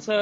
casa 0.00 0.20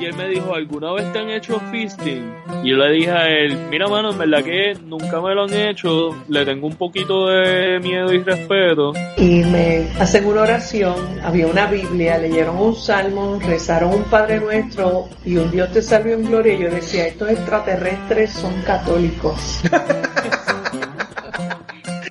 y 0.00 0.06
él 0.06 0.14
me 0.16 0.28
dijo, 0.28 0.54
¿alguna 0.54 0.92
vez 0.92 1.12
te 1.12 1.18
han 1.20 1.30
hecho 1.30 1.60
fisting? 1.70 2.34
Y 2.64 2.70
yo 2.70 2.76
le 2.76 2.92
dije 2.92 3.10
a 3.10 3.28
él, 3.28 3.56
mira 3.70 3.86
mano, 3.86 4.10
en 4.10 4.18
verdad 4.18 4.42
que 4.42 4.74
nunca 4.84 5.20
me 5.20 5.34
lo 5.34 5.44
han 5.44 5.52
hecho, 5.52 6.10
le 6.28 6.44
tengo 6.44 6.66
un 6.66 6.74
poquito 6.74 7.28
de 7.28 7.78
miedo 7.80 8.12
y 8.12 8.18
respeto. 8.18 8.92
Y 9.16 9.44
me 9.44 9.88
hacen 10.00 10.26
una 10.26 10.42
oración, 10.42 10.96
había 11.22 11.46
una 11.46 11.66
Biblia, 11.66 12.18
leyeron 12.18 12.56
un 12.58 12.74
salmo, 12.74 13.38
rezaron 13.40 13.94
un 13.94 14.04
Padre 14.04 14.40
Nuestro 14.40 15.08
y 15.24 15.36
un 15.36 15.50
Dios 15.50 15.70
te 15.72 15.82
salve 15.82 16.14
en 16.14 16.24
gloria. 16.24 16.54
Y 16.54 16.62
yo 16.62 16.70
decía, 16.70 17.06
estos 17.06 17.30
extraterrestres 17.30 18.32
son 18.32 18.60
católicos. 18.62 19.62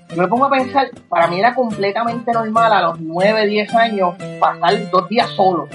Yo 0.10 0.24
me 0.24 0.28
pongo 0.28 0.46
a 0.46 0.50
pensar, 0.50 0.90
para 1.08 1.28
mí 1.28 1.40
era 1.40 1.54
completamente 1.54 2.32
normal 2.32 2.74
a 2.74 2.82
los 2.82 3.00
9, 3.00 3.46
10 3.46 3.76
años 3.76 4.16
pasar 4.40 4.90
dos 4.90 5.08
días 5.08 5.30
solo. 5.30 5.70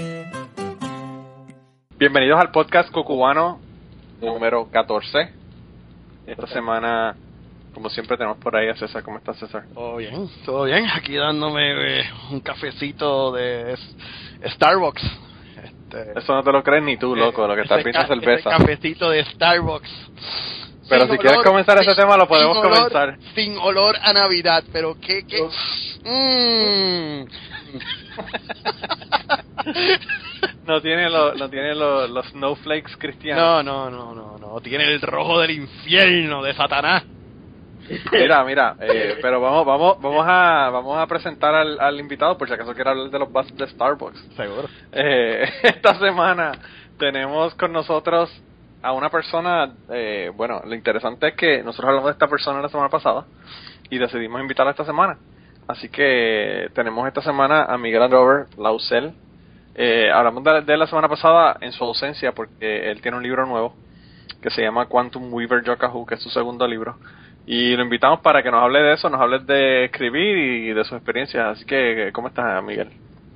Bienvenidos 1.98 2.41
al 2.41 2.50
podcast 2.50 2.91
Cocubano 2.91 3.61
número 4.20 4.69
14. 4.70 5.31
Esta 6.27 6.47
semana, 6.48 7.14
como 7.75 7.89
siempre, 7.91 8.17
tenemos 8.17 8.39
por 8.39 8.56
ahí 8.56 8.69
a 8.69 8.75
César. 8.77 9.03
¿Cómo 9.03 9.19
estás, 9.19 9.36
César? 9.39 9.64
Todo 9.75 9.97
bien, 9.97 10.28
todo 10.45 10.64
bien. 10.64 10.86
Aquí 10.95 11.14
dándome 11.17 12.01
eh, 12.01 12.05
un 12.31 12.41
cafecito 12.41 13.33
de 13.33 13.77
Starbucks. 14.47 15.03
Este, 15.62 16.19
Eso 16.19 16.34
no 16.34 16.42
te 16.42 16.53
lo 16.53 16.62
crees 16.62 16.83
ni 16.83 16.97
tú, 16.97 17.14
loco, 17.14 17.47
lo 17.47 17.55
que 17.55 17.62
estás 17.62 17.83
viendo 17.84 18.01
es 18.01 18.08
cerveza. 18.08 18.51
cafecito 18.51 19.11
de 19.11 19.25
Starbucks. 19.27 19.91
Pero 20.89 21.05
Sin 21.06 21.12
si 21.12 21.19
quieres 21.19 21.42
comenzar 21.42 21.81
ese 21.81 21.95
tema, 21.95 22.17
lo 22.17 22.27
podemos 22.29 22.56
sin 22.56 22.67
olor- 22.67 22.77
comenzar. 22.77 23.19
Sin 23.34 23.56
olor 23.58 23.97
a 24.03 24.12
Navidad, 24.12 24.64
pero 24.73 24.97
qué, 25.01 25.25
qué. 25.27 25.39
No 30.67 30.80
tiene, 30.80 31.11
lo- 31.11 31.34
no 31.34 31.48
tiene 31.50 31.75
lo- 31.75 32.06
los 32.06 32.27
snowflakes 32.30 32.97
cristianos. 32.98 33.64
No, 33.64 33.91
no, 33.91 33.91
no, 33.91 34.14
no, 34.14 34.39
no. 34.39 34.61
Tiene 34.61 34.84
el 34.84 35.00
rojo 35.00 35.41
del 35.41 35.50
infierno 35.53 36.42
de 36.42 36.55
Satanás. 36.55 37.05
Mira, 38.12 38.42
mira, 38.45 38.77
eh, 38.80 39.19
pero 39.20 39.41
vamos, 39.42 39.67
vamos, 39.67 40.00
vamos 40.00 40.25
a, 40.27 40.70
vamos 40.70 40.97
a 40.98 41.06
presentar 41.06 41.55
al, 41.55 41.78
al 41.78 42.00
invitado 42.00 42.39
por 42.39 42.48
si 42.48 42.55
acaso 42.55 42.75
quiere 42.75 42.89
hablar 42.91 43.11
de 43.11 43.19
los 43.19 43.30
buses 43.30 43.55
de 43.56 43.67
Starbucks. 43.69 44.19
Seguro. 44.36 44.69
Eh, 44.92 45.47
esta 45.62 45.98
semana 45.98 46.52
tenemos 46.98 47.55
con 47.56 47.72
nosotros 47.72 48.30
a 48.83 48.92
una 48.92 49.11
persona, 49.11 49.70
eh, 49.91 50.30
bueno, 50.34 50.62
lo 50.64 50.75
interesante 50.75 51.28
es 51.28 51.34
que 51.34 51.62
nosotros 51.62 51.89
hablamos 51.89 52.06
de 52.06 52.12
esta 52.12 52.28
persona 52.28 52.62
la 52.62 52.69
semana 52.70 52.89
pasada 52.89 53.27
y 53.91 53.98
decidimos 53.98 54.41
invitarla 54.41 54.70
esta 54.70 54.84
semana. 54.86 55.19
Así 55.67 55.89
que 55.89 56.69
tenemos 56.75 57.07
esta 57.07 57.23
semana 57.23 57.65
a 57.65 57.79
Miguel 57.79 58.11
Robert 58.11 58.48
Lausel. 58.59 59.12
Eh, 59.75 60.11
hablamos 60.12 60.45
de, 60.45 60.62
de 60.62 60.73
él 60.75 60.79
la 60.79 60.87
semana 60.87 61.09
pasada 61.09 61.57
en 61.61 61.73
su 61.73 61.83
ausencia 61.83 62.33
porque 62.33 62.91
él 62.91 63.01
tiene 63.01 63.17
un 63.17 63.23
libro 63.23 63.47
nuevo 63.47 63.75
que 64.42 64.51
se 64.51 64.62
llama 64.62 64.87
Quantum 64.87 65.33
Weaver 65.33 65.64
Yokahu, 65.64 66.05
que 66.05 66.17
es 66.17 66.23
su 66.23 66.29
segundo 66.29 66.67
libro. 66.67 66.97
Y 67.47 67.74
lo 67.77 67.83
invitamos 67.83 68.20
para 68.20 68.42
que 68.42 68.51
nos 68.51 68.63
hable 68.63 68.80
de 68.80 68.92
eso, 68.92 69.08
nos 69.08 69.20
hable 69.20 69.39
de 69.39 69.86
escribir 69.86 70.36
y 70.36 70.73
de 70.73 70.85
sus 70.85 70.92
experiencias. 70.98 71.47
Así 71.47 71.64
que, 71.64 72.11
¿cómo 72.13 72.29
estás, 72.29 72.63
Miguel? 72.63 72.91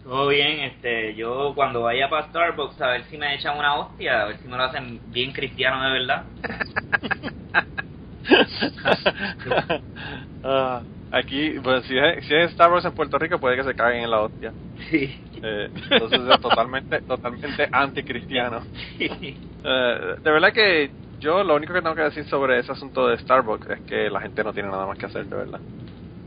Todo 0.05 0.29
bien, 0.29 0.61
este, 0.61 1.15
yo 1.15 1.53
cuando 1.55 1.83
vaya 1.83 2.09
para 2.09 2.29
Starbucks 2.29 2.81
a 2.81 2.89
ver 2.89 3.05
si 3.05 3.19
me 3.19 3.35
echan 3.35 3.59
una 3.59 3.75
hostia, 3.77 4.23
a 4.23 4.27
ver 4.27 4.39
si 4.39 4.49
me 4.49 4.57
lo 4.57 4.65
hacen 4.65 5.01
bien 5.13 5.33
cristiano 5.33 5.83
de 5.83 5.93
verdad. 5.93 6.25
Ah, 10.45 10.83
aquí, 11.13 11.55
pues 11.63 11.85
si 11.87 11.97
es, 11.97 12.25
si 12.27 12.35
es 12.35 12.51
Star 12.53 12.71
Wars 12.71 12.85
en 12.85 12.93
Puerto 12.93 13.19
Rico, 13.19 13.39
puede 13.39 13.57
que 13.57 13.65
se 13.65 13.75
caguen 13.75 14.05
en 14.05 14.11
la 14.11 14.21
hostia. 14.21 14.53
Sí. 14.91 15.25
Eh, 15.43 15.71
entonces 15.91 16.21
es 16.29 16.41
totalmente, 16.41 17.01
totalmente 17.03 17.69
anticristiano. 17.71 18.63
Eh, 18.99 20.15
de 20.23 20.31
verdad 20.31 20.53
que 20.53 20.91
yo 21.19 21.43
lo 21.43 21.57
único 21.57 21.73
que 21.73 21.83
tengo 21.83 21.97
que 21.97 22.03
decir 22.03 22.25
sobre 22.27 22.59
ese 22.61 22.73
asunto 22.73 23.09
de 23.09 23.19
Starbucks 23.19 23.71
es 23.71 23.81
que 23.81 24.09
la 24.09 24.21
gente 24.21 24.45
no 24.45 24.53
tiene 24.53 24.69
nada 24.69 24.87
más 24.87 24.97
que 24.97 25.07
hacer, 25.07 25.27
de 25.27 25.37
verdad. 25.37 25.61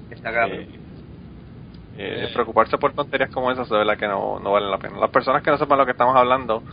Está 0.09 0.33
cabrón. 0.33 0.59
Eh, 0.59 2.25
eh, 2.25 2.29
preocuparse 2.33 2.77
por 2.77 2.93
tonterías 2.93 3.29
como 3.29 3.51
esas, 3.51 3.69
de 3.69 3.77
verdad 3.77 3.97
que 3.97 4.07
no, 4.07 4.39
no 4.39 4.51
valen 4.51 4.71
la 4.71 4.77
pena. 4.77 4.97
Las 4.99 5.09
personas 5.09 5.43
que 5.43 5.51
no 5.51 5.57
sepan 5.57 5.77
lo 5.77 5.85
que 5.85 5.91
estamos 5.91 6.15
hablando 6.15 6.63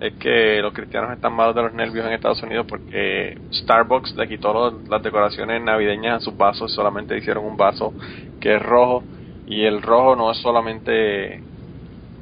es 0.00 0.14
que 0.14 0.60
los 0.60 0.72
cristianos 0.72 1.12
están 1.12 1.32
malos 1.32 1.54
de 1.54 1.62
los 1.62 1.74
nervios 1.74 2.06
en 2.06 2.12
Estados 2.12 2.42
Unidos 2.42 2.66
porque 2.68 3.38
Starbucks 3.52 4.16
le 4.16 4.28
quitó 4.28 4.82
las 4.88 5.02
decoraciones 5.02 5.62
navideñas 5.62 6.16
a 6.16 6.24
sus 6.24 6.36
vasos, 6.36 6.72
solamente 6.72 7.16
hicieron 7.16 7.44
un 7.44 7.56
vaso 7.56 7.94
que 8.40 8.56
es 8.56 8.62
rojo 8.62 9.04
y 9.46 9.64
el 9.64 9.82
rojo 9.82 10.16
no 10.16 10.30
es 10.30 10.38
solamente 10.38 11.42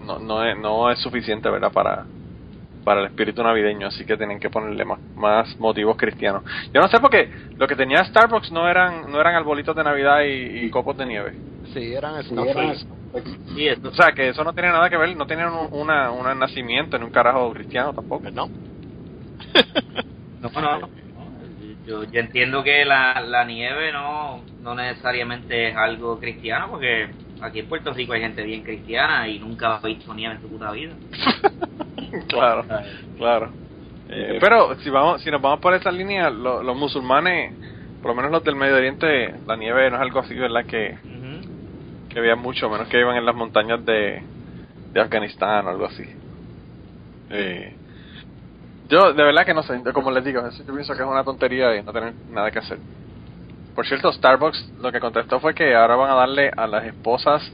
no, 0.04 0.18
no 0.18 0.44
es, 0.44 0.58
no 0.58 0.90
es 0.90 0.98
suficiente, 0.98 1.48
¿verdad? 1.48 1.72
Para 1.72 2.04
para 2.84 3.00
el 3.00 3.06
espíritu 3.06 3.44
navideño, 3.44 3.86
así 3.86 4.04
que 4.04 4.16
tienen 4.16 4.40
que 4.40 4.50
ponerle 4.50 4.84
más, 4.84 4.98
más 5.14 5.56
motivos 5.60 5.96
cristianos. 5.96 6.42
Yo 6.74 6.80
no 6.80 6.88
sé 6.88 6.98
porque 6.98 7.30
lo 7.56 7.68
que 7.68 7.76
tenía 7.76 8.04
Starbucks 8.04 8.50
no 8.50 8.68
eran 8.68 9.10
no 9.10 9.20
eran 9.20 9.36
arbolitos 9.36 9.76
de 9.76 9.84
Navidad 9.84 10.22
y 10.24 10.68
copos 10.70 10.96
de 10.96 11.06
nieve. 11.06 11.51
Sí, 11.72 11.92
eran 11.94 12.22
snowflakes. 12.24 12.86
Sí, 13.54 13.68
eso. 13.68 13.88
O 13.88 13.94
sea, 13.94 14.12
que 14.12 14.28
eso 14.28 14.42
no 14.44 14.52
tiene 14.52 14.70
nada 14.70 14.88
que 14.90 14.96
ver, 14.96 15.16
no 15.16 15.26
tiene 15.26 15.46
un, 15.46 15.68
una, 15.72 16.10
un 16.10 16.38
nacimiento 16.38 16.96
en 16.96 17.04
un 17.04 17.10
carajo 17.10 17.52
cristiano 17.52 17.92
tampoco. 17.92 18.30
No. 18.30 18.48
No, 20.42 20.50
no, 20.60 20.78
no. 20.80 20.88
Yo, 21.86 22.02
yo 22.04 22.20
entiendo 22.20 22.64
que 22.64 22.84
la, 22.84 23.20
la 23.20 23.44
nieve 23.44 23.92
no, 23.92 24.40
no 24.60 24.74
necesariamente 24.74 25.68
es 25.68 25.76
algo 25.76 26.18
cristiano, 26.18 26.66
porque 26.70 27.08
aquí 27.40 27.60
en 27.60 27.66
Puerto 27.68 27.92
Rico 27.92 28.12
hay 28.12 28.22
gente 28.22 28.42
bien 28.42 28.62
cristiana 28.64 29.28
y 29.28 29.38
nunca 29.38 29.76
ha 29.76 29.80
visto 29.86 30.12
nieve 30.14 30.34
en 30.34 30.40
su 30.42 30.48
puta 30.48 30.72
vida. 30.72 30.94
claro, 32.28 32.64
claro. 33.18 33.52
Eh, 34.08 34.38
pero 34.40 34.74
si 34.80 34.90
vamos 34.90 35.22
si 35.22 35.30
nos 35.30 35.40
vamos 35.40 35.60
por 35.60 35.74
esa 35.74 35.90
línea, 35.92 36.28
lo- 36.28 36.62
los 36.62 36.76
musulmanes, 36.76 37.52
por 38.02 38.10
lo 38.10 38.14
menos 38.16 38.32
los 38.32 38.42
del 38.44 38.56
Medio 38.56 38.76
Oriente, 38.76 39.32
la 39.46 39.56
nieve 39.56 39.90
no 39.90 39.96
es 39.96 40.02
algo 40.02 40.20
así, 40.20 40.34
¿verdad? 40.34 40.64
Que. 40.66 40.98
Que 42.12 42.20
vean 42.20 42.38
mucho, 42.38 42.68
menos 42.68 42.88
que 42.88 43.00
iban 43.00 43.16
en 43.16 43.26
las 43.26 43.34
montañas 43.34 43.84
de, 43.84 44.22
de 44.92 45.00
Afganistán 45.00 45.66
o 45.66 45.70
algo 45.70 45.86
así. 45.86 46.04
Eh, 47.30 47.74
yo 48.88 49.12
de 49.12 49.22
verdad 49.22 49.46
que 49.46 49.54
no 49.54 49.62
sé, 49.62 49.80
como 49.92 50.10
les 50.10 50.24
digo, 50.24 50.46
eso 50.46 50.64
yo 50.64 50.74
pienso 50.74 50.94
que 50.94 51.02
es 51.02 51.08
una 51.08 51.24
tontería 51.24 51.76
y 51.76 51.82
no 51.82 51.92
tener 51.92 52.14
nada 52.30 52.50
que 52.50 52.58
hacer. 52.58 52.78
Por 53.74 53.86
cierto, 53.86 54.12
Starbucks 54.12 54.72
lo 54.80 54.92
que 54.92 55.00
contestó 55.00 55.40
fue 55.40 55.54
que 55.54 55.74
ahora 55.74 55.96
van 55.96 56.10
a 56.10 56.14
darle 56.14 56.50
a 56.54 56.66
las 56.66 56.84
esposas 56.84 57.50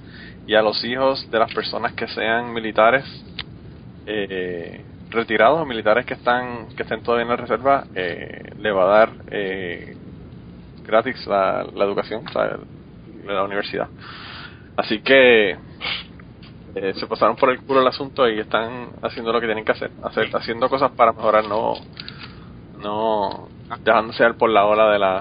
y 0.46 0.54
a 0.54 0.62
los 0.62 0.82
hijos 0.84 1.30
de 1.30 1.38
las 1.38 1.54
personas 1.54 1.92
que 1.92 2.08
sean 2.08 2.52
militares 2.52 3.04
eh, 4.06 4.84
retirados 5.10 5.66
militares 5.66 6.04
que 6.06 6.14
están 6.14 6.68
que 6.76 6.82
estén 6.82 7.02
todavía 7.02 7.22
en 7.24 7.28
la 7.28 7.36
reserva, 7.36 7.84
eh, 7.94 8.52
le 8.58 8.72
va 8.72 8.82
a 8.82 8.98
dar 8.98 9.10
eh, 9.30 9.96
gratis 10.84 11.26
la, 11.26 11.66
la 11.74 11.84
educación, 11.84 12.26
o 12.26 12.32
sea, 12.32 12.58
la 13.24 13.44
universidad. 13.44 13.88
Así 14.78 15.00
que 15.00 15.58
eh, 16.76 16.94
se 16.94 17.06
pasaron 17.08 17.34
por 17.34 17.50
el 17.50 17.60
culo 17.62 17.80
el 17.80 17.88
asunto 17.88 18.28
y 18.28 18.38
están 18.38 18.90
haciendo 19.02 19.32
lo 19.32 19.40
que 19.40 19.46
tienen 19.46 19.64
que 19.64 19.72
hacer, 19.72 19.90
hacer 20.04 20.30
haciendo 20.32 20.68
cosas 20.68 20.92
para 20.92 21.12
mejorar, 21.12 21.44
no 21.48 21.74
no 22.80 23.48
dejándose 23.84 24.22
dar 24.22 24.36
por 24.36 24.50
la 24.50 24.64
ola 24.66 24.92
de 24.92 24.98
la 25.00 25.20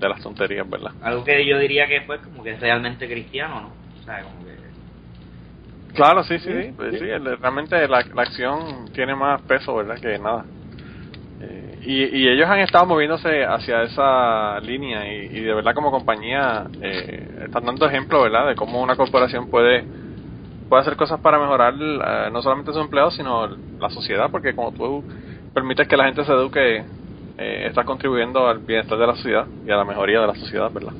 de 0.00 0.08
las 0.08 0.20
tonterías, 0.20 0.68
¿verdad? 0.68 0.90
Algo 1.00 1.22
que 1.22 1.46
yo 1.46 1.60
diría 1.60 1.86
que 1.86 2.00
fue 2.00 2.18
como 2.22 2.42
que 2.42 2.50
es 2.50 2.60
realmente 2.60 3.06
cristiano, 3.06 3.60
¿no? 3.60 3.68
O 3.68 4.04
sea, 4.04 4.20
como 4.24 4.44
que... 4.44 4.56
Claro, 5.94 6.24
sí, 6.24 6.40
sí, 6.40 6.50
sí, 6.50 6.72
pues 6.76 6.98
sí, 6.98 7.06
realmente 7.06 7.86
la, 7.86 8.04
la 8.12 8.22
acción 8.22 8.86
tiene 8.92 9.14
más 9.14 9.42
peso, 9.42 9.76
¿verdad? 9.76 10.00
Que 10.00 10.18
nada. 10.18 10.44
Y, 11.84 12.16
y 12.16 12.28
ellos 12.28 12.48
han 12.48 12.60
estado 12.60 12.86
moviéndose 12.86 13.44
hacia 13.44 13.82
esa 13.82 14.60
línea 14.60 15.12
y, 15.12 15.26
y 15.36 15.40
de 15.40 15.52
verdad 15.54 15.74
como 15.74 15.90
compañía 15.90 16.66
eh, 16.80 17.44
están 17.46 17.64
dando 17.64 17.86
ejemplo, 17.86 18.22
¿verdad? 18.22 18.48
De 18.48 18.54
cómo 18.54 18.80
una 18.80 18.94
corporación 18.94 19.50
puede 19.50 19.84
puede 20.72 20.84
hacer 20.84 20.96
cosas 20.96 21.20
para 21.20 21.38
mejorar 21.38 21.74
eh, 21.74 22.30
no 22.32 22.40
solamente 22.40 22.72
sus 22.72 22.80
empleados, 22.80 23.14
sino 23.14 23.46
la 23.46 23.90
sociedad, 23.90 24.30
porque 24.30 24.54
como 24.54 24.72
tú 24.72 25.04
permites 25.52 25.86
que 25.86 25.98
la 25.98 26.06
gente 26.06 26.24
se 26.24 26.32
eduque, 26.32 26.82
eh, 27.36 27.66
estás 27.66 27.84
contribuyendo 27.84 28.48
al 28.48 28.60
bienestar 28.60 28.96
de 28.96 29.06
la 29.06 29.14
sociedad 29.14 29.46
y 29.66 29.70
a 29.70 29.76
la 29.76 29.84
mejoría 29.84 30.22
de 30.22 30.28
la 30.28 30.34
sociedad, 30.34 30.72
¿verdad? 30.72 30.94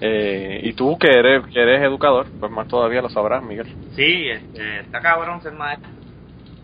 Eh, 0.00 0.62
y 0.64 0.72
tú 0.72 0.98
que 0.98 1.06
eres, 1.06 1.46
que 1.46 1.62
eres 1.62 1.80
educador, 1.80 2.26
pues 2.40 2.50
más 2.50 2.66
todavía 2.66 3.02
lo 3.02 3.08
sabrás, 3.08 3.40
Miguel. 3.44 3.68
Sí, 3.94 4.28
este, 4.28 4.80
está 4.80 5.00
cabrón 5.00 5.40
ser 5.42 5.52
maestro. 5.52 5.88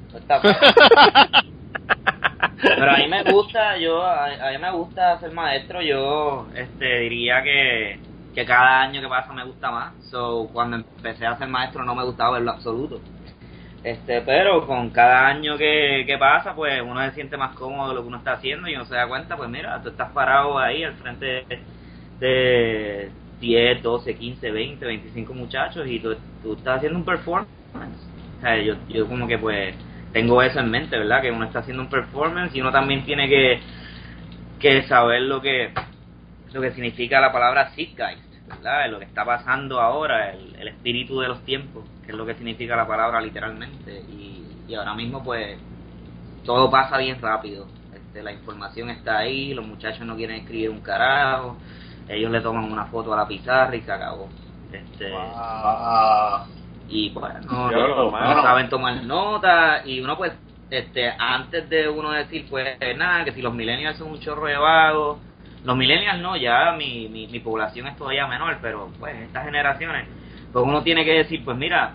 Está 0.18 0.40
cabrón. 0.40 1.54
Pero 2.60 2.90
a 2.90 2.96
mí 2.96 3.08
me 3.08 3.22
gusta, 3.24 3.78
yo, 3.78 4.02
a, 4.02 4.26
a 4.26 4.50
mí 4.52 4.58
me 4.58 4.70
gusta 4.72 5.18
ser 5.20 5.32
maestro, 5.32 5.80
yo 5.82 6.48
este 6.54 7.00
diría 7.00 7.42
que, 7.42 7.98
que 8.34 8.44
cada 8.44 8.82
año 8.82 9.00
que 9.00 9.08
pasa 9.08 9.32
me 9.32 9.44
gusta 9.44 9.70
más. 9.70 9.94
So, 10.10 10.48
cuando 10.52 10.76
empecé 10.76 11.26
a 11.26 11.36
ser 11.38 11.48
maestro 11.48 11.84
no 11.84 11.94
me 11.94 12.04
gustaba 12.04 12.38
en 12.38 12.44
lo 12.46 12.52
absoluto. 12.52 13.00
Este, 13.84 14.20
pero 14.22 14.66
con 14.66 14.90
cada 14.90 15.28
año 15.28 15.56
que, 15.56 16.04
que 16.06 16.18
pasa, 16.18 16.54
pues 16.54 16.82
uno 16.82 17.00
se 17.08 17.14
siente 17.14 17.36
más 17.36 17.54
cómodo 17.54 17.90
de 17.90 17.94
lo 17.94 18.02
que 18.02 18.08
uno 18.08 18.18
está 18.18 18.32
haciendo 18.32 18.68
y 18.68 18.74
uno 18.74 18.84
se 18.86 18.96
da 18.96 19.06
cuenta, 19.08 19.36
pues 19.36 19.48
mira, 19.48 19.80
tú 19.82 19.90
estás 19.90 20.10
parado 20.12 20.58
ahí 20.58 20.82
al 20.82 20.94
frente 20.94 21.26
de, 21.48 21.62
de 22.18 23.12
10, 23.40 23.82
12, 23.82 24.16
15, 24.16 24.50
20, 24.50 24.84
25 24.84 25.32
muchachos 25.34 25.86
y 25.86 26.00
tú, 26.00 26.16
tú 26.42 26.54
estás 26.54 26.78
haciendo 26.78 26.98
un 26.98 27.04
performance. 27.04 27.48
O 28.38 28.40
sea, 28.40 28.60
yo, 28.60 28.74
yo 28.88 29.06
como 29.08 29.26
que 29.28 29.38
pues 29.38 29.74
tengo 30.18 30.42
eso 30.42 30.58
en 30.58 30.68
mente, 30.68 30.98
¿verdad? 30.98 31.22
Que 31.22 31.30
uno 31.30 31.44
está 31.44 31.60
haciendo 31.60 31.80
un 31.80 31.88
performance 31.88 32.52
y 32.52 32.60
uno 32.60 32.72
también 32.72 33.04
tiene 33.04 33.28
que, 33.28 33.60
que 34.58 34.82
saber 34.88 35.22
lo 35.22 35.40
que 35.40 35.72
lo 36.52 36.60
que 36.60 36.72
significa 36.72 37.20
la 37.20 37.30
palabra 37.30 37.70
zeitgeist, 37.70 38.48
¿verdad? 38.48 38.90
Lo 38.90 38.98
que 38.98 39.04
está 39.04 39.24
pasando 39.24 39.80
ahora, 39.80 40.32
el, 40.32 40.56
el 40.58 40.68
espíritu 40.68 41.20
de 41.20 41.28
los 41.28 41.44
tiempos, 41.44 41.84
que 42.04 42.10
es 42.10 42.18
lo 42.18 42.26
que 42.26 42.34
significa 42.34 42.74
la 42.74 42.88
palabra 42.88 43.20
literalmente. 43.20 44.02
Y, 44.10 44.42
y 44.66 44.74
ahora 44.74 44.94
mismo 44.94 45.22
pues 45.22 45.56
todo 46.44 46.68
pasa 46.68 46.98
bien 46.98 47.20
rápido. 47.22 47.68
Este, 47.94 48.20
la 48.20 48.32
información 48.32 48.90
está 48.90 49.18
ahí, 49.18 49.54
los 49.54 49.64
muchachos 49.64 50.04
no 50.04 50.16
quieren 50.16 50.38
escribir 50.40 50.70
un 50.70 50.80
carajo, 50.80 51.58
ellos 52.08 52.32
le 52.32 52.40
toman 52.40 52.64
una 52.64 52.86
foto 52.86 53.14
a 53.14 53.18
la 53.18 53.28
pizarra 53.28 53.76
y 53.76 53.82
se 53.82 53.92
acabó. 53.92 54.28
Este, 54.72 55.12
y 56.88 57.10
pues 57.10 57.34
no, 57.44 57.70
saben 58.42 58.68
tomar 58.68 59.02
nota 59.04 59.82
y 59.84 60.00
uno 60.00 60.16
pues 60.16 60.32
este 60.70 61.10
antes 61.18 61.68
de 61.68 61.88
uno 61.88 62.12
decir 62.12 62.46
pues 62.48 62.78
nada 62.96 63.24
que 63.24 63.32
si 63.32 63.42
los 63.42 63.54
millennials 63.54 63.98
son 63.98 64.10
un 64.10 64.20
chorro 64.20 64.46
de 64.46 64.56
vagos. 64.56 65.18
Los 65.64 65.76
millennials 65.76 66.20
no 66.20 66.36
ya 66.36 66.72
mi, 66.72 67.08
mi, 67.08 67.26
mi 67.26 67.40
población 67.40 67.88
es 67.88 67.96
todavía 67.96 68.26
menor 68.26 68.58
pero 68.62 68.90
pues 68.98 69.14
estas 69.16 69.44
generaciones 69.44 70.06
pues 70.52 70.64
uno 70.64 70.82
tiene 70.82 71.04
que 71.04 71.14
decir 71.14 71.44
pues 71.44 71.56
mira 71.56 71.94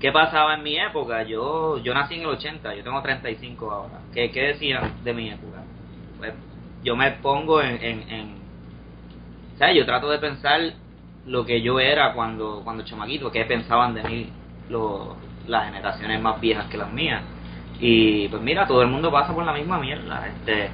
qué 0.00 0.12
pasaba 0.12 0.54
en 0.54 0.62
mi 0.62 0.78
época 0.78 1.24
yo 1.24 1.78
yo 1.78 1.92
nací 1.94 2.14
en 2.14 2.20
el 2.22 2.26
80 2.28 2.74
yo 2.74 2.84
tengo 2.84 3.02
35 3.02 3.70
ahora. 3.70 4.00
Qué, 4.12 4.30
qué 4.30 4.42
decían 4.48 4.92
de 5.02 5.12
mi 5.12 5.30
época 5.30 5.62
pues 6.18 6.32
yo 6.82 6.96
me 6.96 7.10
pongo 7.12 7.60
en, 7.60 7.82
en, 7.82 8.08
en 8.08 8.44
o 9.54 9.56
sea, 9.58 9.72
yo 9.72 9.86
trato 9.86 10.10
de 10.10 10.18
pensar 10.18 10.60
lo 11.26 11.44
que 11.46 11.62
yo 11.62 11.80
era 11.80 12.12
cuando 12.12 12.62
cuando 12.64 12.84
chamaquito, 12.84 13.30
qué 13.32 13.44
pensaban 13.44 13.94
de 13.94 14.02
mí 14.04 14.32
lo- 14.68 15.16
las 15.46 15.66
generaciones 15.66 16.20
más 16.20 16.40
viejas 16.40 16.66
que 16.68 16.78
las 16.78 16.92
mías. 16.92 17.22
Y 17.78 18.28
pues 18.28 18.42
mira, 18.42 18.66
todo 18.66 18.82
el 18.82 18.88
mundo 18.88 19.10
pasa 19.10 19.34
por 19.34 19.44
la 19.44 19.52
misma 19.52 19.78
mierda. 19.78 20.26
Este, 20.28 20.70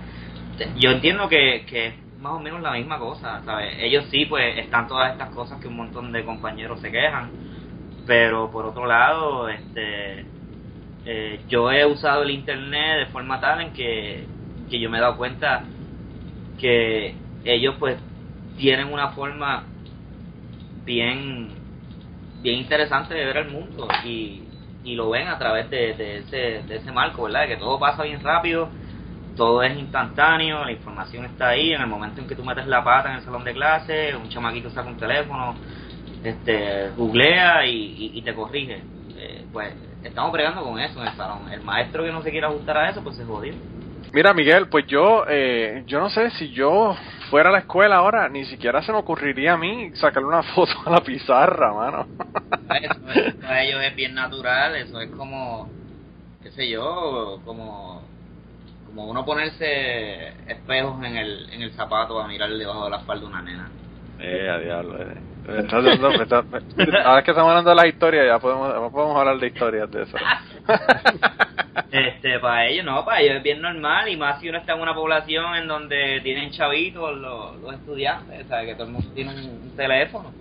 te- 0.59 0.71
yo 0.77 0.91
entiendo 0.91 1.29
que, 1.29 1.65
que 1.69 1.87
es 1.89 1.95
más 2.19 2.33
o 2.35 2.41
menos 2.41 2.61
la 2.63 2.73
misma 2.73 2.99
cosa, 2.99 3.43
¿sabes? 3.45 3.75
Ellos 3.81 4.07
sí, 4.11 4.27
pues 4.27 4.59
están 4.59 4.87
todas 4.89 5.13
estas 5.13 5.31
cosas 5.31 5.61
que 5.61 5.69
un 5.69 5.77
montón 5.77 6.13
de 6.13 6.25
compañeros 6.25 6.81
se 6.81 6.91
quejan, 6.91 7.31
pero 8.07 8.51
por 8.51 8.67
otro 8.67 8.87
lado, 8.87 9.49
este, 9.49 10.27
eh, 11.05 11.41
yo 11.49 11.71
he 11.73 11.85
usado 11.87 12.23
el 12.23 12.31
internet 12.31 12.99
de 13.01 13.07
forma 13.07 13.41
tal 13.41 13.61
en 13.63 13.73
que, 13.73 14.27
que 14.71 14.81
yo 14.81 14.91
me 14.91 14.99
he 14.99 15.01
dado 15.01 15.17
cuenta 15.17 15.67
que 16.59 17.17
ellos 17.45 17.77
pues 17.79 17.99
tienen 18.57 18.93
una 18.93 19.09
forma 19.11 19.65
bien 20.91 21.49
bien 22.43 22.57
interesante 22.57 23.15
de 23.15 23.25
ver 23.25 23.37
el 23.37 23.51
mundo 23.51 23.87
y, 24.05 24.43
y 24.83 24.95
lo 24.95 25.11
ven 25.11 25.29
a 25.29 25.39
través 25.39 25.71
de, 25.71 25.95
de 25.95 26.19
ese, 26.19 26.63
de 26.67 26.77
ese 26.77 26.91
marco, 26.91 27.25
¿verdad? 27.25 27.47
Que 27.47 27.57
todo 27.57 27.79
pasa 27.79 28.03
bien 28.03 28.21
rápido, 28.21 28.71
todo 29.37 29.63
es 29.63 29.79
instantáneo, 29.79 30.65
la 30.65 30.73
información 30.73 31.27
está 31.27 31.51
ahí, 31.51 31.73
en 31.73 31.83
el 31.83 31.87
momento 31.87 32.21
en 32.21 32.27
que 32.27 32.35
tú 32.35 32.45
metes 32.45 32.67
la 32.67 32.83
pata 32.83 33.11
en 33.11 33.17
el 33.17 33.23
salón 33.23 33.45
de 33.45 33.53
clase, 33.53 34.17
un 34.17 34.29
chamaquito 34.29 34.71
saca 34.71 34.89
un 34.89 34.97
teléfono, 34.97 35.55
este 36.25 36.91
googlea 36.97 37.67
y, 37.67 38.13
y, 38.15 38.23
te 38.23 38.35
corrige. 38.35 38.83
Eh, 39.17 39.45
pues 39.53 39.75
estamos 40.03 40.33
bregando 40.33 40.63
con 40.63 40.81
eso 40.81 41.01
en 41.01 41.09
el 41.09 41.15
salón. 41.15 41.41
El 41.53 41.61
maestro 41.63 42.03
que 42.03 42.13
no 42.13 42.23
se 42.23 42.31
quiera 42.31 42.49
ajustar 42.49 42.77
a 42.79 42.89
eso, 42.91 43.03
pues 43.03 43.17
se 43.17 43.25
jodió. 43.25 43.55
Mira, 44.13 44.33
Miguel, 44.33 44.69
pues 44.69 44.87
yo, 44.87 45.25
eh, 45.29 45.85
yo 45.87 46.01
no 46.01 46.11
sé 46.11 46.31
si 46.31 46.51
yo 46.51 46.97
fuera 47.31 47.49
a 47.49 47.53
la 47.53 47.59
escuela 47.61 47.97
ahora, 47.97 48.29
ni 48.29 48.45
siquiera 48.45 48.83
se 48.83 48.93
me 48.93 48.99
ocurriría 48.99 49.55
a 49.55 49.57
mí 49.57 49.91
sacarle 49.95 50.29
una 50.29 50.43
foto 50.55 50.73
a 50.87 50.91
la 50.91 51.01
pizarra, 51.01 51.73
mano. 51.73 52.07
Eso 52.83 53.13
es- 53.15 53.35
para 53.37 53.63
ellos 53.63 53.83
es 53.83 53.97
bien 53.97 54.15
natural, 54.15 54.77
eso 54.77 55.01
es 55.01 55.11
como, 55.11 55.69
qué 56.43 56.51
sé 56.51 56.69
yo, 56.69 57.41
como, 57.45 58.03
como 58.87 59.09
uno 59.09 59.25
ponerse 59.25 60.29
espejos 60.49 61.03
en 61.05 61.17
el, 61.17 61.51
en 61.53 61.63
el 61.63 61.73
zapato 61.73 62.21
a 62.21 62.29
mirar 62.29 62.51
debajo 62.51 62.85
de 62.85 62.91
la 62.91 62.99
falda 63.01 63.23
de 63.23 63.27
una 63.27 63.43
nena. 63.43 63.69
Eh, 64.21 64.51
a 64.51 64.59
diablo, 64.59 65.01
eh. 65.01 65.17
Ahora 67.05 67.23
que 67.23 67.31
estamos 67.31 67.49
hablando 67.51 67.71
de 67.71 67.77
las 67.77 67.87
historias, 67.87 68.27
ya 68.27 68.39
podemos, 68.39 68.69
ya 68.73 68.91
podemos 68.91 69.17
hablar 69.17 69.39
de 69.39 69.47
historias 69.47 69.91
de 69.91 70.03
eso. 70.03 70.17
Este, 71.93 72.39
para 72.39 72.67
ellos 72.67 72.85
no, 72.85 73.05
para 73.05 73.21
ellos 73.21 73.37
es 73.37 73.43
bien 73.43 73.61
normal 73.61 74.09
y 74.09 74.17
más 74.17 74.41
si 74.41 74.49
uno 74.49 74.59
está 74.59 74.75
en 74.75 74.81
una 74.81 74.95
población 74.95 75.57
en 75.57 75.67
donde 75.67 76.21
tienen 76.23 76.53
chavitos 76.53 77.17
los, 77.17 77.61
los 77.61 77.75
estudiantes, 77.75 78.47
¿sabes? 78.47 78.69
Que 78.69 78.75
todo 78.75 78.87
el 78.87 78.93
mundo 78.93 79.11
tiene 79.13 79.33
un, 79.33 79.77
teléfono. 79.77 80.33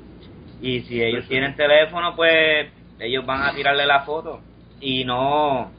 Y 0.62 0.82
si 0.82 1.02
ellos 1.02 1.28
tienen 1.28 1.56
teléfono, 1.56 2.16
pues 2.16 2.68
ellos 3.00 3.26
van 3.26 3.44
a 3.44 3.54
tirarle 3.54 3.86
la 3.86 4.02
foto 4.02 4.42
y 4.80 5.06
no 5.06 5.72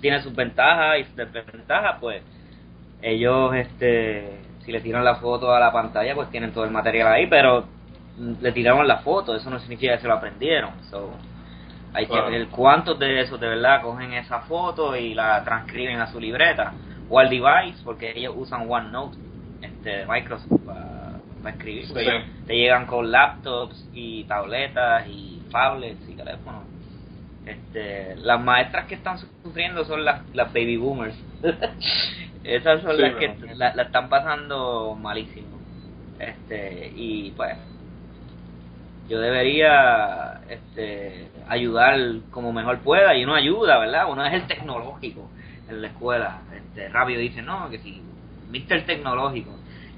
tiene 0.00 0.22
sus 0.22 0.34
ventajas 0.34 1.00
y 1.00 1.04
sus 1.04 1.16
desventajas, 1.16 1.96
pues 2.00 2.22
ellos, 3.02 3.54
este, 3.54 4.38
si 4.64 4.72
le 4.72 4.80
tiran 4.80 5.04
la 5.04 5.16
foto 5.16 5.52
a 5.52 5.58
la 5.58 5.72
pantalla, 5.72 6.14
pues 6.14 6.30
tienen 6.30 6.52
todo 6.52 6.64
el 6.64 6.70
material 6.70 7.08
ahí, 7.08 7.26
pero 7.26 7.64
le 8.40 8.52
tiraron 8.52 8.86
la 8.86 8.98
foto, 8.98 9.34
eso 9.34 9.50
no 9.50 9.58
significa 9.58 9.94
que 9.94 10.02
se 10.02 10.08
lo 10.08 10.14
aprendieron. 10.14 10.70
So, 10.90 11.10
hay 11.94 12.06
Claro. 12.06 12.26
que 12.26 12.30
ver 12.38 12.48
cuántos 12.48 12.98
de 12.98 13.20
esos 13.20 13.40
de 13.40 13.48
verdad 13.48 13.82
cogen 13.82 14.12
esa 14.12 14.40
foto 14.42 14.96
y 14.96 15.14
la 15.14 15.42
transcriben 15.44 16.00
a 16.00 16.06
su 16.12 16.20
libreta 16.20 16.72
o 17.08 17.18
al 17.18 17.28
device, 17.28 17.82
porque 17.84 18.12
ellos 18.16 18.34
usan 18.36 18.70
OneNote 18.70 19.18
este, 19.62 19.90
de 19.90 20.06
Microsoft 20.06 20.60
para 20.64 21.50
escribir. 21.50 21.86
Sí. 21.86 21.94
Te 22.46 22.54
llegan 22.56 22.86
con 22.86 23.10
laptops 23.10 23.88
y 23.92 24.24
tabletas 24.24 25.06
y 25.08 25.42
tablets 25.50 26.08
y 26.08 26.14
teléfonos. 26.14 26.62
Este, 27.46 28.14
las 28.16 28.40
maestras 28.40 28.86
que 28.86 28.94
están 28.94 29.18
sufriendo 29.42 29.84
son 29.84 30.04
las, 30.04 30.22
las 30.34 30.52
baby 30.52 30.76
boomers. 30.76 31.16
Esas 32.44 32.82
son 32.82 32.96
Sí, 32.96 33.02
las 33.02 33.14
que 33.16 33.34
la, 33.56 33.74
la 33.74 33.82
están 33.84 34.08
pasando 34.08 34.94
malísimo. 34.94 35.48
Este, 36.18 36.92
y 36.94 37.30
pues 37.32 37.56
yo 39.10 39.18
debería 39.20 40.40
este, 40.48 41.28
ayudar 41.48 41.98
como 42.30 42.52
mejor 42.52 42.78
pueda 42.78 43.16
y 43.16 43.24
uno 43.24 43.34
ayuda, 43.34 43.76
¿verdad? 43.78 44.08
Uno 44.08 44.24
es 44.24 44.32
el 44.34 44.46
tecnológico 44.46 45.28
en 45.68 45.82
la 45.82 45.88
escuela. 45.88 46.42
Este, 46.54 46.88
rápido 46.88 47.20
dice, 47.20 47.42
no, 47.42 47.68
que 47.68 47.80
si 47.80 48.00
Mr. 48.50 48.86
Tecnológico. 48.86 49.50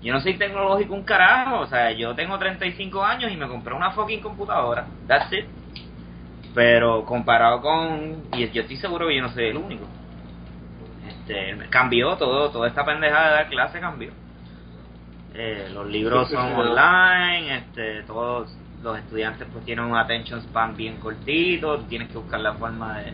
Yo 0.02 0.14
no 0.14 0.20
soy 0.20 0.34
tecnológico 0.34 0.94
un 0.94 1.04
carajo, 1.04 1.60
o 1.60 1.66
sea, 1.66 1.92
yo 1.92 2.14
tengo 2.14 2.38
35 2.38 3.04
años 3.04 3.30
y 3.30 3.36
me 3.36 3.46
compré 3.46 3.74
una 3.74 3.90
fucking 3.90 4.20
computadora. 4.20 4.86
That's 5.06 5.30
it. 5.32 5.44
Pero 6.54 7.04
comparado 7.04 7.60
con... 7.60 8.22
Y 8.32 8.48
yo 8.48 8.62
estoy 8.62 8.76
seguro 8.78 9.08
que 9.08 9.16
yo 9.16 9.22
no 9.22 9.28
soy 9.28 9.44
el 9.44 9.58
único. 9.58 9.84
Este, 11.06 11.68
cambió 11.68 12.16
todo, 12.16 12.50
toda 12.50 12.66
esta 12.66 12.84
pendejada 12.84 13.28
de 13.28 13.34
dar 13.34 13.48
clase 13.48 13.78
cambió. 13.78 14.10
Eh, 15.34 15.70
los 15.72 15.86
libros 15.86 16.30
son 16.30 16.52
online, 16.52 17.56
este, 17.56 18.02
todos 18.02 18.54
los 18.82 18.98
estudiantes 18.98 19.46
pues 19.52 19.64
tienen 19.64 19.84
un 19.84 19.96
attention 19.96 20.40
span 20.42 20.76
bien 20.76 20.96
cortito, 20.96 21.80
tienes 21.84 22.08
que 22.08 22.18
buscar 22.18 22.40
la 22.40 22.54
forma 22.54 22.98
de, 23.00 23.12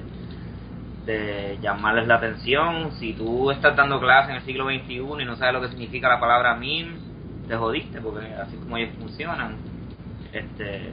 de 1.07 1.59
llamarles 1.63 2.07
la 2.07 2.17
atención. 2.17 2.93
Si 2.93 3.13
tú 3.13 3.51
estás 3.51 3.77
dando 3.77 4.01
clase 4.01 4.31
en 4.31 4.37
el 4.37 4.43
siglo 4.43 4.67
XXI 4.67 5.23
y 5.23 5.25
no 5.25 5.37
sabes 5.37 5.55
lo 5.55 5.61
que 5.61 5.69
significa 5.69 6.09
la 6.09 6.21
palabra 6.21 6.55
meme, 6.55 6.99
te 7.47 7.57
jodiste 7.57 8.01
porque 8.01 8.27
así 8.35 8.57
como 8.57 8.77
ellos 8.77 8.91
funcionan. 8.99 9.57
Este, 10.33 10.93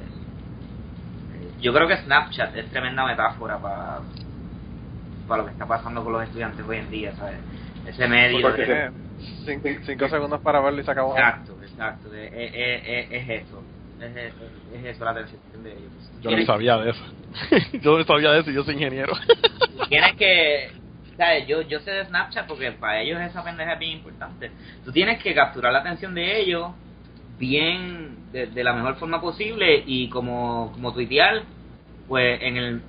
yo 1.62 1.74
creo 1.74 1.88
que 1.88 1.98
Snapchat 1.98 2.56
es 2.56 2.70
tremenda 2.70 3.06
metáfora 3.06 3.58
para 3.58 4.00
para 5.28 5.40
lo 5.40 5.46
que 5.46 5.54
está 5.54 5.66
pasando 5.66 6.04
con 6.04 6.14
los 6.14 6.24
estudiantes 6.24 6.66
hoy 6.68 6.78
en 6.78 6.92
día, 6.92 7.12
¿sabes? 7.16 7.38
Ese 7.88 8.08
medio. 8.08 8.52
De- 8.52 8.92
cinco, 9.44 9.70
cinco 9.86 10.08
segundos 10.08 10.40
para 10.42 10.60
verlo 10.60 10.82
y 10.82 10.84
se 10.84 10.92
acabó. 10.92 11.16
Exacto, 11.16 11.58
exacto. 11.64 12.14
Es, 12.14 12.32
es, 12.32 12.52
es, 12.54 13.08
es 13.12 13.44
eso. 13.46 13.64
Es, 14.00 14.16
es, 14.16 14.34
es 14.74 14.86
eso 14.86 15.06
la 15.06 15.12
atención 15.12 15.42
de 15.64 15.72
ellos. 15.72 15.92
Yo 16.22 16.32
no 16.32 16.46
sabía 16.46 16.78
de 16.78 16.90
eso. 16.92 17.04
yo 17.82 17.98
no 17.98 18.04
sabía 18.04 18.32
de 18.32 18.40
eso, 18.42 18.52
yo 18.52 18.64
soy 18.64 18.74
ingeniero. 18.76 19.14
tienes 19.90 20.16
que 20.16 20.70
¿sabes? 21.18 21.48
yo 21.48 21.62
yo 21.62 21.80
sé 21.80 21.92
de 21.92 22.06
Snapchat 22.06 22.48
porque 22.48 22.72
para 22.74 23.02
ellos 23.02 23.20
esa 23.22 23.44
pendeja 23.44 23.74
es 23.74 23.80
bien 23.80 23.92
importante 23.94 24.52
tú 24.84 24.92
tienes 24.92 25.22
que 25.22 25.34
capturar 25.34 25.72
la 25.72 25.80
atención 25.80 26.14
de 26.14 26.40
ellos 26.40 26.72
bien 27.38 28.32
de, 28.32 28.48
de 28.48 28.64
la 28.64 28.74
mejor 28.74 28.96
forma 28.96 29.22
posible 29.22 29.84
y 29.86 30.10
como 30.10 30.72
como 30.74 30.94
tuitear 30.94 31.44
pues 32.08 32.42
en 32.42 32.58
el 32.58 32.82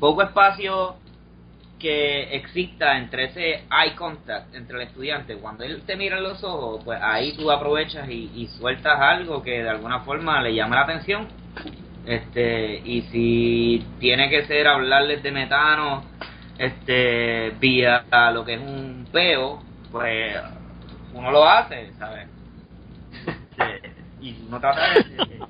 poco 0.00 0.22
espacio 0.22 0.96
que 1.86 2.34
exista 2.34 2.98
entre 2.98 3.26
ese 3.26 3.62
eye 3.70 3.94
contact 3.94 4.52
entre 4.56 4.76
el 4.76 4.88
estudiante 4.88 5.36
cuando 5.36 5.62
él 5.62 5.82
te 5.86 5.94
mira 5.94 6.16
en 6.16 6.24
los 6.24 6.42
ojos 6.42 6.82
pues 6.84 6.98
ahí 7.00 7.36
tú 7.36 7.48
aprovechas 7.48 8.08
y, 8.10 8.48
sueltas 8.58 8.98
algo 9.00 9.40
que 9.40 9.62
de 9.62 9.70
alguna 9.70 10.00
forma 10.00 10.42
le 10.42 10.52
llama 10.52 10.74
la 10.74 10.82
atención. 10.82 11.28
Este 12.04 12.82
y 12.84 13.02
si 13.02 13.86
tiene 14.00 14.28
que 14.28 14.46
ser 14.46 14.66
hablarles 14.66 15.22
de 15.22 15.30
metano 15.30 16.02
este 16.58 17.50
vía 17.60 18.04
lo 18.32 18.44
que 18.44 18.54
es 18.54 18.60
un 18.60 19.06
peo 19.12 19.62
pues 19.92 20.36
uno 21.12 21.30
lo 21.30 21.48
hace 21.48 21.92
sabes 22.00 22.26
y 24.20 24.34
uno 24.48 24.58
trata 24.58 24.90
de- 24.90 25.46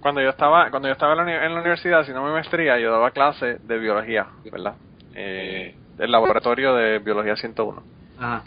cuando 0.00 0.20
yo 0.22 0.30
estaba 0.30 0.70
cuando 0.70 0.88
yo 0.88 0.92
estaba 0.92 1.12
en 1.12 1.18
la, 1.18 1.22
uni- 1.24 1.32
en 1.46 1.54
la 1.54 1.60
universidad, 1.60 2.00
haciendo 2.00 2.22
mi 2.24 2.30
maestría, 2.32 2.78
yo 2.78 2.90
daba 2.92 3.10
clases 3.10 3.66
de 3.66 3.78
biología, 3.78 4.26
¿verdad? 4.50 4.74
Eh, 5.14 5.74
el 5.98 6.10
laboratorio 6.10 6.74
de 6.74 6.98
biología 6.98 7.36
101. 7.36 7.82
Ajá. 8.18 8.44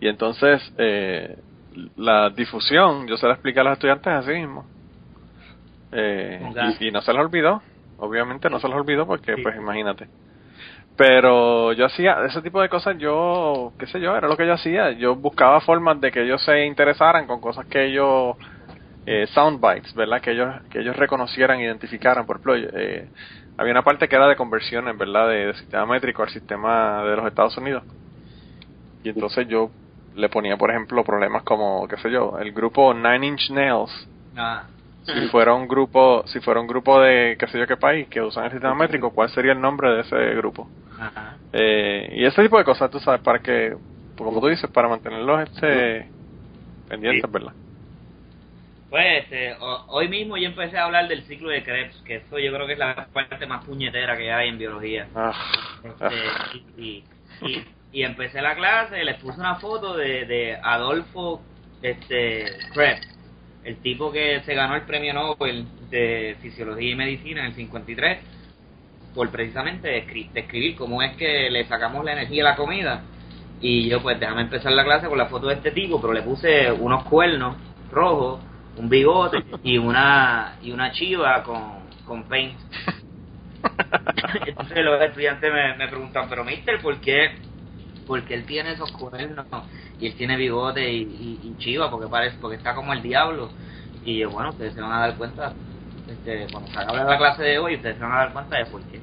Y 0.00 0.08
entonces, 0.08 0.60
eh, 0.78 1.36
la 1.96 2.30
difusión, 2.30 3.06
yo 3.06 3.16
se 3.16 3.26
la 3.26 3.34
expliqué 3.34 3.60
a 3.60 3.64
los 3.64 3.72
estudiantes 3.74 4.12
así 4.12 4.30
mismo. 4.32 4.66
Eh, 5.92 6.40
y 6.80 6.90
no 6.90 7.00
se 7.02 7.12
les 7.12 7.20
olvidó, 7.22 7.62
obviamente 7.98 8.50
no 8.50 8.58
se 8.58 8.66
les 8.68 8.76
olvidó 8.76 9.06
porque, 9.06 9.36
pues 9.42 9.56
imagínate. 9.56 10.08
Pero 10.96 11.72
yo 11.72 11.86
hacía 11.86 12.24
ese 12.26 12.40
tipo 12.42 12.60
de 12.60 12.68
cosas, 12.68 12.96
yo, 12.98 13.72
qué 13.78 13.86
sé 13.88 14.00
yo, 14.00 14.16
era 14.16 14.28
lo 14.28 14.36
que 14.36 14.46
yo 14.46 14.52
hacía. 14.54 14.92
Yo 14.92 15.16
buscaba 15.16 15.60
formas 15.60 16.00
de 16.00 16.12
que 16.12 16.22
ellos 16.22 16.42
se 16.44 16.64
interesaran 16.66 17.26
con 17.26 17.40
cosas 17.40 17.66
que 17.66 17.86
ellos, 17.86 18.36
eh, 19.06 19.26
soundbites, 19.28 19.94
¿verdad? 19.94 20.20
Que 20.20 20.32
ellos, 20.32 20.54
que 20.70 20.80
ellos 20.80 20.96
reconocieran, 20.96 21.60
identificaran. 21.60 22.26
Por 22.26 22.36
ejemplo, 22.36 22.56
eh, 22.56 23.08
había 23.56 23.72
una 23.72 23.82
parte 23.82 24.08
que 24.08 24.16
era 24.16 24.26
de 24.28 24.36
conversiones, 24.36 24.96
¿verdad? 24.96 25.28
De, 25.28 25.46
de 25.46 25.54
sistema 25.54 25.86
métrico 25.86 26.22
al 26.22 26.30
sistema 26.30 27.02
de 27.04 27.16
los 27.16 27.26
Estados 27.26 27.56
Unidos. 27.58 27.82
Y 29.02 29.10
entonces 29.10 29.46
yo 29.48 29.70
le 30.16 30.28
ponía, 30.28 30.56
por 30.56 30.70
ejemplo, 30.70 31.04
problemas 31.04 31.42
como, 31.42 31.86
qué 31.88 31.96
sé 31.98 32.10
yo, 32.10 32.38
el 32.38 32.52
grupo 32.52 32.94
Nine 32.94 33.26
Inch 33.26 33.50
Nails. 33.50 34.08
Ajá. 34.36 34.68
Si 35.06 35.28
fuera 35.28 35.52
un 35.52 35.68
grupo, 35.68 36.22
si 36.28 36.40
fuera 36.40 36.60
un 36.60 36.66
grupo 36.66 36.98
de 36.98 37.36
qué 37.38 37.46
sé 37.48 37.58
yo 37.58 37.66
qué 37.66 37.76
país 37.76 38.08
que 38.08 38.22
usan 38.22 38.46
el 38.46 38.52
sistema 38.52 38.74
métrico, 38.74 39.10
¿cuál 39.10 39.28
sería 39.28 39.52
el 39.52 39.60
nombre 39.60 39.90
de 39.90 40.00
ese 40.00 40.16
grupo? 40.36 40.66
Ajá. 40.98 41.36
Eh, 41.52 42.10
y 42.16 42.24
ese 42.24 42.42
tipo 42.42 42.56
de 42.56 42.64
cosas, 42.64 42.90
tú 42.90 42.98
sabes, 43.00 43.20
para 43.20 43.40
que, 43.40 43.76
como 44.16 44.40
tú 44.40 44.46
dices, 44.46 44.70
para 44.70 44.88
mantenerlos 44.88 45.42
este 45.42 46.08
pendientes, 46.88 47.22
Sí. 47.22 47.30
¿verdad? 47.30 47.52
Pues 48.94 49.24
ho- 49.58 49.86
hoy 49.88 50.06
mismo 50.06 50.36
yo 50.36 50.46
empecé 50.46 50.78
a 50.78 50.84
hablar 50.84 51.08
del 51.08 51.24
ciclo 51.24 51.48
de 51.48 51.64
Krebs, 51.64 51.96
que 52.06 52.14
eso 52.14 52.38
yo 52.38 52.52
creo 52.54 52.64
que 52.64 52.74
es 52.74 52.78
la 52.78 53.08
parte 53.12 53.44
más 53.44 53.64
puñetera 53.64 54.16
que 54.16 54.30
hay 54.32 54.50
en 54.50 54.56
biología. 54.56 55.08
Ah. 55.16 55.32
Este, 55.82 56.14
y, 56.78 56.80
y, 56.84 57.04
y- 57.50 57.64
y 57.90 58.02
empecé 58.04 58.40
la 58.40 58.54
clase, 58.54 59.02
les 59.02 59.16
puse 59.16 59.40
una 59.40 59.56
foto 59.56 59.96
de, 59.96 60.26
de 60.26 60.56
Adolfo 60.62 61.42
este, 61.82 62.44
Krebs, 62.72 63.00
el 63.64 63.78
tipo 63.78 64.12
que 64.12 64.42
se 64.46 64.54
ganó 64.54 64.76
el 64.76 64.82
premio 64.82 65.12
Nobel 65.12 65.66
de 65.90 66.36
Fisiología 66.40 66.92
y 66.92 66.94
Medicina 66.94 67.40
en 67.40 67.46
el 67.46 67.54
53, 67.54 68.18
por 69.12 69.28
precisamente 69.30 70.06
escri- 70.06 70.30
describir 70.30 70.76
cómo 70.76 71.02
es 71.02 71.16
que 71.16 71.50
le 71.50 71.64
sacamos 71.64 72.04
la 72.04 72.12
energía 72.12 72.44
a 72.46 72.50
la 72.50 72.56
comida. 72.56 73.02
Y 73.60 73.88
yo 73.88 74.00
pues 74.00 74.20
déjame 74.20 74.42
empezar 74.42 74.70
la 74.70 74.84
clase 74.84 75.08
con 75.08 75.18
la 75.18 75.26
foto 75.26 75.48
de 75.48 75.54
este 75.54 75.72
tipo, 75.72 76.00
pero 76.00 76.12
le 76.12 76.22
puse 76.22 76.70
unos 76.70 77.02
cuernos 77.06 77.56
rojos, 77.90 78.40
un 78.76 78.88
bigote 78.88 79.44
y 79.62 79.78
una 79.78 80.56
y 80.62 80.72
una 80.72 80.92
chiva 80.92 81.42
con, 81.42 81.62
con 82.06 82.24
paint. 82.24 82.58
Entonces 84.46 84.84
los 84.84 85.00
estudiantes 85.00 85.52
me, 85.52 85.76
me 85.76 85.88
preguntan, 85.88 86.28
pero 86.28 86.44
mister, 86.44 86.80
¿por 86.80 87.00
qué? 87.00 87.36
Porque 88.06 88.34
él 88.34 88.44
tiene 88.44 88.72
esos 88.72 88.92
cuernos 88.92 89.46
y 90.00 90.06
él 90.08 90.14
tiene 90.16 90.36
bigote 90.36 90.92
y, 90.92 91.40
y, 91.42 91.54
chiva, 91.58 91.90
porque 91.90 92.08
parece, 92.08 92.36
porque 92.40 92.56
está 92.56 92.74
como 92.74 92.92
el 92.92 93.02
diablo. 93.02 93.50
Y 94.04 94.24
bueno, 94.24 94.50
ustedes 94.50 94.74
se 94.74 94.80
van 94.80 94.92
a 94.92 95.00
dar 95.00 95.16
cuenta, 95.16 95.54
este, 96.08 96.46
cuando 96.52 96.70
se 96.70 96.78
haga 96.78 97.04
la 97.04 97.16
clase 97.16 97.42
de 97.42 97.58
hoy, 97.58 97.76
ustedes 97.76 97.96
se 97.96 98.02
van 98.02 98.12
a 98.12 98.16
dar 98.16 98.32
cuenta 98.32 98.58
de 98.58 98.66
por 98.66 98.82
qué. 98.82 99.00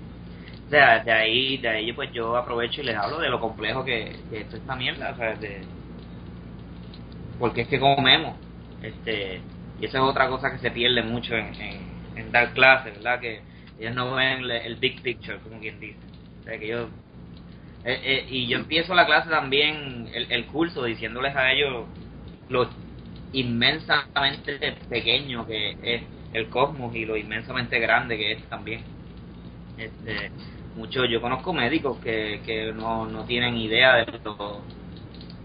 O 0.67 0.69
sea, 0.69 0.99
de 1.03 1.11
ahí, 1.11 1.57
de 1.57 1.69
ahí 1.69 1.91
pues 1.93 2.11
yo 2.13 2.37
aprovecho 2.37 2.81
y 2.81 2.85
les 2.85 2.95
hablo 2.95 3.19
de 3.19 3.29
lo 3.29 3.39
complejo 3.39 3.83
que, 3.83 4.15
que 4.29 4.41
es 4.41 4.53
esta 4.53 4.75
mierda, 4.75 5.11
o 5.11 5.15
sea, 5.17 5.35
de 5.35 5.61
porque 7.41 7.61
es 7.61 7.67
que 7.67 7.79
comemos, 7.79 8.35
este, 8.83 9.41
y 9.81 9.85
esa 9.85 9.97
es 9.97 10.03
otra 10.03 10.29
cosa 10.29 10.51
que 10.51 10.59
se 10.59 10.69
pierde 10.69 11.01
mucho 11.01 11.35
en, 11.35 12.31
dar 12.31 12.53
clases, 12.53 12.93
¿verdad? 12.93 13.19
Que 13.19 13.41
ellos 13.79 13.95
no 13.95 14.13
ven 14.13 14.49
el, 14.49 14.75
big 14.75 15.01
picture, 15.01 15.39
como 15.39 15.59
quien 15.59 15.79
dice. 15.79 15.99
Que 16.45 16.67
yo, 16.67 16.83
eh, 17.83 17.99
eh, 18.03 18.25
y 18.29 18.47
yo 18.47 18.59
empiezo 18.59 18.93
la 18.93 19.07
clase 19.07 19.29
también, 19.29 20.07
el, 20.13 20.31
el 20.31 20.45
curso, 20.45 20.83
diciéndoles 20.83 21.35
a 21.35 21.51
ellos 21.51 21.85
lo 22.49 22.69
inmensamente 23.33 24.75
pequeño 24.87 25.47
que 25.47 25.77
es 25.81 26.03
el 26.33 26.49
cosmos 26.49 26.95
y 26.95 27.05
lo 27.05 27.17
inmensamente 27.17 27.79
grande 27.79 28.17
que 28.17 28.33
es 28.33 28.43
también. 28.49 28.81
Este, 29.77 30.31
muchos, 30.75 31.09
yo 31.09 31.21
conozco 31.21 31.53
médicos 31.53 31.97
que, 31.99 32.41
que 32.45 32.71
no, 32.71 33.07
no 33.07 33.23
tienen 33.25 33.57
idea 33.57 33.95
de 33.95 34.19
lo, 34.23 34.61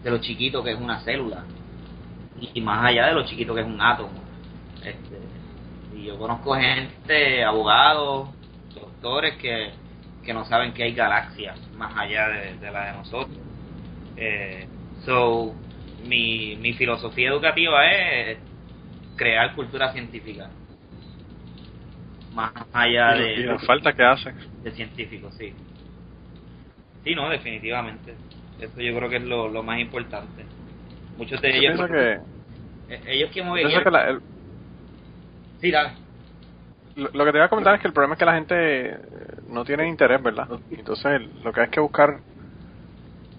de 0.03 0.11
lo 0.11 0.19
chiquito 0.19 0.63
que 0.63 0.73
es 0.73 0.79
una 0.79 1.01
célula 1.01 1.45
y 2.53 2.61
más 2.61 2.85
allá 2.85 3.07
de 3.07 3.15
lo 3.15 3.25
chiquito 3.25 3.55
que 3.55 3.63
es 3.63 3.67
un 3.67 3.81
átomo. 3.81 4.26
Este, 4.87 5.19
y 5.97 6.05
yo 6.05 6.17
conozco 6.17 6.55
gente, 6.55 7.43
abogados, 7.43 8.29
doctores 8.75 9.37
que, 9.37 9.71
que 10.25 10.33
no 10.33 10.45
saben 10.45 10.73
que 10.73 10.85
hay 10.85 10.95
galaxias 10.95 11.59
más 11.77 11.93
allá 11.97 12.29
de, 12.29 12.55
de 12.59 12.71
la 12.71 12.87
de 12.87 12.93
nosotros. 12.93 13.39
Eh, 14.17 14.67
so, 15.05 15.55
mi, 16.07 16.57
mi 16.57 16.73
filosofía 16.75 17.31
educativa 17.31 17.91
es 17.91 18.39
crear 19.17 19.55
cultura 19.55 19.93
científica. 19.93 20.49
Más 22.33 22.53
allá 22.73 23.17
y, 23.17 23.21
de, 23.21 23.35
y 23.35 23.43
la 23.45 23.59
falta 23.59 23.93
que 23.93 24.05
hacen. 24.05 24.37
de 24.63 24.71
científicos, 24.71 25.35
sí. 25.37 25.53
Sí, 27.03 27.15
no, 27.15 27.29
definitivamente. 27.31 28.15
Eso 28.61 28.81
yo 28.81 28.95
creo 28.97 29.09
que 29.09 29.17
es 29.17 29.25
lo, 29.25 29.49
lo 29.49 29.63
más 29.63 29.81
importante. 29.81 30.45
Muchos 31.17 31.41
de 31.41 31.57
ellos... 31.57 31.81
que, 31.89 32.13
eh, 32.95 33.01
Ellos 33.07 33.31
que 33.31 33.39
yo 33.41 33.45
mueven... 33.45 33.69
pienso 33.69 33.85
que 33.85 34.36
dale. 35.63 35.91
lo, 36.97 37.11
lo 37.13 37.25
que 37.25 37.33
te 37.33 37.39
iba 37.39 37.47
a 37.47 37.51
comentar 37.51 37.75
es 37.75 37.81
que 37.81 37.89
el 37.89 37.93
problema 37.95 38.15
es 38.15 38.19
que 38.19 38.25
la 38.25 38.35
gente 38.35 38.91
eh, 38.91 38.99
no 39.49 39.65
tiene 39.65 39.87
interés, 39.89 40.23
¿verdad? 40.23 40.49
Entonces 40.71 41.23
lo 41.45 41.53
que 41.53 41.61
hay 41.61 41.69
que 41.69 41.81
buscar 41.81 42.21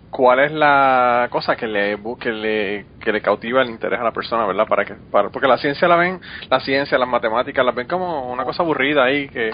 cuál 0.10 0.40
es 0.40 0.52
la 0.52 1.28
cosa 1.32 1.56
que 1.56 1.68
le 1.68 1.98
que 2.20 2.32
le 2.32 2.86
que 3.00 3.12
le 3.12 3.22
cautiva 3.22 3.62
el 3.62 3.70
interés 3.70 4.00
a 4.00 4.04
la 4.04 4.12
persona, 4.12 4.46
¿verdad? 4.46 4.68
Para 4.68 4.86
que 4.86 4.94
para 5.12 5.30
porque 5.30 5.48
la 5.48 5.58
ciencia 5.58 5.88
la 5.88 5.96
ven, 5.96 6.22
la 6.50 6.60
ciencia, 6.60 6.98
las 6.98 7.10
matemáticas 7.10 7.66
las 7.66 7.76
ven 7.76 7.88
como 7.88 8.32
una 8.32 8.44
cosa 8.44 8.64
aburrida 8.64 9.04
ahí 9.04 9.28
que 9.30 9.52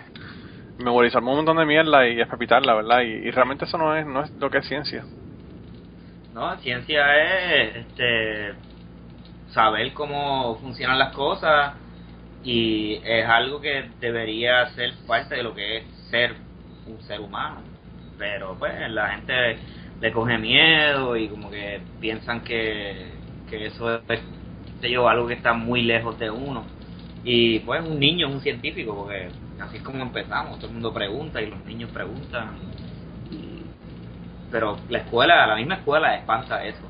memorizar 0.79 1.21
un 1.23 1.35
montón 1.35 1.57
de 1.57 1.65
mierda 1.65 2.07
y 2.07 2.19
espepitarla, 2.19 2.75
¿verdad? 2.75 3.01
Y, 3.01 3.27
y 3.27 3.31
realmente 3.31 3.65
eso 3.65 3.77
no 3.77 3.95
es 3.95 4.05
no 4.05 4.23
es 4.23 4.31
lo 4.31 4.49
que 4.49 4.59
es 4.59 4.67
ciencia. 4.67 5.03
No, 6.33 6.55
ciencia 6.57 7.05
es 7.21 7.75
este, 7.75 8.53
saber 9.51 9.93
cómo 9.93 10.55
funcionan 10.55 10.97
las 10.97 11.13
cosas 11.13 11.75
y 12.43 12.99
es 13.03 13.25
algo 13.27 13.61
que 13.61 13.89
debería 13.99 14.65
ser 14.75 14.93
parte 15.07 15.35
de 15.35 15.43
lo 15.43 15.55
que 15.55 15.77
es 15.77 15.83
ser 16.09 16.35
un 16.87 17.01
ser 17.03 17.19
humano. 17.19 17.61
Pero 18.17 18.55
pues 18.59 18.73
la 18.89 19.09
gente 19.09 19.57
le 20.01 20.11
coge 20.11 20.37
miedo 20.37 21.15
y 21.15 21.29
como 21.29 21.49
que 21.49 21.81
piensan 21.99 22.41
que, 22.41 23.07
que 23.49 23.67
eso 23.67 24.01
es 24.09 24.21
yo, 24.81 25.07
algo 25.07 25.27
que 25.27 25.35
está 25.35 25.53
muy 25.53 25.81
lejos 25.81 26.17
de 26.19 26.29
uno. 26.29 26.65
Y 27.23 27.59
pues 27.59 27.81
un 27.87 27.99
niño 27.99 28.27
es 28.27 28.33
un 28.33 28.41
científico 28.41 28.95
porque 28.95 29.29
así 29.59 29.77
es 29.77 29.83
como 29.83 30.01
empezamos, 30.01 30.57
todo 30.57 30.67
el 30.67 30.73
mundo 30.73 30.93
pregunta 30.93 31.41
y 31.41 31.49
los 31.49 31.63
niños 31.65 31.89
preguntan. 31.91 32.51
Pero 34.51 34.77
la 34.89 34.99
escuela, 34.99 35.47
la 35.47 35.55
misma 35.55 35.75
escuela 35.75 36.15
espanta 36.15 36.63
eso, 36.63 36.87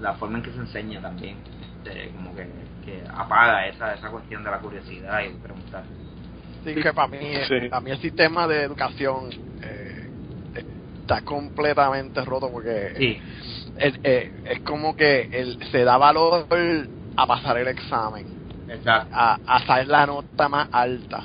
la 0.00 0.12
forma 0.14 0.38
en 0.38 0.44
que 0.44 0.52
se 0.52 0.58
enseña 0.58 1.00
también, 1.00 1.36
este, 1.84 2.10
como 2.10 2.36
que, 2.36 2.46
que 2.84 3.02
apaga 3.16 3.66
esa, 3.66 3.94
esa 3.94 4.10
cuestión 4.10 4.44
de 4.44 4.50
la 4.50 4.60
curiosidad 4.60 5.22
y 5.22 5.30
preguntar. 5.38 5.84
Sí, 6.62 6.74
que 6.74 6.92
para 6.92 7.08
mí, 7.08 7.34
Sí. 7.48 7.68
para 7.68 7.80
mí 7.80 7.90
el 7.90 7.98
sistema 7.98 8.46
de 8.46 8.62
educación 8.62 9.30
eh, 9.62 10.10
está 11.00 11.20
completamente 11.22 12.24
roto 12.24 12.50
porque 12.50 12.92
Sí, 12.96 13.20
el- 13.76 14.00
eh, 14.02 14.32
es 14.44 14.60
como 14.60 14.94
que 14.94 15.28
el, 15.30 15.58
se 15.70 15.84
da 15.84 15.98
valor 15.98 16.46
a 17.16 17.26
pasar 17.26 17.58
el 17.58 17.68
examen, 17.68 18.26
exacto. 18.68 19.10
a, 19.12 19.38
a 19.44 19.66
saber 19.66 19.88
la 19.88 20.06
nota 20.06 20.48
más 20.48 20.68
alta. 20.70 21.24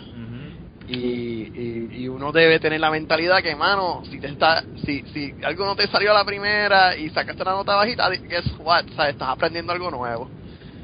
Y, 0.88 1.52
y, 1.54 2.02
y 2.04 2.08
uno 2.08 2.32
debe 2.32 2.60
tener 2.60 2.80
la 2.80 2.90
mentalidad 2.90 3.44
que, 3.44 3.56
mano, 3.56 4.04
si 4.10 4.20
te 4.20 4.28
está, 4.28 4.64
si, 4.86 5.02
si 5.14 5.36
algo 5.44 5.66
no 5.66 5.76
te 5.76 5.88
salió 5.88 6.10
a 6.12 6.16
la 6.16 6.26
primera 6.26 6.96
y 6.98 7.10
sacaste 7.12 7.46
la 7.46 7.52
nota 7.52 7.76
bajita, 7.76 8.10
guess 8.28 8.46
what, 8.58 8.86
estás 8.88 9.16
aprendiendo 9.30 9.72
algo 9.72 9.92
nuevo. 9.92 10.32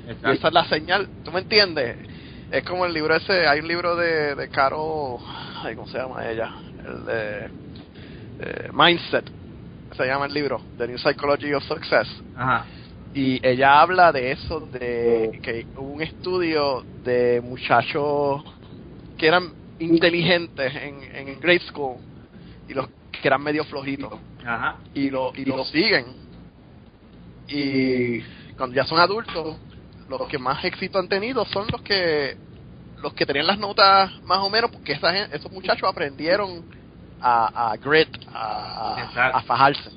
Y 0.08 0.12
esa 0.12 0.32
Exacto. 0.32 0.48
es 0.48 0.54
la 0.54 0.66
señal, 0.66 1.10
¿tú 1.24 1.32
me 1.32 1.40
entiendes? 1.40 1.98
Es 2.52 2.64
como 2.64 2.86
el 2.86 2.94
libro 2.94 3.16
ese, 3.16 3.48
hay 3.48 3.60
un 3.60 3.68
libro 3.68 3.96
de, 3.96 4.36
de 4.36 4.50
Caro, 4.50 5.20
ay, 5.64 5.76
¿cómo 5.76 5.88
se 5.88 5.98
llama 5.98 6.30
ella? 6.30 6.54
El 6.86 7.06
de 7.06 7.46
eh, 8.40 8.70
Mindset, 8.72 9.26
se 9.96 10.06
llama 10.06 10.26
el 10.26 10.34
libro, 10.34 10.62
The 10.78 10.88
New 10.88 10.98
Psychology 10.98 11.54
of 11.54 11.64
Success. 11.64 12.08
Ajá. 12.36 12.66
Y 13.14 13.40
ella 13.48 13.82
habla 13.82 14.12
de 14.12 14.32
eso, 14.34 14.60
de 14.60 15.40
que 15.42 15.66
hubo 15.78 15.94
un 15.94 16.02
estudio 16.02 16.84
de 17.04 17.42
muchachos 17.42 18.44
que 19.18 19.28
eran 19.28 19.54
inteligentes 19.80 20.76
en, 20.76 21.02
en 21.16 21.40
grade 21.40 21.62
school 21.62 21.96
y 22.68 22.74
los 22.74 22.88
que 23.12 23.28
eran 23.28 23.42
medio 23.42 23.64
flojitos 23.64 24.14
Ajá. 24.46 24.78
y 24.94 25.10
lo, 25.10 25.32
y 25.34 25.46
lo 25.46 25.64
siguen. 25.66 26.06
Y 27.48 28.20
cuando 28.58 28.76
ya 28.76 28.86
son 28.86 29.00
adultos, 29.00 29.58
los 30.10 30.28
que 30.28 30.38
más 30.38 30.64
éxito 30.64 31.00
han 31.00 31.08
tenido 31.08 31.46
son 31.46 31.68
los 31.72 31.82
que 31.82 32.38
los 33.02 33.14
que 33.14 33.26
tenían 33.26 33.48
las 33.48 33.60
notas 33.60 34.12
más 34.24 34.40
o 34.40 34.50
menos, 34.50 34.72
porque 34.72 34.94
esa 34.94 35.26
esos 35.26 35.52
muchachos 35.52 35.88
aprendieron 35.88 36.64
a, 37.22 37.72
a 37.72 37.78
grit, 37.78 38.10
a, 38.34 39.10
a, 39.16 39.28
a 39.38 39.42
fajarse. 39.44 39.92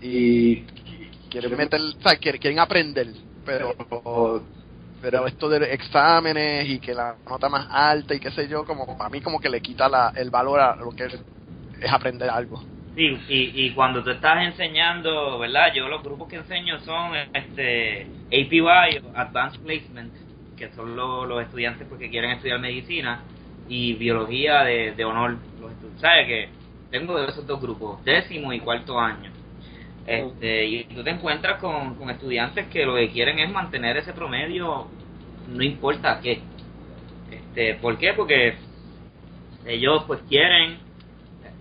Y 0.00 0.62
quieren 1.30 1.56
meter, 1.56 1.80
o 1.80 2.02
sea, 2.02 2.16
quieren, 2.16 2.58
aprender, 2.58 3.08
pero 3.44 3.74
pero 5.00 5.26
esto 5.26 5.48
de 5.48 5.72
exámenes 5.72 6.68
y 6.68 6.78
que 6.78 6.92
la 6.92 7.16
nota 7.28 7.48
más 7.48 7.66
alta 7.70 8.14
y 8.14 8.20
qué 8.20 8.30
sé 8.30 8.48
yo, 8.48 8.64
como 8.64 8.98
para 8.98 9.08
mí 9.08 9.20
como 9.20 9.40
que 9.40 9.48
le 9.48 9.62
quita 9.62 9.88
la, 9.88 10.12
el 10.14 10.30
valor 10.30 10.60
a 10.60 10.76
lo 10.76 10.90
que 10.90 11.04
es, 11.04 11.14
es 11.80 11.90
aprender 11.92 12.28
algo. 12.28 12.62
Sí, 12.94 13.16
y, 13.28 13.66
y 13.66 13.72
cuando 13.72 14.02
tú 14.02 14.10
estás 14.10 14.42
enseñando, 14.44 15.38
¿verdad? 15.38 15.72
Yo 15.74 15.88
los 15.88 16.02
grupos 16.02 16.28
que 16.28 16.36
enseño 16.36 16.78
son 16.80 17.12
este 17.32 18.02
APY, 18.32 19.00
Advanced 19.14 19.60
Placement, 19.60 20.14
que 20.56 20.70
son 20.70 20.96
lo- 20.96 21.24
los 21.24 21.40
estudiantes 21.42 21.86
pues, 21.88 22.00
que 22.00 22.10
quieren 22.10 22.32
estudiar 22.32 22.58
medicina, 22.58 23.22
y 23.68 23.94
biología 23.94 24.64
de, 24.64 24.92
de 24.92 25.04
honor. 25.04 25.38
Los 25.60 25.72
¿Sabes 26.00 26.26
que 26.26 26.48
Tengo 26.90 27.16
esos 27.22 27.46
dos 27.46 27.60
grupos, 27.60 28.02
décimo 28.04 28.52
y 28.52 28.58
cuarto 28.60 28.98
año. 28.98 29.30
Este, 30.06 30.66
y 30.66 30.84
tú 30.84 31.04
te 31.04 31.10
encuentras 31.10 31.58
con, 31.60 31.94
con 31.96 32.10
estudiantes 32.10 32.68
que 32.68 32.86
lo 32.86 32.96
que 32.96 33.10
quieren 33.10 33.38
es 33.40 33.50
mantener 33.50 33.96
ese 33.98 34.12
promedio, 34.14 34.88
no 35.46 35.62
importa 35.64 36.20
qué. 36.22 36.42
Este, 37.30 37.74
¿Por 37.76 37.98
qué? 37.98 38.14
Porque 38.14 38.56
ellos 39.64 40.04
pues 40.06 40.20
quieren 40.28 40.78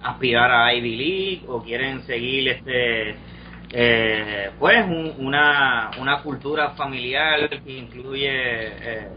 aspirar 0.01 0.51
a 0.51 0.73
Ivy 0.73 0.95
League 0.95 1.43
o 1.47 1.61
quieren 1.63 2.03
seguir 2.03 2.47
este 2.49 3.17
eh, 3.71 4.51
pues 4.57 4.83
un- 4.85 5.13
una, 5.19 5.91
una 5.99 6.21
cultura 6.21 6.71
familiar 6.71 7.49
que 7.61 7.71
incluye 7.77 8.29
eh, 8.31 9.07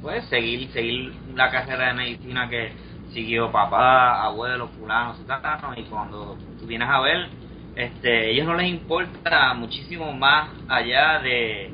pues 0.00 0.24
seguir 0.26 0.70
seguir 0.70 1.12
la 1.34 1.50
carrera 1.50 1.88
de 1.88 1.94
medicina 1.94 2.48
que 2.48 2.72
siguió 3.12 3.50
papá, 3.50 4.22
abuelo, 4.24 4.68
fulano, 4.68 5.16
sutano 5.16 5.74
y 5.76 5.82
cuando 5.84 6.38
tú 6.58 6.66
vienes 6.66 6.88
a 6.88 7.00
ver 7.00 7.28
este 7.74 8.30
ellos 8.30 8.46
no 8.46 8.54
les 8.54 8.68
importa 8.68 9.54
muchísimo 9.54 10.12
más 10.12 10.50
allá 10.68 11.18
de 11.20 11.72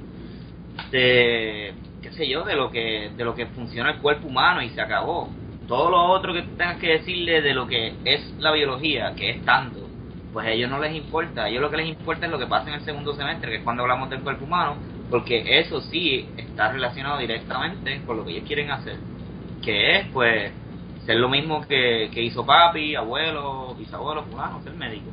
de 0.90 1.74
qué 2.02 2.10
sé 2.12 2.28
yo 2.28 2.44
de 2.44 2.54
lo 2.56 2.70
que 2.70 3.12
de 3.16 3.24
lo 3.24 3.34
que 3.34 3.46
funciona 3.46 3.90
el 3.90 3.98
cuerpo 3.98 4.28
humano 4.28 4.62
y 4.62 4.70
se 4.70 4.80
acabó 4.80 5.34
todo 5.66 5.90
lo 5.90 6.02
otro 6.04 6.32
que 6.32 6.42
tengas 6.42 6.78
que 6.78 6.88
decirle 6.88 7.42
de 7.42 7.54
lo 7.54 7.66
que 7.66 7.94
es 8.04 8.34
la 8.38 8.52
biología 8.52 9.14
que 9.14 9.30
es 9.30 9.44
tanto 9.44 9.80
pues 10.32 10.46
a 10.46 10.50
ellos 10.50 10.70
no 10.70 10.78
les 10.78 10.94
importa 10.94 11.44
a 11.44 11.48
ellos 11.48 11.62
lo 11.62 11.70
que 11.70 11.76
les 11.78 11.88
importa 11.88 12.26
es 12.26 12.32
lo 12.32 12.38
que 12.38 12.46
pasa 12.46 12.68
en 12.68 12.74
el 12.74 12.82
segundo 12.82 13.14
semestre 13.14 13.50
que 13.50 13.56
es 13.58 13.62
cuando 13.62 13.82
hablamos 13.82 14.10
del 14.10 14.20
cuerpo 14.20 14.44
humano 14.44 14.76
porque 15.10 15.60
eso 15.60 15.80
sí 15.80 16.28
está 16.36 16.72
relacionado 16.72 17.18
directamente 17.18 18.02
con 18.06 18.16
lo 18.16 18.24
que 18.24 18.32
ellos 18.32 18.44
quieren 18.46 18.70
hacer 18.70 18.96
que 19.62 19.98
es 19.98 20.06
pues 20.08 20.52
ser 21.06 21.16
lo 21.16 21.28
mismo 21.28 21.66
que, 21.66 22.10
que 22.12 22.22
hizo 22.22 22.44
papi 22.44 22.96
abuelo 22.96 23.74
bisabuelo 23.78 24.24
fulano 24.24 24.62
ser 24.62 24.74
médico 24.74 25.10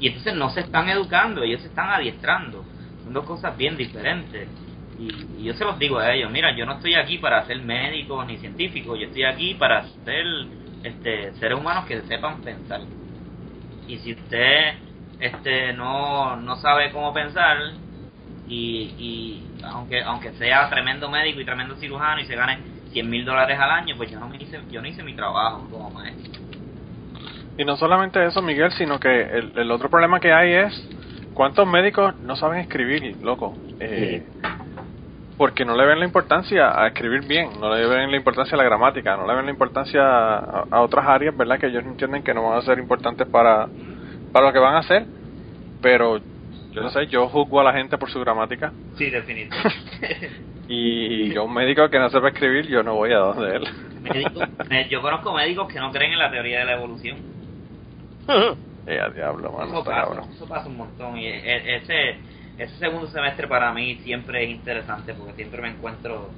y 0.00 0.08
entonces 0.08 0.34
no 0.34 0.50
se 0.50 0.60
están 0.60 0.88
educando, 0.88 1.42
ellos 1.42 1.62
se 1.62 1.68
están 1.68 1.90
adiestrando. 1.90 2.64
Son 3.04 3.12
dos 3.12 3.24
cosas 3.24 3.56
bien 3.56 3.76
diferentes. 3.76 4.48
Y, 4.98 5.40
y 5.40 5.44
yo 5.44 5.54
se 5.54 5.64
los 5.64 5.78
digo 5.78 5.98
a 5.98 6.12
ellos, 6.12 6.30
mira, 6.30 6.54
yo 6.56 6.66
no 6.66 6.74
estoy 6.74 6.94
aquí 6.94 7.18
para 7.18 7.44
ser 7.46 7.60
médico 7.60 8.24
ni 8.24 8.36
científico, 8.38 8.96
yo 8.96 9.06
estoy 9.06 9.24
aquí 9.24 9.54
para 9.54 9.84
ser 10.04 10.24
este, 10.84 11.32
seres 11.34 11.58
humanos 11.58 11.86
que 11.86 12.00
sepan 12.02 12.40
pensar. 12.42 12.80
Y 13.88 13.98
si 13.98 14.12
usted 14.12 14.74
este, 15.18 15.72
no, 15.72 16.36
no 16.36 16.56
sabe 16.56 16.90
cómo 16.92 17.12
pensar, 17.12 17.56
y, 18.46 18.94
y 18.98 19.42
aunque 19.64 20.02
aunque 20.02 20.32
sea 20.32 20.68
tremendo 20.68 21.08
médico 21.10 21.40
y 21.40 21.44
tremendo 21.44 21.74
cirujano 21.76 22.20
y 22.20 22.26
se 22.26 22.36
gane 22.36 22.58
100 22.92 23.10
mil 23.10 23.24
dólares 23.24 23.58
al 23.58 23.70
año, 23.70 23.96
pues 23.96 24.10
yo 24.10 24.20
no, 24.20 24.28
me 24.28 24.36
hice, 24.36 24.60
yo 24.70 24.80
no 24.80 24.88
hice 24.88 25.02
mi 25.02 25.14
trabajo 25.14 25.66
como 25.70 25.90
maestro. 25.90 26.42
Y 27.56 27.64
no 27.64 27.76
solamente 27.76 28.24
eso, 28.24 28.42
Miguel, 28.42 28.72
sino 28.72 28.98
que 28.98 29.22
el, 29.22 29.52
el 29.56 29.70
otro 29.70 29.88
problema 29.88 30.20
que 30.20 30.32
hay 30.32 30.52
es 30.52 30.88
cuántos 31.34 31.66
médicos 31.66 32.18
no 32.20 32.36
saben 32.36 32.60
escribir, 32.60 33.16
loco. 33.22 33.54
Eh, 33.80 34.26
Porque 35.36 35.64
no 35.64 35.76
le 35.76 35.84
ven 35.84 35.98
la 35.98 36.04
importancia 36.04 36.80
a 36.80 36.86
escribir 36.86 37.26
bien, 37.26 37.50
no 37.60 37.74
le 37.74 37.86
ven 37.86 38.10
la 38.10 38.16
importancia 38.16 38.54
a 38.54 38.58
la 38.58 38.64
gramática, 38.64 39.16
no 39.16 39.26
le 39.26 39.34
ven 39.34 39.46
la 39.46 39.50
importancia 39.50 40.02
a, 40.02 40.66
a 40.70 40.80
otras 40.80 41.06
áreas, 41.06 41.36
¿verdad? 41.36 41.58
Que 41.58 41.66
ellos 41.66 41.84
entienden 41.84 42.22
que 42.22 42.32
no 42.32 42.48
van 42.48 42.58
a 42.58 42.62
ser 42.62 42.78
importantes 42.78 43.26
para, 43.26 43.68
para 44.32 44.46
lo 44.46 44.52
que 44.52 44.58
van 44.60 44.76
a 44.76 44.78
hacer. 44.78 45.06
Pero 45.80 46.18
yo 46.72 46.82
no 46.82 46.90
sé, 46.90 47.06
yo 47.08 47.28
juzgo 47.28 47.60
a 47.60 47.64
la 47.64 47.72
gente 47.72 47.98
por 47.98 48.10
su 48.10 48.20
gramática. 48.20 48.72
Sí, 48.96 49.10
definitivamente. 49.10 50.30
Y 50.66 51.30
yo, 51.34 51.44
un 51.44 51.52
médico 51.52 51.90
que 51.90 51.98
no 51.98 52.08
sepa 52.08 52.28
escribir, 52.28 52.66
yo 52.66 52.82
no 52.82 52.94
voy 52.94 53.12
a 53.12 53.18
donde 53.18 53.56
él. 53.56 53.68
Yo 54.88 55.02
conozco 55.02 55.34
médicos 55.34 55.68
que 55.70 55.78
no 55.78 55.92
creen 55.92 56.12
en 56.12 56.18
la 56.18 56.30
teoría 56.30 56.60
de 56.60 56.64
la 56.64 56.72
evolución. 56.72 57.18
Eh, 58.86 59.00
diablo, 59.14 59.50
mano, 59.50 59.72
Eso 59.80 59.82
pasa, 59.82 60.20
eso 60.30 60.46
pasa 60.46 60.68
un 60.68 60.76
montón. 60.76 61.16
Y 61.16 61.26
e- 61.26 61.38
e- 61.38 61.76
ese, 61.76 62.18
ese 62.58 62.76
segundo 62.78 63.06
semestre 63.08 63.46
para 63.48 63.72
mí 63.72 63.96
siempre 63.96 64.44
es 64.44 64.50
interesante 64.50 65.14
porque 65.14 65.34
siempre 65.34 65.60
me 65.62 65.68
encuentro 65.68 66.30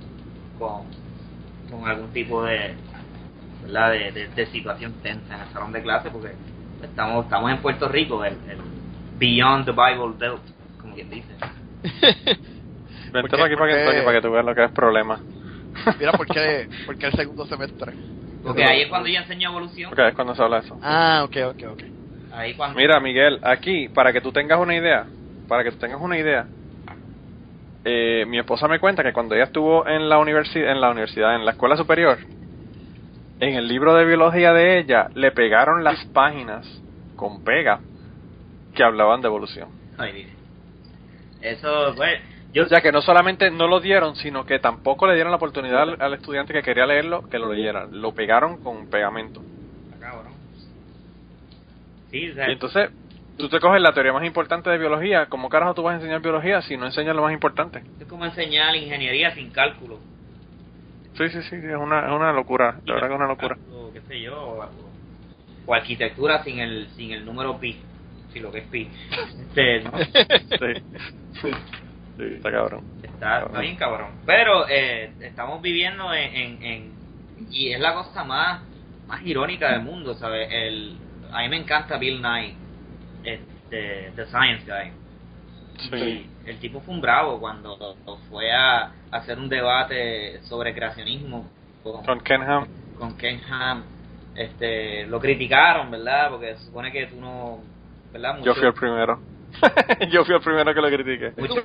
con, 0.59 0.83
con 1.71 1.87
algún 1.89 2.11
tipo 2.13 2.43
de, 2.45 2.75
¿verdad? 3.63 3.91
De, 3.93 4.13
de, 4.13 4.29
de 4.29 4.47
situación 4.47 4.95
tensa 5.03 5.35
en 5.35 5.41
el 5.43 5.49
salón 5.49 5.73
de 5.73 5.83
clase 5.83 6.11
porque 6.11 6.35
estamos 6.83 7.25
estamos 7.25 7.51
en 7.51 7.59
Puerto 7.59 7.89
Rico, 7.89 8.25
el, 8.25 8.35
el 8.49 8.59
Beyond 9.19 9.65
the 9.67 9.73
Bible 9.73 10.15
Belt, 10.19 10.43
como 10.81 10.95
quien 10.95 11.11
dice. 11.11 11.35
Vente 13.13 13.29
Porque- 13.37 13.43
aquí 13.43 13.57
para 13.57 13.57
que, 13.57 13.57
porque- 13.57 13.85
para 13.85 13.93
que- 13.99 14.03
para 14.03 14.17
que 14.19 14.23
tú 14.23 14.33
veas 14.33 14.45
lo 14.45 14.55
que 14.55 14.65
es 14.65 14.73
problema. 14.73 15.23
Mira, 15.99 16.13
¿por 16.13 16.27
qué, 16.27 16.69
por 16.87 16.97
qué 16.97 17.07
el 17.07 17.13
segundo 17.13 17.47
semestre? 17.47 17.93
Porque 18.43 18.65
ahí 18.65 18.83
es 18.83 18.89
cuando 18.89 19.09
yo 19.09 19.19
enseño 19.19 19.51
evolución. 19.51 19.91
Porque 19.91 20.09
es 20.09 20.15
cuando 20.15 20.35
se 20.35 20.43
habla 20.43 20.57
de 20.61 20.63
eso. 20.67 20.79
Ah, 20.83 21.23
ok, 21.25 21.37
ok, 21.51 21.63
ok. 21.73 21.83
Ahí 22.33 22.55
cuando 22.55 22.77
Mira, 22.79 23.01
Miguel, 23.01 23.39
aquí, 23.43 23.89
para 23.89 24.13
que 24.13 24.21
tú 24.21 24.33
tengas 24.33 24.59
una 24.59 24.75
idea, 24.75 25.09
para 25.49 25.65
que 25.65 25.71
tú 25.71 25.79
tengas 25.79 26.01
una 26.01 26.19
idea, 26.19 26.47
eh, 27.85 28.25
mi 28.27 28.39
esposa 28.39 28.69
me 28.69 28.81
cuenta 28.81 29.03
que 29.03 29.13
cuando 29.13 29.35
ella 29.35 29.45
estuvo 29.45 29.87
en 29.87 30.09
la 30.09 30.19
universidad, 30.19 30.71
en 30.73 30.81
la 30.81 30.91
universidad, 30.91 31.37
en 31.37 31.45
la 31.45 31.53
escuela 31.53 31.77
superior, 31.77 32.19
en 33.39 33.55
el 33.55 33.69
libro 33.69 33.95
de 33.95 34.05
biología 34.05 34.53
de 34.53 34.79
ella 34.79 35.09
le 35.15 35.31
pegaron 35.31 35.85
las 35.85 36.05
páginas 36.07 36.67
con 37.17 37.45
pega 37.45 37.81
que 38.75 38.83
hablaban 38.83 39.21
de 39.21 39.29
evolución. 39.29 39.69
Ay, 39.99 40.13
mire. 40.13 40.33
Eso, 41.41 41.95
pues, 41.97 42.21
yo 42.53 42.65
O 42.65 42.69
sea 42.69 42.81
que 42.81 42.91
no 42.91 43.03
solamente 43.03 43.51
no 43.51 43.69
lo 43.69 43.81
dieron, 43.81 44.17
sino 44.17 44.47
que 44.47 44.59
tampoco 44.59 45.07
le 45.07 45.15
dieron 45.15 45.31
la 45.31 45.37
oportunidad 45.37 45.83
al, 45.83 45.97
al 46.01 46.15
estudiante 46.15 46.53
que 46.53 46.63
quería 46.63 46.87
leerlo 46.87 47.29
que 47.29 47.39
lo 47.39 47.53
leyera. 47.53 47.87
Lo 47.91 48.13
pegaron 48.13 48.63
con 48.63 48.89
pegamento. 48.89 49.43
Sí, 52.11 52.31
o 52.31 52.35
sea, 52.35 52.49
Y 52.49 52.53
entonces, 52.53 52.91
tú 53.37 53.49
te 53.49 53.61
coges 53.61 53.81
la 53.81 53.93
teoría 53.93 54.13
más 54.13 54.25
importante 54.25 54.71
de 54.71 54.79
biología. 54.79 55.27
¿Cómo 55.27 55.49
carajo 55.49 55.75
tú 55.75 55.83
vas 55.83 55.93
a 55.95 55.97
enseñar 55.97 56.21
biología 56.21 56.63
si 56.63 56.77
no 56.77 56.87
enseñas 56.87 57.17
lo 57.17 57.23
más 57.23 57.33
importante? 57.33 57.83
es 58.01 58.07
como 58.07 58.25
enseñar 58.25 58.75
ingeniería 58.77 59.35
sin 59.35 59.51
cálculo. 59.51 60.01
Sí, 61.17 61.29
sí, 61.31 61.43
sí, 61.45 61.57
es 61.57 61.77
una, 61.77 62.07
es 62.07 62.13
una 62.13 62.33
locura. 62.33 62.81
La 62.85 62.95
verdad 62.95 63.09
que 63.09 63.15
es 63.15 63.19
una 63.21 63.29
locura. 63.29 63.59
O 63.73 63.93
qué 63.93 64.01
sé 64.03 64.21
yo, 64.21 64.39
o, 64.39 64.69
o 65.67 65.75
arquitectura 65.75 66.43
sin 66.45 66.59
el 66.59 66.89
sin 66.91 67.13
el 67.13 67.25
número 67.25 67.59
pi, 67.59 67.77
si 68.33 68.41
lo 68.41 68.53
que 68.53 68.59
es 68.59 68.67
pi. 68.67 68.89
Este, 69.41 69.81
no, 69.81 69.93
Sí. 70.61 70.83
Sí, 71.43 71.51
sí, 72.17 72.25
está 72.37 72.51
cabrón. 72.51 72.83
está, 73.03 73.43
está 73.43 73.61
bien 73.61 73.77
cabrón. 73.77 74.11
Pero 74.25 74.67
eh, 74.69 75.13
estamos 75.21 75.61
viviendo 75.63 76.13
en, 76.15 76.37
en, 76.37 76.63
en- 76.63 76.93
y 77.51 77.73
es 77.73 77.81
la 77.81 77.95
cosa 77.95 78.25
más 78.25 78.63
más 79.09 79.23
irónica 79.25 79.73
del 79.73 79.83
mundo, 79.83 80.15
¿sabes? 80.15 80.49
El 80.51 80.99
a 81.33 81.43
mí 81.43 81.49
me 81.49 81.57
encanta 81.59 81.97
Bill 81.99 82.21
Nye, 82.23 82.55
este, 83.27 84.13
The 84.15 84.27
Science 84.27 84.65
Guy. 84.65 84.93
Sí. 85.91 86.31
Y 86.47 86.51
el 86.51 86.59
tipo 86.59 86.81
fue 86.81 86.95
un 86.95 87.01
bravo 87.01 87.39
cuando 87.39 87.97
fue 88.31 88.53
a 88.53 88.93
hacer 89.11 89.39
un 89.39 89.49
debate 89.49 90.41
sobre 90.45 90.75
creacionismo 90.75 91.51
con, 91.83 92.05
Con 92.05 92.21
Ken 92.21 92.43
Ham. 92.43 92.67
con 92.99 93.17
Ken 93.17 93.41
Ham. 93.51 93.85
Este, 94.35 95.07
lo 95.07 95.19
criticaron, 95.21 95.91
¿verdad? 95.91 96.31
Porque 96.31 96.57
se 96.57 96.65
supone 96.67 96.93
que 96.93 97.07
tú 97.07 97.21
no, 97.21 97.61
¿verdad? 98.13 98.39
Yo 98.43 98.55
fui 98.55 98.67
el 98.67 98.75
primero. 98.75 99.21
Yo 100.11 100.25
fui 100.25 100.35
el 100.35 100.41
primero 100.43 100.75
que 100.75 100.81
lo 100.81 100.89
critiqué. 100.89 101.33
mucho. 101.37 101.63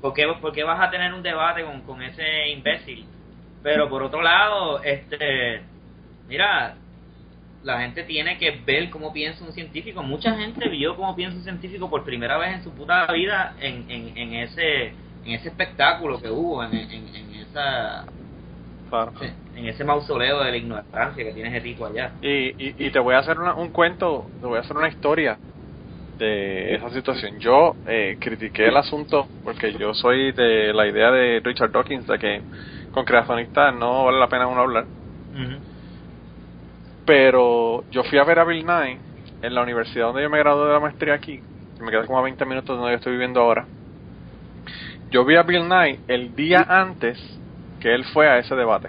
¿Por 0.00 0.14
qué, 0.14 0.26
por 0.40 0.52
qué 0.52 0.62
vas 0.64 0.80
a 0.80 0.90
tener 0.90 1.12
un 1.12 1.22
debate 1.22 1.64
con, 1.64 1.80
con 1.82 2.02
ese 2.02 2.48
imbécil? 2.50 3.06
Pero 3.62 3.88
por 3.88 4.02
otro 4.02 4.22
lado, 4.22 4.80
este, 4.84 5.60
mira, 6.28 6.76
la 7.66 7.80
gente 7.80 8.04
tiene 8.04 8.38
que 8.38 8.50
ver 8.64 8.90
cómo 8.90 9.12
piensa 9.12 9.44
un 9.44 9.52
científico. 9.52 10.02
Mucha 10.02 10.34
gente 10.36 10.68
vio 10.68 10.96
cómo 10.96 11.14
piensa 11.16 11.36
un 11.36 11.42
científico 11.44 11.90
por 11.90 12.04
primera 12.04 12.38
vez 12.38 12.54
en 12.54 12.62
su 12.62 12.72
puta 12.74 13.06
vida 13.12 13.54
en, 13.60 13.84
en, 13.88 14.16
en 14.16 14.34
ese 14.34 14.94
en 15.24 15.32
ese 15.32 15.48
espectáculo 15.48 16.20
que 16.20 16.30
hubo, 16.30 16.62
en, 16.64 16.72
en, 16.74 17.08
en 17.14 17.34
esa 17.34 18.06
en 19.54 19.66
ese 19.66 19.84
mausoleo 19.84 20.42
de 20.42 20.50
la 20.50 20.56
ignorancia 20.56 21.24
que 21.24 21.32
tiene 21.32 21.48
ese 21.48 21.60
tipo 21.60 21.86
allá. 21.86 22.12
Y, 22.20 22.48
y, 22.48 22.86
y 22.86 22.90
te 22.90 22.98
voy 22.98 23.14
a 23.14 23.18
hacer 23.18 23.38
una- 23.38 23.54
un 23.54 23.70
cuento, 23.70 24.30
te 24.40 24.46
voy 24.46 24.58
a 24.58 24.60
hacer 24.60 24.76
una 24.76 24.88
historia 24.88 25.40
de 26.18 26.74
esa 26.74 26.90
situación. 26.90 27.38
Yo 27.40 27.76
eh, 27.86 28.16
critiqué 28.20 28.68
el 28.68 28.76
asunto 28.76 29.28
porque 29.42 29.72
yo 29.78 29.94
soy 29.94 30.32
de 30.32 30.72
la 30.72 30.86
idea 30.86 31.10
de 31.10 31.40
Richard 31.44 31.72
Dawkins 31.72 32.06
de 32.06 32.18
que 32.18 32.42
con 32.90 33.04
creacionistas 33.04 33.74
no 33.74 34.06
vale 34.06 34.18
la 34.18 34.28
pena 34.28 34.46
uno 34.46 34.62
hablar. 34.62 34.88
Ujú. 35.32 35.60
Pero 37.06 37.84
yo 37.90 38.02
fui 38.04 38.18
a 38.18 38.24
ver 38.24 38.40
a 38.40 38.44
Bill 38.44 38.66
Nye 38.66 38.98
en 39.42 39.54
la 39.54 39.62
universidad 39.62 40.06
donde 40.06 40.22
yo 40.22 40.30
me 40.30 40.38
gradué 40.38 40.66
de 40.66 40.72
la 40.72 40.80
maestría 40.80 41.14
aquí. 41.14 41.40
Me 41.80 41.90
quedé 41.90 42.04
como 42.06 42.18
a 42.18 42.22
20 42.22 42.44
minutos 42.46 42.68
de 42.68 42.74
donde 42.74 42.92
yo 42.92 42.96
estoy 42.96 43.12
viviendo 43.12 43.40
ahora. 43.40 43.64
Yo 45.10 45.24
vi 45.24 45.36
a 45.36 45.42
Bill 45.42 45.68
Nye 45.68 46.00
el 46.08 46.34
día 46.34 46.66
antes 46.68 47.18
que 47.80 47.94
él 47.94 48.04
fue 48.06 48.28
a 48.28 48.38
ese 48.38 48.56
debate. 48.56 48.88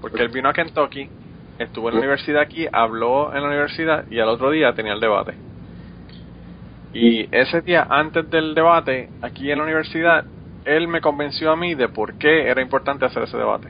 Porque 0.00 0.22
él 0.22 0.28
vino 0.28 0.48
a 0.48 0.52
Kentucky, 0.52 1.08
estuvo 1.58 1.88
en 1.88 1.94
la 1.94 2.00
universidad 2.00 2.42
aquí, 2.42 2.66
habló 2.70 3.34
en 3.34 3.42
la 3.42 3.48
universidad 3.48 4.04
y 4.10 4.18
al 4.18 4.28
otro 4.28 4.50
día 4.50 4.72
tenía 4.74 4.92
el 4.92 5.00
debate. 5.00 5.34
Y 6.92 7.28
ese 7.30 7.60
día 7.60 7.86
antes 7.88 8.28
del 8.30 8.54
debate, 8.54 9.10
aquí 9.22 9.50
en 9.50 9.58
la 9.58 9.64
universidad, 9.64 10.24
él 10.64 10.88
me 10.88 11.00
convenció 11.00 11.52
a 11.52 11.56
mí 11.56 11.74
de 11.74 11.88
por 11.88 12.14
qué 12.18 12.48
era 12.48 12.60
importante 12.60 13.04
hacer 13.04 13.22
ese 13.22 13.36
debate. 13.36 13.68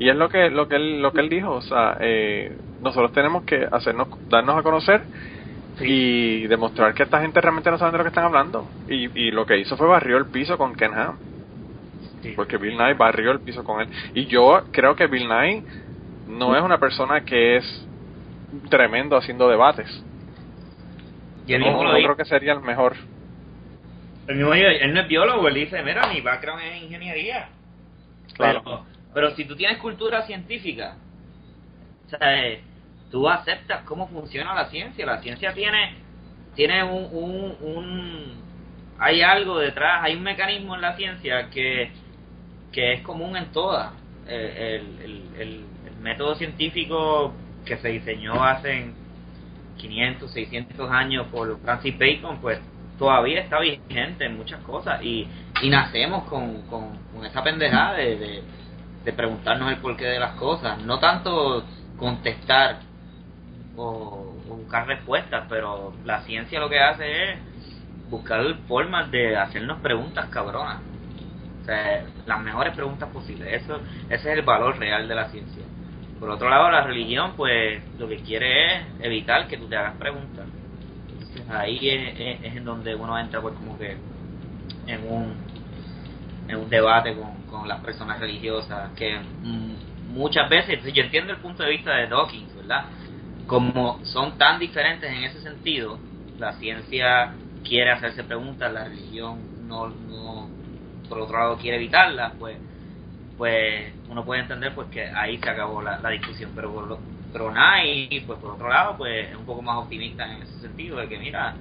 Y 0.00 0.08
es 0.08 0.16
lo 0.16 0.28
que 0.28 0.50
lo 0.50 0.66
que 0.66 0.76
él, 0.76 1.00
lo 1.02 1.12
que 1.12 1.20
él 1.20 1.28
dijo, 1.28 1.52
o 1.52 1.60
sea, 1.62 1.96
eh, 2.00 2.56
nosotros 2.80 3.12
tenemos 3.12 3.44
que 3.44 3.68
hacernos 3.70 4.08
darnos 4.28 4.56
a 4.56 4.62
conocer 4.62 5.02
y 5.78 6.46
demostrar 6.46 6.94
que 6.94 7.02
esta 7.04 7.20
gente 7.20 7.40
realmente 7.40 7.70
no 7.70 7.78
sabe 7.78 7.92
de 7.92 7.98
lo 7.98 8.04
que 8.04 8.08
están 8.08 8.24
hablando. 8.24 8.66
Y, 8.88 9.26
y 9.26 9.30
lo 9.30 9.46
que 9.46 9.58
hizo 9.58 9.76
fue 9.76 9.86
barrió 9.86 10.16
el 10.16 10.26
piso 10.26 10.56
con 10.58 10.74
Ken 10.74 10.94
Ham, 10.94 11.18
Sí. 12.22 12.32
porque 12.34 12.56
Bill 12.56 12.76
Nye 12.76 12.94
barrió 12.94 13.30
el 13.30 13.40
piso 13.40 13.62
con 13.62 13.80
él. 13.80 13.88
Y 14.14 14.26
yo 14.26 14.64
creo 14.72 14.96
que 14.96 15.06
Bill 15.06 15.28
Nye 15.28 15.62
no 16.28 16.56
es 16.56 16.62
una 16.62 16.78
persona 16.78 17.22
que 17.24 17.56
es 17.58 17.86
tremendo 18.68 19.16
haciendo 19.16 19.48
debates. 19.48 20.02
Y 21.46 21.54
él 21.54 21.60
No, 21.62 21.78
creo 21.78 22.16
que 22.16 22.24
sería 22.24 22.52
el 22.52 22.60
mejor. 22.60 22.94
El 24.26 24.36
mismo 24.36 24.54
él 24.54 24.94
no 24.94 25.00
es 25.00 25.08
biólogo, 25.08 25.48
él 25.48 25.54
dice, 25.54 25.82
mira, 25.82 26.06
mi 26.06 26.20
background 26.20 26.62
es 26.62 26.82
ingeniería. 26.82 27.48
Claro. 28.34 28.62
Pero, 28.64 28.89
pero 29.14 29.34
si 29.36 29.44
tú 29.44 29.56
tienes 29.56 29.78
cultura 29.78 30.22
científica, 30.26 30.96
sea, 32.10 32.46
eh, 32.46 32.60
tú 33.10 33.28
aceptas 33.28 33.82
cómo 33.84 34.08
funciona 34.08 34.54
la 34.54 34.66
ciencia. 34.66 35.06
La 35.06 35.20
ciencia 35.20 35.52
tiene, 35.54 35.94
tiene 36.54 36.82
un, 36.84 37.08
un, 37.12 37.56
un- 37.60 38.40
hay 38.98 39.22
algo 39.22 39.58
detrás, 39.58 40.02
hay 40.02 40.14
un 40.14 40.22
mecanismo 40.22 40.74
en 40.74 40.82
la 40.82 40.96
ciencia 40.96 41.48
que, 41.50 41.90
que 42.72 42.94
es 42.94 43.00
común 43.02 43.36
en 43.36 43.46
todas. 43.52 43.92
Eh, 44.28 44.80
el, 44.80 45.02
el, 45.04 45.40
el- 45.40 45.64
el 45.86 45.96
método 46.02 46.34
científico 46.34 47.32
que 47.64 47.76
se 47.78 47.88
diseñó 47.88 48.42
hace 48.44 48.86
500, 49.78 50.30
600 50.32 50.90
años 50.90 51.26
por 51.28 51.58
Francis 51.60 51.98
Bacon, 51.98 52.38
pues 52.40 52.60
todavía 52.98 53.40
está 53.40 53.58
vigente 53.60 54.26
en 54.26 54.36
muchas 54.36 54.60
cosas 54.60 55.02
y, 55.02 55.26
y 55.62 55.70
nacemos 55.70 56.24
con, 56.24 56.62
con, 56.62 56.96
con 57.14 57.24
esa 57.24 57.42
pendejada 57.42 57.94
de, 57.94 58.16
de, 58.16 58.42
de 59.04 59.12
preguntarnos 59.12 59.70
el 59.70 59.78
porqué 59.78 60.04
de 60.04 60.18
las 60.18 60.32
cosas, 60.32 60.78
no 60.82 60.98
tanto 60.98 61.64
contestar 61.96 62.80
o, 63.76 64.34
buscar 64.48 64.86
respuestas, 64.86 65.44
pero 65.48 65.92
la 66.04 66.20
ciencia 66.22 66.60
lo 66.60 66.68
que 66.68 66.80
hace 66.80 67.32
es 67.32 67.38
buscar 68.10 68.42
formas 68.68 69.10
de 69.10 69.36
hacernos 69.36 69.80
preguntas 69.80 70.26
cabronas. 70.30 70.78
O 71.62 71.64
sea, 71.64 72.02
las 72.26 72.40
mejores 72.40 72.74
preguntas 72.74 73.08
posibles. 73.10 73.62
Eso, 73.62 73.80
ese 74.08 74.32
es 74.32 74.38
el 74.38 74.42
valor 74.42 74.78
real 74.78 75.06
de 75.08 75.14
la 75.14 75.28
ciencia. 75.28 75.62
Por 76.18 76.30
otro 76.30 76.48
lado, 76.50 76.70
la 76.70 76.82
religión, 76.82 77.32
pues, 77.36 77.82
lo 77.98 78.08
que 78.08 78.18
quiere 78.18 78.76
es 78.76 78.82
evitar 79.00 79.46
que 79.46 79.56
tú 79.56 79.66
te 79.66 79.76
hagas 79.76 79.94
preguntas. 79.96 80.46
Ahí 81.48 81.88
es- 81.88 82.42
es 82.44 82.56
en 82.56 82.64
donde 82.64 82.94
uno 82.94 83.18
entra, 83.18 83.40
pues, 83.40 83.54
como 83.54 83.78
que 83.78 83.96
en 84.86 85.12
un, 85.12 85.34
en 86.50 86.56
un 86.56 86.68
debate 86.68 87.14
con, 87.14 87.32
con 87.50 87.68
las 87.68 87.80
personas 87.80 88.18
religiosas, 88.20 88.90
que 88.96 89.18
mm, 89.42 89.74
muchas 90.08 90.48
veces, 90.50 90.82
yo 90.92 91.02
entiendo 91.02 91.32
el 91.32 91.38
punto 91.38 91.62
de 91.62 91.70
vista 91.70 91.94
de 91.94 92.08
Dawkins, 92.08 92.54
¿verdad? 92.56 92.84
Como 93.46 94.00
son 94.04 94.36
tan 94.36 94.58
diferentes 94.58 95.10
en 95.10 95.24
ese 95.24 95.40
sentido, 95.40 95.98
la 96.38 96.52
ciencia 96.54 97.32
quiere 97.64 97.92
hacerse 97.92 98.24
preguntas, 98.24 98.72
la 98.72 98.84
religión 98.84 99.38
no, 99.68 99.88
no 99.88 100.48
por 101.08 101.20
otro 101.20 101.38
lado 101.38 101.58
quiere 101.58 101.76
evitarlas, 101.76 102.32
pues 102.38 102.56
pues 103.36 103.90
uno 104.10 104.22
puede 104.22 104.42
entender 104.42 104.74
pues 104.74 104.88
que 104.88 105.02
ahí 105.02 105.38
se 105.38 105.48
acabó 105.48 105.80
la, 105.80 105.98
la 105.98 106.10
discusión 106.10 106.50
pero 106.54 106.72
por 106.74 106.86
lo, 106.86 106.98
pero 107.32 107.50
pues 108.26 108.38
por 108.38 108.50
otro 108.52 108.68
lado 108.68 108.96
pues 108.98 109.30
es 109.30 109.36
un 109.36 109.46
poco 109.46 109.62
más 109.62 109.78
optimista 109.78 110.30
en 110.30 110.42
ese 110.42 110.60
sentido 110.60 110.98
de 110.98 111.08
que 111.08 111.18
mira 111.18 111.54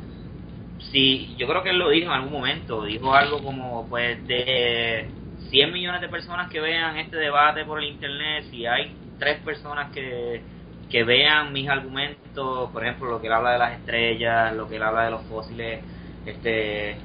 si 0.79 1.35
yo 1.37 1.47
creo 1.47 1.63
que 1.63 1.71
él 1.71 1.79
lo 1.79 1.89
dijo 1.89 2.07
en 2.07 2.13
algún 2.13 2.31
momento 2.31 2.83
dijo 2.83 3.13
algo 3.13 3.41
como 3.43 3.87
pues 3.89 4.25
de 4.27 5.09
100 5.49 5.73
millones 5.73 6.01
de 6.01 6.09
personas 6.09 6.49
que 6.49 6.59
vean 6.59 6.97
este 6.97 7.17
debate 7.17 7.65
por 7.65 7.79
el 7.79 7.89
internet 7.89 8.45
si 8.49 8.65
hay 8.65 8.93
tres 9.17 9.39
personas 9.41 9.89
que 9.91 10.43
que 10.89 11.03
vean 11.03 11.53
mis 11.53 11.67
argumentos 11.69 12.71
por 12.71 12.83
ejemplo 12.83 13.09
lo 13.09 13.21
que 13.21 13.27
él 13.27 13.33
habla 13.33 13.53
de 13.53 13.59
las 13.59 13.73
estrellas 13.79 14.55
lo 14.55 14.67
que 14.67 14.77
él 14.77 14.83
habla 14.83 15.05
de 15.05 15.11
los 15.11 15.23
fósiles 15.25 15.83
este 16.25 16.97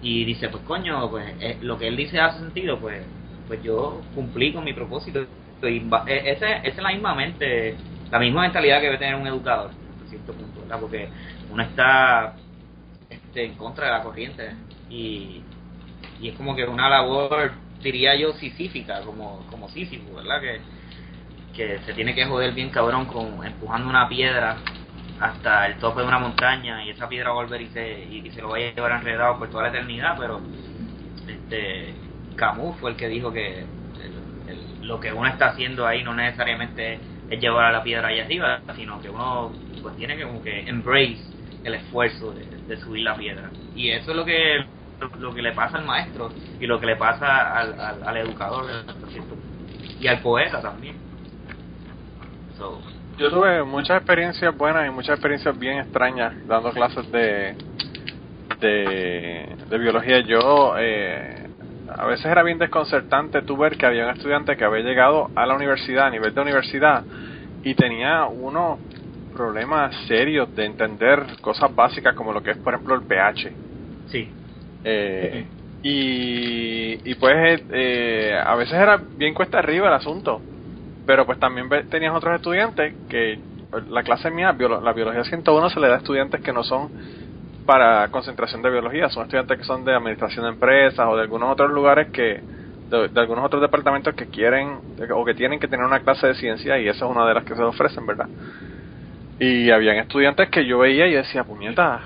y 0.00 0.24
dice 0.24 0.48
pues 0.48 0.62
coño 0.64 1.10
pues 1.10 1.34
eh, 1.40 1.58
lo 1.62 1.78
que 1.78 1.88
él 1.88 1.96
dice 1.96 2.20
hace 2.20 2.38
sentido 2.38 2.78
pues 2.80 3.02
pues 3.46 3.62
yo 3.62 4.04
cumplí 4.14 4.52
con 4.52 4.64
mi 4.64 4.72
propósito 4.74 5.26
y 5.62 5.78
e- 6.06 6.30
esa 6.32 6.56
es 6.58 6.76
la 6.78 6.90
misma 6.90 7.14
mente 7.14 7.78
la 8.10 8.18
misma 8.18 8.42
mentalidad 8.42 8.80
que 8.80 8.86
debe 8.86 8.98
tener 8.98 9.14
un 9.14 9.26
educador 9.26 9.70
hasta 9.90 10.06
cierto 10.06 10.34
punto 10.34 10.60
¿verdad? 10.60 10.80
porque 10.80 11.08
uno 11.48 11.62
está 11.62 12.36
este, 13.32 13.46
en 13.46 13.54
contra 13.54 13.86
de 13.86 13.92
la 13.92 14.02
corriente. 14.02 14.50
Y, 14.90 15.42
y 16.20 16.28
es 16.28 16.36
como 16.36 16.54
que 16.54 16.64
una 16.64 16.90
labor 16.90 17.52
diría 17.82 18.14
yo 18.14 18.32
sisífica 18.34 19.00
como 19.00 19.44
como 19.50 19.68
Sísifo 19.70 20.14
verdad 20.14 20.40
que 20.40 20.60
que 21.52 21.78
se 21.80 21.94
tiene 21.94 22.14
que 22.14 22.24
joder 22.26 22.52
bien 22.52 22.70
cabrón 22.70 23.06
con 23.06 23.44
empujando 23.44 23.88
una 23.88 24.08
piedra 24.08 24.56
hasta 25.18 25.66
el 25.66 25.78
tope 25.78 26.02
de 26.02 26.06
una 26.06 26.18
montaña 26.18 26.84
y 26.84 26.90
esa 26.90 27.08
piedra 27.08 27.32
va 27.32 27.40
a 27.40 27.44
volver 27.44 27.62
y 27.62 27.66
se, 27.68 28.04
y, 28.04 28.30
se 28.30 28.40
lo 28.40 28.50
va 28.50 28.58
a 28.58 28.60
llevar 28.60 28.92
enredado 28.92 29.38
por 29.38 29.50
toda 29.50 29.64
la 29.64 29.68
eternidad, 29.70 30.16
pero 30.18 30.40
este 31.26 31.94
Camus 32.36 32.76
fue 32.78 32.92
el 32.92 32.96
que 32.96 33.08
dijo 33.08 33.32
que 33.32 33.64
lo 34.82 35.00
que 35.00 35.12
uno 35.12 35.28
está 35.28 35.48
haciendo 35.48 35.86
ahí 35.86 36.04
no 36.04 36.14
necesariamente 36.14 36.98
es 37.30 37.40
llevar 37.40 37.66
a 37.66 37.72
la 37.72 37.82
piedra 37.82 38.08
allá 38.08 38.24
arriba, 38.24 38.60
sino 38.76 39.00
que 39.00 39.10
uno 39.10 39.52
pues 39.82 39.96
tiene 39.96 40.16
que 40.16 40.24
como 40.24 40.42
que 40.42 40.68
embrace 40.68 41.32
el 41.64 41.74
esfuerzo 41.74 42.32
de, 42.32 42.76
subir 42.78 43.04
la 43.04 43.16
piedra. 43.16 43.50
Y 43.74 43.90
eso 43.90 44.10
es 44.10 44.16
lo 44.16 44.24
que 44.24 44.64
lo 45.18 45.34
que 45.34 45.42
le 45.42 45.52
pasa 45.52 45.78
al 45.78 45.84
maestro 45.84 46.30
y 46.60 46.66
lo 46.66 46.78
que 46.78 46.86
le 46.86 46.96
pasa 46.96 47.58
al, 47.58 47.78
al, 47.78 48.02
al 48.04 48.16
educador 48.18 48.66
y 50.00 50.06
al 50.06 50.20
poeta 50.20 50.60
también. 50.60 50.96
Yo 53.18 53.30
tuve 53.30 53.64
muchas 53.64 53.98
experiencias 53.98 54.56
buenas 54.56 54.86
y 54.86 54.90
muchas 54.90 55.14
experiencias 55.14 55.58
bien 55.58 55.78
extrañas 55.78 56.34
dando 56.46 56.70
clases 56.70 57.10
de 57.10 57.56
de, 58.60 59.56
de 59.68 59.78
biología. 59.78 60.20
Yo 60.20 60.74
eh, 60.78 61.48
a 61.88 62.06
veces 62.06 62.26
era 62.26 62.42
bien 62.42 62.58
desconcertante 62.58 63.42
tú 63.42 63.56
ver 63.56 63.76
que 63.76 63.86
había 63.86 64.04
un 64.04 64.10
estudiante 64.10 64.56
que 64.56 64.64
había 64.64 64.82
llegado 64.82 65.30
a 65.34 65.46
la 65.46 65.54
universidad, 65.54 66.06
a 66.06 66.10
nivel 66.10 66.34
de 66.34 66.40
universidad, 66.40 67.04
y 67.62 67.74
tenía 67.74 68.24
unos 68.24 68.78
problemas 69.42 69.92
serios 70.06 70.54
de 70.54 70.64
entender 70.64 71.26
cosas 71.40 71.74
básicas 71.74 72.14
como 72.14 72.32
lo 72.32 72.42
que 72.42 72.52
es, 72.52 72.58
por 72.58 72.74
ejemplo, 72.74 72.94
el 72.94 73.02
pH. 73.02 73.52
sí. 74.06 74.28
Eh, 74.84 75.46
y, 75.82 77.10
y 77.10 77.14
pues 77.16 77.62
eh, 77.70 78.40
a 78.44 78.54
veces 78.54 78.74
era 78.74 78.96
bien 79.16 79.34
cuesta 79.34 79.58
arriba 79.58 79.88
el 79.88 79.94
asunto 79.94 80.40
pero 81.04 81.26
pues 81.26 81.38
también 81.40 81.68
tenías 81.90 82.14
otros 82.14 82.36
estudiantes 82.36 82.94
que 83.08 83.40
la 83.88 84.02
clase 84.04 84.30
mía 84.30 84.56
la 84.58 84.92
biología 84.92 85.24
101 85.24 85.70
se 85.70 85.80
le 85.80 85.88
da 85.88 85.94
a 85.94 85.98
estudiantes 85.98 86.40
que 86.40 86.52
no 86.52 86.62
son 86.62 86.90
para 87.64 88.08
concentración 88.08 88.62
de 88.62 88.70
biología 88.70 89.08
son 89.08 89.24
estudiantes 89.24 89.58
que 89.58 89.64
son 89.64 89.84
de 89.84 89.94
administración 89.94 90.44
de 90.44 90.52
empresas 90.52 91.06
o 91.08 91.16
de 91.16 91.22
algunos 91.22 91.50
otros 91.52 91.70
lugares 91.70 92.08
que 92.12 92.44
de, 92.90 93.08
de 93.08 93.20
algunos 93.20 93.44
otros 93.44 93.62
departamentos 93.62 94.14
que 94.14 94.28
quieren 94.28 94.80
o 95.14 95.24
que 95.24 95.34
tienen 95.34 95.58
que 95.60 95.68
tener 95.68 95.84
una 95.86 96.00
clase 96.00 96.28
de 96.28 96.34
ciencia 96.34 96.78
y 96.78 96.88
esa 96.88 97.06
es 97.06 97.10
una 97.10 97.26
de 97.26 97.34
las 97.34 97.44
que 97.44 97.56
se 97.56 97.62
ofrecen 97.62 98.06
verdad 98.06 98.28
y 99.44 99.70
habían 99.70 99.96
estudiantes 99.96 100.48
que 100.50 100.64
yo 100.64 100.78
veía 100.78 101.06
y 101.06 101.12
decía 101.14 101.44
puñeta 101.44 102.00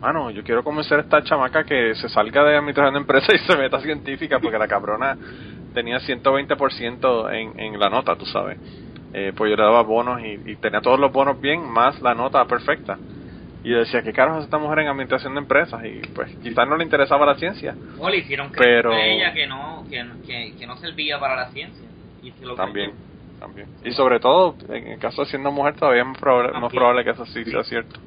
mano, 0.00 0.30
yo 0.30 0.44
quiero 0.44 0.62
convencer 0.62 0.98
a 0.98 1.02
esta 1.02 1.22
chamaca 1.24 1.64
que 1.64 1.94
se 1.96 2.08
salga 2.08 2.44
de 2.44 2.56
administración 2.56 2.94
de 2.94 3.00
empresa 3.00 3.34
y 3.34 3.38
se 3.38 3.56
meta 3.56 3.80
científica, 3.80 4.38
porque 4.38 4.58
la 4.58 4.68
cabrona 4.68 5.16
tenía 5.74 5.98
120% 5.98 7.32
en, 7.34 7.58
en 7.58 7.80
la 7.80 7.88
nota, 7.90 8.14
tú 8.16 8.26
sabes. 8.26 8.58
Eh, 9.12 9.32
pues 9.36 9.50
yo 9.50 9.56
le 9.56 9.62
daba 9.62 9.82
bonos 9.82 10.20
y, 10.20 10.50
y 10.52 10.56
tenía 10.56 10.80
todos 10.80 11.00
los 11.00 11.10
bonos 11.12 11.40
bien, 11.40 11.68
más 11.68 12.00
la 12.02 12.14
nota 12.14 12.44
perfecta. 12.44 12.98
Y 13.64 13.70
yo 13.70 13.78
decía, 13.78 14.02
¿qué 14.02 14.12
carajo 14.12 14.38
es 14.38 14.44
esta 14.44 14.58
mujer 14.58 14.80
en 14.80 14.88
administración 14.88 15.34
de 15.34 15.40
empresas? 15.40 15.82
Y 15.84 16.06
pues 16.14 16.36
quizás 16.42 16.68
no 16.68 16.76
le 16.76 16.84
interesaba 16.84 17.26
la 17.26 17.34
ciencia. 17.36 17.74
No 17.98 18.08
le 18.08 18.18
hicieron 18.18 18.50
creer 18.50 18.82
Pero- 18.82 18.94
a 18.94 19.04
ella 19.04 19.32
que 19.32 19.46
no, 19.46 19.84
que, 19.90 20.04
que, 20.26 20.54
que 20.58 20.66
no 20.66 20.76
servía 20.76 21.18
para 21.18 21.34
la 21.36 21.46
ciencia. 21.48 21.84
Y 22.22 22.30
se 22.32 22.44
lo 22.44 22.54
También, 22.54 22.90
creyó. 22.90 23.15
También. 23.38 23.68
Y 23.84 23.92
sobre 23.92 24.20
todo, 24.20 24.56
en 24.68 24.86
el 24.88 24.98
caso 24.98 25.22
de 25.22 25.28
siendo 25.28 25.50
mujer, 25.52 25.74
todavía 25.76 26.02
es 26.02 26.08
más 26.08 26.18
probable, 26.18 26.52
más 26.52 26.60
También. 26.62 26.78
probable 26.78 27.04
que 27.04 27.10
eso 27.10 27.26
sí 27.26 27.44
sea 27.44 27.64
cierto. 27.64 28.00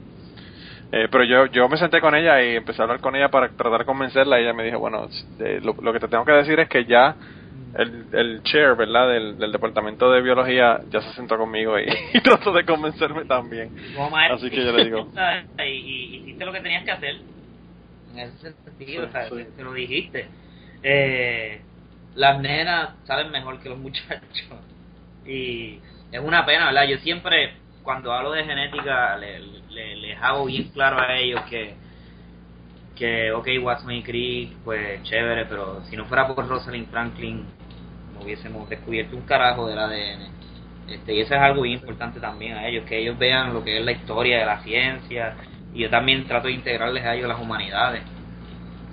Eh, 0.92 1.08
pero 1.12 1.24
yo 1.24 1.46
yo 1.48 1.70
me 1.70 1.78
senté 1.78 2.02
con 2.02 2.16
ella 2.16 2.42
y 2.44 2.56
empecé 2.56 2.82
a 2.82 2.86
hablar 2.86 3.00
con 3.00 3.16
ella 3.16 3.30
para 3.30 3.50
tratar 3.50 3.80
de 3.80 3.86
convencerla 3.86 4.40
y 4.40 4.44
ella 4.44 4.54
me 4.54 4.64
dijo, 4.64 4.80
bueno, 4.80 5.08
eh, 5.40 5.60
lo, 5.64 5.76
lo 5.82 5.94
que 5.94 6.00
te 6.00 6.08
tengo 6.08 6.26
que 6.26 6.32
decir 6.32 6.60
es 6.60 6.68
que 6.68 6.86
ya 6.86 7.16
el, 7.78 8.06
el 8.12 8.42
chair, 8.44 8.76
¿verdad? 8.76 9.08
Del, 9.10 9.38
del 9.38 9.52
departamento 9.52 10.12
de 10.12 10.22
biología 10.24 10.82
ya 10.90 11.02
se 11.02 11.14
sentó 11.14 11.38
conmigo 11.38 11.78
y, 11.80 11.86
y 12.16 12.22
trató 12.22 12.52
de 12.52 12.66
convencerme 12.66 13.26
también. 13.26 13.70
Maestro, 14.12 14.38
Así 14.38 14.50
que 14.50 14.66
yo 14.66 14.72
le 14.72 14.86
digo. 14.86 15.08
y, 15.60 15.62
y 15.64 16.16
hiciste 16.24 16.44
lo 16.46 16.52
que 16.52 16.62
tenías 16.62 16.84
que 16.84 16.92
hacer. 16.92 17.16
En 18.14 18.20
ese 18.20 18.54
sentido, 18.64 19.04
Sí, 19.04 19.08
o 19.08 19.12
sea, 19.12 19.30
sí. 19.30 19.36
te, 19.36 19.44
te 19.46 19.64
lo 19.64 19.74
dijiste. 19.74 20.28
Eh, 20.82 21.62
las 22.16 22.42
nenas 22.42 22.96
saben 23.06 23.30
mejor 23.30 23.60
que 23.60 23.70
los 23.70 23.78
muchachos. 23.78 24.24
Y 25.26 25.82
es 26.12 26.20
una 26.22 26.46
pena, 26.46 26.68
¿verdad? 26.68 26.88
Yo 26.88 26.98
siempre, 27.00 27.54
cuando 27.82 28.12
hablo 28.14 28.32
de 28.32 28.44
genética, 28.46 29.16
le, 29.18 29.40
le- 29.70 29.96
les 29.98 30.18
hago 30.22 30.46
bien 30.46 30.70
claro 30.72 31.00
a 31.00 31.18
ellos 31.18 31.42
que, 31.50 31.76
que 32.96 33.32
ok, 33.32 33.48
Watson 33.62 34.02
Crick, 34.02 34.58
pues 34.64 35.02
chévere, 35.04 35.46
pero 35.46 35.84
si 35.86 35.96
no 35.96 36.06
fuera 36.06 36.28
por 36.28 36.48
Rosalind 36.48 36.90
Franklin, 36.90 37.48
no 38.14 38.22
hubiésemos 38.22 38.68
descubierto 38.70 39.16
un 39.16 39.24
carajo 39.24 39.68
del 39.68 39.80
ADN. 39.80 40.32
Este, 40.88 41.14
y 41.14 41.22
eso 41.22 41.36
es 41.36 41.42
algo 41.42 41.62
bien 41.62 41.76
importante 41.80 42.20
también 42.20 42.58
a 42.58 42.68
ellos, 42.68 42.84
que 42.86 42.98
ellos 43.00 43.18
vean 43.18 43.54
lo 43.54 43.64
que 43.64 43.78
es 43.80 43.86
la 43.86 43.92
historia 43.92 44.40
de 44.40 44.46
la 44.46 44.60
ciencia, 44.62 45.36
y 45.72 45.82
yo 45.84 45.90
también 45.90 46.26
trato 46.28 46.48
de 46.48 46.54
integrarles 46.54 47.06
a 47.06 47.16
ellos 47.16 47.30
las 47.30 47.40
humanidades, 47.40 48.04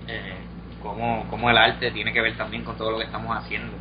eh, 0.08 0.46
cómo, 0.80 1.26
cómo 1.30 1.50
el 1.50 1.58
arte 1.58 1.90
tiene 1.92 2.12
que 2.12 2.20
ver 2.22 2.36
también 2.36 2.64
con 2.64 2.76
todo 2.76 2.92
lo 2.92 2.98
que 2.98 3.04
estamos 3.04 3.36
haciendo. 3.36 3.78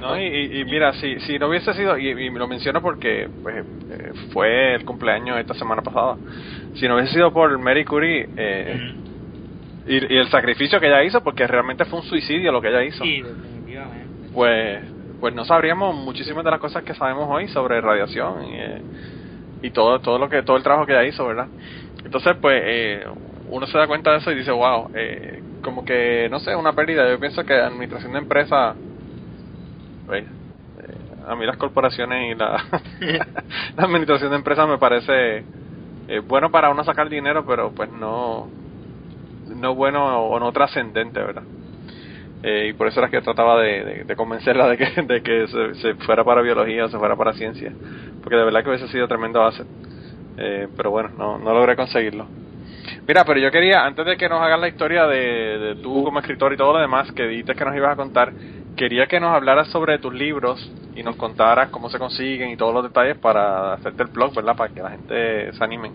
No, 0.00 0.18
y, 0.18 0.60
y- 0.60 0.64
mira, 0.64 0.92
si, 0.94 1.18
si 1.20 1.38
no 1.38 1.48
hubiese 1.48 1.72
sido, 1.74 1.96
y, 1.98 2.08
y 2.08 2.30
lo 2.30 2.46
menciono 2.48 2.80
porque 2.82 3.30
pues, 3.42 3.64
eh, 3.88 4.12
fue 4.32 4.74
el 4.74 4.84
cumpleaños 4.84 5.38
esta 5.38 5.54
semana 5.54 5.82
pasada, 5.82 6.18
si 6.74 6.88
no 6.88 6.96
hubiese 6.96 7.12
sido 7.12 7.32
por 7.32 7.56
Mary 7.58 7.84
Curie 7.84 8.28
eh, 8.36 8.76
y, 9.86 10.14
y 10.14 10.18
el 10.18 10.28
sacrificio 10.28 10.80
que 10.80 10.86
ella 10.86 11.02
hizo, 11.04 11.22
porque 11.22 11.46
realmente 11.46 11.84
fue 11.84 11.98
un 12.00 12.04
suicidio 12.04 12.52
lo 12.52 12.60
que 12.60 12.68
ella 12.68 12.82
hizo, 12.84 13.04
Sí, 13.04 13.22
definitivamente. 13.22 14.28
pues 14.32 14.84
pues 15.20 15.34
no 15.34 15.44
sabríamos 15.44 15.94
muchísimas 15.94 16.44
de 16.44 16.50
las 16.50 16.58
cosas 16.60 16.82
que 16.82 16.94
sabemos 16.94 17.28
hoy 17.30 17.46
sobre 17.48 17.80
radiación 17.80 18.44
y, 18.44 18.54
eh, 18.60 18.82
y 19.62 19.70
todo 19.70 20.00
todo 20.00 20.18
lo 20.18 20.28
que 20.28 20.42
todo 20.42 20.56
el 20.56 20.62
trabajo 20.64 20.86
que 20.86 20.92
ella 20.92 21.04
hizo, 21.04 21.26
¿verdad? 21.26 21.50
Entonces, 22.04 22.36
pues 22.40 22.60
eh, 22.64 23.06
uno 23.44 23.66
se 23.66 23.78
da 23.78 23.86
cuenta 23.86 24.10
de 24.10 24.18
eso 24.18 24.32
y 24.32 24.34
dice, 24.34 24.50
wow, 24.50 24.88
eh, 24.92 25.42
como 25.60 25.84
que 25.84 26.26
no 26.30 26.40
sé, 26.40 26.56
una 26.56 26.74
pérdida. 26.74 27.08
Yo 27.08 27.20
pienso 27.20 27.44
que 27.44 27.54
administración 27.54 28.12
de 28.12 28.18
empresas 28.18 28.76
pues, 30.06 30.26
eh, 30.76 31.04
a 31.26 31.36
mí 31.36 31.46
las 31.46 31.56
corporaciones 31.56 32.32
y 32.34 32.38
la, 32.38 32.64
la 33.76 33.84
administración 33.84 34.30
de 34.30 34.36
empresas 34.36 34.68
me 34.68 34.78
parece 34.78 35.48
eh, 36.08 36.20
bueno 36.20 36.50
para 36.50 36.70
uno 36.70 36.84
sacar 36.84 37.08
dinero, 37.08 37.46
pero 37.46 37.74
pues 37.74 37.90
no 37.90 38.54
no 39.46 39.74
bueno 39.74 40.26
o 40.26 40.38
no 40.40 40.52
trascendente, 40.52 41.20
¿verdad? 41.20 41.44
Eh, 42.42 42.68
y 42.70 42.72
por 42.74 42.88
eso 42.88 43.00
era 43.00 43.08
que 43.10 43.20
trataba 43.22 43.60
de, 43.62 43.84
de- 43.84 44.04
de 44.04 44.16
convencerla 44.16 44.68
de 44.68 44.76
que, 44.78 44.86
de 45.02 45.22
que 45.22 45.46
se, 45.48 45.74
se 45.76 45.94
fuera 45.96 46.24
para 46.24 46.42
biología 46.42 46.86
o 46.86 46.88
se 46.88 46.98
fuera 46.98 47.16
para 47.16 47.32
ciencia, 47.34 47.76
porque 48.20 48.36
de 48.36 48.44
verdad 48.44 48.62
que 48.64 48.70
hubiese 48.70 48.88
sido 48.88 49.08
tremendo 49.08 49.44
asset. 49.44 49.68
Eh, 50.36 50.68
pero 50.76 50.90
bueno, 50.90 51.10
no, 51.16 51.38
no 51.38 51.54
logré 51.54 51.76
conseguirlo. 51.76 52.32
Mira, 53.06 53.24
pero 53.24 53.40
yo 53.40 53.50
quería, 53.50 53.84
antes 53.84 54.06
de 54.06 54.16
que 54.16 54.28
nos 54.28 54.40
hagas 54.42 54.60
la 54.60 54.68
historia 54.68 55.06
de, 55.06 55.18
de 55.58 55.76
tú 55.76 56.04
como 56.04 56.20
escritor 56.20 56.52
y 56.52 56.56
todo 56.56 56.74
lo 56.74 56.78
demás 56.80 57.12
que 57.12 57.26
dijiste 57.26 57.54
que 57.54 57.64
nos 57.64 57.76
ibas 57.76 57.92
a 57.92 57.96
contar, 57.96 58.34
quería 58.76 59.06
que 59.06 59.20
nos 59.20 59.34
hablaras 59.34 59.68
sobre 59.68 59.98
tus 59.98 60.14
libros 60.14 60.70
y 60.94 61.02
nos 61.02 61.16
contaras 61.16 61.70
cómo 61.70 61.88
se 61.90 61.98
consiguen 61.98 62.50
y 62.50 62.56
todos 62.56 62.74
los 62.74 62.84
detalles 62.84 63.16
para 63.18 63.74
hacerte 63.74 64.02
el 64.02 64.08
blog, 64.08 64.34
¿verdad? 64.34 64.56
Para 64.56 64.72
que 64.72 64.82
la 64.82 64.90
gente 64.90 65.52
se 65.52 65.64
anime. 65.64 65.90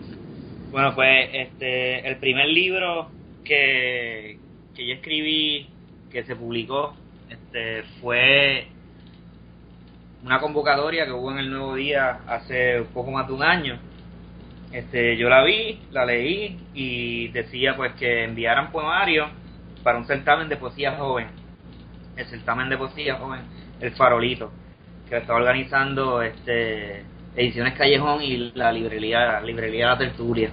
Bueno, 0.70 0.94
pues 0.94 1.30
este, 1.32 2.06
el 2.08 2.16
primer 2.16 2.48
libro 2.48 3.10
que, 3.44 4.38
que 4.74 4.86
yo 4.86 4.94
escribí, 4.94 5.68
que 6.10 6.24
se 6.24 6.36
publicó, 6.36 6.94
este, 7.30 7.84
fue 8.00 8.68
una 10.24 10.40
convocatoria 10.40 11.06
que 11.06 11.12
hubo 11.12 11.30
en 11.30 11.38
el 11.38 11.50
Nuevo 11.50 11.74
Día 11.74 12.20
hace 12.26 12.82
poco 12.92 13.10
más 13.10 13.26
de 13.26 13.32
un 13.32 13.42
año. 13.42 13.78
Este, 14.72 15.16
yo 15.16 15.28
la 15.28 15.42
vi, 15.44 15.80
la 15.92 16.04
leí 16.04 16.58
y 16.74 17.28
decía 17.28 17.76
pues 17.76 17.94
que 17.94 18.24
enviaran 18.24 18.70
poemarios 18.70 19.30
para 19.82 19.98
un 19.98 20.06
certamen 20.06 20.48
de 20.48 20.56
poesía 20.56 20.96
joven, 20.96 21.28
el 22.18 22.26
certamen 22.26 22.68
de 22.68 22.76
poesía 22.76 23.14
joven, 23.16 23.40
el 23.80 23.92
Farolito, 23.92 24.50
que 25.08 25.16
está 25.16 25.34
organizando 25.34 26.20
este 26.22 27.04
Ediciones 27.36 27.74
Callejón 27.74 28.22
y 28.22 28.52
la 28.54 28.72
librería, 28.72 29.20
la 29.32 29.40
librería 29.40 29.86
La 29.88 29.98
Tertulia. 29.98 30.50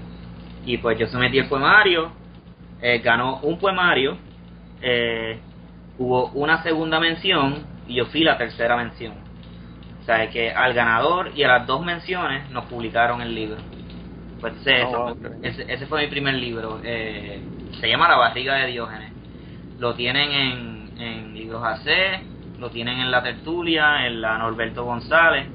Y 0.66 0.78
pues 0.78 0.98
yo 1.00 1.08
sometí 1.08 1.40
el 1.40 1.48
poemario, 1.48 2.12
eh, 2.82 3.00
ganó 3.00 3.40
un 3.42 3.58
poemario, 3.58 4.18
eh, 4.82 5.40
hubo 5.98 6.28
una 6.34 6.62
segunda 6.64 7.00
mención 7.00 7.66
y 7.88 7.96
yo 7.96 8.06
fui 8.06 8.24
la 8.24 8.38
tercera 8.38 8.78
mención. 8.78 9.14
O 10.02 10.06
sea, 10.06 10.30
que 10.30 10.52
al 10.52 10.74
ganador 10.74 11.32
y 11.36 11.44
a 11.44 11.48
las 11.48 11.66
dos 11.68 11.84
menciones 11.84 12.50
nos 12.52 12.66
publicaron 12.66 13.22
el 13.22 13.34
libro. 13.34 13.58
Pues 14.40 14.54
ese, 14.62 14.84
Oh, 14.86 15.16
ese, 15.42 15.66
ese 15.74 15.88
fue 15.88 16.02
mi 16.04 16.08
primer 16.08 16.36
libro. 16.36 16.80
eh, 16.84 17.42
se 17.80 17.90
llama 17.90 18.08
La 18.08 18.18
barriga 18.18 18.56
de 18.56 18.68
Diógenes. 18.68 19.12
Lo 19.80 19.96
tienen 19.96 20.32
en, 20.32 20.75
en 20.98 21.34
Libros 21.34 21.64
AC, 21.64 21.88
lo 22.58 22.70
tienen 22.72 23.00
en 23.00 23.12
La 23.12 23.22
Tertulia, 23.24 24.06
en 24.08 24.22
la 24.22 24.38
Norberto 24.38 24.84
González. 24.86 25.48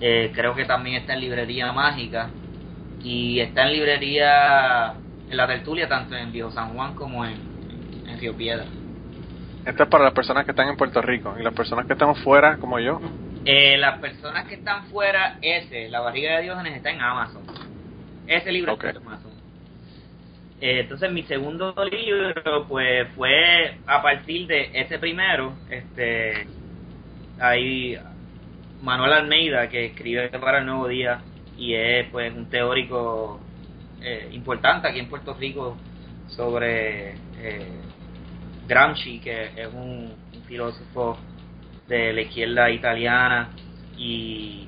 eh, 0.00 0.32
creo 0.34 0.54
que 0.54 0.64
también 0.66 0.96
está 0.96 1.14
en 1.14 1.20
Librería 1.20 1.72
Mágica. 1.72 2.30
Y 3.02 3.40
está 3.40 3.64
en 3.64 3.72
librería, 3.74 4.94
en 5.28 5.36
La 5.36 5.46
Tertulia, 5.46 5.88
tanto 5.88 6.16
en 6.16 6.32
Viejo 6.32 6.50
San 6.50 6.74
Juan 6.74 6.94
como 6.94 7.24
en, 7.24 7.36
en 8.06 8.18
Río 8.18 8.36
Piedra. 8.36 8.64
Esto 9.64 9.82
es 9.84 9.88
para 9.88 10.04
las 10.04 10.12
personas 10.12 10.44
que 10.44 10.52
están 10.52 10.68
en 10.68 10.76
Puerto 10.76 11.00
Rico 11.02 11.34
y 11.38 11.42
las 11.42 11.54
personas 11.54 11.86
que 11.86 11.92
estamos 11.94 12.18
fuera, 12.20 12.58
como 12.58 12.78
yo. 12.80 13.00
Eh, 13.44 13.76
las 13.78 13.98
personas 14.00 14.46
que 14.46 14.54
están 14.56 14.84
fuera, 14.86 15.38
ese, 15.42 15.88
La 15.88 16.00
barriga 16.00 16.36
de 16.36 16.42
Diógenes, 16.44 16.76
está 16.76 16.90
en 16.90 17.00
Amazon. 17.00 17.42
Ese 18.26 18.50
libro 18.52 18.72
Ok. 18.74 18.84
está 18.84 18.90
en 18.90 19.06
Amazon. 19.06 19.25
Eh, 20.60 20.80
entonces 20.80 21.12
mi 21.12 21.22
segundo 21.24 21.74
libro 21.84 22.66
pues 22.66 23.06
fue 23.14 23.76
a 23.86 24.00
partir 24.02 24.46
de 24.46 24.70
ese 24.72 24.98
primero, 24.98 25.52
este 25.70 26.46
hay 27.38 27.98
Manuel 28.82 29.12
Almeida 29.12 29.68
que 29.68 29.86
escribe 29.86 30.30
para 30.30 30.60
el 30.60 30.66
Nuevo 30.66 30.88
Día 30.88 31.20
y 31.58 31.74
es 31.74 32.08
pues 32.10 32.34
un 32.34 32.46
teórico 32.46 33.38
eh, 34.00 34.30
importante 34.32 34.88
aquí 34.88 34.98
en 34.98 35.08
Puerto 35.08 35.34
Rico 35.34 35.76
sobre 36.28 37.10
eh, 37.38 37.68
Gramsci 38.66 39.18
que 39.18 39.50
es 39.56 39.68
un, 39.74 40.10
un 40.34 40.42
filósofo 40.44 41.18
de 41.86 42.14
la 42.14 42.22
izquierda 42.22 42.70
italiana 42.70 43.50
y 43.98 44.65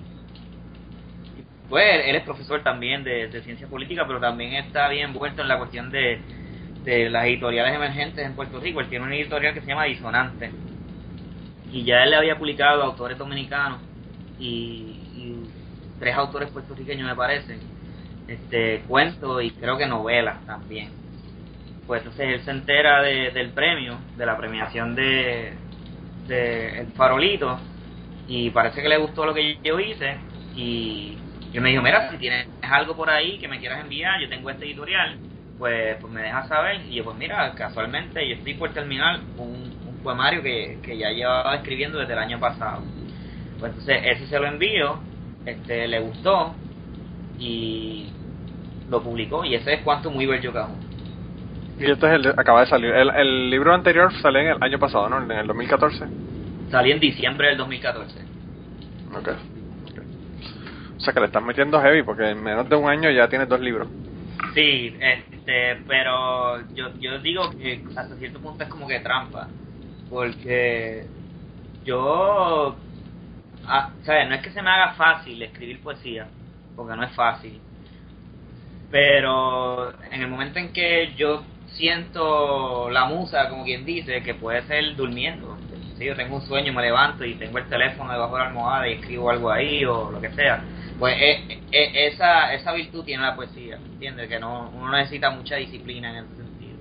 pues 1.69 2.07
él 2.07 2.17
es 2.17 2.23
profesor 2.25 2.63
también 2.63 3.05
de, 3.05 3.29
de 3.29 3.43
ciencia 3.43 3.69
política, 3.69 4.07
pero 4.07 4.21
también 4.21 4.55
está 4.55 4.89
bien 4.89 5.11
envuelto 5.11 5.43
en 5.43 5.49
la 5.49 5.59
cuestión 5.59 5.91
de, 5.91 6.23
de 6.85 7.11
las 7.11 7.27
editoriales 7.27 7.75
emergentes 7.75 8.25
en 8.27 8.35
Puerto 8.35 8.61
Rico. 8.61 8.81
Él 8.81 8.89
tiene 8.89 9.05
una 9.07 9.17
editorial 9.17 9.55
que 9.55 9.61
se 9.63 9.69
llama 9.69 9.85
Disonante. 9.85 10.55
Y 11.71 11.85
ya 11.85 12.03
él 12.05 12.11
le 12.11 12.17
había 12.17 12.39
publicado 12.39 12.83
autores 12.83 13.19
dominicanos 13.19 13.83
y, 14.39 14.47
y 15.13 15.51
tres 15.99 16.15
autores 16.17 16.51
puertorriqueños, 16.51 17.07
me 17.09 17.15
parece, 17.17 17.61
este 18.27 18.85
cuentos 18.87 19.43
y 19.45 19.51
creo 19.53 19.77
que 19.79 19.87
novelas 19.87 20.45
también. 20.47 20.93
Pues 21.87 22.01
entonces 22.03 22.29
él 22.29 22.43
se 22.43 22.51
entera 22.53 23.03
de- 23.03 23.31
del 23.33 23.53
premio, 23.53 23.99
de 24.17 24.27
la 24.27 24.37
premiación 24.39 24.95
de, 24.95 25.59
de 26.27 26.81
El 26.81 26.93
Farolito, 26.93 27.61
y 28.27 28.51
parece 28.51 28.83
que 28.83 28.89
le 28.89 28.99
gustó 28.99 29.27
lo 29.27 29.35
que 29.35 29.59
yo 29.65 29.81
hice 29.81 30.21
y 30.55 31.19
yo 31.53 31.63
me 31.63 31.71
dijo, 31.71 31.83
mira, 31.83 32.11
si 32.11 32.19
tienes 32.19 32.49
algo 32.63 32.95
por 32.95 33.11
ahí 33.11 33.39
que 33.39 33.49
me 33.49 33.59
quieras 33.59 33.81
enviar, 33.81 34.21
yo 34.21 34.29
tengo 34.29 34.51
este 34.51 34.67
editorial, 34.67 35.17
pues, 35.59 35.97
pues 36.01 36.13
me 36.13 36.23
dejas 36.23 36.49
saber. 36.49 36.83
Y 36.89 36.97
yo, 36.97 37.05
pues 37.05 37.17
mira, 37.17 37.55
casualmente 37.55 38.27
yo 38.29 38.35
estoy 38.35 38.55
por 38.55 38.71
terminar 38.73 39.21
un, 39.39 39.75
un 39.87 39.99
poemario 40.03 40.43
que, 40.43 40.79
que 40.83 40.99
ya 40.99 41.11
llevaba 41.11 41.55
escribiendo 41.57 41.99
desde 41.99 42.13
el 42.13 42.19
año 42.19 42.39
pasado. 42.39 42.83
Pues 43.59 43.73
entonces 43.73 44.03
ese 44.05 44.27
se 44.27 44.39
lo 44.39 44.47
envío, 44.47 45.01
este, 45.47 45.89
le 45.89 46.01
gustó 46.01 46.55
y 47.39 48.11
lo 48.91 49.03
publicó. 49.03 49.45
Y 49.45 49.55
ese 49.55 49.75
es 49.75 49.81
Quantum 49.83 50.17
Weaver 50.17 50.41
Yokahu. 50.41 50.75
Y 51.79 51.91
este 51.91 52.07
es 52.07 52.13
el 52.13 52.29
acaba 52.29 52.61
de 52.61 52.67
salir. 52.67 52.93
El, 52.93 53.11
el 53.11 53.51
libro 53.51 53.73
anterior 53.73 54.13
salió 54.21 54.41
en 54.41 54.49
el 54.49 54.63
año 54.63 54.79
pasado, 54.79 55.09
¿no? 55.09 55.23
En 55.23 55.31
el 55.31 55.47
2014. 55.47 56.05
Salió 56.71 56.95
en 56.95 57.01
diciembre 57.01 57.49
del 57.49 57.59
2014. 57.59 58.21
Ok. 59.17 59.29
O 60.99 61.01
sea 61.01 61.15
que 61.15 61.21
le 61.21 61.27
están 61.27 61.47
metiendo 61.47 61.81
heavy 61.81 62.03
porque 62.03 62.31
en 62.31 62.43
menos 62.43 62.69
de 62.69 62.77
un 62.77 62.89
año 62.89 63.11
ya 63.11 63.29
tienes 63.29 63.49
dos 63.49 63.61
libros. 63.61 63.89
Sí, 64.55 64.95
este, 65.01 65.77
pero 65.87 66.61
yo, 66.75 66.91
yo 67.01 67.19
digo 67.21 67.51
que 67.51 67.81
hasta 67.95 68.17
cierto 68.17 68.41
punto 68.41 68.65
es 68.65 68.71
como 68.71 68.89
que 68.89 68.99
trampa, 69.01 69.49
porque 70.11 71.07
yo, 71.85 72.77
ah, 73.67 73.91
¿sabes? 74.03 74.29
No 74.29 74.35
es 74.35 74.43
que 74.43 74.51
se 74.51 74.63
me 74.63 74.71
haga 74.71 74.95
fácil 74.95 75.41
escribir 75.43 75.81
poesía, 75.81 76.27
porque 76.75 76.97
no 76.97 77.05
es 77.05 77.13
fácil, 77.13 77.61
pero 78.91 79.93
en 80.11 80.23
el 80.23 80.29
momento 80.29 80.59
en 80.59 80.73
que 80.73 81.15
yo 81.17 81.45
siento 81.67 82.91
la 82.91 83.05
musa, 83.05 83.49
como 83.49 83.65
quien 83.65 83.85
dice, 83.85 84.23
que 84.23 84.35
puede 84.35 84.63
ser 84.63 84.97
durmiendo, 84.97 85.58
si 85.99 86.05
yo 86.05 86.15
tengo 86.15 86.37
un 86.37 86.43
sueño, 86.43 86.73
me 86.73 86.83
levanto 86.83 87.25
y 87.25 87.35
tengo 87.35 87.59
el 87.59 87.69
teléfono 87.69 88.13
debajo 88.13 88.37
de 88.37 88.43
la 88.43 88.49
almohada 88.49 88.89
y 88.89 88.95
escribo 88.95 89.31
algo 89.31 89.51
ahí 89.51 89.85
o 89.85 90.11
lo 90.11 90.21
que 90.21 90.31
sea. 90.31 90.63
Pues 90.99 91.17
eh, 91.19 91.61
eh, 91.73 92.07
esa, 92.07 92.55
esa 92.55 92.73
virtud 92.73 93.05
tiene 93.05 93.23
la 93.23 93.35
poesía, 93.35 93.77
¿entiendes? 93.77 94.29
Que 94.29 94.39
no, 94.39 94.71
uno 94.75 94.97
necesita 94.97 95.31
mucha 95.31 95.57
disciplina 95.57 96.11
en 96.11 96.25
ese 96.25 96.37
sentido. 96.37 96.79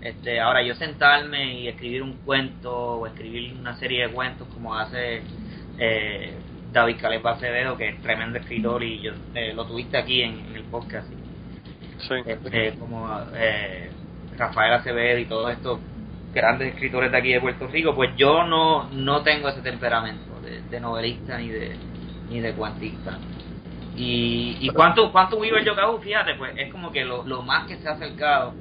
Este, 0.00 0.40
ahora, 0.40 0.62
yo 0.62 0.74
sentarme 0.74 1.54
y 1.60 1.68
escribir 1.68 2.02
un 2.02 2.14
cuento 2.18 2.72
o 2.72 3.06
escribir 3.06 3.54
una 3.58 3.76
serie 3.76 4.06
de 4.06 4.12
cuentos 4.12 4.46
como 4.54 4.74
hace 4.74 5.22
eh, 5.78 6.32
David 6.72 6.96
Caleb 7.00 7.26
Acevedo, 7.26 7.76
que 7.76 7.88
es 7.88 8.02
tremendo 8.02 8.38
escritor 8.38 8.82
y 8.82 9.00
yo 9.00 9.12
eh, 9.34 9.52
lo 9.52 9.66
tuviste 9.66 9.96
aquí 9.96 10.22
en, 10.22 10.38
en 10.46 10.56
el 10.56 10.64
podcast. 10.64 11.08
Sí. 11.98 12.14
Este, 12.24 12.74
como 12.78 13.08
eh, 13.34 13.90
Rafael 14.36 14.74
Acevedo 14.74 15.18
y 15.18 15.24
todos 15.24 15.52
estos 15.52 15.80
grandes 16.36 16.74
escritores 16.74 17.10
de 17.10 17.18
aquí 17.18 17.32
de 17.32 17.40
Puerto 17.40 17.66
Rico, 17.66 17.94
pues 17.94 18.14
yo 18.16 18.44
no, 18.44 18.88
no 18.90 19.22
tengo 19.22 19.48
ese 19.48 19.62
temperamento 19.62 20.40
de, 20.42 20.60
de 20.60 20.80
novelista 20.80 21.38
ni 21.38 21.48
de 21.48 21.76
ni 22.28 22.40
de 22.40 22.52
cuantista. 22.52 23.18
Y, 23.96 24.58
y 24.60 24.68
cuánto, 24.70 25.10
cuánto 25.10 25.38
Weaver 25.38 25.64
Yokahu, 25.64 25.98
fíjate, 25.98 26.34
pues 26.34 26.52
es 26.56 26.70
como 26.70 26.92
que 26.92 27.04
lo, 27.04 27.24
lo 27.24 27.42
más 27.42 27.66
que 27.66 27.76
se 27.76 27.88
ha 27.88 27.92
acercado 27.92 28.52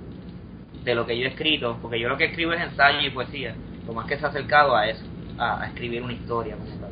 de 0.84 0.96
lo 0.96 1.06
que 1.06 1.18
yo 1.18 1.26
he 1.26 1.30
escrito, 1.30 1.78
porque 1.82 2.00
yo 2.00 2.08
lo 2.08 2.18
que 2.18 2.26
escribo 2.26 2.54
es 2.54 2.62
ensayo 2.62 3.02
y 3.02 3.10
poesía, 3.10 3.56
lo 3.86 3.94
más 3.94 4.06
que 4.06 4.18
se 4.18 4.26
ha 4.26 4.30
acercado 4.30 4.76
a 4.76 4.88
eso, 4.88 5.04
a, 5.38 5.64
a 5.64 5.68
escribir 5.68 6.04
una 6.04 6.14
historia 6.14 6.56
como 6.56 6.72
tal. 6.80 6.92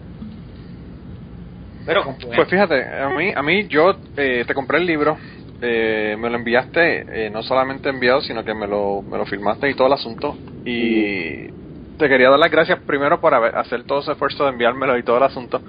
Pero 1.86 2.04
con 2.04 2.18
Pues 2.18 2.50
fíjate, 2.50 2.84
a 2.84 3.10
mí, 3.10 3.32
a 3.36 3.42
mí 3.44 3.68
yo 3.68 3.96
eh, 4.18 4.44
te 4.48 4.54
compré 4.54 4.80
el 4.80 4.86
libro, 4.86 5.18
eh, 5.64 6.16
me 6.20 6.30
lo 6.30 6.38
enviaste, 6.38 7.26
eh, 7.28 7.30
no 7.32 7.44
solamente 7.44 7.90
enviado, 7.90 8.22
sino 8.22 8.44
que 8.46 8.54
me 8.54 8.68
lo, 8.68 9.04
me 9.04 9.18
lo 9.18 9.26
firmaste 9.26 9.70
y 9.70 9.76
todo 9.76 9.88
el 9.88 9.94
asunto. 9.94 10.40
Y 10.66 11.48
te 11.98 12.10
quería 12.10 12.30
dar 12.30 12.40
las 12.40 12.52
gracias 12.52 12.80
primero 12.82 13.22
por 13.22 13.34
haber, 13.34 13.56
hacer 13.58 13.86
todo 13.86 14.02
ese 14.02 14.14
esfuerzo 14.14 14.46
de 14.46 14.52
enviármelo 14.52 14.98
y 14.98 15.04
todo 15.04 15.18
el 15.18 15.24
asunto. 15.24 15.64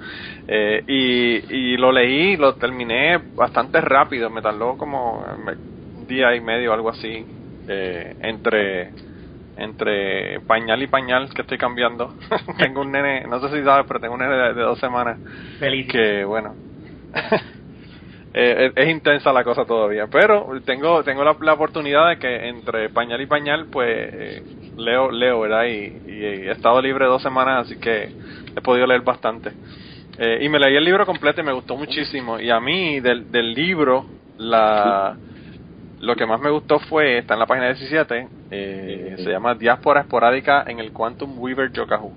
Eh, 0.47 0.83
y, 0.87 1.73
y 1.73 1.77
lo 1.77 1.91
leí, 1.91 2.37
lo 2.37 2.55
terminé 2.57 3.23
bastante 3.35 3.81
rápido, 3.81 4.29
me 4.29 4.41
tardó 4.41 4.77
como 4.77 5.23
un 5.93 6.07
día 6.07 6.35
y 6.35 6.41
medio, 6.41 6.73
algo 6.73 6.89
así, 6.89 7.27
eh, 7.67 8.15
entre 8.19 8.93
entre 9.57 10.41
pañal 10.41 10.83
y 10.83 10.87
pañal 10.87 11.33
que 11.33 11.41
estoy 11.43 11.57
cambiando. 11.57 12.15
tengo 12.59 12.81
un 12.81 12.91
nene, 12.91 13.25
no 13.27 13.39
sé 13.39 13.49
si 13.57 13.63
sabes, 13.63 13.85
pero 13.87 13.99
tengo 14.01 14.15
un 14.15 14.21
nene 14.21 14.35
de, 14.35 14.53
de 14.53 14.61
dos 14.63 14.79
semanas 14.79 15.19
Feliz. 15.59 15.87
que 15.87 16.25
bueno 16.25 16.57
eh, 18.37 18.71
es, 18.75 18.89
intensa 18.89 19.31
la 19.31 19.43
cosa 19.43 19.63
todavía 19.65 20.07
pero 20.07 20.47
tengo 20.65 21.03
tengo 21.03 21.23
la, 21.23 21.35
la 21.39 21.53
oportunidad 21.53 22.09
de 22.09 22.19
que 22.19 22.49
entre 22.49 22.89
pañal 22.89 23.21
y 23.21 23.25
pañal 23.27 23.67
pues 23.71 23.89
eh, 23.89 24.43
leo 24.77 25.09
leo 25.09 25.39
verdad 25.39 25.65
y, 25.65 26.11
y 26.11 26.25
he 26.25 26.51
estado 26.51 26.81
libre 26.81 27.05
dos 27.05 27.21
semanas 27.21 27.65
así 27.65 27.79
que 27.79 28.11
he 28.55 28.61
podido 28.61 28.87
leer 28.87 29.01
bastante. 29.01 29.51
Eh, 30.17 30.39
y 30.41 30.49
me 30.49 30.59
leí 30.59 30.75
el 30.75 30.83
libro 30.83 31.05
completo 31.05 31.41
y 31.41 31.43
me 31.43 31.51
gustó 31.51 31.75
muchísimo. 31.75 32.39
Y 32.39 32.49
a 32.49 32.59
mí 32.59 32.99
del, 32.99 33.53
libro 33.53 34.05
la 34.37 35.17
lo 35.99 36.15
que 36.15 36.25
más 36.25 36.39
me 36.39 36.49
gustó 36.49 36.79
fue 36.79 37.19
está 37.19 37.33
en 37.33 37.39
la 37.39 37.45
página 37.45 37.67
17 37.67 38.27
eh, 38.51 39.15
se 39.17 39.29
llama 39.29 39.55
diáspora 39.55 40.01
esporádica 40.01 40.63
en 40.67 40.79
el 40.79 40.91
Quantum 40.91 41.39
Weaver 41.39 41.71
Yokahu. 41.71 42.13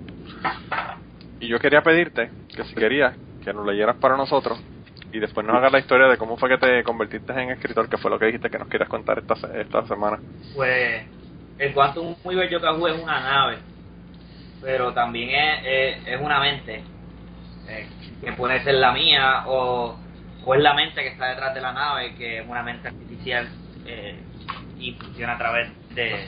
Y 1.39 1.47
yo 1.47 1.59
quería 1.59 1.81
pedirte 1.81 2.29
que 2.55 2.63
si 2.65 2.75
querías 2.75 3.15
que 3.43 3.53
lo 3.53 3.65
leyeras 3.65 3.95
para 3.95 4.15
nosotros 4.17 4.61
y 5.11 5.19
después 5.19 5.45
nos 5.45 5.55
hagas 5.55 5.71
la 5.71 5.79
historia 5.79 6.07
de 6.07 6.17
cómo 6.17 6.37
fue 6.37 6.49
que 6.49 6.57
te 6.57 6.83
convertiste 6.83 7.31
en 7.33 7.51
escritor, 7.51 7.89
que 7.89 7.97
fue 7.97 8.11
lo 8.11 8.19
que 8.19 8.27
dijiste 8.27 8.49
que 8.49 8.59
nos 8.59 8.67
querías 8.67 8.89
contar 8.89 9.19
esta, 9.19 9.33
esta 9.59 9.85
semana. 9.87 10.19
Pues 10.55 11.05
el 11.57 11.73
Quantum 11.73 12.15
Weaver 12.23 12.49
Yokahu 12.49 12.87
es 12.87 13.01
una 13.01 13.19
nave, 13.19 13.57
pero 14.61 14.93
también 14.93 15.29
es, 15.29 16.07
es, 16.07 16.21
una 16.21 16.39
mente, 16.39 16.83
eh, 17.67 17.87
que 18.23 18.31
puede 18.33 18.63
ser 18.63 18.75
la 18.75 18.91
mía 18.91 19.43
o, 19.47 19.97
o 20.45 20.55
es 20.55 20.61
la 20.61 20.73
mente 20.73 21.01
que 21.01 21.09
está 21.09 21.29
detrás 21.29 21.53
de 21.53 21.61
la 21.61 21.73
nave, 21.73 22.15
que 22.15 22.39
es 22.39 22.47
una 22.47 22.61
mente 22.61 22.87
artificial 22.87 23.47
eh, 23.85 24.19
y 24.77 24.91
funciona 24.93 25.33
a 25.33 25.37
través 25.37 25.69
de, 25.95 26.27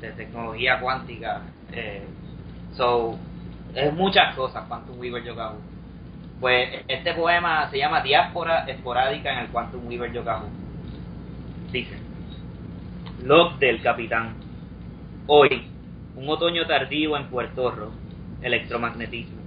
de 0.00 0.12
tecnología 0.12 0.78
cuántica. 0.80 1.42
Eh, 1.72 2.06
so, 2.74 3.18
es 3.74 3.92
muchas 3.92 4.34
cosas 4.34 4.66
Quantum 4.68 4.98
Weaver 4.98 5.24
Yokahu. 5.24 5.77
Pues 6.40 6.84
este 6.86 7.14
poema 7.14 7.68
se 7.70 7.78
llama 7.78 8.00
Diáspora 8.00 8.64
esporádica 8.68 9.32
en 9.32 9.38
el 9.40 9.48
Quantum 9.48 9.86
Weaver 9.88 10.12
Yokahu. 10.12 10.46
Dice. 11.72 11.98
Log 13.24 13.58
del 13.58 13.82
capitán. 13.82 14.34
Hoy, 15.26 15.68
un 16.14 16.28
otoño 16.28 16.66
tardío 16.66 17.16
en 17.16 17.26
Puerto 17.26 17.70
Rico, 17.72 17.92
electromagnetismo. 18.40 19.38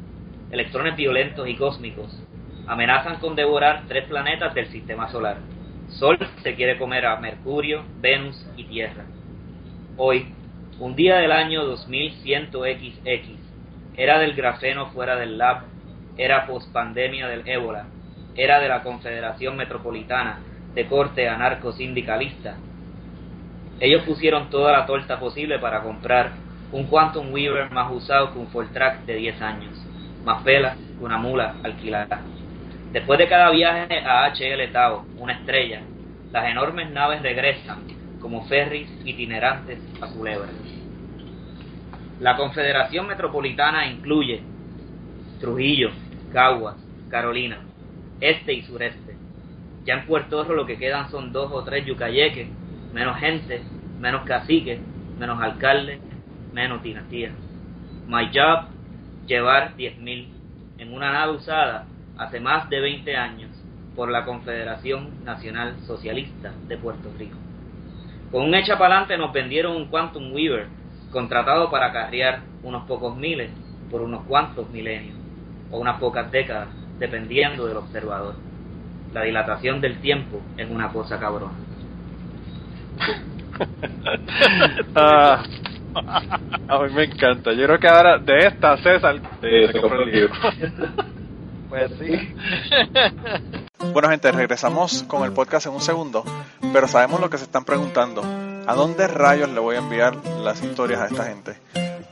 Electrones 0.51 0.97
violentos 0.97 1.47
y 1.47 1.55
cósmicos 1.55 2.21
amenazan 2.67 3.19
con 3.19 3.35
devorar 3.35 3.83
tres 3.87 4.05
planetas 4.07 4.53
del 4.53 4.67
sistema 4.67 5.09
solar. 5.09 5.37
Sol 5.89 6.17
se 6.43 6.55
quiere 6.55 6.77
comer 6.77 7.05
a 7.05 7.17
Mercurio, 7.17 7.83
Venus 8.01 8.45
y 8.57 8.65
Tierra. 8.65 9.05
Hoy, 9.95 10.27
un 10.79 10.95
día 10.95 11.17
del 11.17 11.31
año 11.31 11.65
2100XX, 11.65 13.35
era 13.95 14.19
del 14.19 14.33
grafeno 14.33 14.87
fuera 14.87 15.15
del 15.15 15.37
lab, 15.37 15.70
era 16.17 16.45
pospandemia 16.45 17.27
del 17.27 17.47
ébola, 17.47 17.85
era 18.35 18.59
de 18.59 18.67
la 18.67 18.83
Confederación 18.83 19.55
Metropolitana 19.57 20.39
de 20.73 20.85
corte 20.87 21.27
anarco-sindicalista. 21.27 22.55
Ellos 23.79 24.03
pusieron 24.03 24.49
toda 24.49 24.71
la 24.71 24.85
torta 24.85 25.19
posible 25.19 25.59
para 25.59 25.81
comprar 25.81 26.31
un 26.71 26.85
Quantum 26.85 27.33
Weaver 27.33 27.71
más 27.71 27.91
usado 27.91 28.31
que 28.31 28.39
un 28.39 28.47
Fortrack 28.47 29.05
de 29.05 29.15
10 29.15 29.41
años, 29.41 29.85
más 30.23 30.43
vela 30.43 30.75
que 30.97 31.03
una 31.03 31.17
mula 31.17 31.55
alquilada. 31.63 32.21
Después 32.91 33.19
de 33.19 33.27
cada 33.27 33.49
viaje 33.51 33.99
a 34.05 34.27
HL 34.27 34.71
Tau, 34.71 35.05
una 35.17 35.33
estrella, 35.33 35.81
las 36.31 36.45
enormes 36.45 36.91
naves 36.91 37.21
regresan 37.21 37.79
como 38.21 38.45
ferries 38.45 38.89
itinerantes 39.03 39.79
a 40.01 40.07
Culebra. 40.07 40.49
La 42.19 42.37
Confederación 42.37 43.07
Metropolitana 43.07 43.87
incluye 43.87 44.43
Trujillo, 45.41 45.89
Caguas, 46.31 46.75
Carolina, 47.09 47.57
este 48.21 48.53
y 48.53 48.61
sureste. 48.61 49.15
Ya 49.83 49.95
en 49.95 50.05
Puerto 50.05 50.43
Rico 50.43 50.53
lo 50.53 50.67
que 50.67 50.77
quedan 50.77 51.09
son 51.09 51.33
dos 51.33 51.51
o 51.51 51.63
tres 51.63 51.83
yucayeques, 51.83 52.47
menos 52.93 53.17
gente, 53.17 53.63
menos 53.99 54.21
caciques, 54.23 54.79
menos 55.19 55.41
alcaldes, 55.41 55.99
menos 56.53 56.83
dinastías. 56.83 57.33
My 58.07 58.27
job, 58.27 58.67
llevar 59.25 59.75
10.000 59.75 60.27
en 60.77 60.93
una 60.93 61.11
nave 61.11 61.33
usada 61.37 61.87
hace 62.17 62.39
más 62.39 62.69
de 62.69 62.79
20 62.79 63.17
años 63.17 63.49
por 63.95 64.11
la 64.11 64.25
Confederación 64.25 65.25
Nacional 65.25 65.75
Socialista 65.87 66.53
de 66.67 66.77
Puerto 66.77 67.09
Rico. 67.17 67.37
Con 68.31 68.43
un 68.43 68.53
echa 68.53 68.77
pa'lante 68.77 69.17
nos 69.17 69.33
vendieron 69.33 69.75
un 69.75 69.87
Quantum 69.87 70.31
Weaver 70.33 70.67
contratado 71.11 71.71
para 71.71 71.87
acarrear 71.87 72.41
unos 72.61 72.83
pocos 72.83 73.17
miles 73.17 73.49
por 73.89 74.01
unos 74.01 74.23
cuantos 74.25 74.69
milenios 74.69 75.20
o 75.71 75.79
unas 75.79 75.99
pocas 75.99 76.31
décadas, 76.31 76.67
dependiendo 76.99 77.65
del 77.65 77.77
observador. 77.77 78.35
La 79.13 79.23
dilatación 79.23 79.81
del 79.81 79.99
tiempo 79.99 80.41
es 80.57 80.69
una 80.69 80.89
cosa 80.91 81.19
cabrona. 81.19 81.53
Ah, 84.95 85.43
a 86.67 86.79
mí 86.83 86.93
me 86.93 87.03
encanta. 87.03 87.53
Yo 87.53 87.65
creo 87.65 87.79
que 87.79 87.87
ahora 87.87 88.17
de 88.17 88.47
esta, 88.47 88.77
César, 88.77 89.21
te, 89.39 89.67
te 89.67 89.81
compro 89.81 90.03
el 90.03 90.11
libro. 90.11 90.33
Pues 91.69 91.89
sí. 91.99 92.35
Bueno, 93.93 94.09
gente, 94.09 94.31
regresamos 94.31 95.03
con 95.03 95.23
el 95.23 95.31
podcast 95.31 95.65
en 95.65 95.73
un 95.73 95.81
segundo, 95.81 96.23
pero 96.71 96.87
sabemos 96.87 97.19
lo 97.19 97.29
que 97.29 97.37
se 97.37 97.45
están 97.45 97.65
preguntando. 97.65 98.21
¿A 98.67 98.75
dónde 98.75 99.07
rayos 99.07 99.49
le 99.49 99.59
voy 99.59 99.75
a 99.75 99.79
enviar 99.79 100.15
las 100.43 100.63
historias 100.63 101.01
a 101.01 101.07
esta 101.07 101.23
gente? 101.25 101.57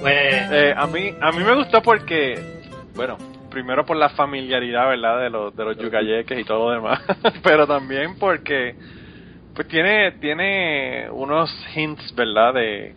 Pues 0.00 0.50
Eh, 0.50 0.74
a 0.76 0.86
mí 0.86 1.14
a 1.20 1.30
mí 1.32 1.44
me 1.44 1.54
gustó 1.54 1.82
porque, 1.82 2.38
bueno, 2.94 3.16
primero 3.50 3.84
por 3.86 3.96
la 3.96 4.08
familiaridad, 4.10 4.88
¿verdad? 4.88 5.20
De 5.20 5.30
los, 5.30 5.56
de 5.56 5.64
los 5.64 5.78
yucayeques 5.78 6.38
y 6.38 6.44
todo 6.44 6.68
lo 6.68 6.74
demás, 6.74 7.00
pero 7.42 7.66
también 7.66 8.18
porque 8.18 8.74
Pues 9.54 9.66
tiene, 9.68 10.12
tiene 10.20 11.08
unos 11.10 11.50
hints, 11.74 12.14
¿verdad? 12.14 12.54
De 12.54 12.94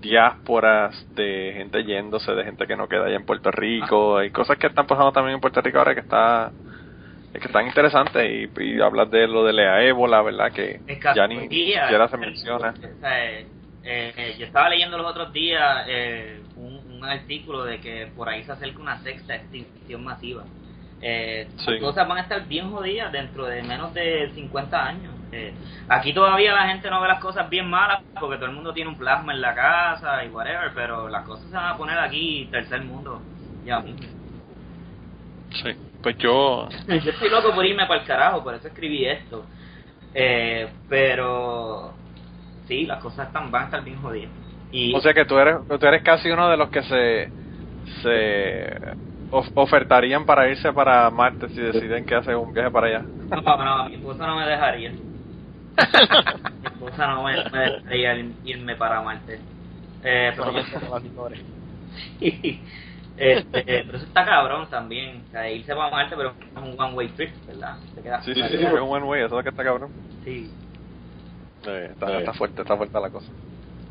diásporas, 0.00 0.94
de 1.16 1.52
gente 1.56 1.82
yéndose, 1.84 2.30
de 2.32 2.44
gente 2.44 2.66
que 2.66 2.76
no 2.76 2.86
queda 2.86 3.06
allá 3.06 3.16
en 3.16 3.24
Puerto 3.26 3.50
Rico. 3.50 4.18
Hay 4.18 4.30
cosas 4.30 4.56
que 4.58 4.68
están 4.68 4.86
pasando 4.86 5.10
también 5.10 5.34
en 5.36 5.40
Puerto 5.40 5.60
Rico 5.60 5.78
ahora 5.78 5.94
que 5.94 6.00
está 6.00 6.50
que 7.32 7.46
están 7.48 7.66
interesantes 7.66 8.24
y, 8.30 8.62
y 8.62 8.80
hablar 8.80 9.10
de 9.10 9.26
lo 9.26 9.44
de 9.44 9.52
la 9.52 9.82
ébola, 9.82 10.22
¿verdad? 10.22 10.52
Que 10.52 10.80
ya 11.14 11.26
ni 11.26 11.36
siquiera 11.82 12.08
se 12.08 12.16
menciona. 12.16 12.72
Eh, 13.88 14.12
eh, 14.16 14.36
yo 14.36 14.46
estaba 14.46 14.68
leyendo 14.68 14.98
los 14.98 15.06
otros 15.06 15.32
días 15.32 15.84
eh, 15.86 16.42
un, 16.56 16.74
un, 16.90 17.04
artículo 17.04 17.64
de 17.64 17.80
que 17.80 18.08
por 18.16 18.28
ahí 18.28 18.42
se 18.42 18.50
acerca 18.50 18.80
una 18.80 18.98
sexta 18.98 19.36
extinción 19.36 20.02
masiva. 20.02 20.42
Eh, 21.00 21.46
cosas 21.80 22.08
van 22.08 22.18
a 22.18 22.22
estar 22.22 22.46
bien 22.48 22.70
jodidas 22.70 23.12
dentro 23.12 23.46
de 23.46 23.62
menos 23.62 23.94
de 23.94 24.30
50 24.34 24.86
años. 24.86 25.14
Eh, 25.30 25.52
aquí 25.88 26.12
todavía 26.12 26.52
la 26.52 26.68
gente 26.68 26.90
no 26.90 27.00
ve 27.00 27.08
las 27.08 27.20
cosas 27.20 27.48
bien 27.50 27.68
malas 27.68 28.02
porque 28.18 28.36
todo 28.36 28.46
el 28.46 28.52
mundo 28.56 28.72
tiene 28.72 28.90
un 28.90 28.96
plasma 28.96 29.32
en 29.32 29.40
la 29.40 29.54
casa 29.54 30.24
y 30.24 30.28
whatever, 30.30 30.72
pero 30.74 31.08
las 31.08 31.24
cosas 31.24 31.48
se 31.48 31.56
van 31.56 31.68
a 31.68 31.76
poner 31.76 31.98
aquí 31.98 32.48
tercer 32.50 32.82
mundo 32.82 33.20
ya. 33.64 33.82
Sí, 35.50 35.70
pues 36.02 36.16
yo... 36.18 36.68
yo 36.88 37.10
estoy 37.10 37.30
loco 37.30 37.54
por 37.54 37.64
irme 37.64 37.86
para 37.86 38.00
el 38.00 38.06
carajo, 38.06 38.42
por 38.42 38.54
eso 38.54 38.66
escribí 38.68 39.04
esto. 39.04 39.44
Eh, 40.14 40.68
pero 40.88 41.92
sí, 42.66 42.86
las 42.86 43.02
cosas 43.02 43.28
están, 43.28 43.50
van 43.50 43.62
a 43.62 43.64
estar 43.66 43.84
bien 43.84 44.00
jodidas. 44.00 44.30
Y, 44.72 44.94
o 44.94 45.00
sea 45.00 45.14
que 45.14 45.24
tú 45.24 45.38
eres, 45.38 45.56
tú 45.66 45.86
eres 45.86 46.02
casi 46.02 46.30
uno 46.30 46.48
de 46.50 46.56
los 46.56 46.70
que 46.70 46.82
se, 46.82 47.30
se 48.02 48.96
ofertarían 49.30 50.24
para 50.24 50.48
irse 50.48 50.72
para 50.72 51.10
Marte 51.10 51.48
si 51.48 51.60
deciden 51.60 52.04
que 52.04 52.14
hacen 52.14 52.36
un 52.36 52.52
viaje 52.52 52.70
para 52.70 52.86
allá. 52.86 53.04
No, 53.30 53.64
no, 53.64 53.88
mi 53.88 53.94
esposa 53.94 54.26
no 54.26 54.36
me 54.36 54.46
dejaría. 54.46 54.90
mi 56.60 56.66
esposa 56.66 57.06
no 57.08 57.24
me, 57.24 57.32
dejaría 57.32 58.14
irme 58.44 58.76
para 58.76 59.02
Marte. 59.02 59.40
Eh, 60.02 60.32
pero, 60.36 60.52
este, 63.16 63.62
pero 63.64 63.96
eso 63.96 64.06
está 64.06 64.24
cabrón 64.24 64.66
también. 64.68 65.22
O 65.28 65.30
sea, 65.30 65.50
irse 65.50 65.74
para 65.74 65.90
Marte, 65.90 66.16
pero 66.16 66.30
es 66.30 66.62
un 66.62 66.78
one 66.78 66.94
way 66.94 67.08
trip, 67.08 67.30
¿verdad? 67.46 67.76
sí, 68.24 68.34
sí, 68.34 68.42
sí, 68.48 68.56
es 68.56 68.72
un 68.72 68.88
one 68.90 69.04
way, 69.04 69.20
eso 69.20 69.26
es 69.26 69.32
lo 69.32 69.42
que 69.42 69.48
está 69.48 69.64
cabrón. 69.64 69.90
Sí. 70.24 70.50
Eh, 71.66 71.88
está, 71.92 72.18
está 72.18 72.32
fuerte, 72.32 72.62
está 72.62 72.76
fuerte 72.76 73.00
la 73.00 73.10
cosa. 73.10 73.30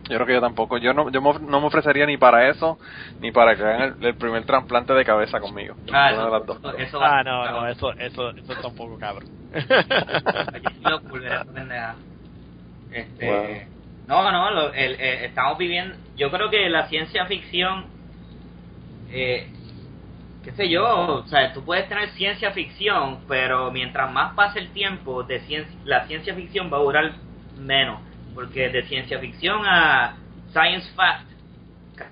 Yo 0.09 0.18
creo 0.18 0.28
que 0.28 0.34
yo 0.34 0.41
tampoco. 0.41 0.78
Yo 0.78 0.93
no, 0.93 1.09
yo 1.09 1.20
no 1.20 1.61
me 1.61 1.68
ofrecería 1.68 2.05
ni 2.05 2.18
para 2.18 2.47
eso, 2.49 2.78
ni 3.20 3.32
para 3.32 3.55
que 3.55 3.63
hagan 3.63 3.97
el, 4.01 4.16
primer 4.16 4.45
trasplante 4.45 4.93
de 4.93 5.03
cabeza 5.03 5.39
conmigo. 5.39 5.76
Ah, 5.91 6.11
eso, 6.78 7.01
ah 7.01 7.24
no, 7.24 7.49
no, 7.49 7.68
eso, 7.68 7.91
eso, 7.93 8.30
eso 8.30 8.53
está 8.53 8.68
un 8.68 8.76
poco 8.76 8.99
cabrón. 8.99 9.28
este, 12.91 13.68
No, 14.07 14.32
no, 14.32 14.51
lo, 14.51 14.74
el, 14.74 14.93
eh, 14.93 15.26
estamos 15.26 15.57
viviendo. 15.57 15.95
Yo 16.16 16.30
creo 16.30 16.51
que 16.51 16.70
la 16.70 16.88
ciencia 16.88 17.26
ficción, 17.26 17.86
eh, 19.09 19.49
qué 20.43 20.51
sé 20.51 20.70
yo, 20.70 20.86
o 21.24 21.28
sea, 21.28 21.51
tú 21.51 21.66
puedes 21.66 21.89
tener 21.89 22.09
ciencia 22.11 22.51
ficción, 22.51 23.22
pero 23.28 23.72
mientras 23.72 24.11
más 24.11 24.36
pase 24.36 24.59
el 24.59 24.70
tiempo, 24.70 25.24
de 25.24 25.39
ciencia, 25.41 25.76
la 25.84 26.05
ciencia 26.05 26.36
ficción 26.36 26.72
va 26.72 26.78
a 26.78 26.82
durar 26.82 27.24
menos 27.57 27.99
porque 28.35 28.69
de 28.69 28.83
ciencia 28.83 29.17
ficción 29.17 29.61
a 29.65 30.17
science 30.51 30.91
fact, 30.93 31.25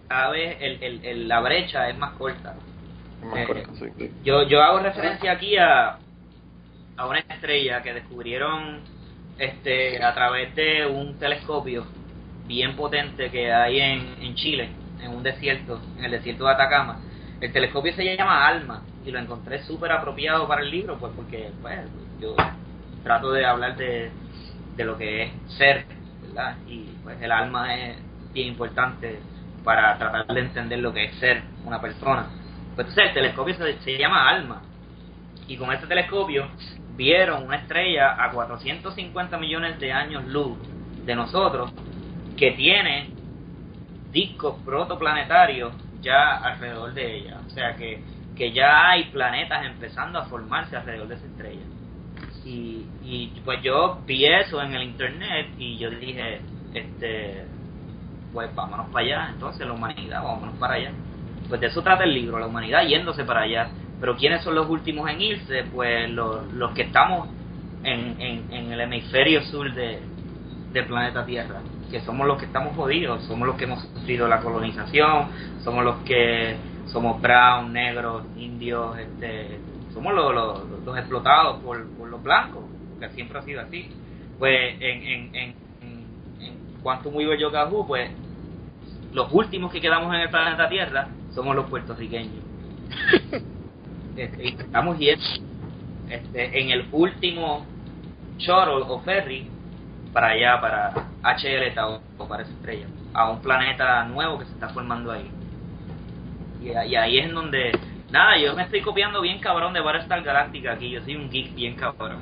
cada 0.07 0.29
vez 0.29 0.57
el, 0.61 1.05
el, 1.05 1.27
la 1.27 1.41
brecha 1.41 1.89
es 1.89 1.97
más 1.97 2.13
corta. 2.13 2.55
Eh, 3.35 4.11
yo, 4.23 4.43
yo 4.43 4.61
hago 4.61 4.79
referencia 4.79 5.33
aquí 5.33 5.57
a, 5.57 5.97
a 6.97 7.05
una 7.05 7.19
estrella 7.19 7.81
que 7.83 7.93
descubrieron 7.93 8.81
este 9.37 10.03
a 10.03 10.13
través 10.13 10.55
de 10.55 10.85
un 10.85 11.17
telescopio 11.19 11.85
bien 12.47 12.75
potente 12.75 13.29
que 13.29 13.51
hay 13.51 13.79
en, 13.79 14.15
en 14.21 14.35
Chile, 14.35 14.69
en 15.01 15.11
un 15.11 15.23
desierto, 15.23 15.81
en 15.97 16.05
el 16.05 16.11
desierto 16.11 16.45
de 16.45 16.51
Atacama. 16.51 16.99
El 17.41 17.51
telescopio 17.51 17.93
se 17.93 18.15
llama 18.15 18.47
ALMA 18.47 18.83
y 19.05 19.11
lo 19.11 19.19
encontré 19.19 19.63
súper 19.63 19.91
apropiado 19.91 20.47
para 20.47 20.61
el 20.61 20.71
libro, 20.71 20.97
pues 20.97 21.11
porque 21.15 21.51
pues, 21.61 21.79
yo 22.19 22.35
trato 23.03 23.31
de 23.31 23.45
hablar 23.45 23.75
de, 23.75 24.11
de 24.75 24.83
lo 24.85 24.97
que 24.97 25.23
es 25.23 25.31
ser 25.57 25.85
y 26.67 26.85
pues 27.03 27.21
el 27.21 27.31
alma 27.31 27.75
es 27.75 27.97
bien 28.33 28.49
importante 28.49 29.19
para 29.63 29.97
tratar 29.97 30.25
de 30.27 30.39
entender 30.39 30.79
lo 30.79 30.93
que 30.93 31.05
es 31.05 31.15
ser 31.15 31.43
una 31.65 31.79
persona. 31.79 32.27
Pues 32.75 32.87
entonces 32.87 33.09
el 33.09 33.13
telescopio 33.13 33.55
se, 33.55 33.97
llama 33.97 34.27
alma. 34.27 34.61
Y 35.47 35.57
con 35.57 35.71
este 35.71 35.87
telescopio 35.87 36.47
vieron 36.95 37.43
una 37.43 37.57
estrella 37.57 38.15
a 38.23 38.31
450 38.31 39.37
millones 39.37 39.79
de 39.79 39.91
años 39.91 40.25
luz 40.25 40.57
de 41.05 41.15
nosotros 41.15 41.71
que 42.37 42.51
tiene 42.51 43.09
discos 44.11 44.55
protoplanetarios 44.65 45.73
ya 46.01 46.37
alrededor 46.37 46.93
de 46.93 47.17
ella. 47.17 47.41
O 47.45 47.49
sea 47.49 47.75
que, 47.75 48.01
que 48.35 48.51
ya 48.51 48.89
hay 48.89 49.05
planetas 49.05 49.65
empezando 49.65 50.19
a 50.19 50.25
formarse 50.25 50.75
alrededor 50.75 51.07
de 51.07 51.15
esa 51.15 51.25
estrella. 51.25 51.61
Y, 52.43 52.85
y 53.13 53.41
pues 53.45 53.61
yo 53.61 53.99
vi 54.07 54.25
eso 54.25 54.61
en 54.61 54.73
el 54.73 54.83
internet 54.83 55.49
y 55.59 55.77
yo 55.77 55.91
dije, 55.91 56.41
este, 56.73 57.45
pues 58.33 58.53
vámonos 58.55 58.87
para 58.87 59.05
allá, 59.05 59.29
entonces 59.33 59.67
la 59.67 59.73
humanidad, 59.73 60.23
vámonos 60.23 60.57
para 60.57 60.75
allá. 60.75 60.91
Pues 61.47 61.61
de 61.61 61.67
eso 61.67 61.83
trata 61.83 62.03
el 62.05 62.13
libro, 62.13 62.39
la 62.39 62.47
humanidad 62.47 62.83
yéndose 62.87 63.23
para 63.23 63.41
allá. 63.41 63.69
Pero 63.99 64.17
¿quiénes 64.17 64.43
son 64.43 64.55
los 64.55 64.67
últimos 64.67 65.09
en 65.09 65.21
irse? 65.21 65.63
Pues 65.71 66.09
los, 66.09 66.51
los 66.53 66.71
que 66.71 66.81
estamos 66.81 67.29
en, 67.83 68.19
en, 68.19 68.71
el 68.71 68.81
hemisferio 68.81 69.43
sur 69.43 69.71
de, 69.73 69.99
del 70.71 70.85
planeta 70.85 71.23
Tierra, 71.23 71.61
que 71.91 72.01
somos 72.01 72.25
los 72.25 72.39
que 72.39 72.45
estamos 72.45 72.75
jodidos, 72.75 73.23
somos 73.25 73.47
los 73.47 73.55
que 73.57 73.65
hemos 73.65 73.81
sufrido 73.81 74.27
la 74.27 74.39
colonización, 74.39 75.27
somos 75.63 75.83
los 75.83 75.97
que 75.97 76.55
somos 76.87 77.21
brown, 77.21 77.71
negros, 77.71 78.23
indios, 78.37 78.97
este, 78.97 79.59
somos 79.93 80.13
los, 80.13 80.33
los, 80.83 80.97
explotados 80.97 81.61
por, 81.61 81.87
por, 81.91 82.09
los 82.09 82.21
blancos, 82.23 82.63
siempre 83.09 83.39
ha 83.39 83.41
sido 83.41 83.61
así. 83.61 83.89
Pues 84.39 84.75
en, 84.79 85.03
en, 85.03 85.35
en, 85.35 85.55
en 86.41 86.81
Quantum 86.81 87.15
Weaver 87.15 87.39
Yokahu, 87.39 87.87
pues 87.87 88.11
los 89.13 89.31
últimos 89.31 89.71
que 89.71 89.79
quedamos 89.79 90.13
en 90.13 90.21
el 90.21 90.29
planeta 90.29 90.67
Tierra 90.69 91.07
somos 91.33 91.55
los 91.55 91.69
puertorriqueños. 91.69 92.43
este, 94.17 94.47
estamos 94.49 94.97
yendo 94.97 95.23
este, 96.09 96.59
en 96.59 96.71
el 96.71 96.87
último 96.91 97.65
shuttle 98.37 98.83
o 98.87 98.99
ferry 99.01 99.47
para 100.11 100.29
allá, 100.29 100.61
para 100.61 100.93
HL 101.23 101.79
o 102.17 102.27
para 102.27 102.43
esa 102.43 102.51
estrella, 102.51 102.87
a 103.13 103.31
un 103.31 103.41
planeta 103.41 104.05
nuevo 104.05 104.39
que 104.39 104.45
se 104.45 104.51
está 104.51 104.69
formando 104.69 105.11
ahí. 105.11 105.29
Y, 106.61 106.69
y 106.69 106.95
ahí 106.95 107.19
es 107.19 107.25
en 107.25 107.33
donde 107.33 107.71
Nada, 108.13 108.37
yo 108.37 108.53
me 108.53 108.61
estoy 108.61 108.81
copiando 108.81 109.21
bien 109.21 109.39
cabrón 109.39 109.73
de 109.73 109.81
Battlestar 109.81 110.21
Galactica 110.21 110.73
aquí. 110.73 110.91
Yo 110.91 111.01
soy 111.01 111.15
un 111.15 111.31
geek 111.31 111.55
bien 111.55 111.73
cabrón. 111.73 112.19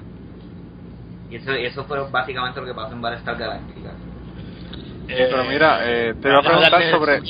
Y 1.32 1.38
eso, 1.38 1.52
eso 1.54 1.86
fue 1.86 1.98
básicamente 2.12 2.60
lo 2.60 2.68
que 2.68 2.74
pasó 2.74 2.94
en 2.94 3.02
Battlestar 3.02 3.38
Galactica. 3.38 3.92
Eh, 5.08 5.28
pero 5.30 5.46
mira, 5.46 5.80
eh, 5.84 6.14
te 6.22 6.30
voy 6.30 6.38
a 6.38 6.42
preguntar 6.42 6.84
sobre. 6.92 7.22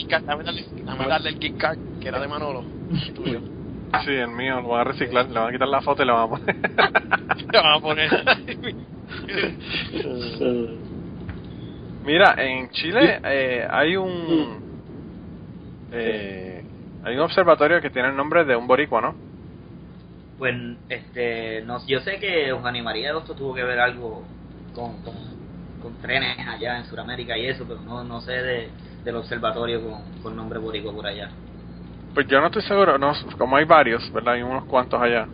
Dame 0.84 1.08
darle 1.08 1.30
el 1.30 1.58
card 1.58 1.78
que 2.02 2.08
era 2.08 2.20
de 2.20 2.28
Manolo. 2.28 2.64
tuyo. 3.16 3.40
Sí, 4.06 4.12
el 4.12 4.30
mío, 4.30 4.62
lo 4.62 4.70
van 4.70 4.80
a 4.80 4.84
reciclar, 4.86 5.28
le 5.28 5.38
van 5.38 5.50
a 5.50 5.52
quitar 5.52 5.68
la 5.68 5.82
foto 5.82 6.02
y 6.02 6.06
le 6.06 6.14
van 6.14 6.24
a 6.24 6.28
poner. 6.30 6.56
le 7.52 7.62
van 7.62 7.74
a 7.74 7.80
poner. 7.82 8.10
Mira, 12.06 12.36
en 12.38 12.70
Chile 12.70 13.20
eh, 13.22 13.68
hay 13.70 13.98
un. 13.98 14.62
Eh, 15.92 16.64
hay 17.04 17.16
un 17.16 17.22
observatorio 17.22 17.82
que 17.82 17.90
tiene 17.90 18.08
el 18.08 18.16
nombre 18.16 18.46
de 18.46 18.56
un 18.56 18.66
boricua, 18.66 19.02
¿no? 19.02 19.14
Pues, 20.42 20.56
este, 20.90 21.62
no, 21.68 21.86
yo 21.86 22.00
sé 22.00 22.18
que 22.18 22.52
Juan 22.52 22.84
María 22.84 23.14
de 23.14 23.20
esto 23.20 23.36
tuvo 23.36 23.54
que 23.54 23.64
ver 23.64 23.80
algo 23.80 24.24
con, 24.74 24.96
con, 25.80 25.94
trenes 26.02 26.36
allá 26.48 26.80
en 26.80 26.86
Sudamérica 26.86 27.38
y 27.38 27.46
eso, 27.46 27.64
pero 27.68 27.80
no, 27.82 28.04
no 28.04 28.22
sé 28.22 28.32
de, 28.32 28.70
del 29.06 29.18
observatorio 29.18 29.84
con, 29.84 30.02
con 30.24 30.36
nombre 30.36 30.58
boricua 30.58 30.94
por 30.94 31.06
allá. 31.06 31.30
Pues 32.16 32.26
yo 32.26 32.40
no 32.42 32.48
estoy 32.48 32.64
seguro, 32.64 32.98
no, 32.98 33.14
como 33.38 33.56
hay 33.56 33.66
varios, 33.66 34.12
¿verdad? 34.12 34.34
Hay 34.34 34.42
unos 34.42 34.66
cuantos 34.66 35.00
allá. 35.00 35.28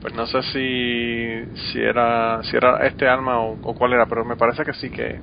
Pues 0.00 0.14
no 0.14 0.24
sé 0.24 0.40
si, 0.44 1.44
si 1.70 1.82
era 1.82 2.42
si 2.44 2.56
era 2.56 2.86
este 2.86 3.06
alma 3.06 3.42
o, 3.42 3.74
cuál 3.74 3.92
era, 3.92 4.06
pero 4.06 4.24
me 4.24 4.36
parece 4.36 4.64
que 4.64 4.72
sí 4.72 4.88
que 4.88 5.20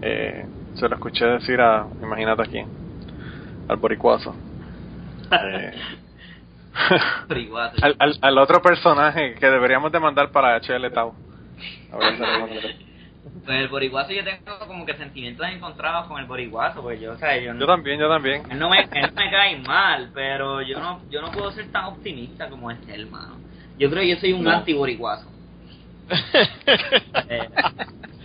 eh, 0.00 0.46
se 0.76 0.88
lo 0.88 0.94
escuché 0.94 1.26
decir 1.26 1.60
a, 1.60 1.88
imagínate 2.00 2.40
aquí, 2.40 2.64
al 3.68 3.76
boricuazo. 3.76 4.34
Eh, 5.30 5.72
al, 7.82 7.96
al, 7.98 8.18
al, 8.20 8.38
otro 8.38 8.62
personaje 8.62 9.34
que 9.34 9.46
deberíamos 9.46 9.90
de 9.92 10.00
mandar 10.00 10.30
para 10.30 10.56
HL 10.60 10.90
Tau. 10.92 11.14
pues 13.44 13.58
el 13.58 13.68
boriguazo 13.68 14.12
yo 14.12 14.24
tengo 14.24 14.58
como 14.66 14.86
que 14.86 14.94
sentimientos 14.94 15.46
encontrados 15.48 16.06
con 16.06 16.20
el 16.20 16.26
boriguazo, 16.26 16.82
pues 16.82 17.00
yo, 17.00 17.12
o 17.12 17.18
sea, 17.18 17.36
yo, 17.36 17.54
yo 17.54 17.66
también, 17.66 18.00
yo 18.00 18.08
también. 18.08 18.42
Él 18.50 18.58
no, 18.58 18.70
me, 18.70 18.80
él 18.80 19.12
me 19.14 19.30
cae 19.30 19.58
mal, 19.58 20.10
pero 20.14 20.62
yo 20.62 20.78
no 20.80 21.00
yo 21.10 21.20
no 21.20 21.30
puedo 21.30 21.50
ser 21.52 21.70
tan 21.70 21.84
optimista 21.86 22.48
como 22.48 22.70
este 22.70 22.94
hermano. 22.94 23.36
Yo 23.78 23.90
creo 23.90 24.02
que 24.02 24.08
yo 24.10 24.16
soy 24.16 24.32
un 24.32 24.46
anti 24.48 24.72
boriguazo. 24.72 25.28
Eh, 27.28 27.48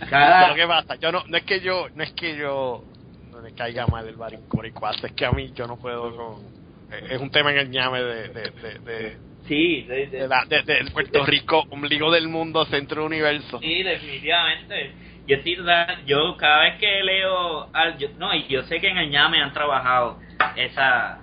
Cada- 0.10 0.50
Lo 0.50 0.56
que 0.56 0.68
pasa, 0.68 0.96
yo 0.96 1.12
no, 1.12 1.24
no 1.28 1.38
es 1.38 1.44
que 1.44 1.62
yo, 1.62 1.88
no 1.94 2.04
es 2.04 2.12
que 2.14 2.36
yo 2.36 2.84
no 3.32 3.42
me 3.42 3.54
caiga 3.54 3.86
mal 3.88 4.08
el 4.08 4.16
boricuazo, 4.16 5.06
es 5.06 5.14
que 5.14 5.26
a 5.26 5.32
mí 5.32 5.52
yo 5.54 5.68
no 5.68 5.78
puedo 5.78 6.16
con, 6.16 6.65
es 7.10 7.20
un 7.22 7.30
tema 7.30 7.52
en 7.52 7.58
el 7.58 7.70
ñame 7.70 8.02
de, 8.02 8.30
de, 8.30 8.42
de, 8.52 8.80
de, 8.80 9.18
Sí, 9.48 9.86
la- 10.28 10.46
Puerto 10.92 11.26
Rico, 11.26 11.66
ombligo 11.70 12.12
del 12.12 12.28
mundo, 12.28 12.66
centro 12.66 13.04
del 13.04 13.08
universo. 13.12 13.60
Sí, 13.60 13.84
definitivamente. 13.84 14.96
Yo 15.28 15.38
total- 15.56 16.06
yo 16.06 16.38
cada 16.38 16.64
vez 16.64 16.76
que 16.78 17.04
leo 17.04 17.70
al, 17.74 17.98
yo- 17.98 18.10
no, 18.18 18.34
y 18.34 18.48
yo 18.48 18.64
sé 18.64 18.80
que 18.80 18.88
en 18.90 18.98
el 18.98 19.10
ñame 19.10 19.42
han 19.42 19.54
trabajado 19.54 20.20
esa 20.56 21.22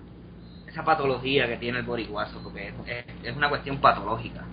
esa 0.66 0.85
patología 0.85 1.47
que 1.47 1.57
tiene 1.57 1.79
el 1.81 1.85
boricuazo, 1.85 2.43
porque 2.43 2.68
es, 2.68 2.75
es, 2.87 3.05
es 3.25 3.37
una 3.37 3.49
cuestión 3.49 3.79
patológica. 3.79 4.47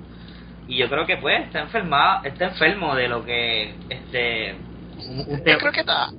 Y 0.68 0.78
yo 0.78 0.90
creo 0.90 1.06
que 1.06 1.18
pues 1.18 1.42
está 1.46 1.62
enfermado, 1.62 2.22
está 2.26 2.46
enfermo 2.46 2.96
de 2.96 3.08
lo 3.08 3.24
que 3.24 3.76
este 3.88 4.56
un- 4.98 5.24
un 5.28 5.44
Yo 5.46 5.58
creo 5.58 5.72
que 5.72 5.80
está, 5.80 6.10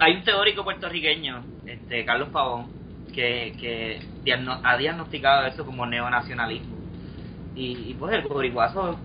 hay 0.00 0.12
un 0.14 0.22
teórico 0.24 0.64
puertorriqueño, 0.64 1.44
este 1.66 2.04
Carlos 2.04 2.28
Pavón, 2.28 2.70
que, 3.12 3.54
que 3.60 4.00
diagno- 4.24 4.60
ha 4.62 4.76
diagnosticado 4.76 5.46
eso 5.46 5.64
como 5.64 5.86
neonacionalismo. 5.86 6.76
Y, 7.54 7.90
y 7.90 7.94
pues 7.94 8.14
el 8.14 8.22
boricuazo 8.22 8.98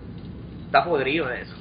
está 0.66 0.84
podrido 0.84 1.26
de 1.28 1.42
eso. 1.42 1.54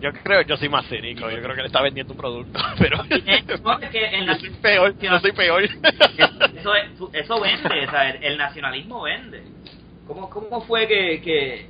yo 0.00 0.12
creo, 0.12 0.42
yo 0.42 0.56
soy 0.56 0.68
más 0.68 0.86
cínico, 0.88 1.30
yo 1.30 1.42
creo 1.42 1.54
que 1.54 1.60
le 1.62 1.66
está 1.66 1.82
vendiendo 1.82 2.12
un 2.14 2.18
producto, 2.18 2.58
pero 2.78 3.02
Eh, 3.10 3.44
no, 3.62 3.78
es 3.78 3.90
que 3.90 4.06
en 4.06 4.26
yo 4.26 4.34
soy 4.36 4.50
peor, 4.50 4.94
yo 5.00 5.18
soy 5.20 5.32
peor. 5.32 5.64
eso, 5.64 6.74
es- 6.74 6.90
eso 7.12 7.40
vende, 7.40 7.86
o 7.86 7.90
sea, 7.90 8.10
el, 8.10 8.38
nacionalismo 8.38 9.02
vende. 9.02 9.42
¿Cómo, 10.06 10.30
cómo 10.30 10.62
fue 10.62 10.88
que, 10.88 11.20
que, 11.20 11.66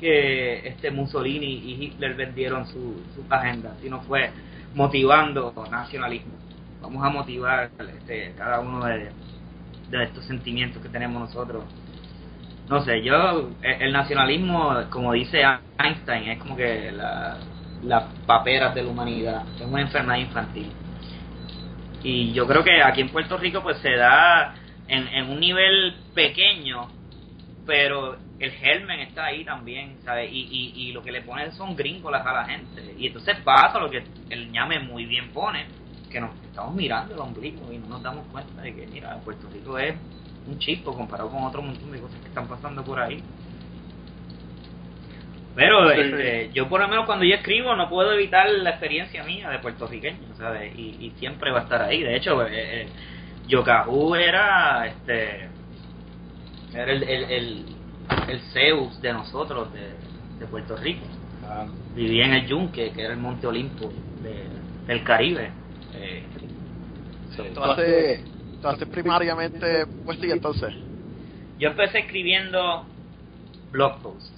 que 0.00 0.68
este 0.68 0.90
Mussolini 0.90 1.46
y 1.46 1.84
Hitler 1.84 2.14
vendieron 2.14 2.66
su, 2.66 3.02
sus 3.14 3.30
agendas? 3.30 3.74
Si 3.82 3.90
no 3.90 4.00
fue 4.00 4.30
motivando 4.74 5.52
nacionalismo. 5.70 6.32
Vamos 6.80 7.04
a 7.04 7.10
motivar 7.10 7.70
este, 7.78 8.34
cada 8.36 8.60
uno 8.60 8.84
de, 8.84 9.10
estos 10.02 10.24
sentimientos 10.26 10.82
que 10.82 10.88
tenemos 10.88 11.20
nosotros. 11.20 11.64
No 12.68 12.82
sé, 12.82 13.02
yo, 13.02 13.50
el, 13.62 13.82
el 13.82 13.92
nacionalismo, 13.92 14.74
como 14.90 15.12
dice 15.12 15.42
Einstein, 15.78 16.28
es 16.28 16.38
como 16.38 16.56
que 16.56 16.92
la, 16.92 17.38
las 17.82 18.04
paperas 18.26 18.74
de 18.74 18.82
la 18.82 18.90
humanidad, 18.90 19.42
es 19.56 19.62
una 19.62 19.80
enfermedad 19.80 20.18
infantil. 20.18 20.70
Y 22.02 22.32
yo 22.32 22.46
creo 22.46 22.62
que 22.62 22.82
aquí 22.82 23.00
en 23.00 23.08
Puerto 23.08 23.36
Rico 23.38 23.62
pues 23.62 23.78
se 23.78 23.96
da 23.96 24.54
en, 24.86 25.08
en 25.08 25.30
un 25.30 25.40
nivel 25.40 25.94
pequeño, 26.14 26.88
pero 27.66 28.16
el 28.38 28.50
germen 28.52 29.00
está 29.00 29.26
ahí 29.26 29.44
también, 29.44 29.96
¿sabes? 30.04 30.30
Y, 30.32 30.48
y, 30.50 30.82
y 30.88 30.92
lo 30.92 31.02
que 31.02 31.10
le 31.10 31.22
ponen 31.22 31.52
son 31.52 31.74
gringolas 31.74 32.24
a 32.24 32.32
la 32.32 32.44
gente. 32.44 32.94
Y 32.96 33.08
entonces 33.08 33.36
pasa 33.44 33.78
lo 33.78 33.90
que 33.90 34.04
el 34.30 34.50
ñame 34.52 34.78
muy 34.80 35.06
bien 35.06 35.30
pone, 35.30 35.66
que 36.10 36.20
nos 36.20 36.30
estamos 36.44 36.74
mirando 36.74 37.14
el 37.14 37.20
ombligo 37.20 37.72
y 37.72 37.78
no 37.78 37.88
nos 37.88 38.02
damos 38.02 38.24
cuenta 38.32 38.62
de 38.62 38.74
que, 38.74 38.86
mira, 38.86 39.16
Puerto 39.24 39.48
Rico 39.52 39.78
es 39.78 39.94
un 40.46 40.58
chispo 40.58 40.94
comparado 40.94 41.28
con 41.30 41.42
otro 41.44 41.60
montón 41.62 41.90
de 41.92 42.00
cosas 42.00 42.18
que 42.20 42.28
están 42.28 42.46
pasando 42.48 42.82
por 42.84 42.98
ahí. 43.00 43.22
Pero 45.54 45.90
este, 45.90 46.50
yo 46.54 46.68
por 46.68 46.80
lo 46.80 46.88
menos 46.88 47.04
cuando 47.06 47.24
yo 47.24 47.34
escribo 47.34 47.74
no 47.74 47.88
puedo 47.88 48.12
evitar 48.12 48.48
la 48.48 48.70
experiencia 48.70 49.24
mía 49.24 49.50
de 49.50 49.58
puertorriqueño, 49.58 50.18
¿sabes? 50.36 50.72
Y, 50.76 50.96
y 51.00 51.12
siempre 51.18 51.50
va 51.50 51.60
a 51.60 51.62
estar 51.64 51.82
ahí. 51.82 52.02
De 52.02 52.14
hecho, 52.16 52.40
eh, 52.46 52.82
eh, 52.82 52.88
Yokahu 53.48 54.14
era 54.14 54.86
este 54.86 55.48
era 56.74 56.92
el, 56.92 57.02
el, 57.02 57.24
el, 57.24 57.64
el 58.28 58.40
Zeus 58.52 59.00
de 59.02 59.12
nosotros, 59.12 59.72
de, 59.72 59.80
de 60.38 60.46
Puerto 60.46 60.76
Rico. 60.76 61.04
Vivía 61.94 62.26
en 62.26 62.34
el 62.34 62.46
Yunque, 62.46 62.92
que 62.92 63.02
era 63.02 63.14
el 63.14 63.18
Monte 63.18 63.46
Olimpo 63.48 63.90
de- 64.22 64.46
del 64.86 65.02
Caribe. 65.02 65.50
Eh, 66.00 66.22
Tú 67.54 67.62
haces, 67.62 68.24
tú 68.60 68.68
haces 68.68 68.88
primariamente 68.88 69.86
poesía 70.04 70.32
entonces. 70.34 70.72
yo 71.58 71.68
empecé 71.70 72.00
escribiendo 72.00 72.86
blog 73.70 74.00
posts. 74.02 74.32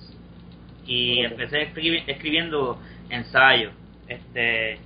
Y 0.87 1.21
empecé 1.21 1.73
escribi- 1.73 2.03
escribiendo 2.07 2.81
ensayos 3.09 3.73
este 4.09 4.81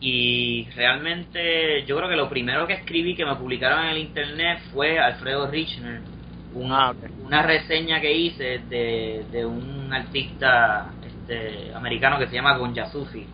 y 0.00 0.68
realmente 0.74 1.84
yo 1.86 1.96
creo 1.96 2.08
que 2.08 2.16
lo 2.16 2.28
primero 2.28 2.66
que 2.66 2.74
escribí 2.74 3.14
que 3.14 3.24
me 3.24 3.34
publicaron 3.36 3.84
en 3.84 3.90
el 3.92 3.98
internet 3.98 4.60
fue 4.70 4.98
Alfredo 4.98 5.50
Richner 5.50 6.02
un- 6.52 6.72
Ah, 6.72 6.94
una 7.18 7.42
reseña 7.42 8.00
que 8.00 8.12
hice 8.12 8.58
de, 8.70 9.26
de 9.30 9.44
un 9.46 9.92
artista 9.92 10.94
este, 11.02 11.74
americano 11.74 12.18
que 12.18 12.26
se 12.28 12.34
llama 12.34 12.56
Gonja 12.56 12.86
Sufi 12.90 13.26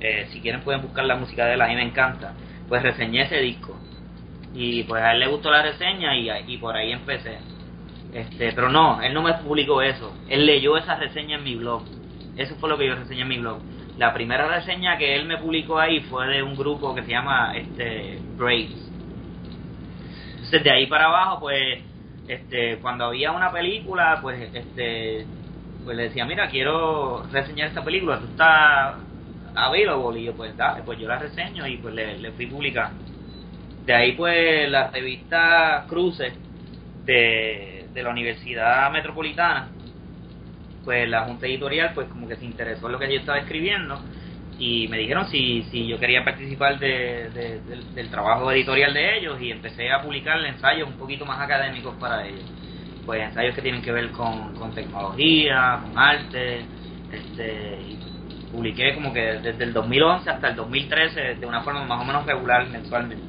Eh, 0.00 0.28
si 0.32 0.40
quieren 0.40 0.62
pueden 0.62 0.82
buscar 0.82 1.04
la 1.04 1.16
música 1.16 1.44
de 1.46 1.54
él 1.54 1.62
a 1.62 1.68
mí 1.68 1.74
me 1.74 1.82
encanta. 1.82 2.32
Pues 2.68 2.82
reseñé 2.82 3.22
ese 3.22 3.38
disco. 3.38 3.76
Y 4.54 4.82
pues 4.84 5.02
a 5.02 5.12
él 5.12 5.20
le 5.20 5.28
gustó 5.28 5.50
la 5.50 5.62
reseña 5.62 6.16
y, 6.16 6.30
y 6.52 6.58
por 6.58 6.76
ahí 6.76 6.92
empecé. 6.92 7.38
Este 8.12 8.52
pero 8.52 8.70
no 8.70 9.00
él 9.02 9.14
no 9.14 9.22
me 9.22 9.34
publicó 9.34 9.82
eso. 9.82 10.12
Él 10.28 10.46
leyó 10.46 10.76
esa 10.76 10.96
reseña 10.96 11.36
en 11.36 11.44
mi 11.44 11.56
blog. 11.56 11.84
Eso 12.36 12.54
fue 12.56 12.68
lo 12.68 12.78
que 12.78 12.86
yo 12.86 12.94
reseñé 12.94 13.22
en 13.22 13.28
mi 13.28 13.38
blog. 13.38 13.60
La 13.98 14.14
primera 14.14 14.48
reseña 14.48 14.96
que 14.96 15.14
él 15.14 15.26
me 15.26 15.36
publicó 15.36 15.78
ahí 15.78 16.00
fue 16.00 16.26
de 16.28 16.42
un 16.42 16.56
grupo 16.56 16.94
que 16.94 17.02
se 17.02 17.10
llama 17.10 17.52
este 17.54 18.18
Braves 18.36 18.90
entonces 20.50 20.64
de 20.64 20.70
ahí 20.72 20.86
para 20.88 21.04
abajo 21.04 21.38
pues 21.38 21.80
este 22.26 22.78
cuando 22.78 23.04
había 23.04 23.30
una 23.30 23.52
película 23.52 24.18
pues 24.20 24.52
este 24.52 25.24
pues 25.84 25.96
le 25.96 26.04
decía 26.04 26.24
mira 26.24 26.48
quiero 26.48 27.22
reseñar 27.30 27.68
esta 27.68 27.84
película. 27.84 28.18
Tú 28.18 28.26
estás 28.26 28.96
available 29.54 30.20
y 30.20 30.24
yo 30.24 30.36
pues 30.36 30.56
dale 30.56 30.82
pues 30.84 30.98
yo 30.98 31.08
la 31.08 31.18
reseño 31.18 31.66
y 31.66 31.78
pues 31.78 31.94
le, 31.94 32.18
le 32.18 32.32
fui 32.32 32.46
publicando. 32.46 33.04
De 33.80 33.94
ahí 33.94 34.12
pues 34.12 34.70
la 34.70 34.90
revista 34.90 35.86
Cruces 35.88 36.34
de, 37.06 37.90
de 37.94 38.02
la 38.02 38.10
Universidad 38.10 38.90
Metropolitana 38.92 39.72
pues 40.84 41.08
la 41.08 41.24
junta 41.24 41.46
editorial 41.46 41.92
pues 41.94 42.08
como 42.08 42.26
que 42.28 42.36
se 42.36 42.44
interesó 42.44 42.86
en 42.86 42.92
lo 42.92 42.98
que 42.98 43.12
yo 43.12 43.18
estaba 43.20 43.38
escribiendo 43.38 44.02
y 44.58 44.88
me 44.88 44.98
dijeron 44.98 45.26
si, 45.28 45.62
si 45.64 45.86
yo 45.86 45.98
quería 45.98 46.24
participar 46.24 46.78
de, 46.78 47.30
de- 47.30 47.60
del, 47.94 48.10
trabajo 48.10 48.50
editorial 48.52 48.92
de 48.94 49.18
ellos 49.18 49.40
y 49.40 49.50
empecé 49.50 49.90
a 49.90 50.02
publicar 50.02 50.44
ensayos 50.44 50.88
un 50.88 50.96
poquito 50.96 51.24
más 51.24 51.40
académicos 51.40 51.96
para 51.96 52.26
ellos. 52.26 52.46
Pues 53.06 53.22
ensayos 53.22 53.54
que 53.54 53.62
tienen 53.62 53.82
que 53.82 53.92
ver 53.92 54.10
con, 54.12 54.54
con 54.54 54.74
tecnología, 54.74 55.80
con 55.82 55.98
arte 55.98 56.66
este 57.10 57.82
y 57.82 57.98
publiqué 58.50 58.94
como 58.94 59.12
que 59.12 59.20
desde 59.20 59.64
el 59.64 59.72
2011 59.72 60.30
hasta 60.30 60.48
el 60.48 60.56
2013 60.56 61.36
de 61.36 61.46
una 61.46 61.62
forma 61.62 61.84
más 61.84 62.00
o 62.00 62.04
menos 62.04 62.26
regular 62.26 62.68
mensualmente. 62.68 63.24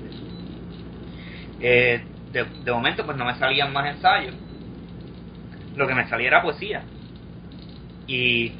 Eh, 1.59 2.03
de, 2.31 2.45
de 2.63 2.71
momento 2.71 3.05
pues 3.05 3.17
no 3.17 3.25
me 3.25 3.35
salían 3.35 3.71
más 3.71 3.95
ensayos. 3.95 4.35
Lo 5.75 5.87
que 5.87 5.95
me 5.95 6.07
salía 6.07 6.27
era 6.27 6.41
poesía. 6.41 6.83
Y 8.07 8.51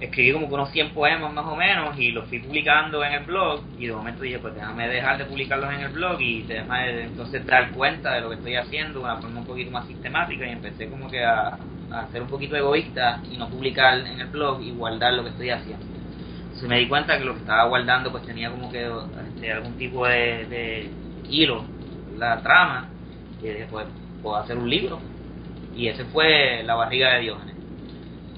escribí 0.00 0.32
como 0.32 0.48
que 0.48 0.54
unos 0.54 0.70
100 0.70 0.90
poemas 0.90 1.32
más 1.32 1.46
o 1.46 1.56
menos 1.56 1.98
y 1.98 2.12
los 2.12 2.28
fui 2.28 2.38
publicando 2.38 3.04
en 3.04 3.14
el 3.14 3.24
blog 3.24 3.64
y 3.78 3.86
de 3.86 3.92
momento 3.92 4.22
dije 4.22 4.38
pues 4.38 4.54
déjame 4.54 4.88
dejar 4.88 5.18
de 5.18 5.24
publicarlos 5.24 5.72
en 5.72 5.80
el 5.80 5.88
blog 5.88 6.20
y 6.20 6.42
déjame 6.42 7.02
entonces 7.02 7.44
dar 7.44 7.72
cuenta 7.72 8.14
de 8.14 8.20
lo 8.20 8.28
que 8.28 8.36
estoy 8.36 8.54
haciendo 8.54 9.00
de 9.00 9.04
una 9.06 9.16
forma 9.16 9.40
un 9.40 9.46
poquito 9.46 9.72
más 9.72 9.86
sistemática 9.86 10.46
y 10.46 10.50
empecé 10.50 10.88
como 10.88 11.10
que 11.10 11.24
a, 11.24 11.58
a 11.90 12.06
ser 12.08 12.22
un 12.22 12.28
poquito 12.28 12.56
egoísta 12.56 13.22
y 13.30 13.36
no 13.36 13.48
publicar 13.48 13.98
en 13.98 14.20
el 14.20 14.26
blog 14.26 14.62
y 14.62 14.70
guardar 14.72 15.14
lo 15.14 15.24
que 15.24 15.30
estoy 15.30 15.50
haciendo. 15.50 15.84
Entonces 16.42 16.68
me 16.68 16.78
di 16.78 16.88
cuenta 16.88 17.18
que 17.18 17.24
lo 17.24 17.34
que 17.34 17.40
estaba 17.40 17.64
guardando 17.64 18.10
pues 18.10 18.24
tenía 18.24 18.50
como 18.50 18.70
que 18.70 18.90
este, 19.34 19.52
algún 19.52 19.74
tipo 19.74 20.06
de, 20.06 20.90
hilo 21.28 21.64
la 22.16 22.40
trama 22.42 22.88
y 23.40 23.46
dije 23.46 23.66
pues 23.70 23.86
puedo 24.22 24.36
hacer 24.36 24.56
un 24.56 24.68
libro. 24.68 24.98
Y 25.74 25.88
ese 25.88 26.04
fue 26.06 26.62
la 26.64 26.74
barriga 26.74 27.14
de 27.14 27.20
Diógenes 27.20 27.54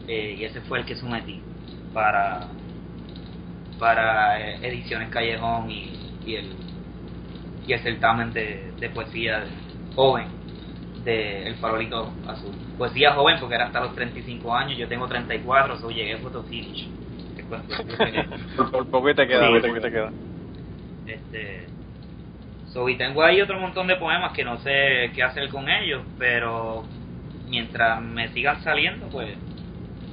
eh, 0.07 0.37
y 0.39 0.45
ese 0.45 0.61
fue 0.63 0.81
el 0.81 0.85
que 0.85 0.97
sometí 0.97 1.41
para 1.95 2.49
para 3.79 4.39
eh, 4.39 4.59
ediciones 4.63 5.09
Callejón 5.09 5.71
y, 5.71 6.19
y 6.27 6.35
el 6.35 6.51
y 7.67 7.73
el 7.73 7.81
certamen 7.81 8.33
de, 8.33 8.73
de 8.79 8.91
poesía 8.91 9.45
joven 9.95 10.27
de 11.05 11.47
El 11.47 11.55
Farolito 11.57 12.13
Azul 12.27 12.70
poesía 12.81 13.13
joven 13.13 13.39
porque 13.41 13.57
era 13.57 13.67
hasta 13.67 13.81
los 13.81 13.95
35 13.95 14.55
años 14.55 14.79
yo 14.79 14.89
tengo 14.89 15.09
34 15.09 15.79
so 15.79 15.91
llegué 15.91 16.15
a 16.15 16.19
photo 16.19 16.45
finish 16.45 16.83
Es 17.37 17.45
cuestión 17.47 17.81
de- 17.87 18.29
Por, 18.71 18.89
poco 18.89 19.11
y 19.11 19.15
te 19.15 19.27
queda, 19.27 19.49
Sí, 19.49 19.51
por 19.51 19.63
poco 19.63 19.77
y 19.77 19.81
te 19.81 19.91
queda. 19.91 20.15
este 21.05 21.69
so, 22.65 22.89
y 22.89 22.97
tengo 22.97 23.23
ahí 23.23 23.41
otro 23.41 23.59
montón 23.61 23.87
de 23.89 23.97
poemas 23.97 24.33
que 24.33 24.45
no 24.45 24.59
sé 24.59 25.13
qué 25.15 25.23
hacer 25.23 25.49
con 25.51 25.69
ellos 25.71 26.05
pero 26.19 26.89
mientras 27.45 28.01
me 28.03 28.29
sigan 28.31 28.61
saliendo 28.63 29.09
pues 29.11 29.39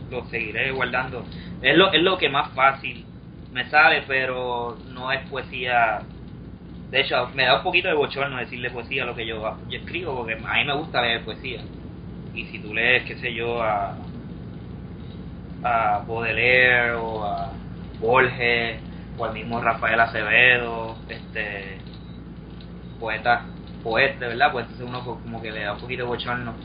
los 0.09 0.29
seguiré 0.29 0.71
guardando. 0.71 1.25
Es 1.61 1.75
lo, 1.77 1.91
es 1.93 2.01
lo 2.01 2.17
que 2.17 2.29
más 2.29 2.53
fácil 2.53 3.05
me 3.51 3.65
sale 3.69 4.03
pero 4.07 4.79
no 4.85 5.11
es 5.11 5.21
poesía. 5.29 6.05
De 6.91 7.01
hecho 7.01 7.29
me 7.33 7.45
da 7.45 7.57
un 7.57 7.63
poquito 7.63 7.87
de 7.89 7.95
bochorno 7.95 8.37
decirle 8.37 8.71
poesía 8.71 9.03
a 9.03 9.05
lo 9.07 9.15
que 9.15 9.25
yo, 9.27 9.57
yo 9.67 9.77
escribo 9.79 10.15
porque 10.15 10.35
a 10.45 10.55
mí 10.57 10.65
me 10.65 10.75
gusta 10.75 11.01
leer 11.01 11.23
poesía 11.23 11.65
y 12.37 12.45
si 12.45 12.59
tú 12.59 12.73
lees 12.73 13.03
qué 13.05 13.15
sé 13.17 13.33
yo 13.33 13.61
a 13.61 13.97
a 15.63 16.03
Baudelaire 16.07 16.93
o 16.93 17.25
a 17.25 17.49
Borges 17.99 18.79
o 19.17 19.25
al 19.25 19.33
mismo 19.33 19.59
Rafael 19.59 19.99
Acevedo, 19.99 20.95
este 21.09 21.79
poeta, 22.99 23.45
poeta, 23.83 24.27
¿verdad? 24.27 24.51
Pues 24.51 24.65
entonces 24.65 24.87
uno 24.87 25.03
como 25.23 25.41
que 25.41 25.51
le 25.51 25.61
da 25.61 25.73
un 25.73 25.79
poquito 25.79 26.03
de 26.03 26.07
bochorno, 26.09 26.55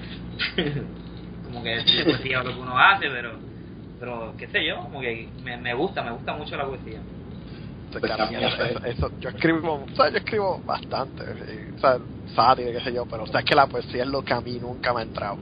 como 1.44 1.62
que 1.62 1.70
decir 1.70 2.04
poesía 2.04 2.42
lo 2.42 2.52
que 2.54 2.60
uno 2.60 2.78
hace, 2.78 3.08
pero, 3.08 3.38
pero 3.98 4.34
qué 4.36 4.46
sé 4.48 4.64
yo, 4.64 4.82
como 4.82 5.00
que 5.00 5.30
me, 5.42 5.56
me 5.56 5.74
gusta, 5.74 6.02
me 6.02 6.12
gusta 6.12 6.34
mucho 6.34 6.56
la 6.56 6.66
poesía. 6.66 7.00
Eso- 8.62 8.84
eso- 8.84 9.12
yo 9.20 9.28
escribo, 9.30 9.74
o 9.74 9.86
sea, 9.94 10.10
yo 10.10 10.16
escribo 10.18 10.62
bastante, 10.64 11.24
o 11.24 11.78
sea, 11.78 11.98
sátira, 12.34 12.72
qué 12.72 12.80
sé 12.80 12.92
yo, 12.92 13.04
pero 13.06 13.24
o 13.24 13.26
sea, 13.26 13.40
es 13.40 13.46
que 13.46 13.54
la 13.54 13.66
poesía 13.66 14.02
es 14.02 14.08
lo 14.08 14.22
que 14.22 14.32
a 14.34 14.40
mí 14.40 14.58
nunca 14.58 14.92
me 14.94 15.00
ha 15.00 15.02
entrado. 15.02 15.38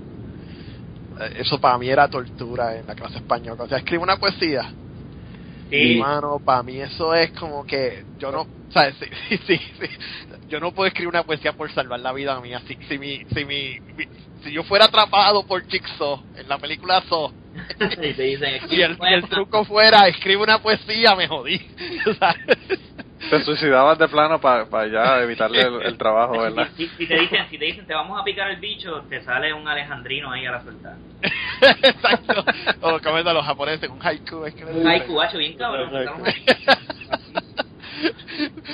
Eh, 1.20 1.32
Eso 1.36 1.58
para 1.58 1.78
mí 1.78 1.88
era 1.88 2.08
tortura 2.08 2.76
en 2.76 2.86
la 2.86 2.94
clase 2.94 3.18
española. 3.18 3.64
O 3.64 3.68
sea, 3.68 3.78
escribo 3.78 4.02
una 4.02 4.16
poesía, 4.16 4.74
Sí, 5.70 5.96
Mano, 5.96 6.40
para 6.44 6.62
mí 6.64 6.80
eso 6.80 7.14
es 7.14 7.30
como 7.32 7.64
que 7.64 8.04
yo 8.18 8.32
no, 8.32 8.48
¿sabes? 8.72 8.96
Sí, 9.28 9.38
sí, 9.46 9.56
sí, 9.58 9.60
sí. 9.80 9.86
Yo 10.48 10.58
no 10.60 10.72
puedo 10.72 10.88
escribir 10.88 11.08
una 11.08 11.22
poesía 11.22 11.52
por 11.52 11.70
salvar 11.72 12.00
la 12.00 12.12
vida 12.12 12.40
mía. 12.40 12.60
Si, 12.66 12.76
si, 12.88 12.98
mi, 12.98 13.18
si, 13.32 13.44
mi, 13.44 13.78
mi- 13.96 14.06
si 14.42 14.52
yo 14.52 14.64
fuera 14.64 14.86
atrapado 14.86 15.46
por 15.46 15.64
Jigsaw 15.66 16.20
en 16.34 16.48
la 16.48 16.58
película 16.58 17.02
Saw 17.08 17.30
y 18.02 18.14
te 18.14 18.22
dicen, 18.22 18.60
y 18.70 18.80
el, 18.82 18.98
y 19.00 19.14
el 19.14 19.28
truco 19.28 19.64
fuera 19.64 20.08
escribe 20.08 20.42
una 20.42 20.58
poesía, 20.60 21.14
me 21.14 21.28
jodí. 21.28 21.60
¿sabes? 22.18 22.80
Te 23.28 23.44
suicidabas 23.44 23.98
de 23.98 24.08
plano 24.08 24.40
para 24.40 24.86
ya 24.86 25.20
evitarle 25.22 25.60
el, 25.60 25.82
el 25.82 25.98
trabajo, 25.98 26.40
¿verdad? 26.40 26.68
Si, 26.76 26.86
si 26.88 27.06
te 27.06 27.18
dicen, 27.18 27.46
si 27.50 27.58
te 27.58 27.64
dicen 27.66 27.86
te 27.86 27.92
vamos 27.94 28.18
a 28.18 28.24
picar 28.24 28.50
el 28.50 28.56
bicho, 28.58 29.04
te 29.08 29.20
sale 29.22 29.52
un 29.52 29.68
alejandrino 29.68 30.32
ahí 30.32 30.46
a 30.46 30.52
la 30.52 30.62
suelta. 30.62 30.96
Exacto. 31.82 32.44
O 32.80 32.98
como 33.00 33.18
es 33.18 33.24
de 33.24 33.34
los 33.34 33.44
japoneses, 33.44 33.90
un 33.90 33.98
haiku. 34.00 34.44
Es 34.46 34.54
que 34.54 34.64
Un 34.64 34.86
haiku, 34.86 35.20
hacho, 35.20 35.36
bien 35.38 35.54
cabrón. 35.56 35.90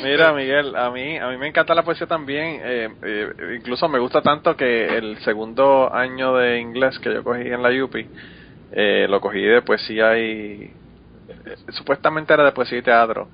Mira, 0.03 0.33
Miguel, 0.33 0.77
a 0.77 0.91
mí 0.91 1.19
a 1.19 1.27
mí 1.29 1.37
me 1.39 1.49
encanta 1.49 1.75
la 1.75 1.83
poesía 1.83 2.07
también. 2.07 2.61
eh, 2.63 2.89
eh, 3.03 3.29
incluso 3.59 3.89
me 3.89 3.99
gusta 3.99 4.23
tanto 4.23 4.57
que 4.57 4.97
el 4.97 5.19
segundo 5.19 5.93
año 5.93 6.37
de 6.37 6.61
inglés 6.61 6.99
que 7.01 7.13
yo 7.13 7.25
cogí 7.25 7.43
en 7.49 7.63
la 7.63 7.71
UPI, 7.85 8.07
eh, 8.71 9.07
lo 9.09 9.21
cogí 9.21 9.41
de 9.43 9.63
poesía 9.63 10.17
y... 10.19 10.73
eh, 11.29 11.57
supuestamente 11.71 12.33
era 12.33 12.45
de 12.45 12.53
poesía 12.53 12.79
y 12.79 12.83
teatro, 12.83 13.31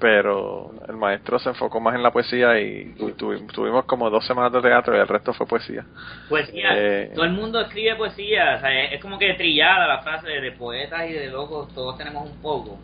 pero 0.00 0.72
el 0.88 0.96
maestro 0.96 1.38
se 1.40 1.48
enfocó 1.48 1.80
más 1.80 1.94
en 1.94 2.02
la 2.02 2.12
poesía 2.12 2.60
y 2.60 2.94
tuvi- 2.96 3.46
tuvimos 3.52 3.84
como 3.84 4.08
dos 4.10 4.24
semanas 4.26 4.52
de 4.52 4.60
teatro 4.62 4.96
y 4.96 5.00
el 5.00 5.08
resto 5.08 5.32
fue 5.32 5.46
poesía. 5.46 5.84
Poesía, 6.28 6.68
Eh. 6.76 7.10
todo 7.14 7.24
el 7.24 7.32
mundo 7.32 7.60
escribe 7.60 7.96
poesía, 7.96 8.54
o 8.56 8.60
sea, 8.60 8.84
es, 8.84 9.00
como 9.02 9.18
que 9.18 9.34
trillada 9.34 9.86
la 9.88 9.98
frase 10.02 10.28
de, 10.28 10.40
de 10.40 10.52
poetas 10.52 11.08
y 11.10 11.12
de 11.14 11.26
locos, 11.28 11.72
todos 11.74 11.98
tenemos 11.98 12.30
un 12.30 12.36
poco, 12.40 12.78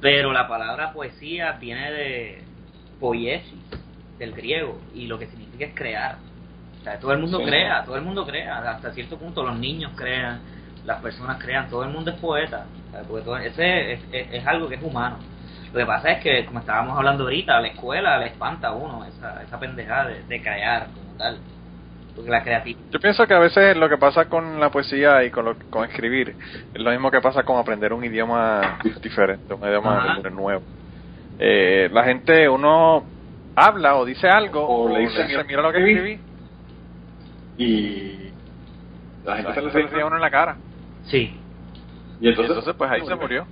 pero 0.00 0.32
la 0.32 0.46
palabra 0.46 0.92
poesía 0.92 1.52
viene 1.60 1.90
de 1.90 2.42
poiesis, 3.00 3.58
del 4.18 4.32
griego, 4.32 4.78
y 4.94 5.06
lo 5.06 5.18
que 5.18 5.26
significa 5.26 5.64
es 5.64 5.74
crear. 5.74 6.16
O 6.80 6.84
sea, 6.84 6.98
todo 7.00 7.12
el 7.12 7.18
mundo 7.18 7.38
Sí. 7.38 7.44
crea, 7.44 7.84
todo 7.84 7.96
el 7.96 8.02
mundo 8.02 8.24
crea, 8.24 8.58
hasta 8.70 8.92
cierto 8.92 9.16
punto 9.18 9.42
los 9.42 9.56
niños 9.58 9.90
crean, 9.96 10.40
las 10.84 11.00
personas 11.00 11.42
crean, 11.42 11.68
todo 11.68 11.82
el 11.82 11.90
mundo 11.90 12.10
es 12.12 12.16
poeta, 12.18 12.66
o 12.88 12.92
sea, 12.92 13.02
todo- 13.02 13.36
ese 13.38 13.92
es, 13.94 14.00
es- 14.12 14.32
es 14.32 14.46
algo 14.46 14.68
que 14.68 14.76
es 14.76 14.82
humano. 14.82 15.18
Lo 15.72 15.78
que 15.78 15.86
pasa 15.86 16.10
es 16.12 16.22
que, 16.22 16.44
como 16.44 16.60
estábamos 16.60 16.96
hablando 16.98 17.24
ahorita, 17.24 17.60
la 17.60 17.68
escuela 17.68 18.18
le 18.18 18.26
espanta 18.26 18.68
a 18.68 18.72
uno 18.72 19.04
esa, 19.06 19.42
esa 19.42 19.58
pendejada 19.58 20.08
de, 20.08 20.22
de 20.24 20.42
crear 20.42 20.88
como 20.94 21.16
tal. 21.16 21.38
Porque 22.14 22.30
la 22.30 22.42
creatividad 22.42 22.78
Yo 22.92 23.00
pienso 23.00 23.26
que 23.26 23.32
a 23.34 23.38
veces 23.38 23.74
lo 23.76 23.88
que 23.88 23.96
pasa 23.96 24.26
con 24.26 24.60
la 24.60 24.70
poesía 24.70 25.24
y 25.24 25.30
con, 25.30 25.46
lo, 25.46 25.56
con 25.70 25.88
escribir 25.88 26.36
es 26.74 26.80
lo 26.82 26.90
mismo 26.90 27.10
que 27.10 27.22
pasa 27.22 27.42
con 27.42 27.56
aprender 27.58 27.92
un 27.94 28.04
idioma 28.04 28.78
diferente, 29.02 29.54
un 29.54 29.66
idioma 29.66 29.96
Ajá. 29.96 30.30
nuevo. 30.30 30.62
Eh, 31.38 31.88
la 31.90 32.04
gente, 32.04 32.48
uno 32.50 33.04
habla 33.56 33.96
o 33.96 34.04
dice 34.04 34.28
algo 34.28 34.66
O 34.66 34.84
o, 34.84 34.88
le 34.88 35.00
dice, 35.00 35.24
dice, 35.24 35.44
mira, 35.44 35.62
lo 35.62 35.72
que 35.72 35.78
"Escribí". 35.78 35.98
escribí, 35.98 36.20
y 37.56 38.32
la 39.24 39.36
gente 39.36 39.48
la 39.48 39.54
se 39.54 39.60
gente 39.60 39.62
le 39.62 39.70
se 39.72 39.78
le 39.78 39.86
ríe 39.88 40.02
a 40.02 40.06
uno 40.06 40.16
en 40.16 40.22
la 40.22 40.30
cara. 40.30 40.56
Sí, 41.06 41.34
y 42.20 42.26
Y 42.26 42.28
entonces, 42.28 42.50
entonces, 42.50 42.74
pues 42.76 42.90
ahí 42.90 43.00
se 43.06 43.14
murió. 43.14 43.46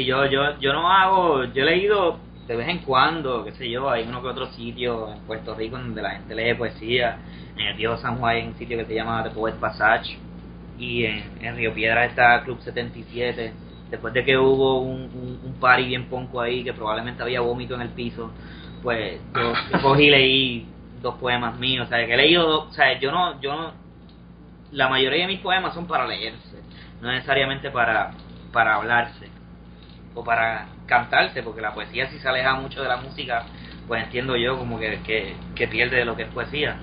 Sí, 0.00 0.04
yo, 0.04 0.26
yo, 0.26 0.58
yo 0.60 0.72
no 0.72 0.90
hago, 0.90 1.44
yo 1.44 1.62
he 1.62 1.66
leído 1.66 2.18
de 2.46 2.56
vez 2.56 2.68
en 2.68 2.78
cuando, 2.80 3.44
qué 3.44 3.52
sé 3.52 3.68
yo, 3.70 3.90
hay 3.90 4.04
uno 4.04 4.22
que 4.22 4.28
otro 4.28 4.46
sitio 4.52 5.12
en 5.12 5.18
Puerto 5.20 5.54
Rico 5.54 5.76
donde 5.76 6.00
la 6.02 6.12
gente 6.12 6.34
lee 6.34 6.54
poesía, 6.54 7.18
en 7.56 7.66
el 7.66 7.74
viejo 7.76 7.96
San 7.98 8.18
Juan 8.18 8.36
hay 8.36 8.46
un 8.46 8.54
sitio 8.56 8.78
que 8.78 8.86
se 8.86 8.94
llama 8.94 9.22
The 9.24 9.30
Poet 9.30 9.56
Passage, 9.56 10.16
y 10.78 11.04
en, 11.04 11.24
en 11.40 11.56
Río 11.56 11.74
Piedra 11.74 12.04
está 12.06 12.42
Club 12.44 12.60
77, 12.60 13.52
después 13.90 14.14
de 14.14 14.24
que 14.24 14.38
hubo 14.38 14.80
un, 14.80 15.02
un, 15.14 15.40
un 15.44 15.54
party 15.60 15.84
bien 15.86 16.06
ponco 16.06 16.40
ahí, 16.40 16.64
que 16.64 16.72
probablemente 16.72 17.22
había 17.22 17.40
vómito 17.40 17.74
en 17.74 17.82
el 17.82 17.90
piso, 17.90 18.32
pues 18.82 19.20
yo, 19.34 19.52
yo 19.72 19.80
cogí 19.82 20.04
y 20.04 20.10
leí 20.10 20.68
dos 21.02 21.16
poemas 21.16 21.58
míos, 21.58 21.86
o 21.86 21.88
sea, 21.88 22.06
que 22.06 22.14
he 22.14 22.16
leído, 22.16 22.46
dos- 22.48 22.68
o 22.70 22.72
sea, 22.72 22.98
yo 22.98 23.10
no, 23.12 23.40
yo 23.40 23.54
no, 23.54 23.72
la 24.72 24.88
mayoría 24.88 25.22
de 25.22 25.28
mis 25.28 25.40
poemas 25.40 25.74
son 25.74 25.86
para 25.86 26.06
leerse, 26.06 26.62
no 27.00 27.10
necesariamente 27.12 27.70
para, 27.70 28.12
para 28.52 28.76
hablarse 28.76 29.27
o 30.18 30.24
para 30.24 30.66
cantarse, 30.86 31.42
porque 31.42 31.60
la 31.60 31.72
poesía 31.72 32.08
si 32.10 32.18
se 32.18 32.28
aleja 32.28 32.54
mucho 32.54 32.82
de 32.82 32.88
la 32.88 32.96
música, 32.96 33.44
pues 33.86 34.02
entiendo 34.02 34.36
yo 34.36 34.58
como 34.58 34.78
que, 34.78 35.00
que, 35.02 35.36
que 35.54 35.68
pierde 35.68 35.98
de 35.98 36.04
lo 36.04 36.16
que 36.16 36.22
es 36.22 36.28
poesía. 36.28 36.76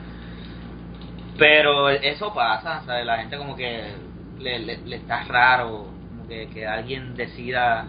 Pero 1.37 1.89
eso 1.89 2.33
pasa, 2.33 2.81
¿sabes? 2.85 3.05
La 3.05 3.17
gente 3.17 3.37
como 3.37 3.55
que 3.57 3.91
le, 4.39 4.59
le, 4.59 4.95
está 4.95 5.23
raro, 5.23 5.87
como 6.09 6.27
que, 6.29 6.47
que 6.47 6.65
alguien 6.65 7.15
decida 7.15 7.85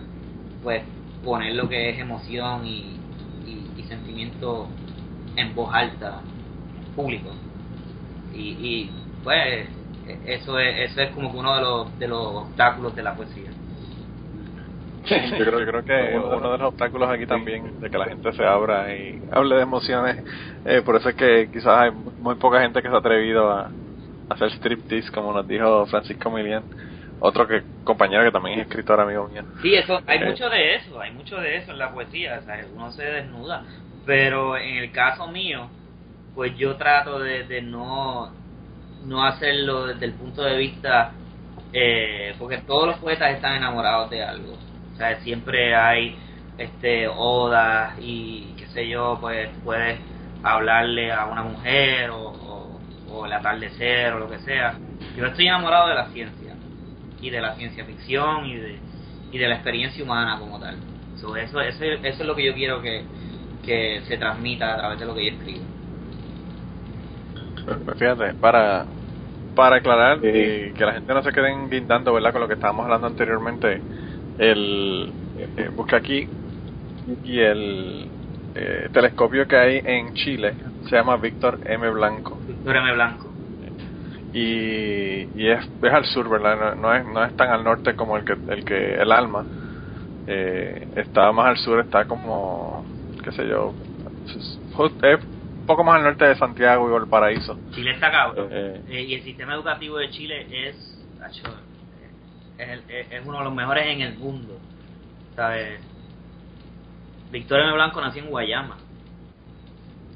pues 0.62 0.82
poner 1.24 1.55
lo 1.55 1.68
que 1.68 1.90
es 1.90 1.99
emoción 2.01 2.66
y, 2.66 2.99
y, 3.47 3.70
y 3.76 3.82
sentimiento 3.84 4.68
en 5.36 5.55
voz 5.55 5.72
alta, 5.72 6.20
público. 6.97 7.30
Y, 8.34 8.40
y 8.40 8.90
pues 9.22 9.68
eso 10.26 10.59
es, 10.59 10.90
eso 10.90 11.03
es 11.03 11.11
como 11.11 11.30
que 11.30 11.38
uno 11.38 11.55
de 11.55 11.61
los, 11.61 11.99
de 12.01 12.09
los 12.09 12.26
obstáculos 12.34 12.97
de 12.97 13.03
la 13.05 13.14
poesía. 13.14 13.51
Yo 15.09 15.44
creo, 15.44 15.61
yo 15.61 15.66
creo 15.66 15.84
que 15.84 15.92
uno 16.18 16.52
de 16.52 16.59
los 16.59 16.68
obstáculos 16.68 17.09
aquí 17.11 17.26
también 17.26 17.78
de 17.80 17.90
que 17.90 17.98
la 17.98 18.07
gente 18.07 18.32
se 18.32 18.44
abra 18.44 18.94
y 18.94 19.20
hable 19.30 19.57
de 19.57 19.62
emociones, 19.62 20.24
eh, 20.64 20.82
por 20.82 20.96
eso 20.96 21.09
es 21.11 21.14
que 21.14 21.48
quizás 21.52 21.66
hay 21.78 21.90
muy 22.18 22.34
poca 22.36 22.61
gente 22.61 22.82
que 22.82 22.88
se 22.88 22.94
ha 22.94 22.98
atrevido 22.98 23.50
a, 23.50 23.62
a 23.62 24.34
hacer 24.34 24.50
striptease, 24.52 25.11
como 25.12 25.32
nos 25.32 25.46
dijo 25.46 25.86
Francisco 25.86 26.30
Milian, 26.30 26.64
otro 27.20 27.46
que 27.46 27.62
compañero 27.84 28.24
que 28.24 28.32
también 28.32 28.59
es 28.61 28.66
escritor 28.66 29.00
amigo 29.00 29.28
mío. 29.28 29.44
Sí, 29.62 29.74
eso, 29.74 30.00
hay 30.07 30.18
Eh. 30.18 30.26
mucho 30.26 30.48
de 30.50 30.74
eso, 30.76 31.00
hay 31.00 31.12
mucho 31.12 31.36
de 31.36 31.57
eso 31.57 31.72
en 31.72 31.78
la 31.78 31.92
poesía, 31.92 32.38
o 32.40 32.44
sea, 32.44 32.64
uno 32.74 32.90
se 32.92 33.04
desnuda, 33.04 33.64
pero 34.04 34.57
en 34.57 34.76
el 34.78 34.92
caso 34.92 35.26
mío, 35.28 35.68
pues 36.34 36.57
yo 36.59 36.76
trato 36.76 37.18
de, 37.20 37.44
de 37.44 37.62
no, 37.62 38.30
no 39.04 39.24
hacerlo 39.24 39.86
desde 39.86 40.07
el 40.07 40.12
punto 40.14 40.42
de 40.42 40.57
vista, 40.57 41.12
eh, 41.72 42.34
porque 42.38 42.59
todos 42.59 42.86
los 42.88 42.98
poetas 42.98 43.32
están 43.34 43.57
enamorados 43.57 44.11
de 44.11 44.22
algo, 44.22 44.59
o 44.97 44.99
sea, 44.99 45.20
siempre 45.22 45.76
hay 45.76 46.24
este 46.59 47.09
odas 47.09 47.97
y 48.01 48.55
qué 48.59 48.66
sé 48.68 48.88
yo, 48.88 49.18
pues 49.20 49.51
puedes 49.64 50.01
hablarle 50.42 51.12
a 51.12 51.26
una 51.26 51.44
mujer 51.44 52.11
o, 52.11 52.18
o, 52.30 52.86
o 53.07 53.26
el 53.26 53.32
atardecer 53.34 54.14
o 54.14 54.20
lo 54.20 54.30
que 54.30 54.40
sea. 54.40 54.82
Yo 55.14 55.26
estoy 55.26 55.47
enamorado 55.49 55.88
de 55.88 55.97
la 55.97 56.11
ciencia 56.12 56.59
y 57.20 57.30
de 57.30 57.40
la 57.42 57.57
ciencia 57.57 57.84
ficción 57.86 58.47
y 58.47 58.57
de, 58.57 58.84
y 59.30 59.38
de 59.38 59.49
la 59.49 59.57
experiencia 59.57 60.05
humana 60.05 60.38
como 60.40 60.61
tal. 60.61 60.84
So, 61.14 61.36
eso, 61.36 61.61
eso, 61.61 61.84
eso 61.84 62.22
es 62.22 62.26
lo 62.26 62.36
que 62.36 62.47
yo 62.47 62.55
quiero 62.55 62.80
que, 62.82 63.11
que 63.62 64.03
se 64.09 64.18
transmita 64.18 64.74
a 64.74 64.78
través 64.78 64.99
de 65.01 65.07
lo 65.07 65.14
que 65.14 65.26
yo 65.26 65.32
escribo. 65.32 65.74
Pues 67.64 67.99
Fíjate, 67.99 68.34
para, 68.34 68.92
para 69.55 69.76
aclarar 69.76 70.20
Sí. 70.20 70.28
y 70.32 70.72
que 70.74 70.84
la 70.84 70.94
gente 70.94 71.14
no 71.14 71.22
se 71.22 71.32
quede 71.32 71.51
guindando, 71.70 72.12
¿verdad? 72.14 72.32
Con 72.32 72.42
lo 72.42 72.49
que 72.49 72.55
estábamos 72.55 72.84
hablando 72.84 73.07
anteriormente, 73.09 73.86
el 74.39 75.12
eh, 75.39 75.70
busca 75.74 75.97
aquí 75.97 76.28
y 77.24 77.39
el 77.41 78.09
eh, 78.55 78.89
telescopio 78.93 79.47
que 79.47 79.57
hay 79.57 79.82
en 79.84 80.14
Chile 80.14 80.55
se 80.89 80.97
llama 80.97 81.16
Víctor 81.16 81.61
M. 81.64 81.89
Blanco 81.91 82.39
Víctor 82.47 82.76
M. 82.76 82.93
Blanco. 82.95 83.26
y, 84.32 85.28
y 85.34 85.49
es, 85.49 85.66
es 85.82 85.93
al 85.93 86.05
sur, 86.07 86.28
¿verdad? 86.28 86.74
No, 86.76 86.82
no 86.82 86.95
es, 86.95 87.07
no 87.07 87.24
es 87.24 87.37
tan 87.37 87.51
al 87.51 87.64
norte 87.64 87.95
como 87.95 88.16
el 88.16 88.24
que 88.24 88.32
el, 88.49 88.64
que, 88.64 88.95
el 88.95 89.12
Alma. 89.12 89.45
Eh, 90.28 90.89
está 90.97 91.30
más 91.32 91.47
al 91.47 91.57
sur, 91.59 91.78
está 91.80 92.05
como, 92.07 92.84
qué 93.22 93.30
sé 93.30 93.47
yo, 93.49 93.72
es 95.03 95.18
poco 95.66 95.84
más 95.84 95.97
al 95.97 96.05
norte 96.05 96.24
de 96.24 96.34
Santiago 96.37 96.89
y 96.89 96.93
Valparaíso. 96.93 97.59
Chile 97.72 97.93
está 97.93 98.11
cabrón. 98.11 98.49
Eh, 98.51 98.80
Eh, 98.89 99.03
y 99.03 99.14
el 99.14 99.22
sistema 99.22 99.55
educativo 99.55 99.99
de 99.99 100.11
Chile 100.11 100.68
es, 100.68 100.76
es, 102.59 102.68
el- 102.68 102.90
es- 102.90 103.26
uno 103.26 103.38
de 103.38 103.44
los 103.44 103.54
mejores 103.54 103.86
en 103.86 104.00
el 104.02 104.16
mundo. 104.18 104.59
¿Sabes? 105.34 105.80
Víctor 107.30 107.61
M. 107.61 107.72
Blanco 107.74 108.00
nació 108.00 108.22
en 108.22 108.30
Guayama. 108.30 108.76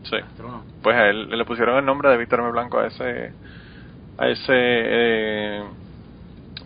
sí. 0.05 0.17
astrónomo. 0.17 0.65
Pues 0.83 0.97
a 0.97 1.09
él 1.09 1.29
le 1.29 1.45
pusieron 1.45 1.77
el 1.79 1.85
nombre 1.85 2.09
de 2.11 2.17
Víctor 2.17 2.41
M. 2.41 2.51
Blanco 2.53 2.79
a 2.79 2.87
ese 2.87 3.33
a 4.19 4.29
ese 4.29 4.53
eh, 4.53 5.63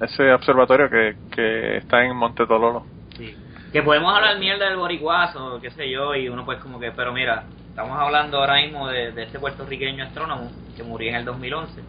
ese 0.00 0.32
observatorio 0.32 0.88
que, 0.90 1.16
que 1.30 1.76
está 1.78 2.04
en 2.04 2.14
Monte 2.16 2.46
Tololo. 2.46 2.84
Sí. 3.16 3.34
Que 3.72 3.82
podemos 3.82 4.14
hablar 4.14 4.38
mierda 4.38 4.66
del 4.68 4.76
boricuazo, 4.76 5.60
qué 5.60 5.70
sé 5.70 5.90
yo, 5.90 6.14
y 6.14 6.28
uno 6.28 6.44
pues 6.44 6.58
como 6.60 6.78
que, 6.78 6.92
pero 6.92 7.12
mira, 7.12 7.44
estamos 7.70 7.98
hablando 7.98 8.38
ahora 8.38 8.56
mismo 8.62 8.88
de, 8.88 9.10
de 9.12 9.22
este 9.24 9.38
puertorriqueño 9.40 10.04
astrónomo 10.04 10.50
que 10.76 10.82
murió 10.84 11.10
en 11.10 11.16
el 11.16 11.24
2011, 11.24 11.80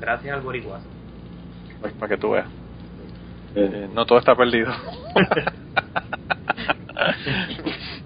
gracias 0.00 0.34
al 0.34 0.40
boricuazo. 0.42 0.86
Para 1.98 2.08
que 2.08 2.16
tú 2.16 2.30
veas. 2.30 2.46
Eh, 3.54 3.88
no 3.92 4.04
todo 4.06 4.18
está 4.18 4.34
perdido. 4.34 4.72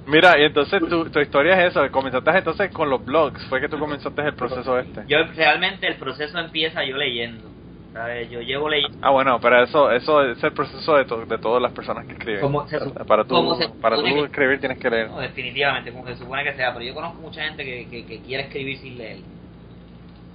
Mira, 0.07 0.39
y 0.39 0.45
entonces 0.45 0.81
tu, 0.89 1.11
tu 1.11 1.21
historia 1.21 1.61
es 1.65 1.71
eso, 1.71 1.91
comenzaste 1.91 2.31
entonces 2.31 2.71
con 2.73 2.89
los 2.89 3.05
blogs, 3.05 3.45
fue 3.47 3.61
que 3.61 3.69
tú 3.69 3.79
comenzaste 3.79 4.23
el 4.23 4.35
proceso 4.35 4.79
este. 4.79 5.03
Yo 5.07 5.19
realmente 5.37 5.87
el 5.87 5.97
proceso 5.97 6.39
empieza 6.39 6.83
yo 6.85 6.97
leyendo, 6.97 7.51
¿sabes? 7.93 8.31
Yo 8.31 8.41
llevo 8.41 8.69
leyendo. 8.71 8.97
Ah, 9.03 9.11
bueno, 9.11 9.39
pero 9.41 9.63
eso 9.63 9.91
eso 9.91 10.25
es 10.25 10.43
el 10.43 10.53
proceso 10.53 10.97
de, 10.97 11.05
to- 11.05 11.27
de 11.27 11.39
todas 11.39 11.61
las 11.61 11.73
personas 11.73 12.07
que 12.07 12.15
escriben. 12.15 12.41
Como 12.41 12.67
se 12.67 12.79
para 13.05 13.25
tú, 13.25 13.55
se 13.57 13.69
para 13.69 13.97
tú 13.97 14.05
que- 14.05 14.21
escribir 14.25 14.61
tienes 14.61 14.79
que 14.79 14.89
leer. 14.89 15.11
No, 15.11 15.21
definitivamente, 15.21 15.93
como 15.93 16.07
se 16.07 16.17
supone 16.17 16.43
que 16.45 16.55
sea, 16.55 16.73
pero 16.73 16.85
yo 16.87 16.95
conozco 16.95 17.21
mucha 17.21 17.45
gente 17.45 17.63
que, 17.65 17.87
que, 17.91 18.07
que 18.07 18.21
quiere 18.21 18.45
escribir 18.45 18.79
sin 18.79 18.97
leer. 18.97 19.19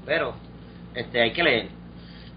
Pero 0.06 0.36
este 0.94 1.22
hay 1.22 1.32
que 1.32 1.44
leer. 1.44 1.70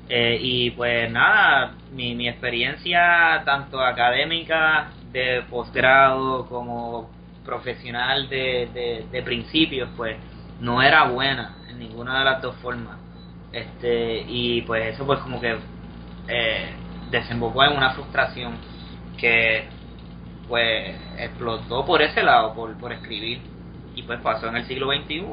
Eh, 0.08 0.38
y 0.40 0.70
pues 0.70 1.10
nada, 1.10 1.74
mi, 1.92 2.14
mi 2.14 2.28
experiencia 2.28 3.42
tanto 3.44 3.80
académica 3.80 4.90
de 5.12 5.42
posgrado 5.50 6.46
como 6.46 7.10
profesional 7.44 8.28
de, 8.28 8.68
de, 8.72 9.06
de 9.10 9.22
principios, 9.22 9.88
pues 9.96 10.16
no 10.60 10.82
era 10.82 11.04
buena 11.04 11.56
en 11.68 11.78
ninguna 11.78 12.18
de 12.18 12.24
las 12.24 12.42
dos 12.42 12.56
formas. 12.56 12.98
Este, 13.52 14.24
y 14.28 14.62
pues 14.62 14.94
eso 14.94 15.06
pues 15.06 15.20
como 15.20 15.40
que 15.40 15.56
eh, 16.28 16.70
desembocó 17.10 17.64
en 17.64 17.76
una 17.76 17.90
frustración 17.90 18.54
que 19.16 19.64
pues 20.48 20.94
explotó 21.18 21.84
por 21.84 22.02
ese 22.02 22.22
lado, 22.22 22.54
por, 22.54 22.76
por 22.78 22.92
escribir. 22.92 23.40
Y 23.94 24.02
pues 24.02 24.20
pasó 24.20 24.48
en 24.48 24.56
el 24.56 24.66
siglo 24.66 24.92
XXI. 24.92 25.24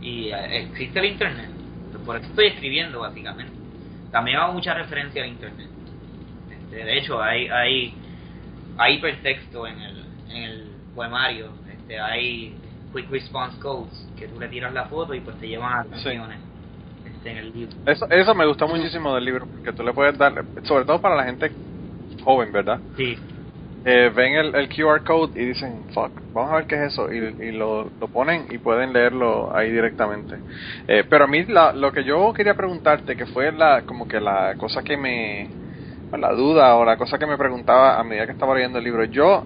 Y 0.00 0.28
eh, 0.28 0.62
existe 0.62 1.00
el 1.00 1.06
Internet. 1.06 1.50
Por 2.06 2.16
eso 2.16 2.26
estoy 2.26 2.46
escribiendo 2.46 3.00
básicamente. 3.00 3.61
También 4.12 4.36
hago 4.38 4.52
mucha 4.52 4.74
referencia 4.74 5.22
al 5.22 5.30
Internet. 5.30 5.68
Este, 6.50 6.84
de 6.84 6.98
hecho, 6.98 7.20
hay, 7.20 7.48
hay, 7.48 7.94
hay 8.76 8.94
hipertexto 8.96 9.66
en 9.66 9.80
el, 9.80 10.04
en 10.28 10.42
el 10.42 10.70
poemario. 10.94 11.50
Este, 11.72 11.98
hay 11.98 12.54
quick 12.94 13.10
response 13.10 13.58
codes 13.58 14.08
que 14.18 14.28
tú 14.28 14.38
le 14.38 14.48
tiras 14.48 14.72
la 14.72 14.84
foto 14.84 15.14
y 15.14 15.20
pues 15.20 15.36
te 15.38 15.48
llevan 15.48 15.72
a 15.72 15.82
Sí. 15.84 15.90
canciones 15.90 16.38
este, 17.06 17.30
en 17.30 17.36
el 17.38 17.52
libro. 17.52 17.76
Eso, 17.86 18.06
eso 18.10 18.34
me 18.34 18.46
gustó 18.46 18.68
muchísimo 18.68 19.14
del 19.14 19.24
libro, 19.24 19.46
porque 19.46 19.72
tú 19.72 19.82
le 19.82 19.92
puedes 19.92 20.16
dar, 20.18 20.44
sobre 20.64 20.84
todo 20.84 21.00
para 21.00 21.16
la 21.16 21.24
gente 21.24 21.50
joven, 22.22 22.52
¿verdad? 22.52 22.80
Sí, 22.96 23.18
Eh, 23.84 24.10
ven 24.14 24.34
el, 24.34 24.54
el 24.54 24.68
QR 24.68 25.02
code 25.02 25.32
y 25.40 25.44
dicen, 25.46 25.84
fuck, 25.92 26.12
vamos 26.32 26.52
a 26.52 26.56
ver 26.56 26.66
qué 26.66 26.76
es 26.76 26.92
eso, 26.92 27.12
y, 27.12 27.16
y 27.18 27.50
lo, 27.52 27.90
lo 28.00 28.08
ponen 28.08 28.46
y 28.50 28.58
pueden 28.58 28.92
leerlo 28.92 29.54
ahí 29.54 29.72
directamente. 29.72 30.36
Eh, 30.86 31.04
pero 31.08 31.24
a 31.24 31.26
mí 31.26 31.44
la, 31.46 31.72
lo 31.72 31.92
que 31.92 32.04
yo 32.04 32.32
quería 32.32 32.54
preguntarte, 32.54 33.16
que 33.16 33.26
fue 33.26 33.50
la 33.50 33.82
como 33.82 34.06
que 34.06 34.20
la 34.20 34.54
cosa 34.56 34.82
que 34.82 34.96
me, 34.96 35.50
la 36.12 36.32
duda 36.32 36.76
o 36.76 36.84
la 36.84 36.96
cosa 36.96 37.18
que 37.18 37.26
me 37.26 37.36
preguntaba 37.38 37.98
a 37.98 38.04
medida 38.04 38.26
que 38.26 38.32
estaba 38.32 38.54
leyendo 38.54 38.78
el 38.78 38.84
libro, 38.84 39.04
yo, 39.04 39.44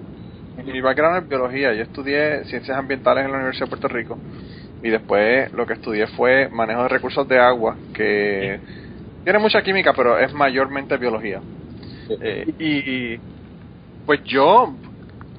mi 0.64 0.80
background 0.82 1.22
es 1.22 1.28
biología, 1.28 1.72
yo 1.72 1.82
estudié 1.82 2.44
ciencias 2.44 2.76
ambientales 2.76 3.24
en 3.24 3.30
la 3.30 3.38
Universidad 3.38 3.66
de 3.66 3.70
Puerto 3.70 3.88
Rico 3.88 4.18
y 4.82 4.90
después 4.90 5.52
lo 5.52 5.66
que 5.66 5.74
estudié 5.74 6.06
fue 6.08 6.48
manejo 6.50 6.82
de 6.82 6.88
recursos 6.88 7.26
de 7.28 7.38
agua, 7.38 7.76
que 7.94 8.60
tiene 9.24 9.38
mucha 9.38 9.62
química, 9.62 9.92
pero 9.94 10.18
es 10.18 10.32
mayormente 10.34 10.96
biología. 10.98 11.40
Eh, 12.20 12.46
y, 12.58 13.20
pues 14.06 14.22
yo, 14.24 14.72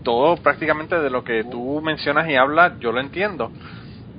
todo 0.03 0.35
prácticamente 0.37 0.99
de 0.99 1.09
lo 1.09 1.23
que 1.23 1.43
tú 1.45 1.81
mencionas 1.81 2.29
y 2.29 2.35
hablas, 2.35 2.77
yo 2.79 2.91
lo 2.91 2.99
entiendo. 2.99 3.51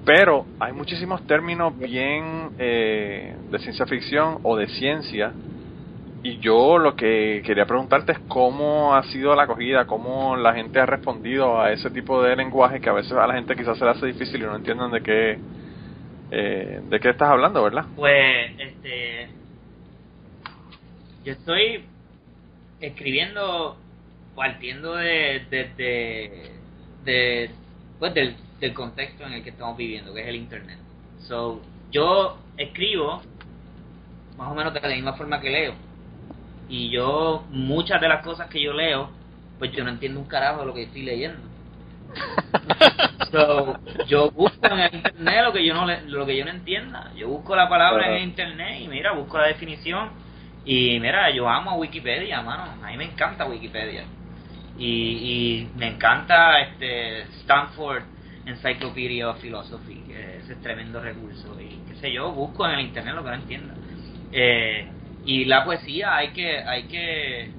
Pero 0.04 0.46
hay 0.58 0.72
muchísimos 0.72 1.26
términos 1.26 1.78
bien 1.78 2.50
eh, 2.58 3.36
de 3.50 3.58
ciencia 3.58 3.84
ficción 3.84 4.38
o 4.42 4.56
de 4.56 4.66
ciencia. 4.68 5.32
Y 6.22 6.38
yo 6.38 6.78
lo 6.78 6.96
que 6.96 7.42
quería 7.44 7.66
preguntarte 7.66 8.12
es 8.12 8.18
cómo 8.26 8.94
ha 8.94 9.02
sido 9.04 9.36
la 9.36 9.44
acogida, 9.44 9.86
cómo 9.86 10.34
la 10.36 10.54
gente 10.54 10.80
ha 10.80 10.86
respondido 10.86 11.60
a 11.60 11.72
ese 11.72 11.90
tipo 11.90 12.22
de 12.22 12.34
lenguaje 12.34 12.80
que 12.80 12.88
a 12.88 12.94
veces 12.94 13.12
a 13.12 13.26
la 13.26 13.34
gente 13.34 13.54
quizás 13.54 13.78
se 13.78 13.84
le 13.84 13.90
hace 13.90 14.06
difícil 14.06 14.42
y 14.42 14.46
no 14.46 14.56
entienden 14.56 14.90
de 14.90 15.02
qué, 15.02 15.38
eh, 16.30 16.80
de 16.88 17.00
qué 17.00 17.10
estás 17.10 17.28
hablando, 17.28 17.62
¿verdad? 17.62 17.84
Pues, 17.94 18.50
este. 18.58 19.28
Yo 21.24 21.32
estoy 21.34 21.84
escribiendo 22.80 23.76
partiendo 24.38 24.94
de. 24.96 25.44
de, 25.50 25.64
de, 25.76 26.50
de- 27.04 27.50
pues 27.98 28.14
del, 28.14 28.36
del 28.60 28.72
contexto 28.74 29.26
en 29.26 29.32
el 29.34 29.42
que 29.42 29.50
estamos 29.50 29.76
viviendo, 29.76 30.14
que 30.14 30.22
es 30.22 30.28
el 30.28 30.36
Internet. 30.36 30.78
So, 31.26 31.60
yo 31.90 32.38
escribo 32.56 33.20
más 34.36 34.52
o 34.52 34.54
menos 34.54 34.72
de 34.72 34.80
la 34.80 34.88
misma 34.88 35.14
forma 35.14 35.40
que 35.40 35.50
leo. 35.50 35.74
Y 36.68 36.90
yo, 36.90 37.44
muchas 37.50 38.00
de 38.00 38.08
las 38.08 38.22
cosas 38.22 38.48
que 38.48 38.62
yo 38.62 38.72
leo, 38.72 39.10
pues 39.58 39.72
yo 39.72 39.82
no 39.82 39.90
entiendo 39.90 40.20
un 40.20 40.26
carajo 40.26 40.60
de 40.60 40.66
lo 40.66 40.74
que 40.74 40.84
estoy 40.84 41.02
leyendo. 41.02 41.40
So, 43.30 43.76
yo 44.06 44.30
busco 44.30 44.66
en 44.72 44.78
el 44.80 44.94
internet 44.94 45.44
lo 45.44 45.52
que 45.52 45.66
yo 45.66 45.74
no 45.74 45.84
le- 45.84 46.00
lo 46.08 46.24
que 46.24 46.34
yo 46.36 46.44
no 46.46 46.50
entienda. 46.50 47.12
Yo 47.14 47.28
busco 47.28 47.54
la 47.54 47.68
palabra 47.68 48.06
en 48.08 48.14
el 48.22 48.28
internet 48.28 48.80
y 48.80 48.88
mira, 48.88 49.12
busco 49.12 49.36
la 49.38 49.48
definición. 49.48 50.08
Y 50.64 50.98
mira, 51.00 51.28
yo 51.30 51.46
amo 51.48 51.72
a 51.72 51.74
Wikipedia, 51.76 52.40
mano. 52.40 52.64
A 52.82 52.86
mí 52.90 52.96
me 52.96 53.04
encanta 53.04 53.44
Wikipedia. 53.44 54.04
Y, 54.78 54.84
y 54.84 55.68
me 55.76 55.88
encanta 55.88 56.60
este 56.60 57.22
Stanford 57.40 58.02
Encyclopedia 58.46 59.28
of 59.28 59.40
Philosophy, 59.40 60.02
que 60.06 60.38
ese 60.38 60.54
es 60.54 60.62
tremendo 60.62 61.00
recurso. 61.00 61.60
Y 61.60 61.78
qué 61.88 61.94
sé 61.96 62.12
yo, 62.12 62.32
busco 62.32 62.66
en 62.66 62.78
el 62.78 62.86
internet 62.86 63.14
lo 63.14 63.22
que 63.22 63.30
no 63.30 63.34
entienda. 63.34 63.74
Eh, 64.32 64.86
y 65.24 65.44
la 65.44 65.64
poesía 65.64 66.16
hay 66.16 66.28
que, 66.28 66.58
hay 66.58 66.84
que, 66.84 67.50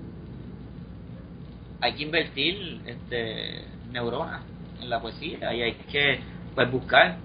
hay 1.82 1.94
que 1.94 2.04
invertir 2.04 2.82
este 2.86 3.66
neuronas 3.92 4.42
en 4.82 4.90
la 4.90 5.00
poesía 5.00 5.54
y 5.54 5.62
hay 5.62 5.74
que 5.92 6.20
pues 6.56 6.72
buscar 6.72 7.18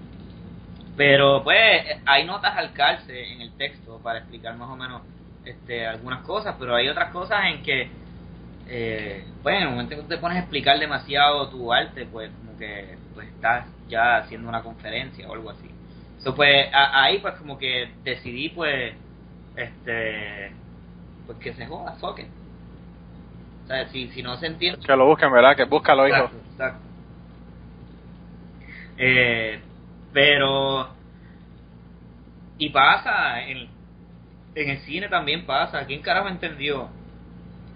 pero 0.97 1.43
pues 1.43 1.83
hay 2.05 2.25
notas 2.25 2.57
al 2.57 2.73
calce 2.73 3.33
en 3.33 3.41
el 3.41 3.51
texto 3.57 3.99
para 4.01 4.19
explicar 4.19 4.55
más 4.55 4.69
o 4.69 4.75
menos 4.75 5.01
este 5.43 5.85
algunas 5.85 6.23
cosas 6.23 6.55
pero 6.57 6.75
hay 6.75 6.87
otras 6.87 7.11
cosas 7.11 7.45
en 7.47 7.61
que 7.63 7.89
eh, 8.67 9.23
pues 9.43 9.55
en 9.57 9.63
el 9.63 9.69
momento 9.69 9.95
que 9.95 10.01
tú 10.01 10.07
te 10.07 10.17
pones 10.17 10.37
a 10.37 10.41
explicar 10.41 10.79
demasiado 10.79 11.47
tu 11.49 11.71
arte 11.71 12.05
pues 12.05 12.31
como 12.39 12.57
que 12.57 12.97
pues 13.13 13.27
estás 13.27 13.67
ya 13.87 14.17
haciendo 14.17 14.49
una 14.49 14.63
conferencia 14.63 15.27
o 15.29 15.33
algo 15.33 15.51
así 15.51 15.69
so, 16.23 16.33
pues 16.35 16.67
a- 16.73 17.03
ahí 17.03 17.19
pues 17.19 17.35
como 17.35 17.57
que 17.57 17.89
decidí 18.03 18.49
pues 18.49 18.93
este 19.55 20.51
pues 21.27 21.37
que 21.39 21.53
se 21.53 21.65
joda 21.65 21.95
it. 22.17 22.25
o 23.63 23.67
sea 23.67 23.87
si, 23.89 24.07
si 24.09 24.21
no 24.23 24.37
se 24.37 24.47
entiende 24.47 24.79
Que 24.85 24.95
lo 24.95 25.05
busquen, 25.05 25.31
¿verdad? 25.31 25.55
Que 25.55 25.63
búscalo, 25.65 26.07
hijo. 26.07 26.17
Exacto, 26.17 26.37
exacto. 26.51 26.79
Eh, 28.97 29.59
pero 30.13 30.89
y 32.57 32.69
pasa 32.69 33.41
en, 33.41 33.67
en 34.55 34.69
el 34.69 34.77
cine 34.79 35.09
también 35.09 35.45
pasa 35.45 35.85
quién 35.85 36.01
carajo 36.01 36.29
entendió 36.29 36.89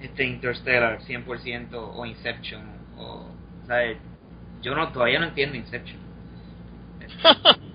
este 0.01 0.23
Interstellar 0.25 0.99
100% 1.01 1.69
o 1.73 2.05
Inception 2.05 2.61
o 2.97 3.27
¿sabes? 3.67 3.97
yo 4.61 4.75
no 4.75 4.89
todavía 4.91 5.19
no 5.19 5.25
entiendo 5.25 5.55
Inception. 5.55 5.99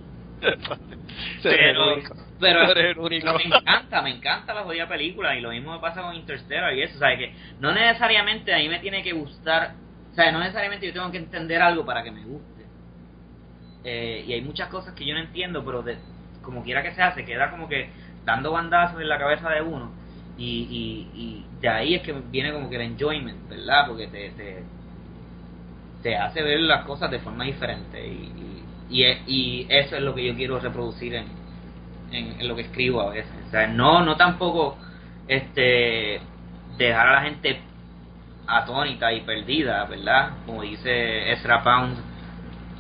Pero 1.43 1.97
pero 2.41 3.03
me 3.09 3.45
encanta 3.45 4.03
me 4.03 4.11
encanta 4.11 4.53
la 4.53 4.63
jodida 4.63 4.89
película 4.89 5.35
y 5.37 5.41
lo 5.41 5.51
mismo 5.51 5.73
me 5.73 5.79
pasa 5.79 6.03
con 6.03 6.15
Interstellar 6.15 6.75
y 6.75 6.83
eso 6.83 6.99
sabes 6.99 7.19
que 7.19 7.35
no 7.61 7.73
necesariamente 7.73 8.53
a 8.53 8.59
mí 8.59 8.69
me 8.69 8.81
tiene 8.81 9.03
que 9.03 9.13
gustar 9.13 9.75
o 10.11 10.15
sea 10.15 10.33
no 10.33 10.41
necesariamente 10.41 10.87
yo 10.87 10.93
tengo 10.93 11.11
que 11.11 11.19
entender 11.19 11.63
algo 11.63 11.85
para 11.85 12.03
que 12.03 12.11
me 12.11 12.25
guste. 12.25 12.65
Eh, 13.85 14.25
y 14.27 14.33
hay 14.33 14.41
muchas 14.41 14.69
cosas 14.69 14.95
que 14.95 15.07
yo 15.07 15.15
no 15.15 15.21
entiendo 15.21 15.65
pero 15.65 15.83
de, 15.83 15.97
como 16.43 16.63
quiera 16.63 16.83
que 16.83 16.95
sea 16.95 17.15
se 17.15 17.25
queda 17.25 17.51
como 17.51 17.69
que 17.69 17.89
dando 18.25 18.53
bandazos 18.53 19.01
en 19.01 19.09
la 19.09 19.19
cabeza 19.19 19.49
de 19.51 19.63
uno 19.63 19.93
y, 20.37 20.45
y, 20.45 21.21
y 21.21 21.45
de 21.61 21.69
ahí 21.69 21.95
es 21.95 22.03
que 22.03 22.13
viene 22.13 22.53
como 22.53 22.69
que 22.69 22.77
el 22.77 22.83
enjoyment 22.83 23.49
verdad 23.49 23.87
porque 23.87 24.09
te, 24.09 24.31
te 24.31 24.63
te 26.03 26.17
hace 26.17 26.43
ver 26.43 26.61
las 26.61 26.85
cosas 26.85 27.11
de 27.11 27.19
forma 27.19 27.45
diferente 27.45 28.07
y, 28.07 28.31
y, 28.91 29.05
y, 29.27 29.67
eso 29.71 29.97
es 29.97 30.03
lo 30.03 30.15
que 30.15 30.27
yo 30.27 30.35
quiero 30.35 30.61
reproducir 30.61 31.15
en, 31.15 31.27
en, 32.13 32.47
lo 32.47 32.55
que 32.55 32.63
escribo 32.63 33.01
a 33.01 33.11
veces. 33.11 33.33
O 33.53 33.67
no 33.73 34.05
no 34.05 34.17
tampoco 34.17 34.77
este 35.27 36.21
dejar 36.77 37.09
a 37.09 37.13
la 37.13 37.23
gente 37.23 37.59
atónita 38.47 39.13
y 39.15 39.23
perdida 39.23 39.85
verdad 39.87 40.33
como 40.45 40.63
dice 40.63 41.33
Ezra 41.33 41.63
Pound 41.63 41.97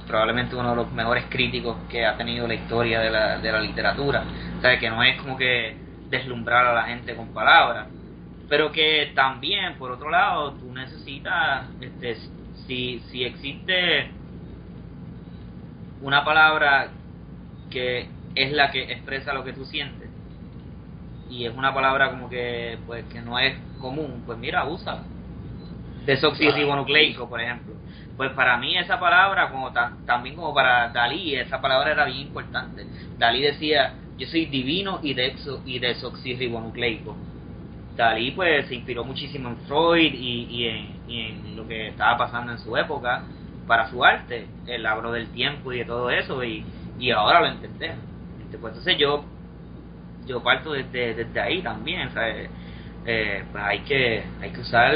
probablemente 0.07 0.55
uno 0.55 0.71
de 0.71 0.77
los 0.77 0.93
mejores 0.93 1.25
críticos 1.31 1.77
que 1.89 2.05
ha 2.05 2.17
tenido 2.17 2.47
la 2.47 2.55
historia 2.55 3.01
de 3.01 3.11
la, 3.11 3.39
de 3.39 3.53
la 3.53 3.61
literatura. 3.61 4.23
O 4.59 4.61
sea 4.61 4.79
que 4.79 4.91
no 4.91 5.03
es 5.03 5.21
como 5.21 5.37
que 5.37 5.77
deslumbrar 6.19 6.67
a 6.67 6.75
la 6.75 6.85
gente 6.85 7.15
con 7.17 7.29
palabras. 7.33 7.89
Pero 8.49 8.71
que 8.73 9.13
también 9.15 9.77
por 9.79 9.91
otro 9.91 10.11
lado 10.11 10.53
tú 10.55 10.73
necesitas 10.73 11.69
este 11.81 12.17
si 12.67 13.01
si 13.11 13.25
existe 13.25 14.11
una 16.01 16.25
palabra 16.25 16.89
que 17.71 18.09
es 18.35 18.53
la 18.53 18.71
que 18.71 18.83
expresa 18.93 19.33
lo 19.33 19.45
que 19.45 19.53
tú 19.53 19.65
sientes 19.65 20.11
y 21.31 21.47
es 21.47 21.55
una 21.57 21.73
palabra 21.73 22.11
como 22.11 22.29
que 22.29 22.79
pues 22.87 23.05
que 23.07 23.21
no 23.21 23.39
es 23.39 23.55
común 23.79 24.23
pues 24.27 24.39
mira 24.39 24.65
usa 24.67 25.05
desoxirribonucleico 26.07 27.29
por 27.29 27.41
ejemplo. 27.41 27.75
Pues 28.17 28.31
para 28.33 28.57
mí 28.59 28.77
esa 28.77 29.01
palabra 29.01 29.51
como 29.51 29.73
ta- 29.73 29.97
también 30.07 30.37
como 30.37 30.55
para 30.55 30.89
Dalí 30.91 31.35
esa 31.35 31.61
palabra 31.61 31.93
era 31.93 32.05
bien 32.05 32.19
importante. 32.19 32.87
Dalí 33.19 33.43
decía 33.43 33.95
yo 34.19 34.27
soy 34.27 34.47
divino 34.47 35.01
y 35.03 35.15
dexo 35.15 35.63
y 35.65 35.79
desoxirribonucleico 35.79 37.17
Dalí 37.97 38.33
pues 38.33 38.67
se 38.67 38.75
inspiró 38.75 39.05
muchísimo 39.05 39.51
en 39.51 39.57
Freud 39.69 40.13
y, 40.15 40.47
y, 40.51 40.67
en, 40.67 40.89
y 41.07 41.21
en 41.21 41.57
lo 41.57 41.67
que 41.69 41.89
estaba 41.89 42.17
pasando 42.19 42.53
en 42.53 42.59
su 42.59 42.77
época 42.77 43.23
para 43.67 43.89
su 43.89 44.05
arte, 44.05 44.47
él 44.67 44.85
habló 44.85 45.13
del 45.13 45.29
tiempo 45.29 45.73
y 45.73 45.79
de 45.79 45.85
todo 45.85 46.11
eso 46.11 46.43
y, 46.45 46.65
y 46.99 47.11
ahora 47.13 47.41
lo 47.41 47.47
entendemos. 47.47 47.99
Este, 48.45 48.59
pues 48.59 48.73
entonces 48.73 48.99
yo 48.99 49.25
yo 50.27 50.43
parto 50.43 50.73
desde, 50.73 51.15
desde 51.15 51.41
ahí 51.41 51.63
también, 51.63 52.13
¿sabes? 52.13 52.49
Eh, 53.07 53.45
pues 53.53 53.63
hay 53.63 53.81
que 53.81 54.25
hay 54.41 54.51
que 54.51 54.61
usar 54.61 54.95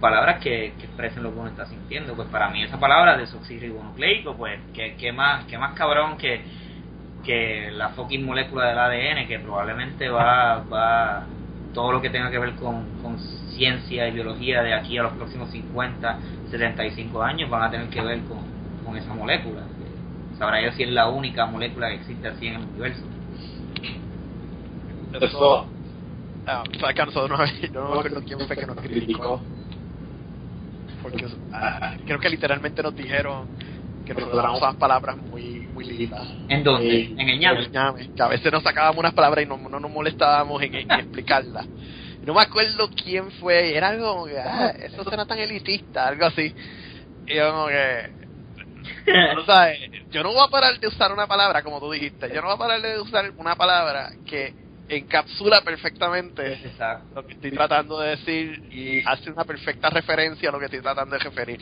palabras 0.00 0.40
que, 0.40 0.66
expresen 0.66 1.22
lo 1.22 1.32
que 1.32 1.38
uno 1.38 1.48
está 1.48 1.66
sintiendo. 1.66 2.14
Pues 2.14 2.28
para 2.28 2.50
mí 2.50 2.62
esa 2.62 2.78
palabra 2.78 3.16
desoxirribonucleico, 3.16 4.36
pues 4.36 4.60
que, 4.74 4.94
que 4.96 5.12
más 5.12 5.44
que 5.46 5.56
más 5.56 5.74
cabrón 5.74 6.18
que 6.18 6.42
que 7.24 7.70
la 7.72 7.90
fucking 7.90 8.24
molécula 8.24 8.68
del 8.68 8.78
ADN 8.78 9.26
que 9.26 9.38
probablemente 9.38 10.08
va 10.08 10.64
va 10.72 11.26
todo 11.74 11.92
lo 11.92 12.00
que 12.00 12.10
tenga 12.10 12.30
que 12.30 12.38
ver 12.38 12.54
con, 12.54 12.84
con 13.02 13.18
ciencia 13.50 14.08
y 14.08 14.12
biología 14.12 14.62
de 14.62 14.74
aquí 14.74 14.96
a 14.98 15.02
los 15.02 15.12
próximos 15.12 15.50
50, 15.50 16.18
75 16.50 17.22
años 17.22 17.50
van 17.50 17.62
a 17.62 17.70
tener 17.70 17.88
que 17.88 18.00
ver 18.00 18.20
con, 18.20 18.38
con 18.84 18.96
esa 18.96 19.12
molécula. 19.14 19.62
Sabrá 20.38 20.62
yo 20.62 20.72
si 20.72 20.84
es 20.84 20.90
la 20.90 21.08
única 21.08 21.46
molécula 21.46 21.88
que 21.88 21.96
existe 21.96 22.28
así 22.28 22.46
en 22.46 22.54
el 22.54 22.62
universo. 22.62 23.04
Eso, 25.20 25.66
Ah, 26.50 26.64
sabes 26.80 26.94
que 26.96 27.02
a 27.02 27.04
nosotros 27.04 27.38
yo 27.60 27.68
no 27.74 27.90
me 27.90 27.98
acuerdo 27.98 28.22
quién 28.24 28.40
fue 28.40 28.56
que 28.56 28.64
nos 28.64 28.76
criticó. 28.76 29.42
Porque 31.02 31.26
ah, 31.52 31.94
creo 32.06 32.18
que 32.18 32.30
literalmente 32.30 32.82
nos 32.82 32.96
dijeron 32.96 33.46
que 34.06 34.14
nosotros 34.14 34.38
usábamos 34.38 34.76
palabras 34.76 35.18
muy, 35.18 35.57
muy. 35.84 36.10
¿En 36.48 36.64
dónde? 36.64 36.90
Sí. 36.90 37.14
En 37.18 37.28
el 37.28 37.38
ñame. 37.38 37.60
El 37.60 37.70
ñame, 37.70 38.10
que 38.14 38.22
a 38.22 38.28
veces 38.28 38.52
nos 38.52 38.62
sacábamos 38.62 38.98
unas 38.98 39.14
palabras 39.14 39.44
y 39.44 39.48
no, 39.48 39.56
no 39.56 39.80
nos 39.80 39.90
molestábamos 39.90 40.62
en, 40.62 40.74
en 40.74 40.90
explicarlas. 40.90 41.68
No 42.22 42.34
me 42.34 42.42
acuerdo 42.42 42.90
quién 42.90 43.30
fue, 43.32 43.76
era 43.76 43.88
algo 43.88 44.12
como 44.12 44.26
que, 44.26 44.38
ah, 44.38 44.74
eso 44.78 45.04
suena 45.04 45.24
tan 45.24 45.38
elitista, 45.38 46.08
algo 46.08 46.26
así. 46.26 46.52
Y 47.26 47.34
yo 47.34 47.50
como 47.52 47.68
que, 47.68 48.10
no 49.34 49.44
sabes, 49.44 49.78
yo 50.10 50.22
no 50.22 50.32
voy 50.32 50.44
a 50.44 50.50
parar 50.50 50.78
de 50.78 50.88
usar 50.88 51.12
una 51.12 51.26
palabra, 51.26 51.62
como 51.62 51.78
tú 51.78 51.90
dijiste, 51.92 52.28
yo 52.34 52.40
no 52.40 52.48
voy 52.48 52.56
a 52.56 52.58
parar 52.58 52.82
de 52.82 53.00
usar 53.00 53.30
una 53.36 53.54
palabra 53.54 54.10
que 54.26 54.52
encapsula 54.88 55.60
perfectamente 55.60 56.54
Exacto. 56.54 57.14
lo 57.14 57.26
que 57.26 57.34
estoy 57.34 57.50
tratando 57.52 58.00
de 58.00 58.10
decir 58.10 58.62
y 58.72 59.06
hace 59.06 59.30
una 59.30 59.44
perfecta 59.44 59.90
referencia 59.90 60.48
a 60.48 60.52
lo 60.52 60.58
que 60.58 60.64
estoy 60.64 60.80
tratando 60.80 61.16
de 61.16 61.24
referir. 61.24 61.60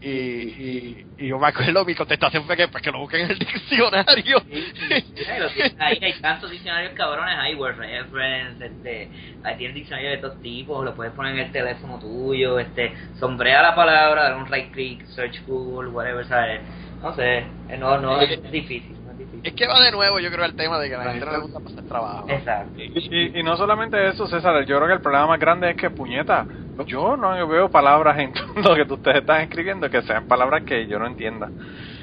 Y, 0.00 0.10
y, 0.10 1.06
y 1.18 1.26
yo 1.26 1.40
me 1.40 1.48
acuerdo, 1.48 1.84
mi 1.84 1.94
contestación 1.96 2.44
fue 2.44 2.56
que, 2.56 2.68
pues, 2.68 2.82
que 2.82 2.92
lo 2.92 3.00
busquen 3.00 3.22
en 3.22 3.30
el 3.32 3.38
diccionario. 3.38 4.40
Ahí, 4.48 5.02
tienes 5.02 5.74
ahí 5.80 5.98
hay 6.00 6.12
tantos 6.20 6.50
diccionarios 6.52 6.92
cabrones, 6.92 7.34
hay 7.36 7.56
word 7.56 7.76
reference, 7.78 8.64
este, 8.64 9.08
ahí 9.42 9.56
tienes 9.56 9.74
diccionarios 9.74 10.12
de 10.12 10.18
todos 10.18 10.40
tipos, 10.40 10.84
lo 10.84 10.94
puedes 10.94 11.12
poner 11.14 11.34
en 11.34 11.46
el 11.46 11.52
teléfono 11.52 11.98
tuyo, 11.98 12.60
este, 12.60 12.94
sombrea 13.18 13.60
la 13.60 13.74
palabra, 13.74 14.22
dar 14.22 14.36
un 14.36 14.46
right 14.46 14.70
click, 14.72 15.04
search 15.06 15.44
Google, 15.46 15.90
whatever, 15.90 16.24
¿sabes? 16.26 16.60
No 17.02 17.12
sé, 17.14 17.38
eh, 17.38 17.76
no, 17.76 17.98
no, 17.98 18.20
es 18.20 18.50
difícil, 18.52 18.97
es 19.24 19.30
difícil. 19.30 19.40
Es 19.44 19.54
que 19.54 19.66
va 19.66 19.80
de 19.80 19.92
nuevo, 19.92 20.18
yo 20.20 20.30
creo, 20.30 20.44
al 20.44 20.54
tema 20.54 20.78
de 20.78 20.88
que 20.88 20.94
a 20.94 20.98
la 20.98 21.10
gente 21.12 21.26
no 21.26 21.32
le 21.32 21.38
gusta 21.38 21.60
pasar 21.60 21.84
trabajo. 21.84 22.26
Exacto. 22.28 22.80
Y, 22.80 23.08
y- 23.10 23.40
y 23.40 23.42
no 23.42 23.56
solamente 23.56 24.08
eso, 24.08 24.26
César, 24.26 24.64
yo 24.64 24.76
creo 24.76 24.86
que 24.88 24.94
el 24.94 25.00
problema 25.00 25.26
más 25.26 25.40
grande 25.40 25.70
es 25.70 25.76
que, 25.76 25.90
puñeta, 25.90 26.46
yo 26.86 27.16
no 27.16 27.46
veo 27.48 27.68
palabras 27.70 28.18
en 28.18 28.32
lo 28.56 28.74
que 28.74 28.92
ustedes 28.92 29.18
están 29.18 29.40
escribiendo 29.42 29.90
que 29.90 30.02
sean 30.02 30.26
palabras 30.26 30.62
que 30.64 30.86
yo 30.86 30.98
no 30.98 31.06
entienda. 31.06 31.52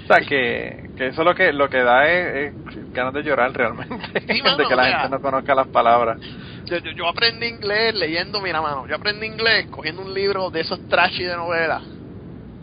O 0.03 0.07
sea, 0.07 0.17
que, 0.23 0.91
que 0.95 1.07
eso 1.07 1.23
lo 1.23 1.33
que 1.33 1.51
lo 1.51 1.67
que 1.67 1.81
da 1.81 2.07
es, 2.07 2.53
es 2.75 2.91
ganas 2.93 3.11
de 3.13 3.23
llorar 3.23 3.51
realmente, 3.53 3.95
Sí, 4.27 4.39
mano, 4.43 4.57
de 4.57 4.65
que 4.67 4.75
la 4.75 4.85
gente 4.85 5.09
no 5.09 5.19
conozca 5.19 5.55
las 5.55 5.67
palabras. 5.67 6.19
Yo, 6.67 6.77
yo, 6.77 6.91
yo 6.91 7.07
aprendí 7.07 7.47
inglés 7.47 7.95
leyendo, 7.95 8.39
mira, 8.41 8.61
mano, 8.61 8.85
yo 8.87 8.95
aprendí 8.95 9.25
inglés 9.25 9.65
cogiendo 9.71 10.03
un 10.03 10.13
libro 10.13 10.51
de 10.51 10.59
esos 10.61 10.79
trashy 10.87 11.23
de 11.23 11.35
novela, 11.35 11.81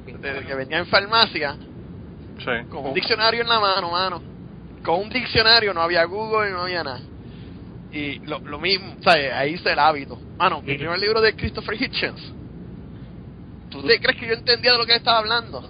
de- 0.07 0.45
que 0.47 0.55
venía 0.55 0.79
en 0.79 0.87
farmacia, 0.87 1.57
Sí. 2.39 2.51
con 2.69 2.87
un 2.87 2.95
diccionario 2.95 3.43
en 3.43 3.49
la 3.49 3.59
mano, 3.61 3.91
mano. 3.91 4.23
Con 4.83 5.01
un 5.01 5.09
diccionario 5.09 5.73
no 5.73 5.83
había 5.83 6.05
Google 6.05 6.49
y 6.49 6.53
no 6.53 6.63
había 6.63 6.83
nada. 6.85 7.03
Y 7.91 8.19
lo, 8.27 8.41
lo 8.45 8.59
mismo, 8.59 8.97
¿sabes? 9.03 9.33
Ahí 9.33 9.55
hice 9.55 9.73
el 9.73 9.79
hábito. 9.79 10.21
Mano, 10.39 10.63
mi 10.63 10.77
primer 10.77 10.99
libro 10.99 11.21
de 11.21 11.35
Christopher 11.35 11.81
Hitchens. 11.81 12.21
¿Tú 13.69 13.83
te 13.87 13.99
crees 14.01 14.19
que 14.19 14.27
yo 14.27 14.35
entendía 14.35 14.73
de 14.73 14.79
lo 14.79 14.85
que 14.87 14.93
él 14.93 14.99
estaba 14.99 15.19
hablando? 15.19 15.61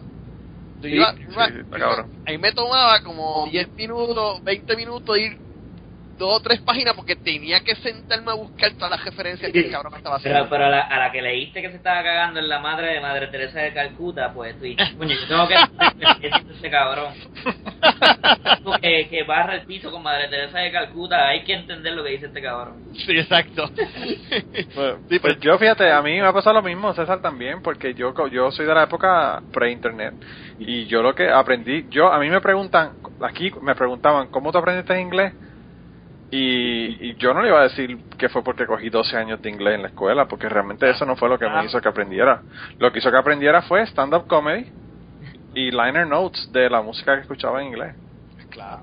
Yo 0.80 0.88
Sí, 0.88 0.94
iba- 0.96 1.14
sí, 1.14 1.22
iba- 1.30 1.46
está 1.46 1.78
cabrón. 1.78 2.10
ahí 2.24 2.38
me 2.38 2.52
tomaba 2.52 3.00
como 3.02 3.46
10 3.50 3.68
minutos, 3.76 4.42
20 4.44 4.76
minutos 4.76 5.18
ir 5.18 5.38
dos 6.18 6.36
o 6.36 6.40
tres 6.40 6.60
páginas 6.60 6.94
porque 6.94 7.16
tenía 7.16 7.60
que 7.60 7.74
sentarme 7.76 8.30
a 8.30 8.34
buscar 8.34 8.72
todas 8.74 8.90
las 8.90 9.04
referencias 9.04 9.50
que 9.52 9.58
el 9.60 9.70
cabrón 9.70 9.92
me 9.92 9.98
estaba 9.98 10.18
Pero, 10.22 10.34
haciendo. 10.36 10.50
pero 10.50 10.64
a, 10.66 10.68
la, 10.70 10.80
a 10.82 10.98
la 10.98 11.12
que 11.12 11.22
leíste 11.22 11.60
que 11.62 11.70
se 11.70 11.76
estaba 11.76 12.02
cagando 12.02 12.40
en 12.40 12.48
la 12.48 12.58
madre 12.58 12.92
de 12.94 13.00
Madre 13.00 13.26
Teresa 13.28 13.60
de 13.60 13.72
Calcuta, 13.72 14.32
pues 14.32 14.56
tú 14.58 14.64
dices, 14.64 14.90
coño, 14.96 15.14
yo 15.14 15.26
tengo 15.28 15.48
que 15.48 15.56
este 16.52 16.70
cabrón. 16.70 17.12
que, 18.80 19.08
que 19.08 19.22
barra 19.24 19.54
el 19.56 19.62
piso 19.62 19.90
con 19.90 20.02
Madre 20.02 20.28
Teresa 20.28 20.58
de 20.58 20.70
Calcuta, 20.72 21.28
hay 21.28 21.42
que 21.44 21.54
entender 21.54 21.92
lo 21.94 22.04
que 22.04 22.10
dice 22.10 22.26
este 22.26 22.42
cabrón. 22.42 22.82
Sí, 22.94 23.12
exacto. 23.12 23.70
Pues, 23.74 24.18
Sí, 25.08 25.18
pues 25.18 25.20
pues- 25.20 25.40
yo 25.40 25.58
fíjate, 25.58 25.90
a 25.90 26.02
mí 26.02 26.20
me 26.20 26.26
ha 26.26 26.32
pasado 26.32 26.54
lo 26.54 26.62
mismo, 26.62 26.92
César 26.94 27.20
también, 27.20 27.62
porque 27.62 27.94
yo 27.94 28.12
yo 28.28 28.50
soy 28.50 28.66
de 28.66 28.74
la 28.74 28.84
época 28.84 29.42
pre-internet 29.52 30.14
y 30.58 30.86
yo 30.86 31.02
lo 31.02 31.14
que 31.14 31.28
aprendí, 31.30 31.86
yo 31.90 32.12
a 32.12 32.18
mí 32.18 32.28
me 32.30 32.40
preguntan, 32.40 32.92
aquí 33.20 33.50
me 33.62 33.74
preguntaban, 33.74 34.28
¿cómo 34.28 34.52
tú 34.52 34.58
aprendiste 34.58 34.98
inglés? 35.00 35.32
Y, 36.35 37.11
y 37.11 37.14
yo 37.16 37.35
no 37.35 37.43
le 37.43 37.49
iba 37.49 37.61
a 37.61 37.64
decir 37.64 37.99
que 38.16 38.30
fue 38.30 38.43
porque 38.43 38.64
cogí 38.66 38.89
12 38.89 39.16
años 39.18 39.43
de 39.43 39.51
inglés 39.51 39.74
en 39.74 39.83
la 39.83 39.89
escuela, 39.89 40.24
porque 40.26 40.49
realmente 40.49 40.89
eso 40.89 41.05
no 41.05 41.14
fue 41.14 41.28
lo 41.28 41.39
que 41.39 41.47
me 41.47 41.66
hizo 41.66 41.78
que 41.80 41.89
aprendiera. 41.89 42.41
Lo 42.78 42.91
que 42.91 43.01
hizo 43.01 43.11
que 43.11 43.18
aprendiera 43.18 43.61
fue 43.62 43.83
stand-up 43.87 44.26
comedy 44.26 44.66
y 45.55 45.70
liner 45.70 46.07
notes 46.07 46.51
de 46.51 46.70
la 46.70 46.80
música 46.80 47.16
que 47.16 47.20
escuchaba 47.22 47.61
en 47.61 47.68
inglés. 47.68 47.95
claro. 48.51 48.83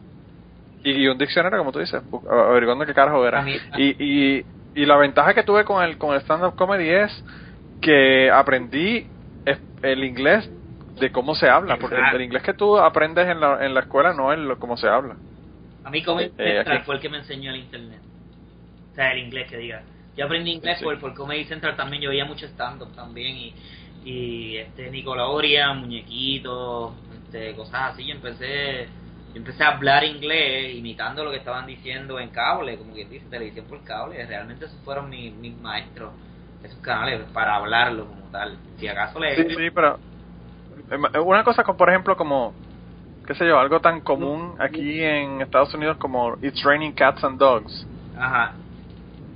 Y, 0.84 0.92
y 0.92 1.08
un 1.08 1.18
diccionario, 1.18 1.58
como 1.58 1.72
tú 1.74 1.80
dices, 1.80 2.02
averiguando 2.32 2.86
qué 2.86 2.94
carajo 2.94 3.26
era. 3.28 3.44
Y, 3.78 3.96
y, 4.00 4.46
y 4.76 4.86
la 4.86 4.96
ventaja 4.98 5.34
que 5.34 5.44
tuve 5.44 5.66
con 5.66 5.84
el, 5.84 5.98
con 5.98 6.14
el 6.14 6.22
stand-up 6.22 6.56
comedy 6.56 6.88
es 6.88 7.26
que 7.82 8.30
aprendí 8.32 9.08
el 9.82 10.04
inglés 10.04 10.50
de 11.00 11.12
cómo 11.12 11.34
se 11.34 11.50
habla, 11.50 11.78
porque 11.78 11.96
el, 11.96 12.16
el 12.16 12.22
inglés 12.22 12.44
que 12.44 12.54
tú 12.54 12.78
aprendes 12.78 13.28
en 13.28 13.40
la, 13.40 13.66
en 13.66 13.74
la 13.74 13.80
escuela 13.80 14.14
no 14.14 14.32
es 14.32 14.38
lo, 14.40 14.60
cómo 14.60 14.78
se 14.78 14.88
habla. 14.88 15.16
A 15.84 15.90
mí 15.90 16.04
Comedy 16.04 16.32
Eh, 16.38 16.56
Central 16.58 16.78
aquí- 16.78 16.86
fue 16.86 16.96
el 16.96 17.02
que 17.02 17.10
me 17.10 17.18
enseñó 17.20 17.52
el 17.52 17.58
internet. 17.58 18.00
O 18.92 18.96
sea, 18.96 19.12
el 19.14 19.20
inglés 19.20 19.48
que 19.50 19.58
diga. 19.58 19.82
Yo 20.18 20.26
aprendí 20.26 20.52
inglés 20.52 20.78
Sí. 20.80 20.84
por, 20.84 21.00
por 21.00 21.14
Comedy 21.14 21.46
Central 21.46 21.76
también, 21.78 22.02
yo 22.02 22.10
veía 22.10 22.26
mucho 22.26 22.46
stand-up 22.48 22.94
también 22.94 23.36
y, 23.38 23.54
y 24.04 24.58
este 24.58 24.90
Nicoloria, 24.92 25.72
muñequitos, 25.74 26.94
este, 27.26 27.56
cosas 27.56 27.94
así. 27.94 28.06
Yo 28.06 28.16
empecé, 28.16 28.88
yo 29.34 29.38
empecé 29.38 29.64
a 29.64 29.70
hablar 29.70 30.04
inglés 30.04 30.76
imitando 30.76 31.24
lo 31.24 31.32
que 31.32 31.38
estaban 31.38 31.66
diciendo 31.66 32.20
en 32.20 32.30
cable, 32.30 32.78
como 32.78 32.94
quien 32.94 33.10
dice, 33.10 33.26
televisión 33.30 33.66
por 33.68 33.82
cable. 33.86 34.26
Realmente 34.26 34.66
esos 34.66 34.80
fueron 34.82 35.10
mis, 35.10 35.34
mis 35.36 35.56
maestros, 35.62 36.12
esos 36.64 36.80
canales, 36.82 37.22
para 37.32 37.56
hablarlo 37.56 38.08
como 38.08 38.24
tal. 38.32 38.58
Si 38.78 38.88
acaso 38.88 39.20
le... 39.20 39.36
Sí, 39.36 39.56
sí, 39.56 39.70
pero 39.74 39.98
eh, 40.92 41.20
una 41.20 41.44
cosa, 41.46 41.64
como, 41.64 41.78
por 41.78 41.90
ejemplo, 41.90 42.18
como, 42.18 42.54
qué 43.30 43.36
sé 43.36 43.46
yo, 43.46 43.60
algo 43.60 43.80
tan 43.80 44.02
común 44.02 44.56
aquí 44.58 45.04
en 45.04 45.40
Estados 45.44 45.72
Unidos 45.76 45.98
como 45.98 46.36
It's 46.42 46.64
Raining 46.64 46.94
Cats 46.94 47.24
and 47.24 47.38
Dogs. 47.40 47.88
Ajá. 48.16 48.56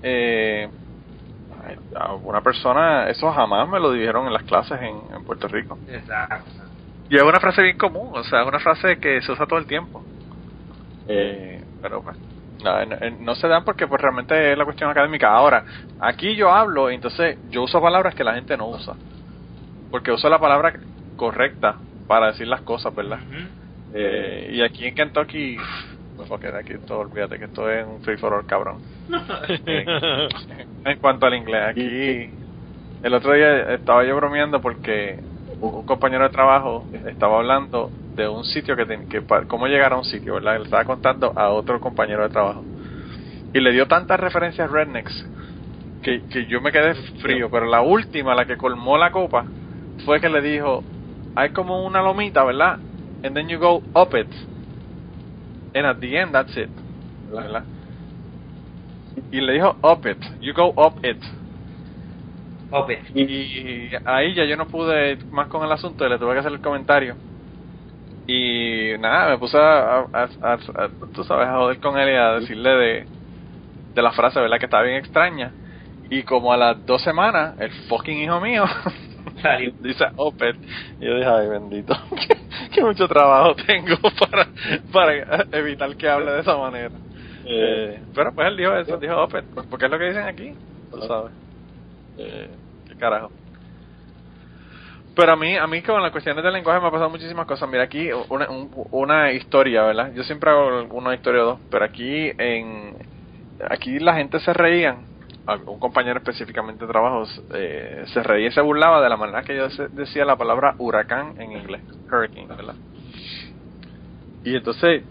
Eh, 0.02 0.68
a 1.96 2.16
una 2.16 2.42
persona, 2.42 3.08
eso 3.08 3.32
jamás 3.32 3.70
me 3.70 3.80
lo 3.80 3.92
dijeron 3.92 4.26
en 4.26 4.34
las 4.34 4.42
clases 4.46 4.82
en, 4.82 5.00
en 5.14 5.24
Puerto 5.24 5.48
Rico. 5.48 5.78
Exacto. 5.86 6.44
Y 7.08 7.18
es 7.18 7.22
una 7.22 7.40
frase 7.40 7.62
bien 7.62 7.78
común, 7.78 8.18
o 8.18 8.24
sea, 8.24 8.42
es 8.42 8.48
una 8.48 8.60
frase 8.60 8.98
que 8.98 9.22
se 9.22 9.32
usa 9.32 9.46
todo 9.46 9.60
el 9.60 9.68
tiempo. 9.68 10.04
Eh, 11.08 11.64
pero 11.80 12.02
pues, 12.02 12.18
no, 12.64 12.84
no- 12.88 12.98
no 13.20 13.36
se 13.36 13.48
dan 13.48 13.64
porque 13.64 13.86
pues 13.86 14.02
realmente 14.02 14.54
es 14.54 14.58
la 14.58 14.66
cuestión 14.66 14.90
académica. 14.90 15.30
Ahora, 15.32 15.64
aquí 16.00 16.36
yo 16.36 16.52
hablo, 16.52 16.90
entonces 16.90 17.38
yo 17.44 17.62
uso 17.62 17.80
palabras 17.80 18.16
que 18.16 18.24
la 18.24 18.34
gente 18.34 18.58
no 18.58 18.70
usa. 18.70 18.98
Porque 19.92 20.12
uso 20.12 20.28
la 20.30 20.40
palabra 20.40 20.74
correcta 21.16 21.78
para 22.08 22.28
decir 22.28 22.48
las 22.48 22.62
cosas, 22.62 22.96
¿verdad? 22.96 23.20
Ujú. 23.20 23.63
Eh, 23.94 24.50
y 24.54 24.62
aquí 24.62 24.86
en 24.88 24.94
Kentucky 24.96 25.58
porque 26.28 26.52
de 26.52 26.60
aquí 26.60 26.74
todo, 26.86 27.00
olvídate 27.00 27.40
que 27.40 27.46
esto 27.46 27.70
es 27.70 27.86
un 27.86 28.00
free 28.02 28.18
for 28.18 28.34
all 28.34 28.46
cabrón. 28.46 28.82
en, 29.66 29.92
en 30.86 30.98
cuanto 30.98 31.26
al 31.26 31.36
inglés, 31.36 31.64
aquí 31.64 32.34
el 33.02 33.14
otro 33.14 33.34
día 33.34 33.74
estaba 33.74 34.04
yo 34.06 34.16
bromeando 34.16 34.62
porque 34.62 35.24
un 35.60 35.84
compañero 35.86 36.24
de 36.26 36.30
trabajo 36.30 36.90
estaba 37.08 37.38
hablando 37.38 37.94
de 38.16 38.28
un 38.28 38.44
sitio 38.46 38.76
que, 38.76 38.86
ten- 38.86 39.08
que 39.08 39.24
cómo 39.48 39.68
llegar 39.68 39.94
a 39.94 39.98
un 39.98 40.04
sitio, 40.06 40.36
¿verdad? 40.36 40.58
Le 40.58 40.64
estaba 40.64 40.86
contando 40.86 41.34
a 41.38 41.50
otro 41.52 41.80
compañero 41.80 42.24
de 42.24 42.30
trabajo. 42.30 42.68
Y 43.54 43.60
le 43.60 43.72
dio 43.72 43.88
tantas 43.88 44.20
referencias 44.20 44.70
rednecks 44.72 45.14
que, 46.02 46.26
que 46.28 46.48
yo 46.48 46.62
me 46.62 46.72
quedé 46.72 46.96
frío, 47.22 47.50
pero 47.50 47.66
la 47.66 47.82
última, 47.82 48.36
la 48.36 48.46
que 48.46 48.58
colmó 48.58 48.98
la 48.98 49.12
copa, 49.12 49.52
fue 50.06 50.20
que 50.22 50.30
le 50.30 50.42
dijo, 50.42 50.86
hay 51.36 51.52
como 51.52 51.86
una 51.86 52.02
lomita, 52.02 52.44
¿verdad? 52.44 52.80
And 53.24 53.36
then 53.36 53.50
you 53.50 53.58
go 53.60 53.84
up 53.96 54.14
it. 54.14 54.28
And 55.74 55.86
at 55.88 56.00
the 56.02 56.18
end, 56.18 56.34
that's 56.36 56.56
it. 56.58 56.70
¿Verdad? 57.32 57.66
Y 59.32 59.42
le 59.42 59.54
dijo 59.54 59.78
up 59.84 60.06
it, 60.06 60.20
you 60.40 60.54
go 60.54 60.74
up 60.78 61.00
it. 61.04 61.18
Ope. 62.72 63.04
Y 63.14 63.90
ahí 64.06 64.34
ya 64.34 64.46
yo 64.46 64.58
no 64.58 64.68
pude 64.68 65.12
ir 65.12 65.26
más 65.30 65.48
con 65.48 65.64
el 65.64 65.72
asunto 65.72 66.06
y 66.06 66.10
le 66.10 66.18
tuve 66.18 66.34
que 66.34 66.40
hacer 66.40 66.52
el 66.52 66.62
comentario. 66.62 67.18
Y 68.26 68.94
nada, 69.00 69.30
me 69.30 69.38
puse 69.38 69.58
a, 69.58 70.00
a- 70.02 70.30
a- 70.42 70.54
a- 70.54 70.92
tú 71.14 71.24
sabes, 71.24 71.48
a 71.48 71.56
joder 71.58 71.80
con 71.80 71.98
él 72.00 72.10
y 72.10 72.16
a 72.16 72.32
decirle 72.40 72.70
de, 72.72 73.10
de 73.96 74.02
la 74.02 74.12
frase, 74.14 74.40
¿verdad? 74.42 74.60
Que 74.60 74.66
estaba 74.66 74.84
bien 74.84 74.98
extraña. 74.98 75.56
Y 76.10 76.24
como 76.24 76.54
a 76.54 76.58
las 76.58 76.86
dos 76.86 77.02
semanas, 77.04 77.56
el 77.60 77.72
fucking 77.90 78.20
hijo 78.20 78.40
mío 78.42 78.66
Dice 79.80 80.06
Opet. 80.16 80.58
Y 81.00 81.06
yo 81.08 81.16
dije, 81.16 81.30
ay, 81.30 81.48
bendito, 81.48 81.96
que, 82.72 82.82
mucho 82.84 83.08
trabajo 83.08 83.56
tengo 83.56 83.96
para, 84.32 84.50
para 84.92 85.48
evitar 85.52 85.96
que 85.96 86.10
hable 86.10 86.32
de 86.32 86.40
esa 86.42 86.58
manera. 86.58 87.00
Eh, 87.46 88.04
pero 88.14 88.34
pues 88.34 88.48
él 88.48 88.58
dijo 88.58 88.76
eso, 88.76 88.98
dijo 88.98 89.22
Opet, 89.22 89.46
porque 89.70 89.86
es 89.86 89.92
lo 89.92 90.00
que 90.00 90.06
dicen 90.06 90.24
aquí, 90.28 90.58
tú 90.92 91.02
sabes. 91.02 91.34
Eh, 92.18 92.58
qué 92.86 92.96
carajo. 92.96 93.32
Pero 95.16 95.34
a 95.34 95.36
mí, 95.36 95.56
a 95.58 95.68
mí 95.68 95.82
con 95.84 96.02
las 96.02 96.12
cuestiones 96.12 96.44
del 96.44 96.54
lenguaje 96.54 96.80
me 96.82 96.88
ha 96.88 96.92
pasado 96.92 97.10
muchísimas 97.10 97.46
cosas. 97.46 97.70
Mira, 97.70 97.84
aquí 97.84 98.10
una, 98.30 98.50
un- 98.50 98.72
una 98.92 99.32
historia, 99.32 99.84
¿verdad? 99.84 100.12
Yo 100.14 100.24
siempre 100.24 100.50
hago 100.50 100.84
una 100.92 101.14
historia 101.14 101.44
o 101.44 101.46
dos, 101.46 101.60
pero 101.70 101.86
aquí 101.86 102.32
en 102.38 102.98
aquí 103.70 104.00
la 104.00 104.16
gente 104.16 104.40
se 104.40 104.54
reían. 104.54 105.08
Un 105.46 105.78
compañero 105.78 106.20
específicamente 106.20 106.86
de 106.86 106.92
trabajo 106.92 107.26
eh, 107.54 108.06
se 108.14 108.24
reía 108.24 108.48
y 108.48 108.52
se 108.52 108.62
burlaba 108.62 109.02
de 109.02 109.10
la 109.10 109.18
manera 109.18 109.44
que 109.44 109.56
yo 109.56 109.68
decía 109.92 110.24
la 110.24 110.38
palabra 110.38 110.76
huracán 110.78 111.34
en 111.38 111.52
inglés, 111.52 111.82
hurricane, 112.10 112.48
¿verdad? 112.48 112.76
Y 114.46 114.56
entonces 114.56 115.04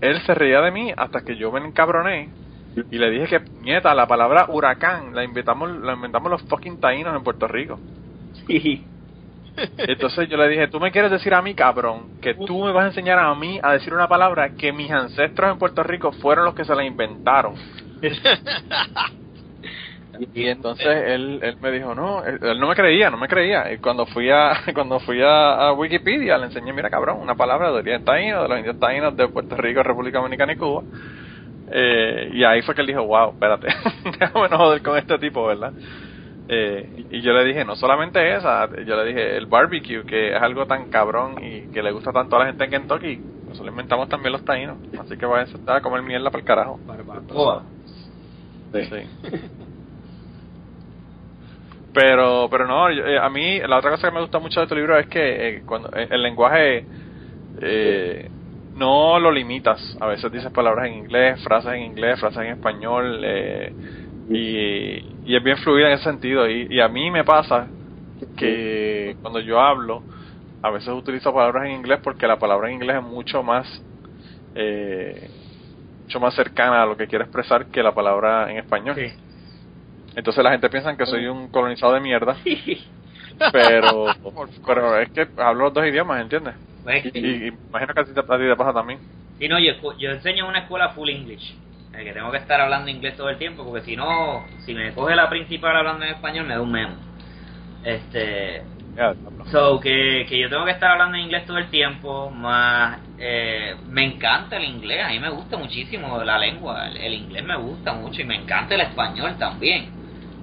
él 0.00 0.20
se 0.22 0.34
reía 0.34 0.60
de 0.60 0.72
mí 0.72 0.92
hasta 0.96 1.20
que 1.20 1.36
yo 1.36 1.52
me 1.52 1.60
encabroné 1.60 2.30
y 2.90 2.98
le 2.98 3.10
dije 3.10 3.28
que 3.28 3.50
nieta 3.62 3.94
la 3.94 4.06
palabra 4.06 4.46
huracán 4.48 5.14
la 5.14 5.22
inventamos 5.22 5.70
la 5.80 5.94
inventamos 5.94 6.30
los 6.30 6.42
fucking 6.42 6.80
taínos 6.80 7.14
en 7.16 7.22
Puerto 7.22 7.46
Rico. 7.46 7.78
Sí. 8.46 8.84
Entonces 9.78 10.28
yo 10.28 10.36
le 10.36 10.48
dije, 10.48 10.68
tú 10.68 10.80
me 10.80 10.90
quieres 10.90 11.10
decir 11.10 11.34
a 11.34 11.42
mí, 11.42 11.54
cabrón, 11.54 12.20
que 12.20 12.34
tú 12.34 12.64
me 12.64 12.72
vas 12.72 12.84
a 12.84 12.88
enseñar 12.88 13.18
a 13.18 13.34
mí 13.34 13.60
a 13.62 13.72
decir 13.72 13.92
una 13.92 14.08
palabra 14.08 14.50
que 14.54 14.72
mis 14.72 14.90
ancestros 14.90 15.52
en 15.52 15.58
Puerto 15.58 15.82
Rico 15.82 16.12
fueron 16.12 16.44
los 16.44 16.54
que 16.54 16.64
se 16.64 16.74
la 16.74 16.84
inventaron. 16.84 17.54
Y 20.34 20.46
entonces 20.48 20.86
él, 20.86 21.40
él 21.42 21.56
me 21.60 21.70
dijo, 21.70 21.94
no, 21.94 22.24
él, 22.24 22.38
él 22.42 22.60
no 22.60 22.68
me 22.68 22.74
creía, 22.74 23.10
no 23.10 23.16
me 23.16 23.28
creía. 23.28 23.72
Y 23.72 23.78
cuando 23.78 24.06
fui 24.06 24.30
a 24.30 24.52
cuando 24.74 25.00
fui 25.00 25.22
a, 25.22 25.68
a 25.68 25.72
Wikipedia 25.72 26.36
le 26.38 26.46
enseñé, 26.46 26.72
mira 26.72 26.90
cabrón, 26.90 27.18
una 27.20 27.34
palabra 27.34 27.70
de 27.70 27.78
origen 27.78 28.04
taíno, 28.04 28.42
de 28.42 28.48
los 28.48 28.58
indios 28.58 28.78
taínos 28.78 29.16
de 29.16 29.28
Puerto 29.28 29.56
Rico, 29.56 29.82
República 29.82 30.18
Dominicana 30.18 30.52
y 30.52 30.56
Cuba. 30.56 30.82
Eh, 31.72 32.30
y 32.34 32.44
ahí 32.44 32.62
fue 32.62 32.74
que 32.74 32.80
él 32.80 32.88
dijo, 32.88 33.04
wow, 33.04 33.30
espérate, 33.30 33.68
déjame 34.18 34.48
no 34.48 34.58
joder 34.58 34.82
con 34.82 34.98
este 34.98 35.18
tipo, 35.18 35.46
¿verdad? 35.46 35.72
Eh, 36.48 37.06
y 37.10 37.20
yo 37.20 37.32
le 37.32 37.44
dije, 37.44 37.64
no 37.64 37.76
solamente 37.76 38.34
esa, 38.34 38.68
yo 38.84 38.96
le 38.96 39.04
dije, 39.04 39.36
el 39.36 39.46
barbecue, 39.46 40.04
que 40.04 40.34
es 40.34 40.42
algo 40.42 40.66
tan 40.66 40.90
cabrón 40.90 41.36
y 41.44 41.72
que 41.72 41.80
le 41.80 41.92
gusta 41.92 42.10
tanto 42.12 42.34
a 42.34 42.40
la 42.40 42.46
gente 42.46 42.64
en 42.64 42.70
Kentucky, 42.70 43.16
nosotros 43.16 43.66
lo 43.66 43.70
inventamos 43.70 44.08
también 44.08 44.32
los 44.32 44.44
taínos, 44.44 44.78
así 44.98 45.16
que 45.16 45.26
vayan 45.26 45.48
a 45.66 45.80
comer 45.80 46.02
mierda 46.02 46.28
para 46.30 46.40
el 46.40 46.44
carajo. 46.44 46.80
Barbacoa. 46.86 47.62
Sí. 48.72 48.84
Sí. 48.84 49.30
Pero, 52.00 52.48
pero 52.50 52.66
no, 52.66 52.88
eh, 52.88 53.18
a 53.18 53.28
mí 53.28 53.58
la 53.58 53.76
otra 53.76 53.90
cosa 53.90 54.08
que 54.08 54.14
me 54.14 54.22
gusta 54.22 54.38
mucho 54.38 54.60
de 54.62 54.66
tu 54.66 54.74
libro 54.74 54.98
es 54.98 55.06
que 55.06 55.48
eh, 55.48 55.62
cuando 55.66 55.90
eh, 55.94 56.08
el 56.10 56.22
lenguaje 56.22 56.86
eh, 57.60 58.30
no 58.74 59.18
lo 59.18 59.30
limitas. 59.30 59.98
A 60.00 60.06
veces 60.06 60.32
dices 60.32 60.50
palabras 60.50 60.86
en 60.86 60.94
inglés, 60.94 61.42
frases 61.44 61.74
en 61.74 61.82
inglés, 61.82 62.18
frases 62.18 62.40
en 62.40 62.52
español 62.52 63.20
eh, 63.22 63.74
y, 64.30 65.30
y 65.30 65.36
es 65.36 65.44
bien 65.44 65.58
fluida 65.58 65.88
en 65.88 65.92
ese 65.92 66.04
sentido. 66.04 66.48
Y, 66.48 66.68
y 66.70 66.80
a 66.80 66.88
mí 66.88 67.10
me 67.10 67.22
pasa 67.22 67.68
que 68.34 69.14
cuando 69.20 69.40
yo 69.40 69.60
hablo, 69.60 70.02
a 70.62 70.70
veces 70.70 70.88
utilizo 70.88 71.34
palabras 71.34 71.66
en 71.66 71.72
inglés 71.72 72.00
porque 72.02 72.26
la 72.26 72.38
palabra 72.38 72.68
en 72.68 72.76
inglés 72.76 72.96
es 72.96 73.02
mucho 73.02 73.42
más 73.42 73.66
mucho 76.02 76.18
más 76.18 76.34
cercana 76.34 76.82
a 76.82 76.86
lo 76.86 76.96
que 76.96 77.06
quiero 77.06 77.24
expresar 77.24 77.66
que 77.66 77.82
la 77.82 77.92
palabra 77.92 78.50
en 78.50 78.56
español. 78.56 78.96
Sí. 78.96 79.29
Entonces 80.14 80.42
la 80.44 80.50
gente 80.52 80.70
piensa 80.70 80.96
que 80.96 81.06
soy 81.06 81.26
un 81.26 81.48
colonizado 81.50 81.94
de 81.94 82.00
mierda, 82.00 82.36
pero 83.50 84.14
pero 84.66 84.98
es 85.00 85.10
que 85.12 85.28
hablo 85.36 85.64
los 85.66 85.74
dos 85.74 85.86
idiomas, 85.86 86.20
¿entiendes? 86.22 86.56
Pues, 86.82 87.04
Y, 87.14 87.48
y 87.48 87.48
imagino 87.48 87.94
que 87.94 88.00
a 88.00 88.04
ti, 88.04 88.14
te, 88.14 88.20
a 88.20 88.24
ti 88.24 88.44
te 88.48 88.56
pasa 88.56 88.72
también. 88.74 89.02
Sí, 89.38 89.48
no, 89.48 89.58
yo, 89.58 89.72
yo 89.98 90.10
enseño 90.10 90.44
en 90.44 90.50
una 90.50 90.60
escuela 90.60 90.90
full 90.90 91.08
English. 91.08 91.54
eh, 91.92 92.04
que 92.04 92.12
tengo 92.12 92.30
que 92.30 92.36
estar 92.38 92.60
hablando 92.60 92.90
inglés 92.90 93.16
todo 93.16 93.28
el 93.30 93.38
tiempo, 93.38 93.64
porque 93.64 93.82
si 93.84 93.96
no, 93.96 94.46
si 94.64 94.74
me 94.74 94.92
coge 94.94 95.16
la 95.16 95.28
principal 95.28 95.76
hablando 95.76 96.04
en 96.04 96.12
español, 96.12 96.46
me 96.46 96.54
da 96.54 96.60
un 96.62 96.70
memo. 96.70 96.96
Este, 97.82 98.64
so 99.44 99.80
que, 99.80 100.26
que 100.28 100.38
yo 100.40 100.50
tengo 100.50 100.64
que 100.66 100.72
estar 100.72 100.92
hablando 100.92 101.16
en 101.18 101.24
inglés 101.24 101.46
todo 101.46 101.58
el 101.58 101.70
tiempo, 101.70 102.30
más 102.30 103.00
eh, 103.18 103.76
me 103.86 104.04
encanta 104.04 104.56
el 104.58 104.64
inglés, 104.64 105.04
a 105.04 105.10
mí 105.10 105.20
me 105.20 105.30
gusta 105.30 105.56
muchísimo 105.58 106.22
la 106.24 106.38
lengua, 106.38 106.88
el, 106.88 106.96
el 106.98 107.14
inglés 107.14 107.44
me 107.44 107.56
gusta 107.58 107.94
mucho 107.94 108.22
y 108.22 108.26
me 108.26 108.36
encanta 108.36 108.74
el 108.76 108.82
español 108.82 109.36
también, 109.38 109.90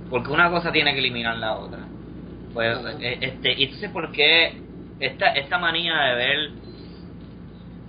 porque 0.10 0.32
una 0.32 0.50
cosa 0.50 0.72
tiene 0.72 0.94
que 0.94 1.00
eliminar 1.00 1.36
la 1.38 1.58
otra. 1.58 1.88
Pues, 2.54 2.78
eh, 3.02 3.18
este, 3.22 3.54
y 3.58 3.66
entonces, 3.66 3.92
¿por 3.92 4.12
qué 4.12 4.54
esta, 5.00 5.30
esta 5.30 5.58
manía 5.60 5.96
de 5.98 6.16
ver 6.16 6.52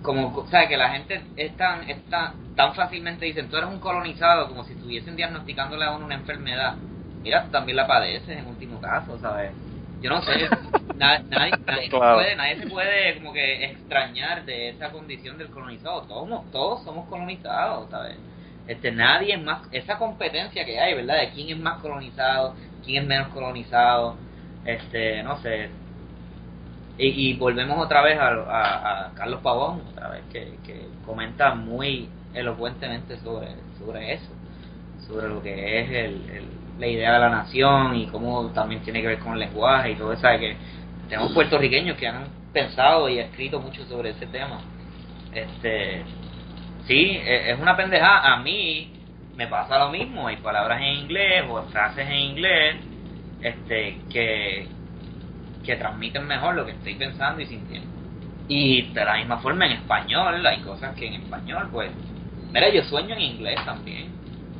como, 0.01 0.35
o 0.35 0.47
sea, 0.47 0.67
que 0.67 0.77
la 0.77 0.89
gente 0.91 1.21
es 1.35 1.55
tan, 1.57 1.83
es 1.89 2.01
tan, 2.09 2.31
tan 2.55 2.73
fácilmente 2.73 3.25
dicen, 3.25 3.49
tú 3.49 3.57
eres 3.57 3.69
un 3.69 3.79
colonizado, 3.79 4.47
como 4.47 4.63
si 4.63 4.73
estuviesen 4.73 5.15
diagnosticándole 5.15 5.85
a 5.85 5.91
uno 5.91 6.05
una 6.05 6.15
enfermedad. 6.15 6.77
Mira, 7.21 7.43
tú 7.45 7.51
también 7.51 7.75
la 7.75 7.87
padeces 7.87 8.37
en 8.37 8.47
último 8.47 8.79
caso, 8.79 9.17
¿sabes? 9.19 9.51
Yo 10.01 10.09
no 10.09 10.21
sé, 10.21 10.31
na- 10.95 11.21
nadie, 11.29 11.53
nadie, 11.67 11.83
se 11.89 11.89
Claro. 11.89 12.15
puede, 12.15 12.35
nadie 12.35 12.55
se 12.57 12.67
puede 12.67 13.15
como 13.15 13.33
que 13.33 13.65
extrañar 13.65 14.45
de 14.45 14.69
esa 14.69 14.89
condición 14.91 15.37
del 15.37 15.49
colonizado. 15.49 16.03
Todos, 16.03 16.49
todos 16.51 16.83
somos 16.83 17.07
colonizados, 17.07 17.89
¿sabes? 17.89 18.15
Este, 18.69 18.91
nadie 18.91 19.33
es 19.33 19.41
más, 19.43 19.61
esa 19.71 19.97
competencia 19.97 20.63
que 20.63 20.79
hay, 20.79 20.93
¿verdad? 20.93 21.19
De 21.21 21.31
quién 21.31 21.49
es 21.49 21.57
más 21.57 21.79
colonizado, 21.79 22.55
quién 22.85 23.01
es 23.03 23.09
menos 23.09 23.29
colonizado, 23.29 24.15
este, 24.63 25.23
no 25.23 25.37
sé, 25.41 25.71
y, 26.99 27.33
volvemos 27.35 27.83
otra 27.83 28.01
vez 28.01 28.19
a, 28.19 28.27
a- 28.27 29.13
Carlos 29.15 29.39
Pavón, 29.41 29.81
otra 29.91 30.09
vez, 30.09 30.21
que, 30.31 30.59
que 30.65 30.87
comenta 31.05 31.55
muy 31.55 32.09
elocuentemente 32.33 33.17
sobre, 33.19 33.47
sobre 33.79 34.13
eso, 34.13 34.33
sobre 35.07 35.29
lo 35.29 35.41
que 35.41 35.79
es 35.81 35.89
el, 35.89 36.29
el- 36.29 36.59
la 36.77 36.87
idea 36.87 37.13
de 37.13 37.19
la 37.19 37.29
nación 37.29 37.95
y 37.95 38.05
cómo 38.07 38.49
también 38.51 38.81
tiene 38.81 39.01
que 39.01 39.07
ver 39.07 39.19
con 39.19 39.33
el 39.33 39.39
lenguaje 39.39 39.91
y 39.91 39.95
todo 39.95 40.13
eso. 40.13 40.27
Que 40.39 40.55
tenemos 41.09 41.31
puertorriqueños 41.33 41.97
que 41.97 42.07
han 42.07 42.27
pensado 42.53 43.09
y 43.09 43.19
escrito 43.19 43.59
mucho 43.59 43.83
sobre 43.85 44.11
ese 44.11 44.27
tema. 44.27 44.59
Este, 45.33 46.03
sí, 46.89 47.17
e- 47.17 47.51
es 47.53 47.59
una 47.59 47.77
pendejada. 47.77 48.33
A 48.33 48.37
mí 48.43 48.91
me 49.35 49.47
pasa 49.47 49.79
lo 49.79 49.91
mismo. 49.91 50.27
Hay 50.27 50.37
palabras 50.37 50.81
en 50.81 50.87
inglés 50.95 51.45
o 51.49 51.63
frases 51.69 52.07
en 52.07 52.15
inglés 52.17 52.77
este, 53.41 54.05
que, 54.09 54.75
que 55.63 55.77
transmiten 55.77 56.27
mejor 56.27 56.55
lo 56.55 56.65
que 56.65 56.73
estoy 56.73 56.95
pensando 56.95 57.41
y 57.41 57.47
sintiendo. 57.47 57.89
Y 58.47 58.91
de 58.93 59.05
la 59.05 59.17
misma 59.17 59.39
forma 59.39 59.67
en 59.67 59.73
español, 59.73 60.45
hay 60.45 60.61
cosas 60.61 60.95
que 60.95 61.07
en 61.07 61.15
español, 61.15 61.69
pues, 61.71 61.91
mira, 62.53 62.69
yo 62.69 62.83
sueño 62.83 63.15
en 63.15 63.21
inglés 63.21 63.59
también. 63.65 64.11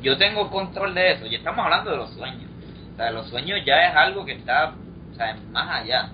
Yo 0.02 0.18
tengo 0.18 0.50
control 0.50 0.94
de 0.94 1.12
eso. 1.12 1.26
Ya 1.26 1.38
estamos 1.38 1.64
hablando 1.64 1.92
de 1.92 1.98
los 1.98 2.14
sueños. 2.14 2.50
O 2.94 2.96
sea, 2.96 3.12
los 3.12 3.28
sueños 3.30 3.60
ya 3.66 3.88
es 3.90 3.96
algo 3.96 4.26
que 4.26 4.32
está, 4.34 4.76
o 5.12 5.14
sea, 5.16 5.38
más 5.52 5.82
allá. 5.82 6.10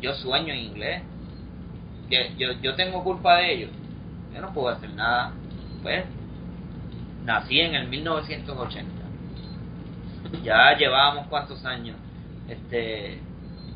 Yo 0.00 0.14
sueño 0.14 0.54
en 0.54 0.60
inglés. 0.60 1.04
Yo, 2.10 2.18
yo, 2.38 2.52
yo 2.62 2.74
tengo 2.76 3.04
culpa 3.04 3.36
de 3.38 3.52
ello. 3.52 3.77
Yo 4.38 4.46
no 4.46 4.52
puedo 4.52 4.68
hacer 4.68 4.90
nada. 4.94 5.32
Pues, 5.82 6.04
nací 7.24 7.58
en 7.60 7.74
el 7.74 7.88
1980 7.88 8.98
ya 10.44 10.76
llevábamos 10.76 11.26
cuántos 11.26 11.64
años 11.64 11.96
este 12.48 13.18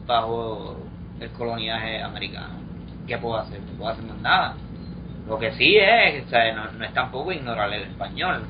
bajo 0.06 0.76
el 1.18 1.30
coloniaje 1.30 2.00
americano. 2.00 2.60
¿Qué 3.08 3.18
puedo 3.18 3.38
hacer? 3.38 3.60
No 3.60 3.72
puedo 3.72 3.90
hacer 3.90 4.04
más 4.04 4.18
nada. 4.18 4.54
Lo 5.26 5.36
que 5.36 5.50
sí 5.52 5.76
es, 5.76 6.32
o 6.32 6.54
no, 6.54 6.72
no 6.72 6.84
es 6.84 6.94
tampoco 6.94 7.32
ignorar 7.32 7.72
el 7.72 7.82
español. 7.82 8.44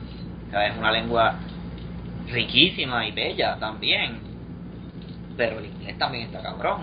O 0.48 0.50
sea, 0.50 0.66
es 0.66 0.76
una 0.76 0.92
lengua 0.92 1.36
riquísima 2.28 3.06
y 3.06 3.12
bella 3.12 3.56
también. 3.56 4.20
Pero 5.38 5.60
el 5.60 5.66
inglés 5.66 5.96
también 5.96 6.24
está 6.26 6.42
cabrón. 6.42 6.82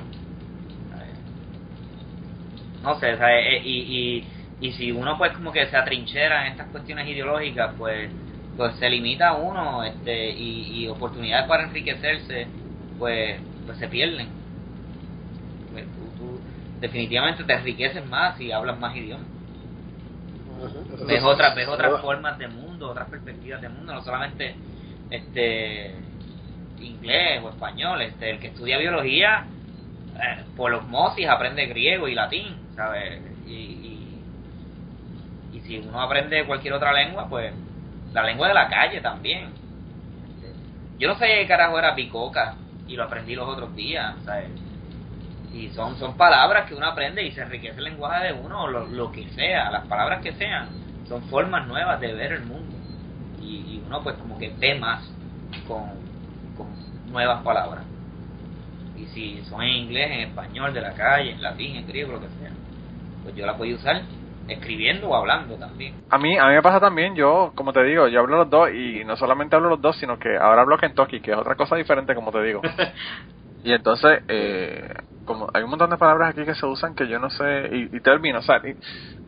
No 2.82 2.99
sé. 2.99 3.11
Eh, 3.11 3.61
y, 3.63 3.77
y, 3.77 4.27
y 4.62 4.72
si 4.74 4.91
uno 4.91 5.18
pues 5.18 5.32
como 5.34 5.51
que 5.51 5.66
se 5.68 5.78
atrinchera 5.78 6.45
en 6.45 6.53
estas 6.53 6.68
cuestiones 6.68 7.07
ideológicas, 7.07 7.74
pues 7.78 8.10
pues 8.57 8.76
se 8.76 8.89
limita 8.89 9.30
a 9.30 9.38
uno 9.38 9.84
este 9.84 10.32
y, 10.32 10.84
y 10.84 10.88
oportunidades 10.89 11.47
para 11.47 11.64
enriquecerse 11.64 12.47
pues 12.97 13.39
pues 13.66 13.78
se 13.78 13.88
pierden. 13.88 14.28
Pues, 15.72 15.86
tú, 15.86 16.01
tú 16.18 16.39
definitivamente 16.82 17.43
te 17.43 17.53
enriqueces 17.53 18.05
más 18.07 18.38
si 18.38 18.51
hablas 18.51 18.78
más 18.80 18.95
idiomas. 18.95 19.28
Ves 21.07 21.24
otras 21.24 21.55
ves 21.55 21.68
otras 21.70 22.01
formas 22.01 22.38
de 22.38 22.49
mundo 22.49 22.89
otras 22.89 23.07
perspectivas 23.10 23.62
de 23.62 23.70
mundo 23.70 23.93
no 23.93 24.01
solamente 24.03 24.55
este 25.10 25.95
inglés 26.82 27.41
o 27.43 27.49
español 27.49 28.01
este 28.01 28.32
el 28.32 28.39
que 28.39 28.47
estudia 28.47 28.78
biología 28.78 29.45
eh, 30.16 30.43
por 30.57 30.74
osmosis 30.74 31.28
aprende 31.30 31.66
griego 31.68 32.10
y 32.10 32.16
latín 32.16 32.55
sabes 32.76 33.22
y, 33.47 33.53
y, 33.53 33.78
y 33.78 33.78
si 35.70 35.78
uno 35.78 36.01
aprende 36.01 36.45
cualquier 36.45 36.74
otra 36.74 36.91
lengua 36.91 37.28
pues 37.30 37.53
la 38.11 38.24
lengua 38.24 38.47
de 38.47 38.55
la 38.55 38.67
calle 38.67 39.01
también. 39.01 39.51
Yo 40.97 41.07
no 41.07 41.15
sé 41.15 41.45
carajo 41.47 41.78
era 41.78 41.93
bicoca 41.93 42.55
y 42.88 42.95
lo 42.95 43.03
aprendí 43.03 43.36
los 43.36 43.47
otros 43.47 43.76
días 43.76 44.15
¿sabes? 44.26 44.49
y 45.53 45.70
son 45.70 45.95
son 45.97 46.17
palabras 46.17 46.67
que 46.67 46.74
uno 46.74 46.88
aprende 46.88 47.24
y 47.24 47.32
se 47.32 47.41
enriquece 47.41 47.78
el 47.78 47.84
lenguaje 47.84 48.28
de 48.28 48.34
uno 48.34 48.67
lo, 48.67 48.88
lo 48.88 49.11
que 49.11 49.30
sea 49.30 49.70
las 49.70 49.86
palabras 49.86 50.22
que 50.22 50.34
sean 50.34 50.70
son 51.07 51.22
formas 51.24 51.67
nuevas 51.67 51.99
de 51.99 52.13
ver 52.13 52.34
el 52.34 52.45
mundo. 52.45 52.76
Y, 53.39 53.57
y 53.57 53.84
uno 53.86 54.01
pues 54.01 54.15
como 54.17 54.38
que 54.39 54.51
ve 54.59 54.76
más 54.76 55.03
con, 55.67 55.86
con 56.57 56.67
nuevas 57.11 57.43
palabras. 57.43 57.84
Y 58.97 59.05
si 59.07 59.41
son 59.45 59.61
en 59.61 59.70
inglés 59.70 60.11
en 60.11 60.20
español 60.30 60.74
de 60.74 60.82
la 60.82 60.93
calle 60.93 61.32
en 61.32 61.41
latín 61.43 61.76
en 61.76 61.88
griego 61.88 62.13
lo 62.13 62.22
que 62.22 62.28
sea 62.39 62.51
pues 63.24 63.36
yo 63.36 63.45
la 63.45 63.55
puedo 63.55 63.76
usar 63.76 64.01
escribiendo 64.50 65.10
o 65.10 65.16
hablando 65.16 65.56
también 65.58 65.93
A 66.10 66.18
mí, 66.18 66.38
a 66.38 66.47
mí 66.47 66.54
me 66.56 66.62
pasa 66.62 66.80
también, 66.80 67.16
yo, 67.16 67.54
como 67.56 67.72
te 67.74 67.84
digo, 67.84 68.08
yo 68.08 68.20
hablo 68.22 68.38
los 68.38 68.50
dos 68.50 68.70
y 68.72 69.04
no 69.06 69.16
solamente 69.16 69.56
hablo 69.56 69.70
los 69.70 69.82
dos, 69.82 69.95
sino 69.97 70.18
que 70.18 70.36
ahora 70.38 70.62
hablo 70.62 70.78
Kentucky, 70.78 71.20
que 71.22 71.32
es 71.32 71.38
otra 71.38 71.56
cosa 71.56 71.76
diferente, 71.76 72.16
como 72.16 72.32
te 72.32 72.41
digo. 72.43 72.62
y 73.64 73.74
entonces, 73.74 74.22
eh, 74.28 74.89
como 75.26 75.50
hay 75.54 75.64
un 75.64 75.70
montón 75.70 75.89
de 75.91 75.97
palabras 75.97 76.30
aquí 76.32 76.45
que 76.45 76.56
se 76.56 76.66
usan 76.66 76.95
que 76.95 77.08
yo 77.08 77.20
no 77.20 77.30
sé, 77.30 77.70
y, 77.72 77.95
y 77.95 78.02
términos, 78.02 78.43
o 78.43 78.47
sea, 78.47 78.62
y- 78.70 78.76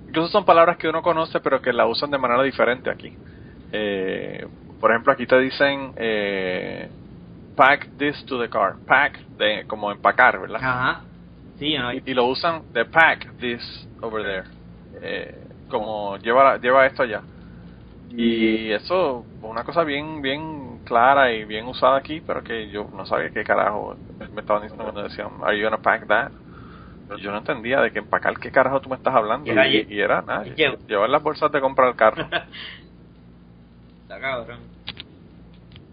incluso 0.07 0.29
son 0.29 0.45
palabras 0.45 0.77
que 0.77 0.87
uno 0.89 1.01
conoce, 1.01 1.39
pero 1.41 1.61
que 1.61 1.73
la 1.73 1.85
usan 1.85 2.11
de 2.11 2.17
manera 2.17 2.41
diferente 2.43 2.89
aquí. 2.89 3.13
Eh, 3.71 4.47
por 4.79 4.91
ejemplo, 4.91 5.13
aquí 5.13 5.27
te 5.27 5.39
dicen, 5.39 5.93
eh, 5.97 6.91
pack 7.55 7.89
this 7.97 8.23
to 8.25 8.39
the 8.41 8.49
car, 8.49 8.77
pack, 8.85 9.19
de, 9.37 9.65
como 9.67 9.91
empacar, 9.91 10.39
¿verdad? 10.39 10.57
ajá 10.61 11.05
sí 11.57 11.77
no 11.77 11.93
y, 11.93 12.01
y 12.05 12.13
lo 12.13 12.25
usan 12.25 12.63
de 12.73 12.85
pack 12.85 13.35
this 13.39 13.61
over 14.01 14.23
there 14.23 14.45
eh, 15.01 15.47
como 15.67 16.17
lleva 16.19 16.57
lleva 16.59 16.85
esto 16.87 17.03
allá 17.03 17.23
y 18.17 18.71
eso 18.73 19.27
una 19.41 19.63
cosa 19.63 19.83
bien 19.83 20.21
bien 20.21 20.79
clara 20.79 21.31
y 21.33 21.45
bien 21.45 21.65
usada 21.67 21.97
aquí 21.97 22.21
pero 22.21 22.43
que 22.43 22.69
yo 22.69 22.89
no 22.93 23.05
sabía 23.05 23.31
qué 23.31 23.43
carajo 23.43 23.97
me 24.31 24.41
estaban 24.41 24.63
diciendo 24.63 24.85
cuando 24.85 25.03
decían 25.03 25.29
are 25.43 25.57
you 25.57 25.63
gonna 25.65 25.81
pack 25.81 26.07
that 26.07 26.31
yo 27.21 27.31
no 27.31 27.39
entendía 27.39 27.81
de 27.81 27.91
que 27.91 27.99
empacar 27.99 28.37
qué 28.39 28.51
carajo 28.51 28.81
tú 28.81 28.89
me 28.89 28.95
estás 28.95 29.13
hablando. 29.15 29.47
Y 29.47 29.51
era 29.51 29.67
y, 29.67 29.71
lle- 29.73 29.85
y 29.89 29.99
era 30.01 30.21
nada 30.21 30.45
llevar 30.87 31.09
las 31.09 31.21
bolsas 31.23 31.51
de 31.51 31.61
comprar 31.61 31.89
el 31.89 31.95
carro. 31.95 32.27
Está 34.03 34.19
cabrón. 34.19 34.69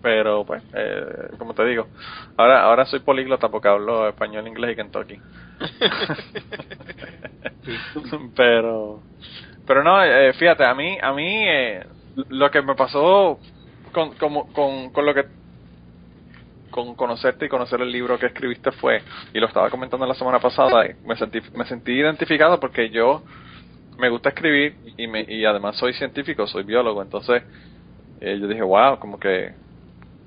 Pero 0.01 0.45
pues 0.45 0.63
eh, 0.73 1.29
como 1.39 1.55
te 1.55 1.65
digo 1.65 1.89
ahora 2.37 2.63
ahora 2.63 2.87
soy 2.87 3.01
políglota 3.01 3.49
porque 3.49 3.69
hablo 3.69 4.09
español 4.09 4.47
inglés 4.47 4.73
y 4.73 4.77
Kentucky 4.77 5.21
pero 8.37 9.03
pero 9.67 9.85
no 9.85 10.03
eh, 10.03 10.33
fíjate 10.35 10.65
a 10.65 10.75
mí 10.75 10.99
a 11.01 11.13
mí 11.13 11.45
eh, 11.47 11.87
lo 12.29 12.51
que 12.51 12.63
me 12.63 12.75
pasó 12.75 13.39
con, 13.93 14.15
como, 14.15 14.53
con, 14.53 14.91
con 14.91 15.07
lo 15.07 15.15
que 15.15 15.27
con 16.71 16.95
conocerte 16.95 17.47
y 17.47 17.49
conocer 17.49 17.81
el 17.81 17.91
libro 17.91 18.19
que 18.19 18.27
escribiste 18.27 18.73
fue 18.73 19.03
y 19.33 19.41
lo 19.41 19.47
estaba 19.47 19.71
comentando 19.71 20.07
la 20.07 20.15
semana 20.15 20.39
pasada 20.39 20.87
y 20.87 20.95
me 21.07 21.17
sentí 21.17 21.41
me 21.55 21.65
sentí 21.65 21.93
identificado 21.93 22.61
porque 22.61 22.91
yo 22.91 23.23
me 23.99 24.09
gusta 24.09 24.31
escribir 24.31 24.77
y 24.97 25.07
me 25.07 25.25
y 25.29 25.45
además 25.45 25.77
soy 25.77 25.93
científico 25.95 26.47
soy 26.47 26.65
biólogo 26.65 27.03
entonces 27.03 27.43
eh, 28.21 28.39
yo 28.41 28.47
dije 28.47 28.63
wow 28.63 28.99
como 28.99 29.19
que 29.19 29.53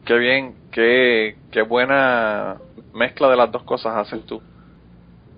qué 0.06 0.18
bien 0.18 0.56
qué 0.72 1.36
qué 1.52 1.62
buena 1.62 2.58
mezcla 2.94 3.30
de 3.30 3.38
las 3.38 3.52
dos 3.52 3.64
cosas 3.64 3.96
haces 3.96 4.26
tú 4.26 4.42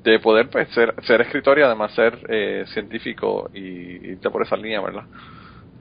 de 0.04 0.20
poder 0.20 0.50
pues 0.50 0.68
ser, 0.70 0.94
ser 1.04 1.22
escritor 1.22 1.60
y 1.60 1.62
además 1.62 1.94
ser 1.94 2.20
eh, 2.30 2.66
científico 2.68 3.50
y 3.54 4.12
irte 4.12 4.30
por 4.30 4.42
esa 4.42 4.58
línea, 4.58 4.82
¿verdad? 4.82 5.06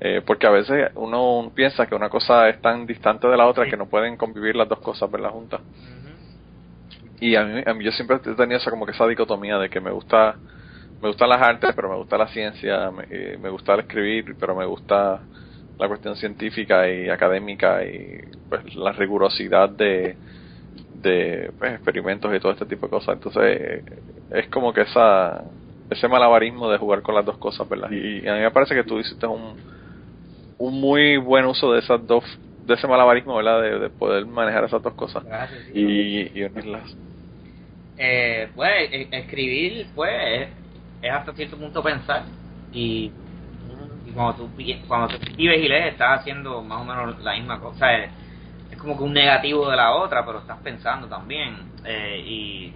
Eh, 0.01 0.23
porque 0.25 0.47
a 0.47 0.51
veces 0.51 0.91
uno 0.95 1.53
piensa 1.55 1.87
que 1.87 1.95
una 1.95 2.09
cosa 2.09 2.49
es 2.49 2.61
tan 2.61 2.87
distante 2.87 3.29
de 3.29 3.37
la 3.37 3.47
otra 3.47 3.67
que 3.67 3.77
no 3.77 3.87
pueden 3.87 4.17
convivir 4.17 4.57
las 4.57 4.69
dos 4.69 4.81
cosas, 4.81 5.11
¿verdad? 5.11 5.31
Juntas. 5.31 5.61
Y 7.21 7.37
a 7.37 7.45
mí, 7.45 7.63
a 7.65 7.75
mí 7.75 7.85
yo 7.85 7.93
siempre 7.93 8.17
he 8.17 8.35
tenido 8.35 8.59
esa 8.59 8.71
como 8.71 8.85
que 8.85 8.93
esa 8.93 9.07
dicotomía 9.07 9.59
de 9.59 9.71
que 9.71 9.81
me 9.81 9.91
gusta 9.91 10.37
me 11.01 11.09
gustan 11.09 11.29
las 11.29 11.43
artes, 11.43 11.73
pero 11.75 11.89
me 11.89 11.97
gusta 11.97 12.17
la 12.17 12.29
ciencia, 12.29 12.91
me, 12.93 13.05
eh, 13.11 13.37
me 13.41 13.51
gusta 13.51 13.75
el 13.75 13.81
escribir, 13.81 14.37
pero 14.39 14.55
me 14.55 14.65
gusta 14.65 15.21
la 15.79 15.89
cuestión 15.89 16.15
científica 16.15 16.89
y 16.89 17.09
académica 17.09 17.85
y 17.85 18.21
pues 18.49 18.75
la 18.77 18.93
rigurosidad 18.93 19.69
de 19.71 20.17
de 21.03 21.53
pues, 21.59 21.73
experimentos 21.75 22.35
y 22.35 22.41
todo 22.41 22.53
este 22.53 22.67
tipo 22.67 22.87
de 22.87 22.91
cosas. 22.91 23.15
Entonces, 23.15 23.43
eh, 23.45 23.85
es 24.31 24.49
como 24.49 24.73
que 24.73 24.83
esa 24.83 25.43
ese 25.91 26.09
malabarismo 26.09 26.71
de 26.71 26.79
jugar 26.79 27.03
con 27.03 27.15
las 27.15 27.25
dos 27.25 27.39
cosas, 27.39 27.69
¿verdad? 27.69 27.91
Y, 27.91 28.27
a 28.27 28.35
mí 28.35 28.41
me 28.41 28.51
parece 28.51 28.75
que 28.75 28.85
tú 28.85 28.99
hiciste 28.99 29.27
un, 29.27 29.57
un 30.59 30.81
muy 30.81 31.19
buen 31.19 31.45
uso 31.45 31.73
de 31.73 31.81
esas 31.81 32.07
dos, 32.07 32.25
de 32.65 32.75
ese 32.75 32.87
malabarismo, 32.87 33.37
¿verdad? 33.37 33.61
De, 33.61 33.79
de 33.79 33.91
poder 33.91 34.25
manejar 34.27 34.65
esas 34.65 34.83
dos 34.83 34.95
cosas 34.95 35.25
Gracias, 35.25 35.61
sí. 35.67 35.73
y, 35.79 36.41
y 36.41 36.45
unirlas. 36.45 36.97
Eh, 37.97 38.49
pues 38.55 38.89
e- 38.91 39.09
escribir 39.13 39.87
pues 39.95 40.11
es, 40.13 40.49
es 41.03 41.11
hasta 41.11 41.33
cierto 41.35 41.59
punto 41.59 41.83
pensar 41.83 42.25
y, 42.73 43.13
y 44.07 44.13
cuando 44.13 44.35
tú 44.35 44.51
cuando 44.89 45.09
tú 45.09 45.17
escribes 45.23 45.59
y 45.61 45.69
lees 45.69 45.93
estás 45.93 46.21
haciendo 46.21 46.63
más 46.63 46.81
o 46.81 46.85
menos 46.85 47.23
la 47.23 47.35
misma 47.35 47.61
cosa 47.61 47.93
es, 47.99 48.11
es 48.11 48.22
como 48.83 48.99
que 48.99 49.05
un 49.05 49.15
negativo 49.15 49.71
de 49.71 49.77
la 49.77 49.95
otra 49.95 50.27
pero 50.27 50.41
estás 50.41 50.59
pensando 50.61 51.09
también 51.09 51.57
eh, 51.85 52.23
y, 52.27 52.75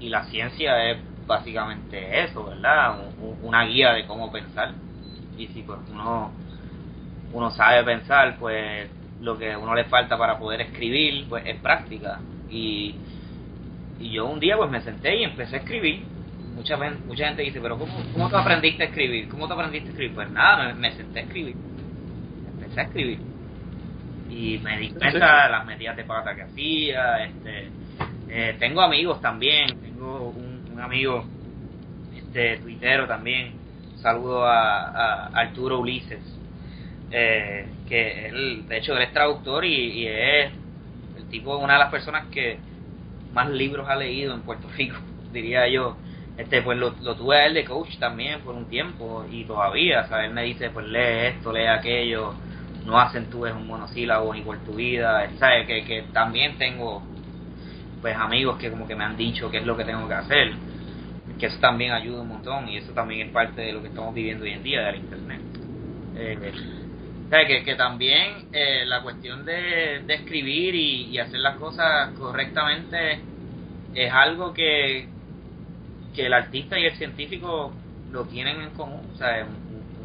y 0.00 0.10
la 0.10 0.24
ciencia 0.24 0.90
es 0.90 0.98
básicamente 1.26 2.24
eso 2.24 2.46
verdad 2.46 2.98
Un- 3.18 3.28
un- 3.28 3.38
una 3.42 3.64
guía 3.66 3.92
de 3.94 4.06
cómo 4.06 4.32
pensar 4.32 4.74
y 5.36 5.48
si 5.48 5.62
pues 5.64 5.80
uno 5.90 6.32
uno 7.32 7.50
sabe 7.50 7.84
pensar 7.84 8.38
pues 8.38 8.90
lo 9.20 9.38
que 9.38 9.52
a 9.52 9.58
uno 9.58 9.74
le 9.74 9.84
falta 9.86 10.18
para 10.18 10.38
poder 10.38 10.62
escribir 10.62 11.28
pues 11.28 11.44
es 11.46 11.56
práctica 11.58 12.22
y 12.48 12.96
y 13.98 14.10
yo 14.12 14.26
un 14.26 14.40
día 14.40 14.56
pues 14.56 14.70
me 14.70 14.80
senté 14.82 15.16
y 15.16 15.24
empecé 15.24 15.56
a 15.56 15.58
escribir. 15.60 16.06
Mucha, 16.54 16.76
mucha 17.06 17.26
gente 17.26 17.42
dice, 17.42 17.60
pero 17.60 17.78
¿cómo, 17.78 17.92
¿cómo 18.12 18.28
tú 18.28 18.36
aprendiste 18.36 18.82
a 18.82 18.86
escribir? 18.86 19.28
¿Cómo 19.28 19.46
tú 19.48 19.54
aprendiste 19.54 19.90
a 19.90 19.92
escribir? 19.92 20.14
Pues 20.14 20.30
nada, 20.30 20.66
me, 20.66 20.74
me 20.74 20.92
senté 20.92 21.20
a 21.20 21.22
escribir. 21.22 21.56
Empecé 22.46 22.80
a 22.80 22.84
escribir. 22.84 23.20
Y 24.34 24.58
me 24.58 24.78
di 24.78 24.90
cuenta 24.90 25.44
de 25.44 25.50
las 25.52 25.64
medidas 25.64 25.96
de 25.96 26.04
pata 26.04 26.34
que 26.34 26.42
hacía. 26.42 27.24
Este, 27.24 27.68
eh, 28.28 28.56
tengo 28.58 28.80
amigos 28.80 29.20
también. 29.20 29.80
Tengo 29.80 30.30
un, 30.30 30.72
un 30.72 30.80
amigo 30.80 31.24
este 32.16 32.56
tuitero 32.58 33.06
también. 33.06 33.52
Saludo 34.02 34.44
a, 34.44 34.88
a 34.88 35.26
Arturo 35.28 35.78
Ulises. 35.78 36.20
Eh, 37.12 37.66
que 37.88 38.26
él, 38.26 38.66
de 38.66 38.78
hecho, 38.78 38.96
él 38.96 39.02
es 39.02 39.12
traductor 39.12 39.64
y, 39.64 40.00
y 40.00 40.06
es 40.08 40.50
el 41.16 41.28
tipo, 41.30 41.56
una 41.58 41.74
de 41.74 41.78
las 41.78 41.90
personas 41.90 42.26
que 42.26 42.58
más 43.32 43.48
libros 43.50 43.88
ha 43.88 43.94
leído 43.94 44.34
en 44.34 44.42
Puerto 44.42 44.68
Rico, 44.76 44.96
diría 45.32 45.68
yo. 45.68 45.96
Este, 46.36 46.62
pues 46.62 46.76
lo, 46.76 46.90
lo 47.02 47.14
tuve 47.14 47.36
a 47.36 47.46
él 47.46 47.54
de 47.54 47.64
coach 47.64 47.96
también 48.00 48.40
por 48.40 48.56
un 48.56 48.68
tiempo 48.68 49.24
y 49.30 49.44
todavía, 49.44 50.08
¿sabes? 50.08 50.26
Él 50.26 50.34
me 50.34 50.42
dice, 50.42 50.70
pues 50.70 50.86
lee 50.86 51.28
esto, 51.28 51.52
lee 51.52 51.66
aquello, 51.66 52.34
no 52.84 52.98
acentúes 52.98 53.54
un 53.54 53.66
monosílabo 53.66 54.32
ni 54.34 54.42
por 54.42 54.58
tu 54.58 54.74
vida, 54.74 55.28
¿sabes? 55.38 55.66
Que, 55.66 55.84
que 55.84 56.02
también 56.12 56.56
tengo, 56.58 57.02
pues 58.00 58.16
amigos 58.16 58.58
que 58.58 58.70
como 58.70 58.86
que 58.86 58.94
me 58.94 59.04
han 59.04 59.16
dicho 59.16 59.50
qué 59.50 59.58
es 59.58 59.66
lo 59.66 59.76
que 59.76 59.84
tengo 59.84 60.06
que 60.06 60.14
hacer, 60.14 60.52
que 61.38 61.46
eso 61.46 61.58
también 61.60 61.92
ayuda 61.92 62.22
un 62.22 62.28
montón 62.28 62.68
y 62.68 62.76
eso 62.76 62.92
también 62.92 63.28
es 63.28 63.32
parte 63.32 63.62
de 63.62 63.72
lo 63.72 63.80
que 63.80 63.88
estamos 63.88 64.14
viviendo 64.14 64.44
hoy 64.44 64.52
en 64.52 64.62
día 64.62 64.82
del 64.82 64.96
internet. 64.96 65.40
Eh, 66.16 66.52
¿sabes? 67.30 67.46
Que, 67.48 67.64
que 67.64 67.74
también 67.74 68.48
eh, 68.52 68.84
la 68.86 69.02
cuestión 69.02 69.44
de, 69.44 70.02
de 70.06 70.14
escribir 70.14 70.74
y, 70.74 71.06
y 71.10 71.18
hacer 71.18 71.40
las 71.40 71.56
cosas 71.56 72.10
correctamente 72.18 73.18
es 73.94 74.12
algo 74.12 74.52
que, 74.52 75.08
que 76.14 76.26
el 76.26 76.34
artista 76.34 76.78
y 76.78 76.84
el 76.84 76.96
científico 76.96 77.72
lo 78.12 78.24
tienen 78.26 78.60
en 78.60 78.70
común. 78.70 79.00
O 79.14 79.16
sea, 79.16 79.46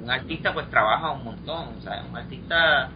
un- 0.02 0.10
artista 0.10 0.54
pues 0.54 0.70
trabaja 0.70 1.12
un 1.12 1.24
montón, 1.24 1.76
o 1.78 1.82
sea, 1.82 2.04
un 2.10 2.18
artista 2.18 2.92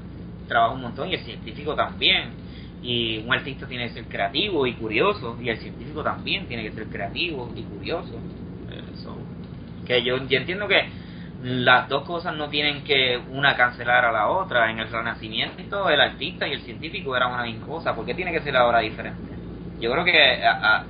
trabaja 0.47 0.73
un 0.73 0.81
montón 0.81 1.09
y 1.09 1.13
el 1.15 1.21
científico 1.21 1.75
también. 1.75 2.35
Y 2.81 3.19
un 3.25 3.34
artista 3.34 3.65
tiene 3.67 3.88
que 3.88 3.93
ser 3.93 4.05
creativo 4.07 4.67
y 4.67 4.73
curioso, 4.73 5.38
y 5.41 5.49
el 5.49 5.57
científico 5.57 6.03
también 6.03 6.47
tiene 6.47 6.63
que 6.63 6.71
ser 6.71 6.88
creativo 6.89 7.53
y 7.55 7.63
curioso. 7.63 8.21
Eso. 8.93 9.17
Que 9.85 10.03
yo, 10.03 10.17
yo 10.27 10.38
entiendo 10.38 10.67
que 10.67 10.85
las 11.39 11.89
dos 11.89 12.03
cosas 12.03 12.34
no 12.35 12.49
tienen 12.49 12.84
que 12.84 13.21
una 13.30 13.55
cancelar 13.55 14.05
a 14.05 14.11
la 14.11 14.27
otra. 14.30 14.69
En 14.71 14.80
el 14.80 14.89
Renacimiento 14.89 15.89
el 15.89 16.01
artista 16.01 16.47
y 16.47 16.53
el 16.53 16.61
científico 16.61 17.15
eran 17.15 17.34
una 17.34 17.43
misma 17.43 17.67
cosa. 17.67 17.95
¿Por 17.95 18.05
qué 18.05 18.13
tiene 18.13 18.31
que 18.31 18.41
ser 18.41 18.55
ahora 18.55 18.80
diferente? 18.80 19.31
Yo 19.80 19.91
creo 19.91 20.05
que 20.05 20.35
a- 20.45 20.88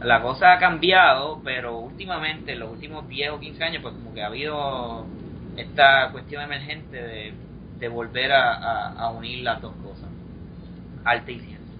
la 0.00 0.20
cosa 0.22 0.52
ha 0.54 0.58
cambiado, 0.58 1.40
pero 1.44 1.78
últimamente, 1.78 2.52
en 2.52 2.60
los 2.60 2.70
últimos 2.70 3.08
10 3.08 3.30
o 3.30 3.38
15 3.40 3.64
años, 3.64 3.82
pues 3.82 3.94
como 3.94 4.12
que 4.14 4.22
ha 4.22 4.26
habido 4.26 5.08
esta 5.56 6.10
cuestión 6.12 6.42
emergente 6.42 6.96
de, 6.96 7.34
de 7.78 7.88
volver 7.88 8.32
a, 8.32 8.52
a- 8.54 9.10
unir 9.12 9.40
las 9.44 9.60
dos 9.62 9.74
cosas, 9.76 10.10
arte 11.04 11.32
y 11.32 11.40
ciencia. 11.40 11.78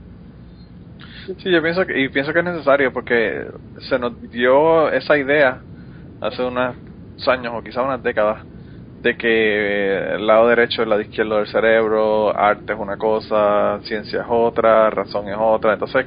Sí, 1.27 1.51
yo 1.51 1.63
pienso 1.63 1.87
que, 1.87 1.99
y 2.01 2.09
pienso 2.09 2.33
que 2.33 2.41
es 2.41 2.45
necesario 2.45 2.93
porque 2.93 3.47
se 3.79 3.99
nos 3.99 4.21
dio 4.31 4.91
esa 4.91 5.17
idea 5.19 5.65
hace 6.21 6.43
unos 6.45 6.77
años 7.27 7.55
o 7.57 7.63
quizás 7.63 7.85
unas 7.85 8.03
décadas 8.03 8.47
de 8.97 9.17
que 9.17 9.99
el 10.17 10.27
lado 10.27 10.49
derecho 10.49 10.83
el 10.83 10.91
lado 10.91 11.01
izquierdo 11.03 11.37
del 11.39 11.47
cerebro, 11.49 12.37
arte 12.37 12.73
es 12.75 12.79
una 12.79 12.97
cosa, 12.99 13.81
ciencia 13.85 14.21
es 14.23 14.27
otra, 14.29 14.91
razón 14.91 15.29
es 15.29 15.37
otra, 15.39 15.75
entonces 15.75 16.07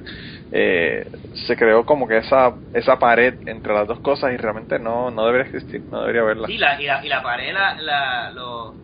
eh, 0.52 1.10
se 1.48 1.56
creó 1.58 1.86
como 1.86 2.08
que 2.08 2.18
esa 2.18 2.60
esa 2.74 2.98
pared 3.00 3.36
entre 3.46 3.74
las 3.74 3.88
dos 3.88 4.00
cosas 4.00 4.34
y 4.34 4.38
realmente 4.38 4.80
no 4.80 5.12
no 5.12 5.26
debería 5.26 5.46
existir, 5.46 5.84
no 5.92 6.02
debería 6.02 6.22
haberla. 6.22 6.48
Sí, 6.48 6.58
la, 6.58 6.82
y, 6.82 6.86
la, 6.86 7.06
y 7.06 7.10
la 7.10 7.24
pared 7.24 7.54
la, 7.54 7.82
la, 7.82 8.32
lo- 8.32 8.76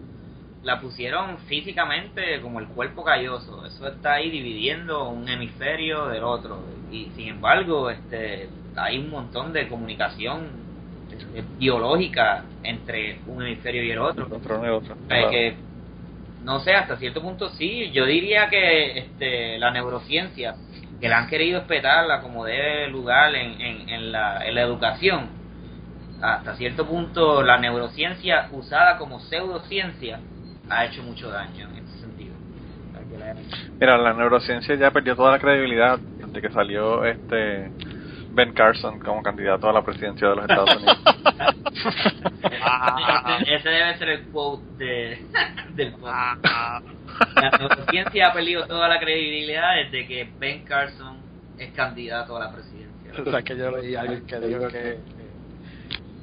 la 0.64 0.80
pusieron 0.80 1.40
físicamente 1.40 2.40
como 2.42 2.60
el 2.60 2.68
cuerpo 2.68 3.04
calloso. 3.04 3.66
Eso 3.66 3.88
está 3.88 4.14
ahí 4.14 4.30
dividiendo 4.30 5.10
un 5.10 5.28
hemisferio 5.28 6.08
del 6.08 6.24
otro. 6.24 6.64
Y 6.92 7.10
sin 7.16 7.30
embargo, 7.30 7.90
este 7.90 8.50
hay 8.76 9.00
un 9.00 9.10
montón 9.10 9.54
de 9.54 9.68
comunicación 9.68 10.50
eh, 11.34 11.44
biológica 11.58 12.46
entre 12.64 13.20
un 13.26 13.42
hemisferio 13.44 13.84
y 13.84 13.92
el 13.92 14.00
otro. 14.00 14.28
Otro. 14.32 14.64
Eh, 14.66 14.90
Claro. 15.08 15.30
que 15.32 15.56
no 16.44 16.60
sé 16.60 16.74
hasta 16.74 16.98
cierto 16.98 17.22
punto 17.22 17.50
sí 17.50 17.92
yo 17.92 18.06
diría 18.06 18.50
que 18.50 18.98
este 18.98 19.58
la 19.60 19.72
neurociencia 19.72 20.56
que 21.02 21.10
la 21.10 21.18
han 21.18 21.28
querido 21.28 21.60
espetarla 21.60 22.22
como 22.22 22.45
debe 22.45 22.88
lugar 22.90 23.34
en, 23.34 23.60
en, 23.90 24.11
la, 24.11 24.45
en 24.45 24.53
la 24.53 24.61
educación. 24.61 25.30
Hasta 26.22 26.56
cierto 26.56 26.86
punto 26.86 27.41
la 27.41 27.57
neurociencia 27.57 28.48
usada 28.52 28.98
como 28.98 29.19
pseudociencia 29.19 30.19
ha 30.69 30.86
hecho 30.86 31.02
mucho 31.02 31.30
daño 31.32 31.68
en 31.69 31.84
ese 31.84 31.99
sentido. 31.99 32.36
Mira, 33.80 33.98
la 33.98 34.14
neurociencia 34.14 34.76
ya 34.76 34.91
perdió 34.91 35.15
toda 35.15 35.32
la 35.32 35.40
credibilidad 35.40 35.98
desde 35.98 36.40
que 36.40 36.53
salió 36.53 37.03
este 37.03 37.72
Ben 38.34 38.53
Carson 38.53 38.99
como 38.99 39.22
candidato 39.22 39.70
a 39.70 39.74
la 39.74 39.84
presidencia 39.84 40.30
de 40.30 40.36
los 40.36 40.45
Estados 40.45 40.76
Unidos. 40.78 40.98
ese, 43.48 43.70
debe 43.70 43.98
ser 43.98 44.10
el 44.10 44.24
quote 44.30 44.84
de, 44.84 45.26
del 45.76 45.94
podcast. 45.94 46.86
La 47.36 47.49
neurociencia 47.58 48.28
ha 48.28 48.34
perdido 48.34 48.66
toda 48.68 48.88
la 48.88 48.99
credibilidad 48.99 49.76
desde 49.84 50.08
que 50.08 50.30
Ben 50.40 50.64
Carson 50.64 51.18
es 51.58 51.72
candidato 51.74 52.38
a 52.38 52.40
la 52.40 52.52
presidencia. 52.52 53.12
O 53.20 53.30
sea, 53.30 53.41
que 53.41 53.58
yo 53.58 53.72
leí 53.72 53.95
a 53.95 54.02
alguien 54.02 54.26
que 54.26 54.40
dijo 54.40 54.68
que, 54.70 54.98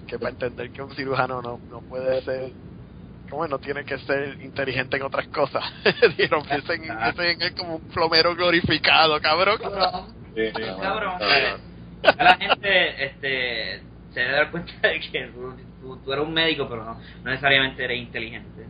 que, 0.07 0.19
para 0.19 0.31
entender 0.31 0.71
que 0.71 0.83
un 0.83 0.91
cirujano 0.93 1.43
no, 1.43 1.61
no 1.71 1.81
puede 1.83 2.23
ser, 2.23 2.51
como 3.29 3.47
no 3.47 3.59
tiene 3.59 3.85
que 3.85 3.99
ser 3.99 4.41
inteligente 4.41 4.97
en 4.97 5.03
otras 5.03 5.29
cosas. 5.29 5.63
Dijeron, 6.17 6.45
piensen, 6.45 6.81
piensen 6.81 7.27
en 7.27 7.43
él 7.43 7.55
como 7.55 7.77
un 7.77 7.83
plomero 7.89 8.35
glorificado, 8.35 9.21
cabrón. 9.21 9.59
Sí, 10.35 10.47
sí, 10.47 10.63
Cabrón. 10.81 11.19
cabrón. 11.19 11.68
Ya 12.03 12.25
la 12.25 12.37
gente 12.37 13.05
este, 13.05 13.83
se 14.13 14.21
debe 14.21 14.33
dar 14.33 14.51
cuenta 14.51 14.73
de 14.83 15.01
que 15.01 15.27
tú, 15.29 15.57
tú- 15.81 15.97
tú 16.05 16.13
eres 16.13 16.25
un 16.25 16.33
médico, 16.35 16.69
pero 16.69 16.85
no, 16.85 16.95
no 16.95 17.31
necesariamente 17.31 17.85
eres 17.85 17.99
inteligente. 17.99 18.67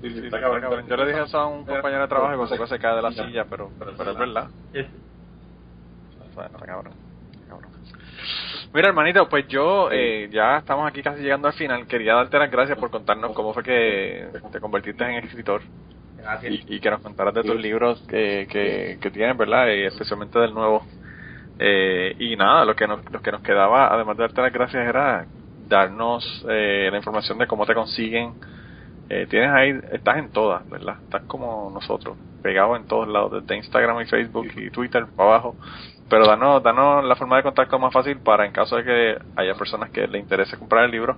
Sí, 0.00 0.10
sí, 0.10 0.16
está 0.16 0.26
está 0.26 0.40
cabrón. 0.40 0.60
cabrón. 0.60 0.88
Yo 0.88 0.96
le 0.96 1.06
dije 1.06 1.22
eso 1.22 1.38
a 1.38 1.46
un 1.46 1.64
compañero 1.64 2.02
de 2.02 2.08
trabajo 2.08 2.44
y 2.44 2.48
poco 2.48 2.66
se 2.66 2.78
cae 2.78 2.96
de 2.96 3.02
la 3.02 3.12
silla, 3.12 3.46
pero, 3.48 3.70
pero, 3.78 3.92
pero 3.96 4.10
es 4.12 4.18
verdad. 4.18 4.48
O 6.16 6.34
sea, 6.34 6.46
está 6.46 6.66
cabrón. 6.66 6.92
está 7.32 7.46
cabrón. 7.48 7.70
Mira, 8.72 8.88
hermanito, 8.88 9.28
pues 9.28 9.46
yo 9.48 9.88
eh, 9.92 10.28
ya 10.32 10.58
estamos 10.58 10.88
aquí 10.88 11.00
casi 11.02 11.22
llegando 11.22 11.46
al 11.48 11.54
final. 11.54 11.86
Quería 11.86 12.14
darte 12.14 12.38
las 12.38 12.50
gracias 12.50 12.76
por 12.78 12.90
contarnos 12.90 13.32
cómo 13.32 13.54
fue 13.54 13.62
que 13.62 14.28
te 14.50 14.60
convertiste 14.60 15.04
en 15.04 15.24
escritor 15.24 15.62
Gracias. 16.16 16.52
y, 16.52 16.76
y 16.76 16.80
que 16.80 16.90
nos 16.90 17.00
contaras 17.00 17.34
de 17.34 17.44
tus 17.44 17.54
libros 17.60 18.02
que, 18.08 18.48
que, 18.50 18.98
que 19.00 19.10
tienes, 19.10 19.36
¿verdad? 19.36 19.68
Y 19.68 19.84
especialmente 19.84 20.38
del 20.40 20.52
nuevo. 20.54 20.84
Eh, 21.58 22.16
y 22.18 22.36
nada, 22.36 22.64
lo 22.64 22.74
que, 22.74 22.86
nos, 22.86 23.10
lo 23.10 23.20
que 23.22 23.32
nos 23.32 23.42
quedaba, 23.42 23.92
además 23.92 24.16
de 24.16 24.24
darte 24.24 24.42
las 24.42 24.52
gracias, 24.52 24.86
era 24.86 25.26
darnos 25.68 26.44
eh, 26.48 26.88
la 26.90 26.96
información 26.96 27.38
de 27.38 27.46
cómo 27.46 27.66
te 27.66 27.74
consiguen. 27.74 28.34
Eh, 29.08 29.26
tienes 29.28 29.50
ahí, 29.50 29.78
estás 29.92 30.18
en 30.18 30.30
todas, 30.30 30.68
¿verdad? 30.68 30.96
Estás 31.02 31.22
como 31.26 31.70
nosotros, 31.72 32.16
pegado 32.42 32.74
en 32.76 32.86
todos 32.86 33.06
lados, 33.08 33.32
desde 33.32 33.56
Instagram 33.56 34.00
y 34.00 34.06
Facebook 34.06 34.48
y 34.56 34.70
Twitter 34.70 35.06
para 35.16 35.30
abajo. 35.30 35.56
Pero 36.08 36.26
danos, 36.26 36.62
danos 36.62 37.04
la 37.04 37.16
forma 37.16 37.36
de 37.36 37.42
contacto 37.42 37.78
más 37.78 37.92
fácil 37.92 38.18
para 38.18 38.46
en 38.46 38.52
caso 38.52 38.76
de 38.76 38.84
que 38.84 39.18
haya 39.36 39.54
personas 39.54 39.90
que 39.90 40.06
les 40.06 40.22
interese 40.22 40.58
comprar 40.58 40.84
el 40.84 40.90
libro, 40.90 41.16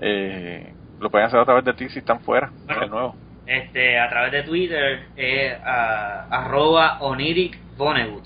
eh, 0.00 0.72
lo 1.00 1.10
pueden 1.10 1.26
hacer 1.26 1.40
a 1.40 1.44
través 1.44 1.64
de 1.64 1.74
ti 1.74 1.88
si 1.88 1.98
están 2.00 2.20
fuera, 2.20 2.50
Bueno. 2.66 2.80
de 2.80 2.88
nuevo. 2.88 3.16
Este, 3.46 3.98
a 3.98 4.08
través 4.08 4.32
de 4.32 4.42
Twitter 4.42 5.06
es 5.16 5.56
ah, 5.64 6.26
arroba 6.30 6.98
Oniric 7.00 7.58
Vonnegut. 7.76 8.24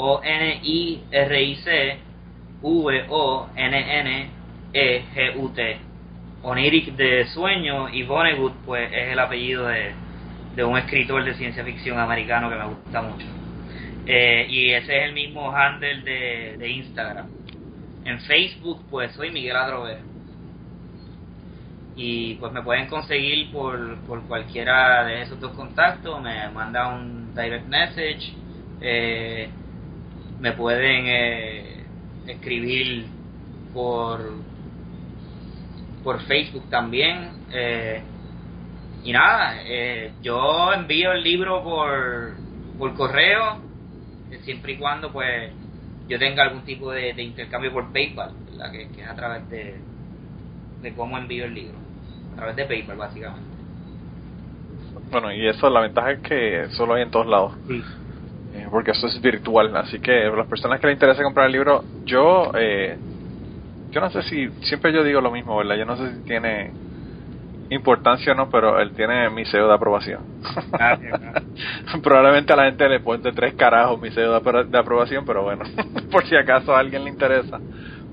O-N-I-R-I-C 0.00 1.98
V-O-N-N-E-G-U-T. 2.62 3.48
Oniric 6.40 6.94
de 6.94 7.26
sueño 7.26 7.88
y 7.88 8.04
Vonnegut 8.04 8.54
pues 8.64 8.92
es 8.92 9.12
el 9.12 9.18
apellido 9.18 9.66
de, 9.66 9.90
de 10.54 10.64
un 10.64 10.78
escritor 10.78 11.24
de 11.24 11.34
ciencia 11.34 11.64
ficción 11.64 11.98
americano 11.98 12.48
que 12.48 12.54
me 12.54 12.66
gusta 12.66 13.02
mucho. 13.02 13.26
Eh, 14.06 14.46
y 14.48 14.70
ese 14.70 14.98
es 14.98 15.04
el 15.06 15.14
mismo 15.14 15.50
handle 15.50 16.02
de, 16.02 16.56
de 16.58 16.70
Instagram. 16.70 17.26
En 18.04 18.20
Facebook 18.20 18.84
pues 18.88 19.10
soy 19.12 19.32
Miguel 19.32 19.56
Adrover 19.56 19.98
y 21.96 22.34
pues 22.34 22.52
me 22.52 22.62
pueden 22.62 22.86
conseguir 22.86 23.50
por, 23.50 23.98
por 24.02 24.22
cualquiera 24.28 25.04
de 25.04 25.22
esos 25.22 25.40
dos 25.40 25.50
contactos, 25.54 26.22
me 26.22 26.48
manda 26.50 26.86
un 26.94 27.34
direct 27.34 27.66
message, 27.66 28.32
eh, 28.80 29.50
me 30.40 30.52
pueden 30.52 31.04
eh, 31.06 31.84
escribir 32.26 33.06
por 33.72 34.20
por 36.02 36.20
Facebook 36.22 36.70
también 36.70 37.30
eh, 37.52 38.00
y 39.04 39.12
nada, 39.12 39.56
eh, 39.64 40.12
yo 40.22 40.72
envío 40.72 41.12
el 41.12 41.22
libro 41.22 41.62
por, 41.62 42.34
por 42.78 42.94
correo 42.94 43.58
eh, 44.30 44.38
siempre 44.42 44.72
y 44.72 44.76
cuando 44.76 45.12
pues 45.12 45.52
yo 46.08 46.18
tenga 46.18 46.44
algún 46.44 46.62
tipo 46.62 46.90
de, 46.90 47.12
de 47.12 47.22
intercambio 47.22 47.72
por 47.72 47.92
PayPal, 47.92 48.32
¿verdad? 48.50 48.72
Que, 48.72 48.88
que 48.88 49.02
es 49.02 49.08
a 49.08 49.14
través 49.14 49.48
de, 49.50 49.76
de 50.82 50.94
cómo 50.94 51.18
envío 51.18 51.44
el 51.44 51.54
libro, 51.54 51.76
a 52.32 52.36
través 52.36 52.56
de 52.56 52.64
PayPal 52.64 52.96
básicamente. 52.96 53.48
Bueno, 55.10 55.32
y 55.32 55.46
eso, 55.46 55.70
la 55.70 55.80
ventaja 55.80 56.12
es 56.12 56.20
que 56.20 56.68
solo 56.70 56.94
hay 56.94 57.02
en 57.02 57.10
todos 57.10 57.26
lados. 57.26 57.54
Eh, 57.68 57.82
porque 58.70 58.92
eso 58.92 59.06
es 59.06 59.20
virtual, 59.20 59.76
así 59.76 60.00
que 60.00 60.12
las 60.36 60.46
personas 60.46 60.80
que 60.80 60.86
les 60.88 60.94
interese 60.94 61.22
comprar 61.22 61.46
el 61.46 61.52
libro, 61.52 61.84
yo 62.06 62.50
eh, 62.54 62.98
yo 63.92 64.00
no 64.00 64.10
sé 64.10 64.22
si, 64.24 64.50
siempre 64.62 64.92
yo 64.92 65.04
digo 65.04 65.20
lo 65.20 65.30
mismo, 65.32 65.56
¿verdad? 65.58 65.76
Yo 65.76 65.86
no 65.86 65.96
sé 65.96 66.16
si 66.16 66.22
tiene 66.24 66.74
importancia 67.70 68.32
o 68.32 68.36
no, 68.36 68.48
pero 68.50 68.80
él 68.80 68.92
tiene 68.94 69.30
mi 69.30 69.44
sello 69.44 69.68
de 69.68 69.74
aprobación. 69.74 70.26
Gracias, 70.76 71.20
Probablemente 72.02 72.52
a 72.52 72.56
la 72.56 72.64
gente 72.64 72.88
le 72.88 73.00
pone 73.00 73.32
tres 73.32 73.54
carajos 73.54 74.00
mi 74.00 74.10
sello 74.10 74.32
de, 74.32 74.38
apro- 74.42 74.66
de 74.68 74.78
aprobación, 74.78 75.24
pero 75.24 75.42
bueno, 75.42 75.64
por 76.10 76.24
si 76.26 76.36
acaso 76.36 76.74
a 76.74 76.80
alguien 76.80 77.04
le 77.04 77.10
interesa, 77.10 77.62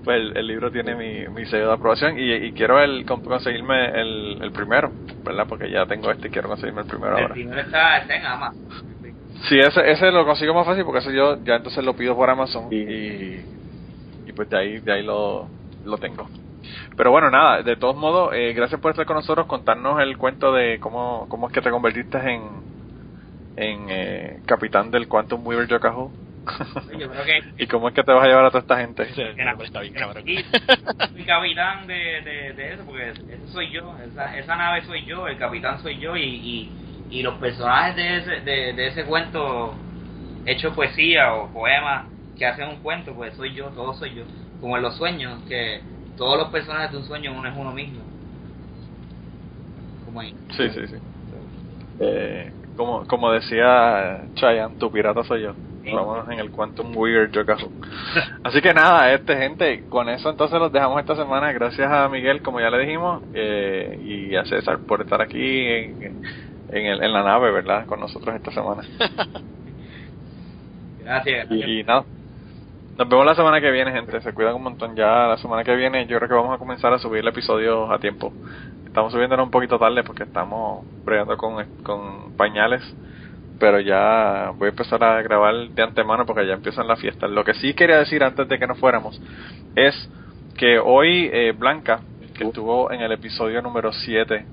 pues 0.03 0.17
el, 0.17 0.37
el 0.37 0.47
libro 0.47 0.71
tiene 0.71 0.95
mi, 0.95 1.27
mi 1.29 1.45
sello 1.45 1.67
de 1.67 1.73
aprobación 1.73 2.17
y, 2.19 2.31
y 2.33 2.53
quiero 2.53 2.79
el, 2.81 3.05
con- 3.05 3.21
conseguirme 3.21 3.89
el, 4.01 4.37
el 4.41 4.51
primero, 4.51 4.93
¿verdad? 5.23 5.47
Porque 5.47 5.69
ya 5.69 5.85
tengo 5.87 6.11
este 6.11 6.27
y 6.27 6.31
quiero 6.31 6.49
conseguirme 6.49 6.81
el 6.81 6.87
primero 6.87 7.17
El 7.17 7.23
ahora. 7.23 7.33
primero 7.33 7.61
está, 7.61 7.97
está 7.97 8.15
en 8.15 8.25
Amazon. 8.25 8.61
Sí, 9.43 9.59
ese, 9.59 9.91
ese 9.91 10.11
lo 10.11 10.25
consigo 10.25 10.53
más 10.53 10.65
fácil 10.65 10.85
porque 10.85 10.99
ese 10.99 11.13
yo 11.13 11.43
ya 11.43 11.55
entonces 11.55 11.83
lo 11.83 11.95
pido 11.95 12.15
por 12.15 12.29
Amazon 12.29 12.67
y, 12.71 12.75
y 14.25 14.31
pues 14.35 14.49
de 14.49 14.57
ahí, 14.57 14.79
de 14.79 14.93
ahí 14.93 15.03
lo, 15.03 15.47
lo 15.85 15.97
tengo. 15.97 16.27
Pero 16.97 17.11
bueno, 17.11 17.29
nada, 17.29 17.61
de 17.61 17.75
todos 17.75 17.95
modos, 17.95 18.33
eh, 18.33 18.53
gracias 18.53 18.79
por 18.79 18.91
estar 18.91 19.05
con 19.05 19.17
nosotros, 19.17 19.45
contarnos 19.47 20.01
el 20.01 20.17
cuento 20.17 20.53
de 20.53 20.79
cómo, 20.79 21.27
cómo 21.29 21.47
es 21.47 21.53
que 21.53 21.61
te 21.61 21.69
convertiste 21.69 22.17
en, 22.17 22.41
en 23.57 23.85
eh, 23.89 24.39
capitán 24.45 24.91
del 24.91 25.07
Quantum 25.07 25.45
Weaver 25.45 25.67
Yokahu. 25.67 26.11
Yo 26.97 27.09
creo 27.09 27.25
que 27.25 27.41
¿Y 27.63 27.67
cómo 27.67 27.89
es 27.89 27.93
que 27.95 28.03
te 28.03 28.11
vas 28.11 28.23
a 28.23 28.27
llevar 28.27 28.45
a 28.45 28.49
toda 28.49 28.61
esta 28.61 28.77
gente? 28.77 29.03
Está 29.03 29.81
bien 29.81 29.93
cabrón. 29.93 30.23
y 30.27 30.43
soy 30.43 31.23
capitán 31.25 31.87
de, 31.87 32.21
de, 32.21 32.53
de 32.53 32.73
eso, 32.73 32.85
porque 32.85 33.09
ese 33.09 33.47
soy 33.51 33.71
yo, 33.71 33.95
esa, 33.99 34.37
esa 34.37 34.55
nave 34.55 34.83
soy 34.85 35.05
yo, 35.05 35.27
el 35.27 35.37
capitán 35.37 35.79
soy 35.81 35.99
yo 35.99 36.15
y, 36.15 36.23
y, 36.23 36.71
y 37.09 37.21
los 37.21 37.35
personajes 37.35 37.95
de 37.95 38.17
ese, 38.17 38.31
de, 38.41 38.73
de 38.73 38.87
ese 38.87 39.05
cuento 39.05 39.75
hecho 40.45 40.73
poesía 40.73 41.33
o 41.33 41.51
poema 41.51 42.07
que 42.37 42.45
hacen 42.45 42.69
un 42.69 42.77
cuento, 42.77 43.13
pues 43.13 43.35
soy 43.35 43.53
yo, 43.53 43.67
todo 43.69 43.93
soy 43.93 44.13
yo. 44.13 44.23
Como 44.61 44.77
en 44.77 44.83
los 44.83 44.95
sueños, 44.97 45.41
que 45.47 45.81
todos 46.17 46.37
los 46.37 46.49
personajes 46.49 46.91
de 46.91 46.97
un 46.97 47.05
sueño 47.05 47.33
uno 47.37 47.47
es 47.47 47.55
uno 47.57 47.71
mismo. 47.71 48.01
Como 50.05 50.21
ahí. 50.21 50.33
Sí, 50.55 50.69
sí, 50.69 50.87
sí. 50.87 50.95
Eh, 51.99 52.51
como, 52.75 53.07
como 53.07 53.31
decía 53.31 54.25
Chayan, 54.35 54.77
tu 54.77 54.91
pirata 54.91 55.23
soy 55.23 55.43
yo. 55.43 55.53
Vamos 55.93 56.27
en 56.29 56.39
el 56.39 56.49
Quantum 56.49 56.95
Weird 56.97 57.31
Yokahu. 57.31 57.71
Así 58.43 58.59
que 58.61 58.73
nada, 58.73 59.13
este 59.13 59.37
gente, 59.37 59.83
con 59.87 60.09
eso 60.09 60.29
entonces 60.29 60.59
los 60.59 60.71
dejamos 60.71 60.99
esta 60.99 61.15
semana. 61.15 61.51
Gracias 61.53 61.91
a 61.91 62.09
Miguel, 62.09 62.41
como 62.41 62.59
ya 62.59 62.71
le 62.71 62.79
dijimos, 62.79 63.21
eh, 63.33 63.99
y 64.01 64.35
a 64.35 64.45
César 64.45 64.79
por 64.87 65.01
estar 65.01 65.21
aquí 65.21 65.39
en, 65.67 66.19
en, 66.75 66.85
el, 66.85 67.03
en 67.03 67.13
la 67.13 67.23
nave, 67.23 67.51
¿verdad? 67.51 67.85
Con 67.85 67.99
nosotros 67.99 68.35
esta 68.35 68.51
semana. 68.51 68.83
Gracias. 71.03 71.51
Y, 71.51 71.83
nada. 71.83 72.03
Nos 72.97 73.09
vemos 73.09 73.25
la 73.25 73.35
semana 73.35 73.61
que 73.61 73.71
viene, 73.71 73.91
gente. 73.91 74.19
Se 74.21 74.33
cuidan 74.33 74.55
un 74.55 74.63
montón. 74.63 74.95
Ya 74.95 75.27
la 75.27 75.37
semana 75.37 75.63
que 75.63 75.75
viene 75.75 76.05
yo 76.07 76.17
creo 76.17 76.29
que 76.29 76.35
vamos 76.35 76.55
a 76.55 76.57
comenzar 76.57 76.93
a 76.93 76.99
subir 76.99 77.19
el 77.19 77.27
episodio 77.27 77.91
a 77.91 77.99
tiempo. 77.99 78.33
Estamos 78.85 79.11
subiéndolo 79.11 79.43
un 79.43 79.51
poquito 79.51 79.77
tarde 79.77 80.03
porque 80.03 80.23
estamos 80.23 80.85
bregando 81.03 81.37
con, 81.37 81.63
con 81.83 82.33
pañales. 82.35 82.81
Pero 83.57 83.79
ya 83.79 84.51
voy 84.57 84.67
a 84.67 84.69
empezar 84.71 85.01
a 85.01 85.21
grabar 85.21 85.53
de 85.69 85.83
antemano 85.83 86.25
porque 86.25 86.45
ya 86.45 86.53
empiezan 86.53 86.87
las 86.87 86.99
fiestas. 86.99 87.29
Lo 87.29 87.45
que 87.45 87.53
sí 87.53 87.73
quería 87.73 87.99
decir 87.99 88.21
antes 88.21 88.49
de 88.49 88.59
que 88.59 88.67
nos 88.67 88.77
fuéramos 88.79 89.21
es 89.75 90.09
que 90.57 90.77
hoy 90.79 91.29
eh, 91.31 91.53
Blanca, 91.57 92.01
que 92.37 92.43
estuvo 92.43 92.91
en 92.91 93.01
el 93.01 93.13
episodio 93.13 93.61
número 93.61 93.93
7 93.93 94.45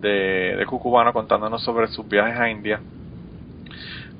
de, 0.00 0.56
de 0.56 0.66
Cucubano 0.66 1.12
contándonos 1.12 1.62
sobre 1.62 1.88
sus 1.88 2.08
viajes 2.08 2.38
a 2.38 2.50
India, 2.50 2.80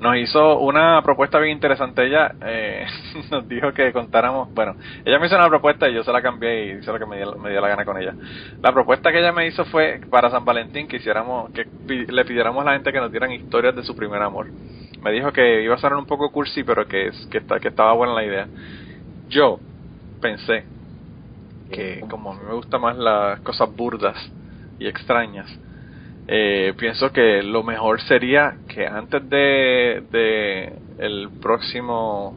nos 0.01 0.17
hizo 0.17 0.59
una 0.59 1.01
propuesta 1.03 1.39
bien 1.39 1.53
interesante. 1.53 2.07
Ella 2.07 2.35
eh, 2.45 2.87
nos 3.31 3.49
dijo 3.49 3.73
que 3.73 3.93
contáramos, 3.93 4.53
bueno, 4.53 4.77
ella 5.05 5.19
me 5.19 5.27
hizo 5.27 5.37
una 5.37 5.49
propuesta 5.49 5.89
y 5.89 5.95
yo 5.95 6.05
se 6.05 6.13
la 6.13 6.23
cambié 6.23 6.67
y 6.67 6.79
hice 6.79 6.93
lo 6.93 6.99
que 6.99 7.07
me 7.07 7.17
dio, 7.17 7.35
me 7.37 7.51
dio 7.51 7.61
la 7.61 7.69
gana 7.69 7.85
con 7.85 7.97
ella. 7.97 8.15
La 8.63 8.73
propuesta 8.73 9.11
que 9.11 9.21
ella 9.21 9.33
me 9.33 9.47
hizo 9.47 9.65
fue 9.67 10.01
para 10.11 10.31
San 10.31 10.45
Valentín 10.45 10.87
que 10.87 10.97
hiciéramos, 10.97 11.51
que 11.53 11.67
le 11.87 12.25
pidiéramos 12.25 12.63
a 12.63 12.67
la 12.67 12.73
gente 12.75 12.93
que 12.93 13.01
nos 13.01 13.11
dieran 13.11 13.33
historias 13.33 13.75
de 13.75 13.83
su 13.83 13.97
primer 13.97 14.23
amor. 14.23 14.49
Me 15.03 15.13
dijo 15.13 15.33
que 15.33 15.63
iba 15.63 15.75
a 15.75 15.79
sonar 15.79 15.99
un 15.99 16.07
poco 16.07 16.31
cursi, 16.31 16.65
pero 16.65 16.87
que, 16.87 17.11
que, 17.31 17.39
está, 17.39 17.61
que 17.61 17.69
estaba 17.69 17.93
buena 17.93 18.15
la 18.15 18.25
idea. 18.25 18.49
Yo 19.29 19.59
pensé 20.21 20.65
que 21.71 22.05
como 22.09 22.33
a 22.33 22.35
mí 22.35 22.41
me 22.47 22.55
gustan 22.55 22.81
más 22.81 22.97
las 22.97 23.41
cosas 23.41 23.75
burdas 23.75 24.17
y 24.79 24.87
extrañas, 24.87 25.51
eh, 26.29 26.75
pienso 26.77 27.13
que 27.13 27.43
lo 27.43 27.63
mejor 27.63 28.01
sería 28.03 28.57
que 28.69 28.87
antes 28.87 29.29
de, 29.29 30.03
de 30.11 30.73
el 30.99 31.29
próximo 31.41 32.37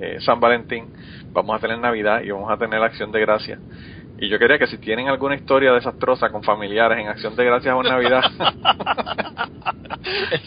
eh, 0.00 0.18
San 0.20 0.40
Valentín 0.40 0.86
vamos 1.32 1.56
a 1.56 1.60
tener 1.60 1.78
Navidad 1.78 2.22
y 2.22 2.30
vamos 2.30 2.50
a 2.50 2.56
tener 2.56 2.82
Acción 2.82 3.12
de 3.12 3.20
Gracia. 3.20 3.58
Y 4.18 4.28
yo 4.28 4.38
quería 4.38 4.58
que 4.58 4.66
si 4.66 4.76
tienen 4.78 5.08
alguna 5.08 5.34
historia 5.34 5.72
desastrosa 5.72 6.28
con 6.28 6.42
familiares 6.42 6.98
en 6.98 7.08
Acción 7.08 7.34
de 7.36 7.44
Gracias 7.44 7.74
o 7.74 7.82
Navidad, 7.82 8.22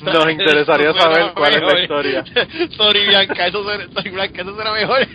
nos 0.03 0.31
interesaría 0.31 0.93
saber 0.93 1.31
cuál 1.33 1.53
es 1.53 1.61
la 1.61 1.79
historia. 1.79 2.23
Sorry 2.77 3.07
Bianca, 3.07 3.47
eso 3.47 3.63
suena, 3.63 3.85
sorry 3.93 4.11
Blanca, 4.11 4.41
eso 4.41 4.53
suena 4.53 4.73
mejor. 4.73 5.07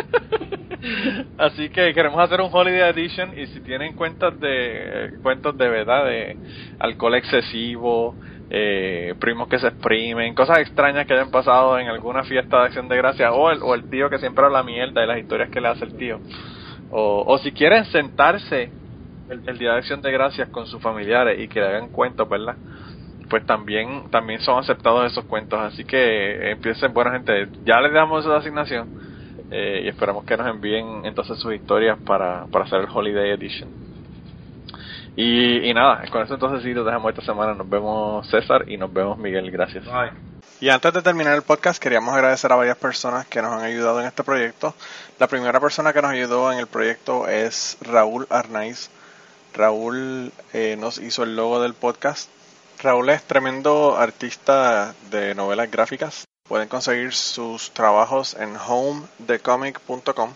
Así 1.38 1.68
que 1.70 1.92
queremos 1.92 2.20
hacer 2.20 2.40
un 2.40 2.50
Holiday 2.52 2.90
Edition 2.90 3.38
y 3.38 3.46
si 3.48 3.60
tienen 3.60 3.94
cuentas 3.94 4.38
de 4.40 5.12
cuentos 5.22 5.56
de 5.56 5.68
verdad 5.68 6.04
de 6.06 6.36
alcohol 6.78 7.14
excesivo, 7.16 8.14
eh, 8.50 9.14
primos 9.18 9.48
que 9.48 9.58
se 9.58 9.68
exprimen, 9.68 10.34
cosas 10.34 10.58
extrañas 10.58 11.06
que 11.06 11.14
hayan 11.14 11.30
pasado 11.30 11.78
en 11.78 11.88
alguna 11.88 12.22
fiesta 12.24 12.60
de 12.60 12.66
acción 12.66 12.88
de 12.88 12.96
gracia 12.96 13.32
o 13.32 13.50
el, 13.50 13.62
o 13.62 13.74
el 13.74 13.88
tío 13.90 14.08
que 14.08 14.18
siempre 14.18 14.44
habla 14.44 14.62
mierda 14.62 15.00
de 15.00 15.06
las 15.06 15.18
historias 15.18 15.50
que 15.50 15.60
le 15.60 15.68
hace 15.68 15.84
el 15.84 15.96
tío. 15.96 16.20
O, 16.90 17.24
o 17.26 17.38
si 17.38 17.52
quieren 17.52 17.84
sentarse 17.86 18.70
el, 19.28 19.42
el 19.46 19.58
día 19.58 19.72
de 19.72 19.78
acción 19.78 20.00
de 20.00 20.10
gracias 20.10 20.48
con 20.48 20.66
sus 20.66 20.80
familiares 20.80 21.38
y 21.38 21.48
que 21.48 21.60
le 21.60 21.66
hagan 21.66 21.88
cuentos, 21.88 22.28
¿verdad? 22.28 22.56
Pues 23.28 23.44
también 23.44 24.04
también 24.10 24.40
son 24.40 24.58
aceptados 24.58 25.12
esos 25.12 25.24
cuentos, 25.26 25.60
así 25.60 25.84
que 25.84 25.98
eh, 25.98 26.50
empiecen, 26.52 26.94
bueno 26.94 27.10
gente, 27.10 27.48
ya 27.66 27.78
les 27.80 27.92
damos 27.92 28.24
esa 28.24 28.38
asignación 28.38 29.07
eh, 29.50 29.82
y 29.84 29.88
esperamos 29.88 30.24
que 30.24 30.36
nos 30.36 30.46
envíen 30.46 31.04
entonces 31.04 31.38
sus 31.38 31.54
historias 31.54 31.98
para, 32.04 32.46
para 32.46 32.64
hacer 32.64 32.80
el 32.80 32.88
Holiday 32.92 33.30
Edition. 33.30 33.68
Y, 35.16 35.68
y 35.68 35.74
nada, 35.74 36.04
con 36.12 36.22
eso 36.22 36.34
entonces 36.34 36.62
sí, 36.62 36.72
nos 36.72 36.84
dejamos 36.84 37.10
esta 37.10 37.24
semana. 37.24 37.52
Nos 37.54 37.68
vemos 37.68 38.28
César 38.28 38.68
y 38.68 38.76
nos 38.76 38.92
vemos 38.92 39.18
Miguel. 39.18 39.50
Gracias. 39.50 39.84
Y 40.60 40.68
antes 40.68 40.92
de 40.92 41.02
terminar 41.02 41.34
el 41.34 41.42
podcast, 41.42 41.82
queríamos 41.82 42.14
agradecer 42.14 42.52
a 42.52 42.56
varias 42.56 42.76
personas 42.76 43.26
que 43.26 43.42
nos 43.42 43.52
han 43.52 43.64
ayudado 43.64 44.00
en 44.00 44.06
este 44.06 44.22
proyecto. 44.22 44.74
La 45.18 45.26
primera 45.26 45.58
persona 45.58 45.92
que 45.92 46.02
nos 46.02 46.12
ayudó 46.12 46.52
en 46.52 46.58
el 46.58 46.68
proyecto 46.68 47.26
es 47.26 47.78
Raúl 47.80 48.28
Arnaiz. 48.30 48.90
Raúl 49.54 50.32
eh, 50.52 50.76
nos 50.78 50.98
hizo 50.98 51.24
el 51.24 51.34
logo 51.34 51.60
del 51.60 51.74
podcast. 51.74 52.28
Raúl 52.80 53.10
es 53.10 53.24
tremendo 53.24 53.96
artista 53.96 54.94
de 55.10 55.34
novelas 55.34 55.68
gráficas. 55.68 56.27
Pueden 56.48 56.68
conseguir 56.68 57.12
sus 57.12 57.72
trabajos 57.72 58.34
en 58.34 58.56
homedecomic.com. 58.56 60.32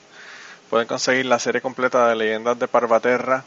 Pueden 0.69 0.87
conseguir 0.87 1.25
la 1.25 1.39
serie 1.39 1.63
completa 1.63 2.07
de 2.07 2.17
Leyendas 2.17 2.59
de 2.59 2.69
Parvaterra. 2.69 3.45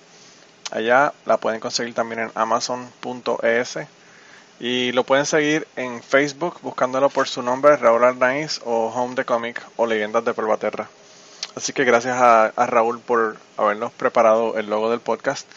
Allá 0.72 1.14
la 1.28 1.38
pueden 1.38 1.60
conseguir 1.60 1.94
también 1.94 2.22
en 2.22 2.32
amazon.es. 2.34 3.78
Y 4.60 4.92
lo 4.94 5.04
pueden 5.04 5.28
seguir 5.28 5.68
en 5.76 6.02
Facebook 6.02 6.58
buscándolo 6.64 7.10
por 7.10 7.28
su 7.28 7.44
nombre, 7.44 7.78
Raúl 7.78 8.04
Arnaiz 8.04 8.60
o 8.66 8.88
Home 8.88 9.14
the 9.14 9.26
Comic 9.26 9.62
o 9.76 9.86
Leyendas 9.86 10.26
de 10.26 10.34
Pervaterra. 10.34 10.90
Así 11.56 11.72
que 11.72 11.84
gracias 11.84 12.18
a, 12.20 12.52
Raúl 12.66 13.00
por 13.00 13.38
habernos 13.58 13.92
preparado 13.92 14.58
el 14.58 14.72
logo 14.72 14.90
del 14.90 15.02
podcast. 15.02 15.48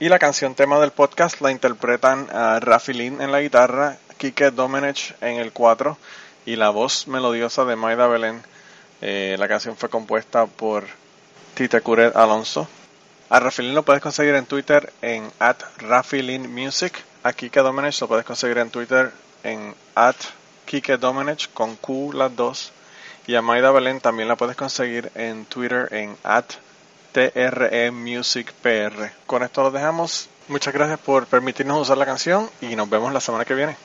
Y 0.00 0.08
la 0.08 0.18
canción 0.18 0.56
tema 0.56 0.80
del 0.80 0.90
podcast 0.90 1.40
la 1.40 1.52
interpretan 1.52 2.28
a 2.32 2.58
Rafi 2.58 2.92
Lin 2.92 3.20
en 3.20 3.30
la 3.30 3.40
guitarra, 3.40 3.98
Kike 4.18 4.50
Domenech 4.50 5.14
en 5.20 5.36
el 5.36 5.52
4 5.52 5.96
y 6.46 6.56
la 6.56 6.70
voz 6.70 7.08
melodiosa 7.08 7.64
de 7.64 7.76
Maida 7.76 8.06
Belén. 8.06 8.42
Eh, 9.02 9.36
la 9.38 9.48
canción 9.48 9.76
fue 9.76 9.90
compuesta 9.90 10.46
por 10.46 10.84
Tita 11.54 11.80
Curet 11.82 12.16
Alonso. 12.16 12.66
A 13.28 13.40
Rafilin 13.40 13.74
lo 13.74 13.82
puedes 13.82 14.00
conseguir 14.00 14.34
en 14.36 14.46
Twitter 14.46 14.92
en 15.02 15.30
at 15.40 15.58
Rafilin 15.78 16.54
Music. 16.54 16.94
A 17.24 17.32
Kike 17.32 17.60
Domenech 17.60 18.00
lo 18.00 18.08
puedes 18.08 18.24
conseguir 18.24 18.58
en 18.58 18.70
Twitter 18.70 19.12
en 19.42 19.74
at 19.96 20.16
Kike 20.64 20.96
Domenech 20.96 21.52
con 21.52 21.74
Q 21.76 22.12
las 22.14 22.34
dos. 22.34 22.72
Y 23.26 23.34
a 23.34 23.42
Maida 23.42 23.72
Belén 23.72 24.00
también 24.00 24.28
la 24.28 24.36
puedes 24.36 24.54
conseguir 24.54 25.10
en 25.16 25.44
Twitter 25.46 25.88
en 25.90 26.16
at 26.22 26.44
TRE 27.12 27.90
Music. 27.90 28.54
Con 29.26 29.42
esto 29.42 29.64
lo 29.64 29.72
dejamos. 29.72 30.28
Muchas 30.46 30.72
gracias 30.72 31.00
por 31.00 31.26
permitirnos 31.26 31.82
usar 31.82 31.98
la 31.98 32.06
canción 32.06 32.48
y 32.60 32.76
nos 32.76 32.88
vemos 32.88 33.12
la 33.12 33.20
semana 33.20 33.44
que 33.44 33.54
viene. 33.54 33.76